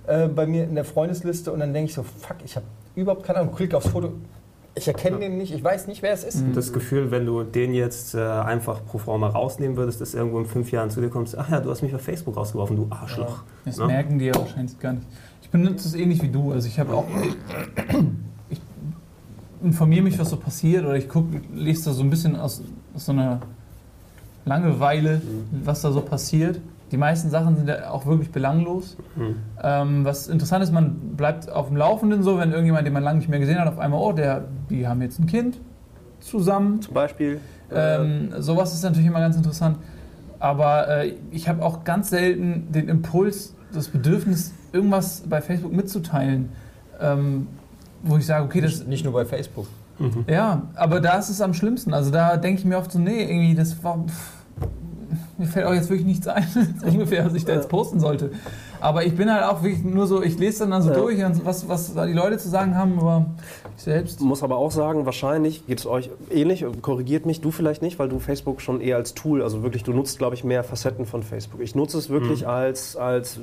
äh, 0.07 0.29
bei 0.29 0.47
mir 0.47 0.65
in 0.65 0.75
der 0.75 0.85
Freundesliste 0.85 1.53
und 1.53 1.61
dann 1.61 1.73
denke 1.73 1.89
ich 1.91 1.95
so, 1.95 2.03
fuck, 2.03 2.37
ich 2.45 2.57
habe 2.57 2.67
überhaupt 2.95 3.25
keine 3.25 3.41
Ahnung, 3.41 3.55
klick 3.55 3.75
aufs 3.75 3.89
Foto. 3.89 4.13
Ich 4.77 4.87
erkenne 4.87 5.19
den 5.19 5.37
nicht, 5.37 5.53
ich 5.53 5.65
weiß 5.65 5.89
nicht, 5.89 6.01
wer 6.01 6.13
es 6.13 6.23
ist. 6.23 6.45
Das 6.55 6.73
Gefühl, 6.73 7.11
wenn 7.11 7.27
du 7.27 7.43
den 7.43 7.75
jetzt 7.75 8.15
äh, 8.15 8.21
einfach 8.21 8.85
pro 8.87 8.99
forma 8.99 9.27
rausnehmen 9.29 9.77
würdest, 9.77 10.01
dass 10.01 10.15
irgendwo 10.15 10.39
in 10.39 10.47
fünf 10.47 10.71
Jahren 10.71 10.91
zu 10.91 11.01
dir 11.01 11.09
kommst, 11.11 11.37
ach 11.37 11.51
ja, 11.51 11.59
du 11.59 11.71
hast 11.71 11.83
mich 11.83 11.91
bei 11.91 11.99
Facebook 11.99 12.37
rausgeworfen, 12.37 12.77
du 12.77 12.87
Arschloch. 12.89 13.43
Das 13.65 13.79
Ne? 13.79 13.87
merken 13.87 14.21
die 14.21 14.27
ja 14.27 14.35
wahrscheinlich 14.37 14.79
gar 14.79 14.93
nicht. 14.93 15.07
Ich 15.51 15.53
benutze 15.53 15.89
es 15.89 15.95
ähnlich 15.97 16.23
wie 16.23 16.29
du. 16.29 16.53
Also 16.53 16.69
ich 16.69 16.79
habe 16.79 16.95
auch. 16.95 17.07
Ich 18.49 18.61
informiere 19.65 20.05
mich, 20.05 20.17
was 20.17 20.31
so 20.31 20.37
passiert, 20.37 20.85
oder 20.85 20.95
ich 20.95 21.09
guck, 21.09 21.27
lese 21.53 21.87
da 21.87 21.91
so 21.91 22.05
ein 22.05 22.09
bisschen 22.09 22.37
aus, 22.37 22.63
aus 22.95 23.07
so 23.07 23.11
einer 23.11 23.41
Langeweile, 24.45 25.21
was 25.51 25.83
da 25.83 25.91
so 25.91 26.03
passiert. 26.03 26.61
Die 26.93 26.97
meisten 26.97 27.31
Sachen 27.31 27.57
sind 27.57 27.69
ja 27.69 27.91
auch 27.91 28.07
wirklich 28.07 28.31
belanglos. 28.31 28.97
Mhm. 29.17 29.35
Ähm, 29.61 30.05
was 30.05 30.29
interessant 30.29 30.63
ist, 30.63 30.73
man 30.73 31.17
bleibt 31.17 31.51
auf 31.51 31.67
dem 31.67 31.77
Laufenden 31.77 32.23
so, 32.23 32.39
wenn 32.39 32.53
irgendjemand, 32.53 32.87
den 32.87 32.93
man 32.93 33.03
lange 33.03 33.19
nicht 33.19 33.29
mehr 33.29 33.41
gesehen 33.41 33.59
hat, 33.59 33.67
auf 33.67 33.81
einmal, 33.81 34.01
oh, 34.01 34.13
der, 34.13 34.45
die 34.71 34.87
haben 34.87 35.03
jetzt 35.03 35.19
ein 35.19 35.27
Kind 35.27 35.59
zusammen. 36.21 36.81
Zum 36.81 36.95
Beispiel. 36.95 37.41
äh, 37.73 37.97
Ähm, 37.97 38.35
sowas 38.39 38.73
ist 38.73 38.85
natürlich 38.85 39.09
immer 39.09 39.19
ganz 39.21 39.35
interessant. 39.35 39.79
Aber 40.39 40.87
äh, 40.89 41.15
ich 41.33 41.49
habe 41.49 41.65
auch 41.65 41.83
ganz 41.83 42.11
selten 42.11 42.71
den 42.71 42.89
Impuls, 42.89 43.57
das 43.73 43.89
Bedürfnis, 43.89 44.55
irgendwas 44.73 45.23
bei 45.29 45.41
Facebook 45.41 45.73
mitzuteilen, 45.73 46.51
ähm, 47.01 47.47
wo 48.03 48.17
ich 48.17 48.27
sage, 48.27 48.45
okay, 48.45 48.61
das, 48.61 48.79
Nicht, 48.79 48.89
nicht 48.89 49.05
nur 49.05 49.13
bei 49.13 49.25
Facebook. 49.25 49.67
ja, 50.27 50.63
aber 50.77 51.01
da 51.01 51.19
ist 51.19 51.29
es 51.29 51.41
am 51.41 51.53
schlimmsten. 51.55 51.93
Also 51.93 52.11
da 52.11 52.37
denke 52.37 52.61
ich 52.61 52.65
mir 52.65 52.79
oft 52.79 52.91
so, 52.91 52.99
nee, 52.99 53.23
irgendwie, 53.23 53.55
das 53.55 53.83
war. 53.85 53.99
Pff, 54.07 54.33
mir 55.39 55.47
fällt 55.47 55.67
auch 55.67 55.75
jetzt 55.75 55.89
wirklich 55.89 56.07
nichts 56.07 56.27
ein, 56.29 56.47
ungefähr, 56.87 57.25
was 57.27 57.35
ich 57.35 57.45
da 57.45 57.55
jetzt 57.55 57.69
posten 57.69 57.99
sollte. 57.99 58.31
Aber 58.81 59.05
ich 59.05 59.15
bin 59.17 59.31
halt 59.33 59.43
auch 59.45 59.63
wirklich 59.63 59.83
nur 59.83 60.07
so, 60.07 60.23
ich 60.23 60.39
lese 60.39 60.61
dann, 60.61 60.71
dann 60.71 60.83
so 60.83 60.91
Ja. 60.91 60.97
durch, 60.97 61.23
und 61.25 61.45
was, 61.45 61.69
was 61.69 61.93
da 61.95 62.07
die 62.07 62.13
Leute 62.13 62.39
zu 62.39 62.49
sagen 62.49 62.77
haben, 62.77 62.99
aber 62.99 63.27
ich 63.77 63.83
selbst. 63.83 64.21
muss 64.21 64.43
aber 64.43 64.57
auch 64.57 64.71
sagen, 64.71 65.05
wahrscheinlich 65.07 65.67
geht 65.67 65.81
es 65.81 65.87
euch 65.87 66.11
ähnlich, 66.31 66.65
korrigiert 66.83 67.27
mich, 67.27 67.41
du 67.41 67.51
vielleicht 67.51 67.83
nicht, 67.83 67.99
weil 67.99 68.09
du 68.09 68.19
Facebook 68.19 68.61
schon 68.61 68.81
eher 68.81 68.97
als 68.97 69.15
Tool, 69.15 69.43
also 69.43 69.63
wirklich, 69.63 69.83
du 69.83 69.93
nutzt, 69.93 70.19
glaube 70.19 70.35
ich, 70.35 70.45
mehr 70.45 70.63
Facetten 70.65 71.05
von 71.07 71.23
Facebook. 71.23 71.61
Ich 71.61 71.75
nutze 71.75 71.99
es 71.99 72.09
wirklich 72.11 72.47
als, 72.47 72.97
als 72.97 73.39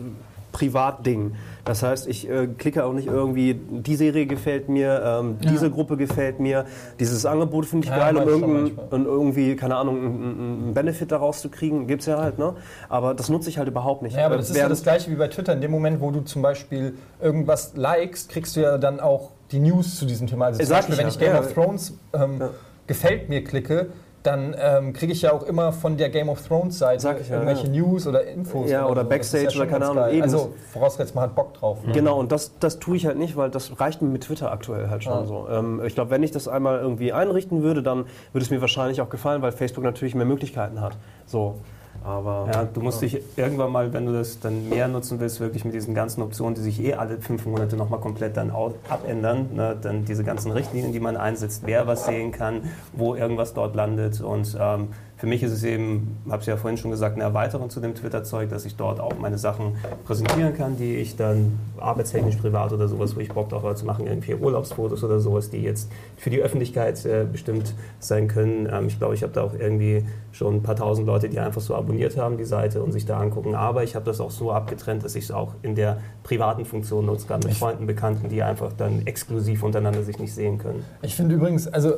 Privatding. 0.52 1.36
Das 1.66 1.84
heißt, 1.84 2.08
ich 2.08 2.30
äh, 2.30 2.48
klicke 2.48 2.86
auch 2.86 2.93
nicht 2.93 3.08
irgendwie, 3.08 3.54
die 3.56 3.95
Serie 3.95 4.26
gefällt 4.26 4.70
mir, 4.70 5.02
ähm, 5.06 5.38
Ja. 5.41 5.52
diese 5.52 5.70
Gruppe 5.70 5.98
gefällt 5.98 6.39
mir, 6.39 6.66
dieses 7.00 7.26
Angebot 7.26 7.66
finde 7.66 7.86
ich 7.86 7.91
Ja, 7.91 8.12
geil, 8.12 8.18
um, 8.18 8.72
um 8.89 9.06
irgendwie, 9.06 9.56
keine 9.56 9.76
Ahnung, 9.76 9.98
einen 9.98 10.74
Benefit 10.74 11.12
daraus 11.12 11.41
zu 11.41 11.50
kriegen, 11.50 11.88
gibt 11.88 12.02
es 12.02 12.08
ja 12.08 12.18
halt, 12.18 12.39
ne? 12.39 12.54
Aber 12.89 13.14
das 13.14 13.30
nutze 13.30 13.50
ich 13.50 13.58
halt 13.58 13.68
überhaupt 13.68 14.02
nicht. 14.02 14.16
Ja, 14.16 14.26
aber 14.26 14.36
Äh, 14.36 14.39
das 14.39 14.50
ist 14.50 14.58
ja 14.58 14.70
das 14.70 14.84
gleiche 14.84 15.12
wie 15.12 15.16
bei 15.16 15.28
Twitter. 15.28 15.54
In 15.54 15.62
dem 15.62 15.72
Moment, 15.72 16.00
wo 16.02 16.12
du 16.12 16.22
zum 16.22 16.41
Beispiel 16.41 16.93
irgendwas 17.22 17.74
likest, 17.76 18.30
kriegst 18.30 18.56
du 18.56 18.62
ja 18.62 18.78
dann 18.78 19.00
auch 19.00 19.32
die 19.52 19.60
News 19.60 19.98
zu 19.98 20.06
diesem 20.06 20.28
Thema. 20.28 20.45
Also 20.45 20.64
zum 20.64 20.70
Beispiel, 20.70 20.98
wenn 20.98 21.08
ich 21.08 21.20
Game 21.20 21.34
ja. 21.34 21.39
of 21.39 21.54
Thrones 21.54 21.98
ähm, 22.14 22.41
gefällt 22.88 23.30
mir 23.30 23.43
klicke, 23.43 23.88
dann 24.28 24.56
ähm, 24.60 24.94
kriege 24.94 25.14
ich 25.14 25.22
ja 25.22 25.32
auch 25.32 25.44
immer 25.44 25.72
von 25.72 25.96
der 25.96 26.10
Game 26.10 26.28
of 26.28 26.46
Thrones 26.46 26.78
Seite 26.78 27.08
ja, 27.08 27.14
irgendwelche 27.36 27.68
ja. 27.68 27.74
News 27.74 28.06
oder 28.06 28.26
Infos. 28.26 28.70
Ja, 28.70 28.86
oder 28.86 28.88
so. 28.88 28.94
Das 28.96 29.04
ist 29.04 29.10
Backstage 29.10 29.56
ja 29.56 29.62
oder 29.62 29.72
keine 29.72 29.86
Ahnung, 29.88 30.10
eben. 30.14 30.24
Also 30.24 30.54
vorausgesetzt, 30.74 31.16
man 31.16 31.24
hat 31.24 31.36
Bock 31.36 31.54
drauf. 31.54 31.84
Ne? 31.86 31.94
Genau, 31.94 32.20
und 32.20 32.32
das, 32.32 32.52
das 32.60 32.80
tue 32.80 32.98
ich 32.98 33.06
halt 33.06 33.18
nicht, 33.18 33.38
weil 33.38 33.50
das 33.50 33.80
reicht 33.80 34.02
mir 34.02 34.10
mit 34.10 34.24
Twitter 34.24 34.52
aktuell 34.52 34.90
halt 34.90 35.04
schon 35.04 35.14
Ah. 35.14 35.26
so. 35.26 35.48
Ähm, 35.50 35.82
ich 35.86 35.96
glaube, 35.96 36.12
wenn 36.12 36.24
ich 36.24 36.32
das 36.32 36.48
einmal 36.48 36.80
irgendwie 36.80 37.14
einrichten 37.14 37.64
würde, 37.64 37.82
dann 37.82 38.06
würde 38.34 38.44
es 38.44 38.50
mir 38.50 38.60
wahrscheinlich 38.62 39.02
auch 39.02 39.10
gefallen, 39.10 39.42
weil 39.42 39.52
Facebook 39.54 39.84
natürlich 39.84 40.14
mehr 40.14 40.26
Möglichkeiten 40.26 40.82
hat. 40.82 40.98
So, 41.26 41.56
aber 42.04 42.50
Ja, 42.52 42.64
du 42.66 42.82
musst 42.82 43.02
dich 43.02 43.22
irgendwann 43.36 43.72
mal, 43.72 43.93
wenn 43.93 44.06
du 44.06 44.14
das 44.14 44.39
dann 44.39 44.70
mehr 44.70 44.88
nutzen 44.88 45.20
willst, 45.20 45.39
wirklich 45.39 45.66
mit 45.66 45.74
diesen 45.74 45.93
ganzen 45.93 46.22
Optionen, 46.22 46.56
die 46.56 46.62
sich 46.62 46.82
eh 46.82 46.93
alle 46.93 47.18
fünf 47.20 47.45
Monate 47.45 47.76
nochmal 47.76 48.00
komplett 48.00 48.38
dann 48.38 48.52
abändern, 48.89 49.50
ne, 49.54 49.78
dann 49.82 50.06
diese 50.06 50.24
ganzen 50.24 50.52
Richtlinien, 50.52 50.91
die 50.93 51.00
man 51.00 51.18
einsetzt, 51.18 51.64
wer 51.66 51.88
was 51.88 52.06
sehen 52.06 52.32
kann, 52.32 52.62
wo 52.93 53.16
irgendwas 53.16 53.54
dort 53.54 53.76
landet 53.76 54.22
und 54.22 54.58
ähm, 54.60 54.89
für 55.18 55.26
mich 55.26 55.41
ist 55.41 55.51
es 55.51 55.63
eben, 55.63 56.15
habe 56.30 56.41
ich 56.41 56.47
ja 56.47 56.57
vorhin 56.57 56.78
schon 56.78 56.91
gesagt, 56.91 57.15
eine 57.15 57.24
Erweiterung 57.24 57.72
zu 57.72 57.80
dem 57.80 57.95
Twitter-Zeug, 57.95 58.49
dass 58.49 58.65
ich 58.65 58.76
dort 58.76 58.99
auch 58.99 59.18
meine 59.18 59.39
Sachen 59.39 59.76
präsentieren 60.05 60.53
kann, 60.53 60.78
die 60.78 60.95
ich 60.97 61.15
dann 61.15 61.57
arbeitstechnisch, 61.78 62.36
privat 62.36 62.72
oder 62.72 62.88
sowas, 62.88 63.15
wo 63.15 63.20
ich 63.20 63.30
Bock 63.30 63.49
drauf 63.49 63.63
habe 63.63 63.74
zu 63.74 63.86
machen, 63.86 64.05
irgendwie 64.05 64.36
Urlaubsfotos 64.36 65.03
oder 65.03 65.20
sowas, 65.20 65.49
die 65.49 65.63
jetzt 65.63 65.91
für 66.18 66.30
die 66.30 66.39
Öffentlichkeit 66.39 67.03
äh, 67.05 67.26
bestimmt 67.30 67.74
sein 67.99 68.28
können. 68.28 68.70
Ähm, 68.72 68.88
ich 68.88 68.99
glaube, 68.99 69.15
ich 69.15 69.24
habe 69.24 69.34
da 69.34 69.41
auch 69.41 69.55
irgendwie 69.55 70.05
schon 70.32 70.57
ein 70.57 70.63
paar 70.63 70.76
tausend 70.76 71.07
Leute, 71.07 71.30
die 71.30 71.39
einfach 71.39 71.61
so 71.61 71.74
abonniert 71.74 72.15
haben, 72.15 72.38
die 72.38 72.45
Seite 72.45 72.84
und 72.84 72.91
sich 72.91 73.07
da 73.07 73.20
angucken. 73.20 73.55
Aber 73.55 73.84
ich 73.84 73.95
habe 73.95 74.05
das 74.05 74.22
auch 74.22 74.32
so 74.32 74.51
abgetrennt, 74.51 75.03
dass 75.03 75.15
ich 75.15 75.24
es 75.26 75.32
auch 75.32 75.55
in 75.63 75.74
der 75.74 75.97
privaten 76.22 76.63
Funktion 76.63 77.07
nutzen 77.07 77.28
kann, 77.28 77.39
mit 77.43 77.55
Freunden, 77.55 77.88
Bekannten, 77.88 78.30
die 78.30 78.43
einfach 78.43 78.72
dann 78.74 79.07
exklusiv 79.07 79.63
untereinander 79.63 80.03
sich 80.03 80.20
nicht 80.20 80.36
sehen 80.36 80.59
können. 80.59 80.86
Ich 81.01 81.15
finde 81.15 81.36
übrigens, 81.36 81.68
also 81.68 81.95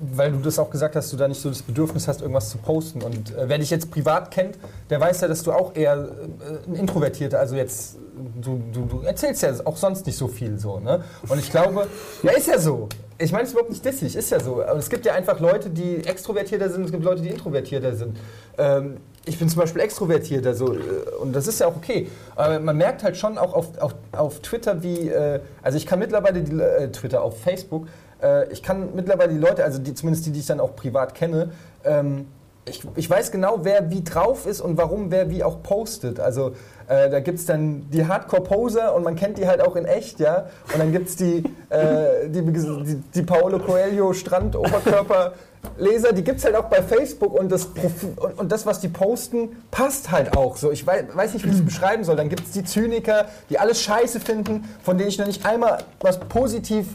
weil 0.00 0.32
du 0.32 0.38
das 0.38 0.58
auch 0.58 0.70
gesagt 0.70 0.96
hast, 0.96 1.12
du 1.12 1.16
da 1.16 1.26
nicht 1.26 1.40
so 1.40 1.48
das 1.48 1.62
Bedürfnis 1.62 2.06
hast, 2.08 2.20
irgendwas 2.20 2.50
zu 2.50 2.58
posten. 2.58 3.02
Und 3.02 3.34
äh, 3.34 3.48
wer 3.48 3.58
dich 3.58 3.70
jetzt 3.70 3.90
privat 3.90 4.30
kennt, 4.30 4.58
der 4.90 5.00
weiß 5.00 5.20
ja, 5.20 5.28
dass 5.28 5.42
du 5.42 5.52
auch 5.52 5.74
eher 5.74 5.94
äh, 5.94 6.68
ein 6.70 6.74
Introvertierter, 6.74 7.38
also 7.38 7.56
jetzt, 7.56 7.96
du, 8.40 8.60
du, 8.72 8.84
du 8.84 9.00
erzählst 9.02 9.42
ja 9.42 9.52
auch 9.64 9.76
sonst 9.76 10.06
nicht 10.06 10.16
so 10.16 10.28
viel 10.28 10.58
so. 10.58 10.78
Ne? 10.78 11.02
Und 11.28 11.38
ich 11.38 11.50
glaube, 11.50 11.86
ja, 12.22 12.32
ist 12.32 12.46
ja 12.46 12.58
so. 12.58 12.88
Ich 13.20 13.32
meine 13.32 13.44
es 13.44 13.50
überhaupt 13.50 13.70
nicht 13.70 13.84
dissig, 13.84 14.14
ist 14.14 14.30
ja 14.30 14.38
so. 14.38 14.62
Aber 14.62 14.78
es 14.78 14.88
gibt 14.88 15.04
ja 15.04 15.14
einfach 15.14 15.40
Leute, 15.40 15.70
die 15.70 16.04
extrovertierter 16.04 16.70
sind, 16.70 16.84
es 16.84 16.92
gibt 16.92 17.02
Leute, 17.02 17.22
die 17.22 17.30
introvertierter 17.30 17.96
sind. 17.96 18.16
Ähm, 18.56 18.98
ich 19.24 19.38
bin 19.38 19.48
zum 19.48 19.60
Beispiel 19.60 19.82
extrovertierter 19.82 20.54
so, 20.54 20.72
äh, 20.72 20.78
und 21.20 21.34
das 21.34 21.46
ist 21.48 21.60
ja 21.60 21.66
auch 21.66 21.76
okay. 21.76 22.08
Aber 22.36 22.60
man 22.60 22.76
merkt 22.76 23.02
halt 23.02 23.16
schon 23.16 23.36
auch 23.36 23.54
auf, 23.54 23.78
auf, 23.78 23.94
auf 24.12 24.40
Twitter, 24.40 24.82
wie, 24.82 25.08
äh, 25.08 25.40
also 25.62 25.76
ich 25.76 25.86
kann 25.86 25.98
mittlerweile 25.98 26.42
die, 26.42 26.58
äh, 26.58 26.90
Twitter, 26.90 27.22
auf 27.22 27.40
Facebook, 27.42 27.88
äh, 28.22 28.50
ich 28.52 28.62
kann 28.62 28.94
mittlerweile 28.94 29.32
die 29.32 29.38
Leute, 29.38 29.64
also 29.64 29.78
die, 29.78 29.94
zumindest 29.94 30.26
die, 30.26 30.32
die 30.32 30.40
ich 30.40 30.46
dann 30.46 30.60
auch 30.60 30.76
privat 30.76 31.14
kenne, 31.14 31.52
ähm, 31.84 32.26
ich, 32.68 32.82
ich, 32.96 33.08
weiß 33.08 33.32
genau, 33.32 33.60
wer 33.62 33.90
wie 33.90 34.04
drauf 34.04 34.44
ist 34.46 34.60
und 34.60 34.76
warum 34.76 35.10
wer 35.10 35.30
wie 35.30 35.42
auch 35.42 35.62
postet. 35.62 36.20
Also 36.20 36.52
äh, 36.86 37.08
da 37.08 37.20
gibt 37.20 37.38
es 37.38 37.46
dann 37.46 37.88
die 37.90 38.06
Hardcore-Poser 38.06 38.94
und 38.94 39.04
man 39.04 39.16
kennt 39.16 39.38
die 39.38 39.46
halt 39.46 39.62
auch 39.62 39.74
in 39.76 39.86
echt, 39.86 40.20
ja. 40.20 40.48
Und 40.72 40.78
dann 40.78 40.92
gibt 40.92 41.08
es 41.08 41.16
die, 41.16 41.42
äh, 41.70 42.28
die, 42.28 42.42
die, 42.42 42.96
die 43.14 43.22
Paolo 43.22 43.58
Coelho 43.58 44.12
Strand-Oberkörper-Leser, 44.12 46.12
die 46.12 46.22
gibt 46.22 46.40
es 46.40 46.44
halt 46.44 46.56
auch 46.56 46.66
bei 46.66 46.82
Facebook 46.82 47.32
und 47.32 47.50
das, 47.50 47.70
und, 48.16 48.38
und, 48.38 48.52
das, 48.52 48.66
was 48.66 48.80
die 48.80 48.88
posten, 48.88 49.56
passt 49.70 50.10
halt 50.10 50.36
auch. 50.36 50.58
So, 50.58 50.70
ich 50.70 50.86
weiß, 50.86 51.04
weiß 51.14 51.32
nicht, 51.34 51.46
wie 51.46 51.50
ich 51.50 51.56
es 51.56 51.64
beschreiben 51.64 52.04
soll. 52.04 52.16
Dann 52.16 52.28
gibt 52.28 52.44
es 52.44 52.50
die 52.52 52.64
Zyniker, 52.64 53.26
die 53.48 53.58
alles 53.58 53.80
scheiße 53.80 54.20
finden, 54.20 54.68
von 54.82 54.98
denen 54.98 55.08
ich 55.08 55.18
noch 55.18 55.26
nicht 55.26 55.46
einmal 55.46 55.78
was 56.00 56.20
positiv 56.20 56.86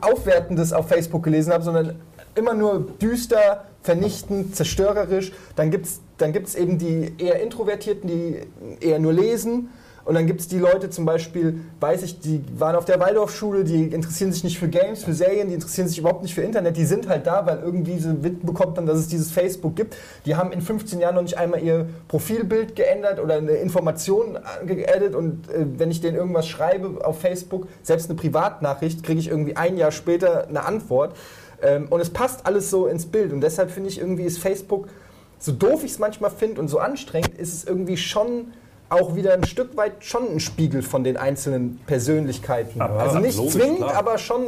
Aufwertendes 0.00 0.72
auf 0.72 0.88
Facebook 0.88 1.22
gelesen 1.22 1.52
habe, 1.52 1.64
sondern 1.64 2.00
immer 2.34 2.54
nur 2.54 2.80
düster, 3.00 3.64
vernichtend, 3.82 4.54
zerstörerisch. 4.54 5.32
Dann 5.56 5.70
gibt 5.70 5.86
es 5.86 6.00
dann 6.18 6.32
gibt's 6.32 6.56
eben 6.56 6.78
die 6.78 7.14
eher 7.18 7.40
Introvertierten, 7.40 8.08
die 8.08 8.40
eher 8.84 8.98
nur 8.98 9.12
lesen. 9.12 9.70
Und 10.08 10.14
dann 10.14 10.26
gibt 10.26 10.40
es 10.40 10.48
die 10.48 10.58
Leute 10.58 10.88
zum 10.88 11.04
Beispiel, 11.04 11.60
weiß 11.80 12.02
ich, 12.02 12.18
die 12.20 12.42
waren 12.58 12.74
auf 12.76 12.86
der 12.86 12.98
Waldorfschule, 12.98 13.62
die 13.62 13.88
interessieren 13.88 14.32
sich 14.32 14.42
nicht 14.42 14.58
für 14.58 14.68
Games, 14.68 15.04
für 15.04 15.12
Serien, 15.12 15.48
die 15.48 15.54
interessieren 15.54 15.86
sich 15.86 15.98
überhaupt 15.98 16.22
nicht 16.22 16.34
für 16.34 16.40
Internet. 16.40 16.78
Die 16.78 16.86
sind 16.86 17.10
halt 17.10 17.26
da, 17.26 17.44
weil 17.44 17.58
irgendwie 17.58 17.98
sie 17.98 18.14
mitbekommt 18.14 18.78
dann, 18.78 18.86
dass 18.86 18.96
es 18.96 19.08
dieses 19.08 19.30
Facebook 19.30 19.76
gibt. 19.76 19.98
Die 20.24 20.34
haben 20.34 20.50
in 20.50 20.62
15 20.62 20.98
Jahren 20.98 21.14
noch 21.14 21.20
nicht 21.20 21.36
einmal 21.36 21.62
ihr 21.62 21.90
Profilbild 22.08 22.74
geändert 22.74 23.20
oder 23.20 23.34
eine 23.34 23.50
Information 23.50 24.38
geaddet. 24.64 25.14
Und 25.14 25.50
äh, 25.50 25.66
wenn 25.76 25.90
ich 25.90 26.00
denen 26.00 26.16
irgendwas 26.16 26.48
schreibe 26.48 27.04
auf 27.04 27.20
Facebook, 27.20 27.68
selbst 27.82 28.08
eine 28.08 28.18
Privatnachricht, 28.18 29.02
kriege 29.02 29.20
ich 29.20 29.28
irgendwie 29.28 29.56
ein 29.56 29.76
Jahr 29.76 29.92
später 29.92 30.48
eine 30.48 30.64
Antwort. 30.64 31.14
Ähm, 31.60 31.86
und 31.90 32.00
es 32.00 32.08
passt 32.08 32.46
alles 32.46 32.70
so 32.70 32.86
ins 32.86 33.04
Bild. 33.04 33.30
Und 33.30 33.42
deshalb 33.42 33.70
finde 33.70 33.90
ich 33.90 33.98
irgendwie 33.98 34.24
ist 34.24 34.38
Facebook, 34.38 34.88
so 35.38 35.52
doof 35.52 35.84
ich 35.84 35.90
es 35.90 35.98
manchmal 35.98 36.30
finde 36.30 36.62
und 36.62 36.68
so 36.68 36.78
anstrengend, 36.78 37.36
ist 37.36 37.52
es 37.52 37.64
irgendwie 37.64 37.98
schon 37.98 38.52
auch 38.90 39.14
wieder 39.14 39.34
ein 39.34 39.44
Stück 39.44 39.76
weit 39.76 39.92
schon 40.04 40.32
ein 40.34 40.40
Spiegel 40.40 40.82
von 40.82 41.04
den 41.04 41.16
einzelnen 41.16 41.78
Persönlichkeiten. 41.86 42.80
Aber 42.80 43.00
also 43.00 43.18
nicht 43.18 43.36
logisch, 43.36 43.52
zwingend, 43.54 43.78
klar. 43.78 43.94
aber 43.96 44.18
schon, 44.18 44.42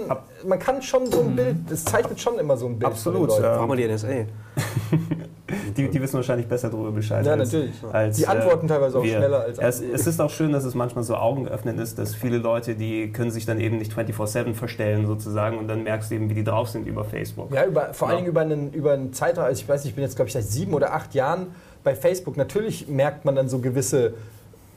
man 0.47 0.59
kann 0.59 0.81
schon 0.83 1.11
so 1.11 1.21
ein 1.21 1.37
Bild, 1.37 1.57
es 1.71 1.85
zeichnet 1.85 2.21
schon 2.21 2.39
immer 2.39 2.57
so 2.57 2.67
ein 2.67 2.79
Bild. 2.79 2.91
Absolut, 2.91 3.33
von 3.33 3.43
den 3.43 3.45
Leuten. 3.69 3.81
ja. 3.81 3.89
Die 3.89 3.95
NSA. 3.95 4.09
Die, 5.77 5.89
die 5.89 6.01
wissen 6.01 6.15
wahrscheinlich 6.15 6.47
besser 6.47 6.71
darüber 6.71 6.93
Bescheid. 6.93 7.27
Ja, 7.27 7.33
als, 7.33 7.53
natürlich. 7.53 7.75
Als, 7.93 8.17
Die 8.17 8.27
antworten 8.27 8.69
teilweise 8.69 8.99
auch 8.99 9.03
wir. 9.03 9.17
schneller 9.17 9.41
als 9.41 9.59
es, 9.59 9.81
es 9.81 10.07
ist 10.07 10.21
auch 10.21 10.31
schön, 10.31 10.53
dass 10.53 10.65
es 10.65 10.75
manchmal 10.77 11.03
so 11.03 11.17
augenöffnend 11.17 11.81
ist, 11.81 11.99
dass 11.99 12.15
viele 12.15 12.39
Leute, 12.39 12.77
die 12.77 13.11
können 13.13 13.33
sich 13.33 13.47
dann 13.47 13.59
eben 13.59 13.79
nicht 13.79 13.93
24-7 13.93 14.55
verstellen 14.55 15.07
sozusagen 15.07 15.59
und 15.59 15.67
dann 15.67 15.83
merkst 15.83 16.11
du 16.11 16.15
eben, 16.15 16.31
wie 16.31 16.35
die 16.35 16.45
drauf 16.45 16.69
sind 16.69 16.87
über 16.87 17.05
Facebook. 17.05 17.53
Ja, 17.53 17.65
über, 17.67 17.93
vor 17.95 18.09
Ja. 18.09 18.15
allen 18.15 18.19
Dingen 18.25 18.31
über 18.31 18.41
einen, 18.43 18.73
über 18.73 18.93
einen 18.93 19.13
Zeitraum, 19.13 19.45
also 19.47 19.61
ich 19.61 19.69
weiß 19.69 19.83
nicht, 19.83 19.91
ich 19.91 19.97
bin 19.97 20.05
jetzt 20.05 20.15
glaube 20.15 20.29
ich 20.29 20.35
seit 20.35 20.45
sieben 20.45 20.73
oder 20.73 20.95
acht 20.95 21.15
Jahren 21.15 21.49
bei 21.83 21.95
Facebook. 21.95 22.37
Natürlich 22.37 22.89
merkt 22.89 23.25
man 23.25 23.35
dann 23.35 23.49
so 23.49 23.59
gewisse 23.59 24.15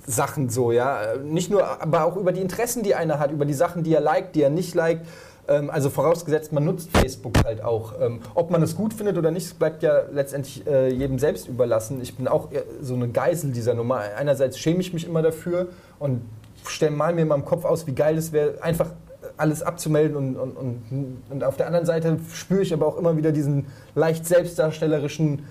Sachen 0.05 0.49
so, 0.49 0.71
ja. 0.71 1.15
Nicht 1.23 1.49
nur, 1.49 1.81
aber 1.81 2.05
auch 2.05 2.17
über 2.17 2.31
die 2.31 2.41
Interessen, 2.41 2.83
die 2.83 2.95
einer 2.95 3.19
hat, 3.19 3.31
über 3.31 3.45
die 3.45 3.53
Sachen, 3.53 3.83
die 3.83 3.93
er 3.93 4.01
liked, 4.01 4.35
die 4.35 4.41
er 4.41 4.49
nicht 4.49 4.75
liked. 4.75 5.05
Ähm, 5.47 5.69
Also 5.69 5.89
vorausgesetzt, 5.89 6.51
man 6.51 6.65
nutzt 6.65 6.89
Facebook 6.95 7.33
halt 7.43 7.63
auch. 7.63 7.93
Ähm, 8.01 8.19
Ob 8.35 8.51
man 8.51 8.61
es 8.63 8.75
gut 8.75 8.93
findet 8.93 9.17
oder 9.17 9.31
nicht, 9.31 9.57
bleibt 9.59 9.83
ja 9.83 10.03
letztendlich 10.11 10.65
äh, 10.67 10.89
jedem 10.93 11.19
selbst 11.19 11.47
überlassen. 11.47 12.01
Ich 12.01 12.15
bin 12.15 12.27
auch 12.27 12.51
eher 12.51 12.63
so 12.81 12.95
eine 12.95 13.09
Geisel 13.09 13.51
dieser 13.51 13.73
Nummer. 13.73 14.01
Einerseits 14.17 14.57
schäme 14.57 14.79
ich 14.81 14.93
mich 14.93 15.05
immer 15.05 15.21
dafür 15.21 15.67
und 15.99 16.21
stelle 16.65 16.91
mal 16.91 17.13
mir 17.13 17.21
in 17.21 17.27
meinem 17.27 17.45
Kopf 17.45 17.65
aus, 17.65 17.87
wie 17.87 17.93
geil 17.93 18.17
es 18.17 18.31
wäre, 18.31 18.61
einfach 18.61 18.89
alles 19.37 19.63
abzumelden 19.63 20.15
und, 20.15 20.35
und, 20.35 20.51
und, 20.57 21.21
und 21.29 21.43
auf 21.43 21.57
der 21.57 21.67
anderen 21.67 21.85
Seite 21.85 22.19
spüre 22.33 22.61
ich 22.61 22.73
aber 22.73 22.87
auch 22.87 22.97
immer 22.97 23.17
wieder 23.17 23.31
diesen 23.31 23.67
leicht 23.95 24.25
selbstdarstellerischen 24.25 25.45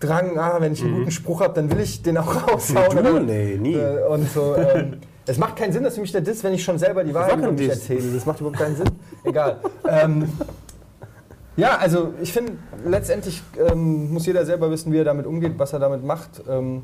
Drang, 0.00 0.38
ah, 0.38 0.56
wenn 0.60 0.72
ich 0.74 0.82
einen 0.82 0.98
guten 0.98 1.10
Spruch 1.10 1.40
habe, 1.40 1.54
dann 1.54 1.70
will 1.70 1.80
ich 1.80 2.02
den 2.02 2.18
auch 2.18 2.48
raushauen. 2.52 2.90
Du? 2.96 3.10
Oder- 3.10 3.20
Nee, 3.20 3.56
nie. 3.60 3.74
äh, 3.74 4.06
Und 4.08 4.30
so, 4.30 4.54
ähm, 4.56 4.98
es 5.26 5.38
macht 5.38 5.56
keinen 5.56 5.72
Sinn, 5.72 5.82
dass 5.82 5.96
du 5.96 6.00
mich 6.00 6.12
da 6.12 6.20
disst, 6.20 6.44
wenn 6.44 6.54
ich 6.54 6.62
schon 6.64 6.78
selber 6.78 7.02
die 7.04 7.12
Wahrheit 7.12 7.38
über 7.38 7.52
mich 7.52 7.68
erzähle. 7.68 8.12
Das 8.14 8.24
macht 8.24 8.40
überhaupt 8.40 8.58
keinen 8.58 8.76
Sinn. 8.76 8.88
Egal. 9.24 9.58
Ähm, 9.88 10.28
ja, 11.56 11.76
also 11.78 12.14
ich 12.22 12.32
finde, 12.32 12.52
letztendlich 12.86 13.42
ähm, 13.58 14.12
muss 14.12 14.24
jeder 14.26 14.46
selber 14.46 14.70
wissen, 14.70 14.92
wie 14.92 14.98
er 14.98 15.04
damit 15.04 15.26
umgeht, 15.26 15.54
was 15.58 15.72
er 15.72 15.80
damit 15.80 16.04
macht. 16.04 16.42
Ähm, 16.48 16.82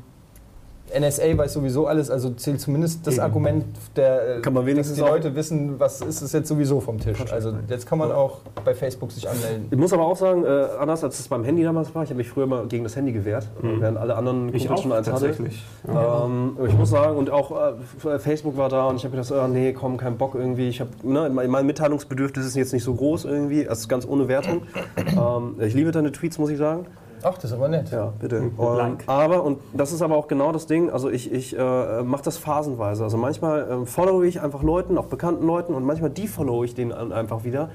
NSA 0.97 1.37
weiß 1.37 1.53
sowieso 1.53 1.87
alles, 1.87 2.09
also 2.11 2.29
zählt 2.31 2.61
zumindest 2.61 3.07
das 3.07 3.15
Eben. 3.15 3.23
Argument, 3.23 3.65
der, 3.95 4.37
äh, 4.37 4.41
Kann 4.41 4.53
man 4.53 4.65
wenigstens 4.65 4.97
dass 4.97 5.05
die. 5.05 5.11
Leute 5.11 5.35
wissen, 5.35 5.79
was 5.79 6.01
ist 6.01 6.21
es 6.21 6.31
jetzt 6.31 6.47
sowieso 6.47 6.79
vom 6.79 6.99
Tisch. 6.99 7.17
Also 7.31 7.53
jetzt 7.67 7.87
kann 7.87 7.97
man 7.97 8.11
auch 8.11 8.39
bei 8.63 8.75
Facebook 8.75 9.11
sich 9.11 9.27
anmelden. 9.27 9.67
Ich 9.71 9.77
muss 9.77 9.93
aber 9.93 10.05
auch 10.05 10.15
sagen, 10.15 10.45
äh, 10.45 10.67
anders 10.79 11.03
als 11.03 11.19
es 11.19 11.27
beim 11.27 11.43
Handy 11.43 11.63
damals 11.63 11.93
war, 11.95 12.03
ich 12.03 12.09
habe 12.09 12.17
mich 12.19 12.29
früher 12.29 12.45
mal 12.45 12.67
gegen 12.67 12.83
das 12.83 12.95
Handy 12.95 13.11
gewehrt, 13.11 13.47
während 13.61 13.97
alle 13.97 14.15
anderen 14.15 14.53
Ich 14.53 14.69
auch 14.69 14.81
schon 14.81 14.91
eins 14.91 15.07
hatte. 15.07 15.25
tatsächlich. 15.25 15.63
Ja. 15.87 16.25
Ähm, 16.25 16.57
ich 16.65 16.73
muss 16.73 16.89
sagen, 16.89 17.17
und 17.17 17.29
auch 17.29 17.51
äh, 17.51 18.19
Facebook 18.19 18.57
war 18.57 18.69
da 18.69 18.87
und 18.87 18.97
ich 18.97 19.05
habe 19.05 19.17
gedacht, 19.17 19.31
oh, 19.31 19.47
nee, 19.47 19.73
komm, 19.73 19.97
kein 19.97 20.17
Bock 20.17 20.35
irgendwie. 20.35 20.69
Ich 20.69 20.81
habe, 20.81 20.91
ne, 21.03 21.29
mein 21.29 21.65
Mitteilungsbedürfnis 21.65 22.45
ist 22.45 22.55
jetzt 22.55 22.73
nicht 22.73 22.83
so 22.83 22.93
groß 22.93 23.25
irgendwie, 23.25 23.67
also 23.67 23.87
ganz 23.87 24.07
ohne 24.07 24.27
Wertung. 24.27 24.63
ähm, 24.97 25.55
ich 25.59 25.73
liebe 25.73 25.91
deine 25.91 26.11
Tweets, 26.11 26.37
muss 26.37 26.49
ich 26.49 26.57
sagen. 26.57 26.85
Ach, 27.27 27.33
das 27.35 27.45
ist 27.45 27.53
aber 27.53 27.67
nett. 27.69 27.89
Ja, 27.91 28.13
bitte. 28.19 28.51
Und, 28.55 28.77
Like. 28.77 29.03
aber, 29.07 29.43
und 29.43 29.57
das 29.73 29.91
ist 29.91 30.03
aber 30.03 30.15
auch 30.15 30.27
genau 30.27 30.51
das 30.51 30.67
Ding, 30.67 30.91
also 30.91 31.09
ich, 31.09 31.31
ich 31.31 31.57
äh, 31.57 32.03
mache 32.03 32.21
das 32.23 32.37
phasenweise. 32.37 33.03
Also 33.03 33.17
manchmal 33.17 33.67
ähm, 33.71 33.87
followe 33.87 34.27
ich 34.27 34.41
einfach 34.41 34.61
Leuten, 34.61 34.95
auch 34.99 35.07
bekannten 35.07 35.45
Leuten, 35.47 35.73
und 35.73 35.83
manchmal 35.85 36.11
defollowe 36.11 36.65
ich 36.65 36.75
denen 36.75 36.91
einfach 37.11 37.43
wieder. 37.43 37.69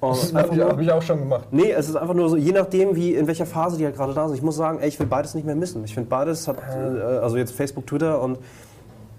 Und 0.00 0.10
Das 0.12 0.34
einfach 0.34 0.42
habe 0.42 0.52
ich, 0.52 0.58
nur- 0.60 0.68
hab 0.72 0.80
ich 0.80 0.92
auch 0.92 1.02
schon 1.02 1.18
gemacht. 1.20 1.46
Nee, 1.50 1.70
es 1.72 1.88
ist 1.88 1.96
einfach 1.96 2.12
nur 2.14 2.28
so, 2.28 2.36
je 2.36 2.52
nachdem, 2.52 2.94
wie, 2.94 3.14
in 3.14 3.26
welcher 3.26 3.46
Phase 3.46 3.78
die 3.78 3.84
halt 3.86 3.96
gerade 3.96 4.12
da 4.12 4.28
sind. 4.28 4.36
Ich 4.36 4.42
muss 4.42 4.56
sagen, 4.56 4.78
ey, 4.80 4.88
ich 4.88 4.98
will 4.98 5.06
beides 5.06 5.34
nicht 5.34 5.46
mehr 5.46 5.56
missen. 5.56 5.82
Ich 5.84 5.94
finde 5.94 6.10
beides 6.10 6.46
hat, 6.46 6.56
äh, 6.58 7.00
also 7.22 7.38
jetzt 7.38 7.52
Facebook, 7.52 7.86
Twitter 7.86 8.20
und 8.20 8.36
äh, 8.36 8.38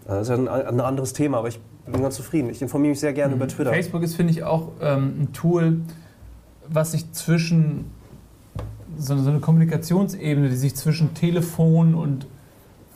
das 0.07 0.21
ist 0.21 0.29
ja 0.29 0.35
ein, 0.35 0.47
ein 0.47 0.79
anderes 0.79 1.13
Thema, 1.13 1.39
aber 1.39 1.47
ich 1.47 1.59
bin 1.87 2.01
ganz 2.03 2.15
zufrieden. 2.15 2.49
Ich 2.51 2.61
informiere 2.61 2.91
mich 2.91 2.99
sehr 2.99 3.13
gerne 3.13 3.33
über 3.33 3.47
Twitter. 3.47 3.71
Facebook 3.71 4.03
ist, 4.03 4.15
finde 4.15 4.31
ich, 4.31 4.43
auch 4.43 4.69
ähm, 4.79 5.21
ein 5.21 5.33
Tool, 5.33 5.81
was 6.67 6.91
sich 6.91 7.11
zwischen 7.13 7.91
so, 9.01 9.17
so 9.17 9.29
eine 9.29 9.39
Kommunikationsebene, 9.39 10.49
die 10.49 10.55
sich 10.55 10.75
zwischen 10.75 11.13
Telefon 11.13 11.95
und 11.95 12.27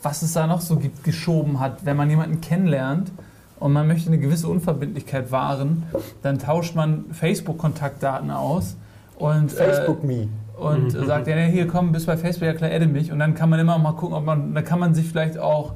was 0.01 0.21
es 0.21 0.33
da 0.33 0.45
noch 0.45 0.61
so 0.61 0.77
gibt, 0.77 1.03
geschoben 1.03 1.59
hat. 1.59 1.85
Wenn 1.85 1.97
man 1.97 2.09
jemanden 2.09 2.39
kennenlernt 2.39 3.11
und 3.59 3.73
man 3.73 3.87
möchte 3.87 4.07
eine 4.07 4.19
gewisse 4.19 4.47
Unverbindlichkeit 4.47 5.31
wahren, 5.31 5.83
dann 6.21 6.37
tauscht 6.37 6.75
man 6.75 7.05
Facebook-Kontaktdaten 7.11 8.29
aus 8.29 8.77
und 9.17 9.51
äh, 9.51 9.55
Facebook 9.55 10.03
Me. 10.03 10.27
und 10.57 10.91
sagt, 10.91 11.27
ja, 11.27 11.35
hier 11.37 11.67
komm, 11.67 11.91
bist 11.91 12.05
bei 12.05 12.17
Facebook, 12.17 12.47
ja 12.47 12.53
klar, 12.53 12.71
adde 12.71 12.87
mich. 12.87 13.11
Und 13.11 13.19
dann 13.19 13.33
kann 13.33 13.49
man 13.49 13.59
immer 13.59 13.77
mal 13.79 13.93
gucken, 13.93 14.15
ob 14.15 14.25
man, 14.25 14.53
da 14.53 14.61
kann 14.61 14.79
man 14.79 14.93
sich 14.93 15.07
vielleicht 15.07 15.39
auch, 15.39 15.73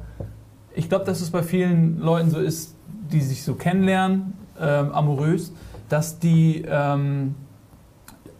ich 0.74 0.88
glaube, 0.88 1.04
dass 1.04 1.20
es 1.20 1.30
bei 1.30 1.42
vielen 1.42 1.98
Leuten 1.98 2.30
so 2.30 2.38
ist, 2.38 2.76
die 3.10 3.20
sich 3.20 3.42
so 3.42 3.54
kennenlernen, 3.54 4.34
ähm, 4.60 4.92
amorös, 4.92 5.52
dass 5.88 6.20
die 6.20 6.64
ähm, 6.68 7.34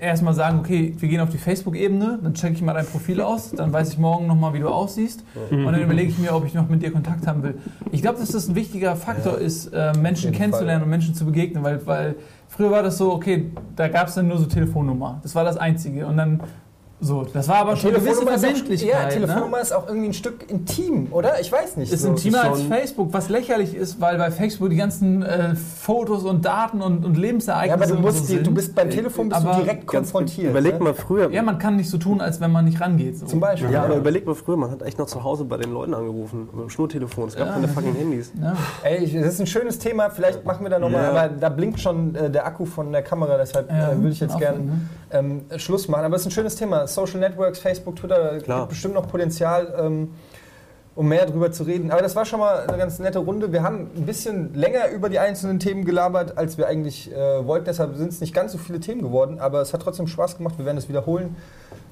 erstmal 0.00 0.34
sagen, 0.34 0.58
okay, 0.58 0.94
wir 0.98 1.08
gehen 1.08 1.20
auf 1.20 1.30
die 1.30 1.38
Facebook-Ebene, 1.38 2.18
dann 2.22 2.34
checke 2.34 2.54
ich 2.54 2.62
mal 2.62 2.72
dein 2.72 2.86
Profil 2.86 3.20
aus, 3.20 3.50
dann 3.50 3.72
weiß 3.72 3.92
ich 3.92 3.98
morgen 3.98 4.26
nochmal, 4.26 4.54
wie 4.54 4.60
du 4.60 4.68
aussiehst. 4.68 5.24
Und 5.50 5.64
dann 5.64 5.82
überlege 5.82 6.10
ich 6.10 6.18
mir, 6.18 6.34
ob 6.34 6.46
ich 6.46 6.54
noch 6.54 6.68
mit 6.68 6.82
dir 6.82 6.90
Kontakt 6.90 7.26
haben 7.26 7.42
will. 7.42 7.58
Ich 7.92 8.02
glaube, 8.02 8.18
dass 8.18 8.30
das 8.30 8.48
ein 8.48 8.54
wichtiger 8.54 8.96
Faktor 8.96 9.38
ist, 9.38 9.66
äh, 9.68 9.92
Menschen 9.98 10.32
kennenzulernen 10.32 10.80
Fall. 10.80 10.84
und 10.84 10.90
Menschen 10.90 11.14
zu 11.14 11.24
begegnen, 11.24 11.62
weil, 11.62 11.86
weil 11.86 12.16
früher 12.48 12.70
war 12.70 12.82
das 12.82 12.98
so, 12.98 13.12
okay, 13.12 13.50
da 13.76 13.88
gab 13.88 14.08
es 14.08 14.14
dann 14.14 14.28
nur 14.28 14.38
so 14.38 14.46
Telefonnummer, 14.46 15.20
das 15.22 15.34
war 15.34 15.44
das 15.44 15.56
Einzige. 15.56 16.06
Und 16.06 16.16
dann 16.16 16.40
So, 17.02 17.26
das 17.32 17.48
war 17.48 17.56
aber 17.56 17.76
schon 17.76 17.90
eine 17.94 18.00
gewisse 18.00 18.20
auch, 18.22 18.28
Verbindlichkeit. 18.38 18.90
ja, 18.90 19.02
ne? 19.04 19.08
Telefonnummer 19.08 19.60
ist 19.60 19.72
auch 19.72 19.86
irgendwie 19.88 20.08
ein 20.08 20.12
Stück 20.12 20.50
intim, 20.50 21.08
oder? 21.12 21.40
Ich 21.40 21.50
weiß 21.50 21.78
nicht. 21.78 21.90
Ist 21.92 22.02
so. 22.02 22.08
intimer 22.08 22.42
ist 22.42 22.46
als 22.46 22.62
Facebook, 22.62 23.12
was 23.12 23.30
lächerlich 23.30 23.74
ist, 23.74 24.00
weil 24.02 24.18
bei 24.18 24.30
Facebook 24.30 24.68
die 24.68 24.76
ganzen 24.76 25.22
äh, 25.22 25.54
Fotos 25.54 26.24
und 26.24 26.44
Daten 26.44 26.82
und, 26.82 27.04
und 27.06 27.14
ja, 27.14 27.20
Lebensereignisse 27.22 27.92
aber 27.92 27.96
du, 27.96 28.02
musst 28.02 28.18
so 28.26 28.34
sind. 28.34 28.46
du 28.46 28.52
bist 28.52 28.74
beim 28.74 28.90
Telefon 28.90 29.30
bist 29.30 29.42
du 29.42 29.48
aber 29.48 29.62
direkt 29.62 29.86
konfrontiert. 29.86 30.50
Überleg 30.50 30.74
ne? 30.74 30.84
mal 30.84 30.94
früher. 30.94 31.30
Ja, 31.30 31.42
man 31.42 31.58
kann 31.58 31.76
nicht 31.76 31.88
so 31.88 31.96
tun, 31.96 32.20
als 32.20 32.38
wenn 32.40 32.52
man 32.52 32.66
nicht 32.66 32.80
rangeht. 32.80 33.18
So. 33.18 33.26
Zum 33.26 33.40
Beispiel. 33.40 33.70
Ja, 33.70 33.84
aber 33.84 33.96
überleg 33.96 34.26
mal 34.26 34.34
früher, 34.34 34.58
man 34.58 34.70
hat 34.70 34.82
echt 34.82 34.98
noch 34.98 35.06
zu 35.06 35.24
Hause 35.24 35.46
bei 35.46 35.56
den 35.56 35.72
Leuten 35.72 35.94
angerufen, 35.94 36.48
mit 36.52 36.62
dem 36.62 36.70
Schnurtelefon. 36.70 37.28
Es 37.28 37.36
gab 37.36 37.46
Ja. 37.46 37.52
keine 37.54 37.68
fucking 37.68 37.94
Handys. 37.94 38.30
Ja. 38.40 38.54
Ey, 38.82 39.10
das 39.10 39.34
ist 39.34 39.40
ein 39.40 39.46
schönes 39.46 39.78
Thema, 39.78 40.10
vielleicht 40.10 40.44
machen 40.44 40.64
wir 40.64 40.70
da 40.70 40.78
nochmal, 40.78 41.02
Ja. 41.04 41.10
aber 41.10 41.28
da 41.34 41.48
blinkt 41.48 41.80
schon 41.80 42.14
äh, 42.14 42.28
der 42.30 42.46
Akku 42.46 42.66
von 42.66 42.92
der 42.92 43.02
Kamera, 43.02 43.38
deshalb 43.38 43.70
Ja, 43.70 43.92
äh, 43.92 43.96
würde 43.96 44.10
ich 44.10 44.20
jetzt 44.20 44.38
gerne 44.38 44.58
ne? 44.58 44.72
Ähm, 45.12 45.44
Schluss 45.56 45.88
machen. 45.88 46.04
Aber 46.04 46.16
es 46.16 46.22
ist 46.22 46.28
ein 46.28 46.30
schönes 46.32 46.56
Thema. 46.56 46.86
Social 46.86 47.20
Networks, 47.20 47.58
Facebook, 47.58 47.96
Twitter, 47.96 48.38
Klar. 48.38 48.60
gibt 48.60 48.70
bestimmt 48.70 48.94
noch 48.94 49.08
Potenzial, 49.08 49.74
ähm, 49.78 50.14
um 50.96 51.08
mehr 51.08 51.24
drüber 51.26 51.50
zu 51.52 51.62
reden. 51.62 51.90
Aber 51.90 52.02
das 52.02 52.16
war 52.16 52.24
schon 52.24 52.40
mal 52.40 52.66
eine 52.66 52.76
ganz 52.76 52.98
nette 52.98 53.20
Runde. 53.20 53.52
Wir 53.52 53.62
haben 53.62 53.90
ein 53.96 54.06
bisschen 54.06 54.54
länger 54.54 54.88
über 54.90 55.08
die 55.08 55.18
einzelnen 55.18 55.58
Themen 55.60 55.84
gelabert, 55.84 56.36
als 56.36 56.58
wir 56.58 56.66
eigentlich 56.66 57.10
äh, 57.12 57.46
wollten. 57.46 57.64
Deshalb 57.66 57.96
sind 57.96 58.08
es 58.08 58.20
nicht 58.20 58.34
ganz 58.34 58.52
so 58.52 58.58
viele 58.58 58.80
Themen 58.80 59.02
geworden, 59.02 59.38
aber 59.40 59.60
es 59.60 59.72
hat 59.72 59.82
trotzdem 59.82 60.06
Spaß 60.08 60.36
gemacht. 60.38 60.56
Wir 60.58 60.64
werden 60.66 60.78
es 60.78 60.88
wiederholen. 60.88 61.36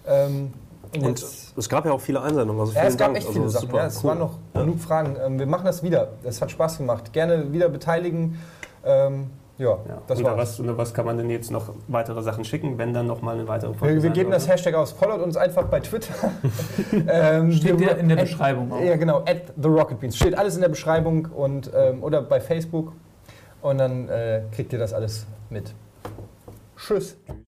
Ähm, 0.06 0.52
Und 0.94 1.04
jetzt- 1.20 1.56
es 1.56 1.68
gab 1.68 1.84
ja 1.86 1.92
auch 1.92 2.00
viele 2.00 2.20
Einsendungen. 2.22 2.60
Also 2.60 2.72
ja, 2.72 2.84
es 2.84 2.96
gab 2.96 3.08
Dank. 3.08 3.18
echt 3.18 3.26
also, 3.28 3.38
viele 3.38 3.50
Sachen. 3.50 3.66
super, 3.68 3.78
Ja, 3.78 3.86
es 3.86 3.98
cool. 4.02 4.10
waren 4.10 4.18
noch 4.18 4.38
genug 4.54 4.78
Fragen. 4.80 5.16
Ähm, 5.24 5.38
wir 5.38 5.46
machen 5.46 5.64
das 5.64 5.82
wieder. 5.82 6.08
Es 6.24 6.40
hat 6.42 6.50
Spaß 6.50 6.78
gemacht. 6.78 7.12
Gerne 7.12 7.52
wieder 7.52 7.68
beteiligen. 7.68 8.38
Ähm, 8.84 9.30
ja, 9.58 9.66
Ja. 9.88 10.02
das 10.06 10.18
unter, 10.18 10.30
war's. 10.36 10.50
was, 10.50 10.60
unter 10.60 10.78
was 10.78 10.94
kann 10.94 11.04
man 11.04 11.16
denn 11.18 11.28
jetzt 11.30 11.50
noch 11.50 11.72
weitere 11.88 12.22
Sachen 12.22 12.44
schicken, 12.44 12.78
wenn 12.78 12.94
dann 12.94 13.06
noch 13.06 13.20
mal 13.22 13.34
eine 13.34 13.46
weitere 13.48 13.74
Folge 13.74 13.96
Wir, 13.96 14.02
wir 14.04 14.10
geben 14.10 14.30
das? 14.30 14.48
Hashtag 14.48 14.74
aus. 14.74 14.92
Followt 14.92 15.20
uns 15.20 15.36
einfach 15.36 15.64
bei 15.64 15.80
Twitter. 15.80 16.14
ähm, 17.08 17.52
Steht 17.52 17.78
wir- 17.78 17.88
ja 17.88 17.94
in 17.94 18.08
der 18.08 18.18
at- 18.18 18.24
Beschreibung 18.24 18.72
auch. 18.72 18.80
Ja, 18.80 18.96
genau. 18.96 19.18
At 19.20 19.52
the 19.60 19.68
Rocket 19.68 20.00
Beans. 20.00 20.16
Steht 20.16 20.36
alles 20.38 20.54
in 20.54 20.60
der 20.62 20.68
Beschreibung 20.68 21.26
und, 21.26 21.70
ähm, 21.76 22.02
oder 22.02 22.22
bei 22.22 22.40
Facebook. 22.40 22.92
Und 23.60 23.78
dann 23.78 24.08
äh, 24.08 24.42
kriegt 24.52 24.72
ihr 24.72 24.78
das 24.78 24.92
alles 24.94 25.26
mit. 25.50 25.74
Tschüss. 26.76 27.16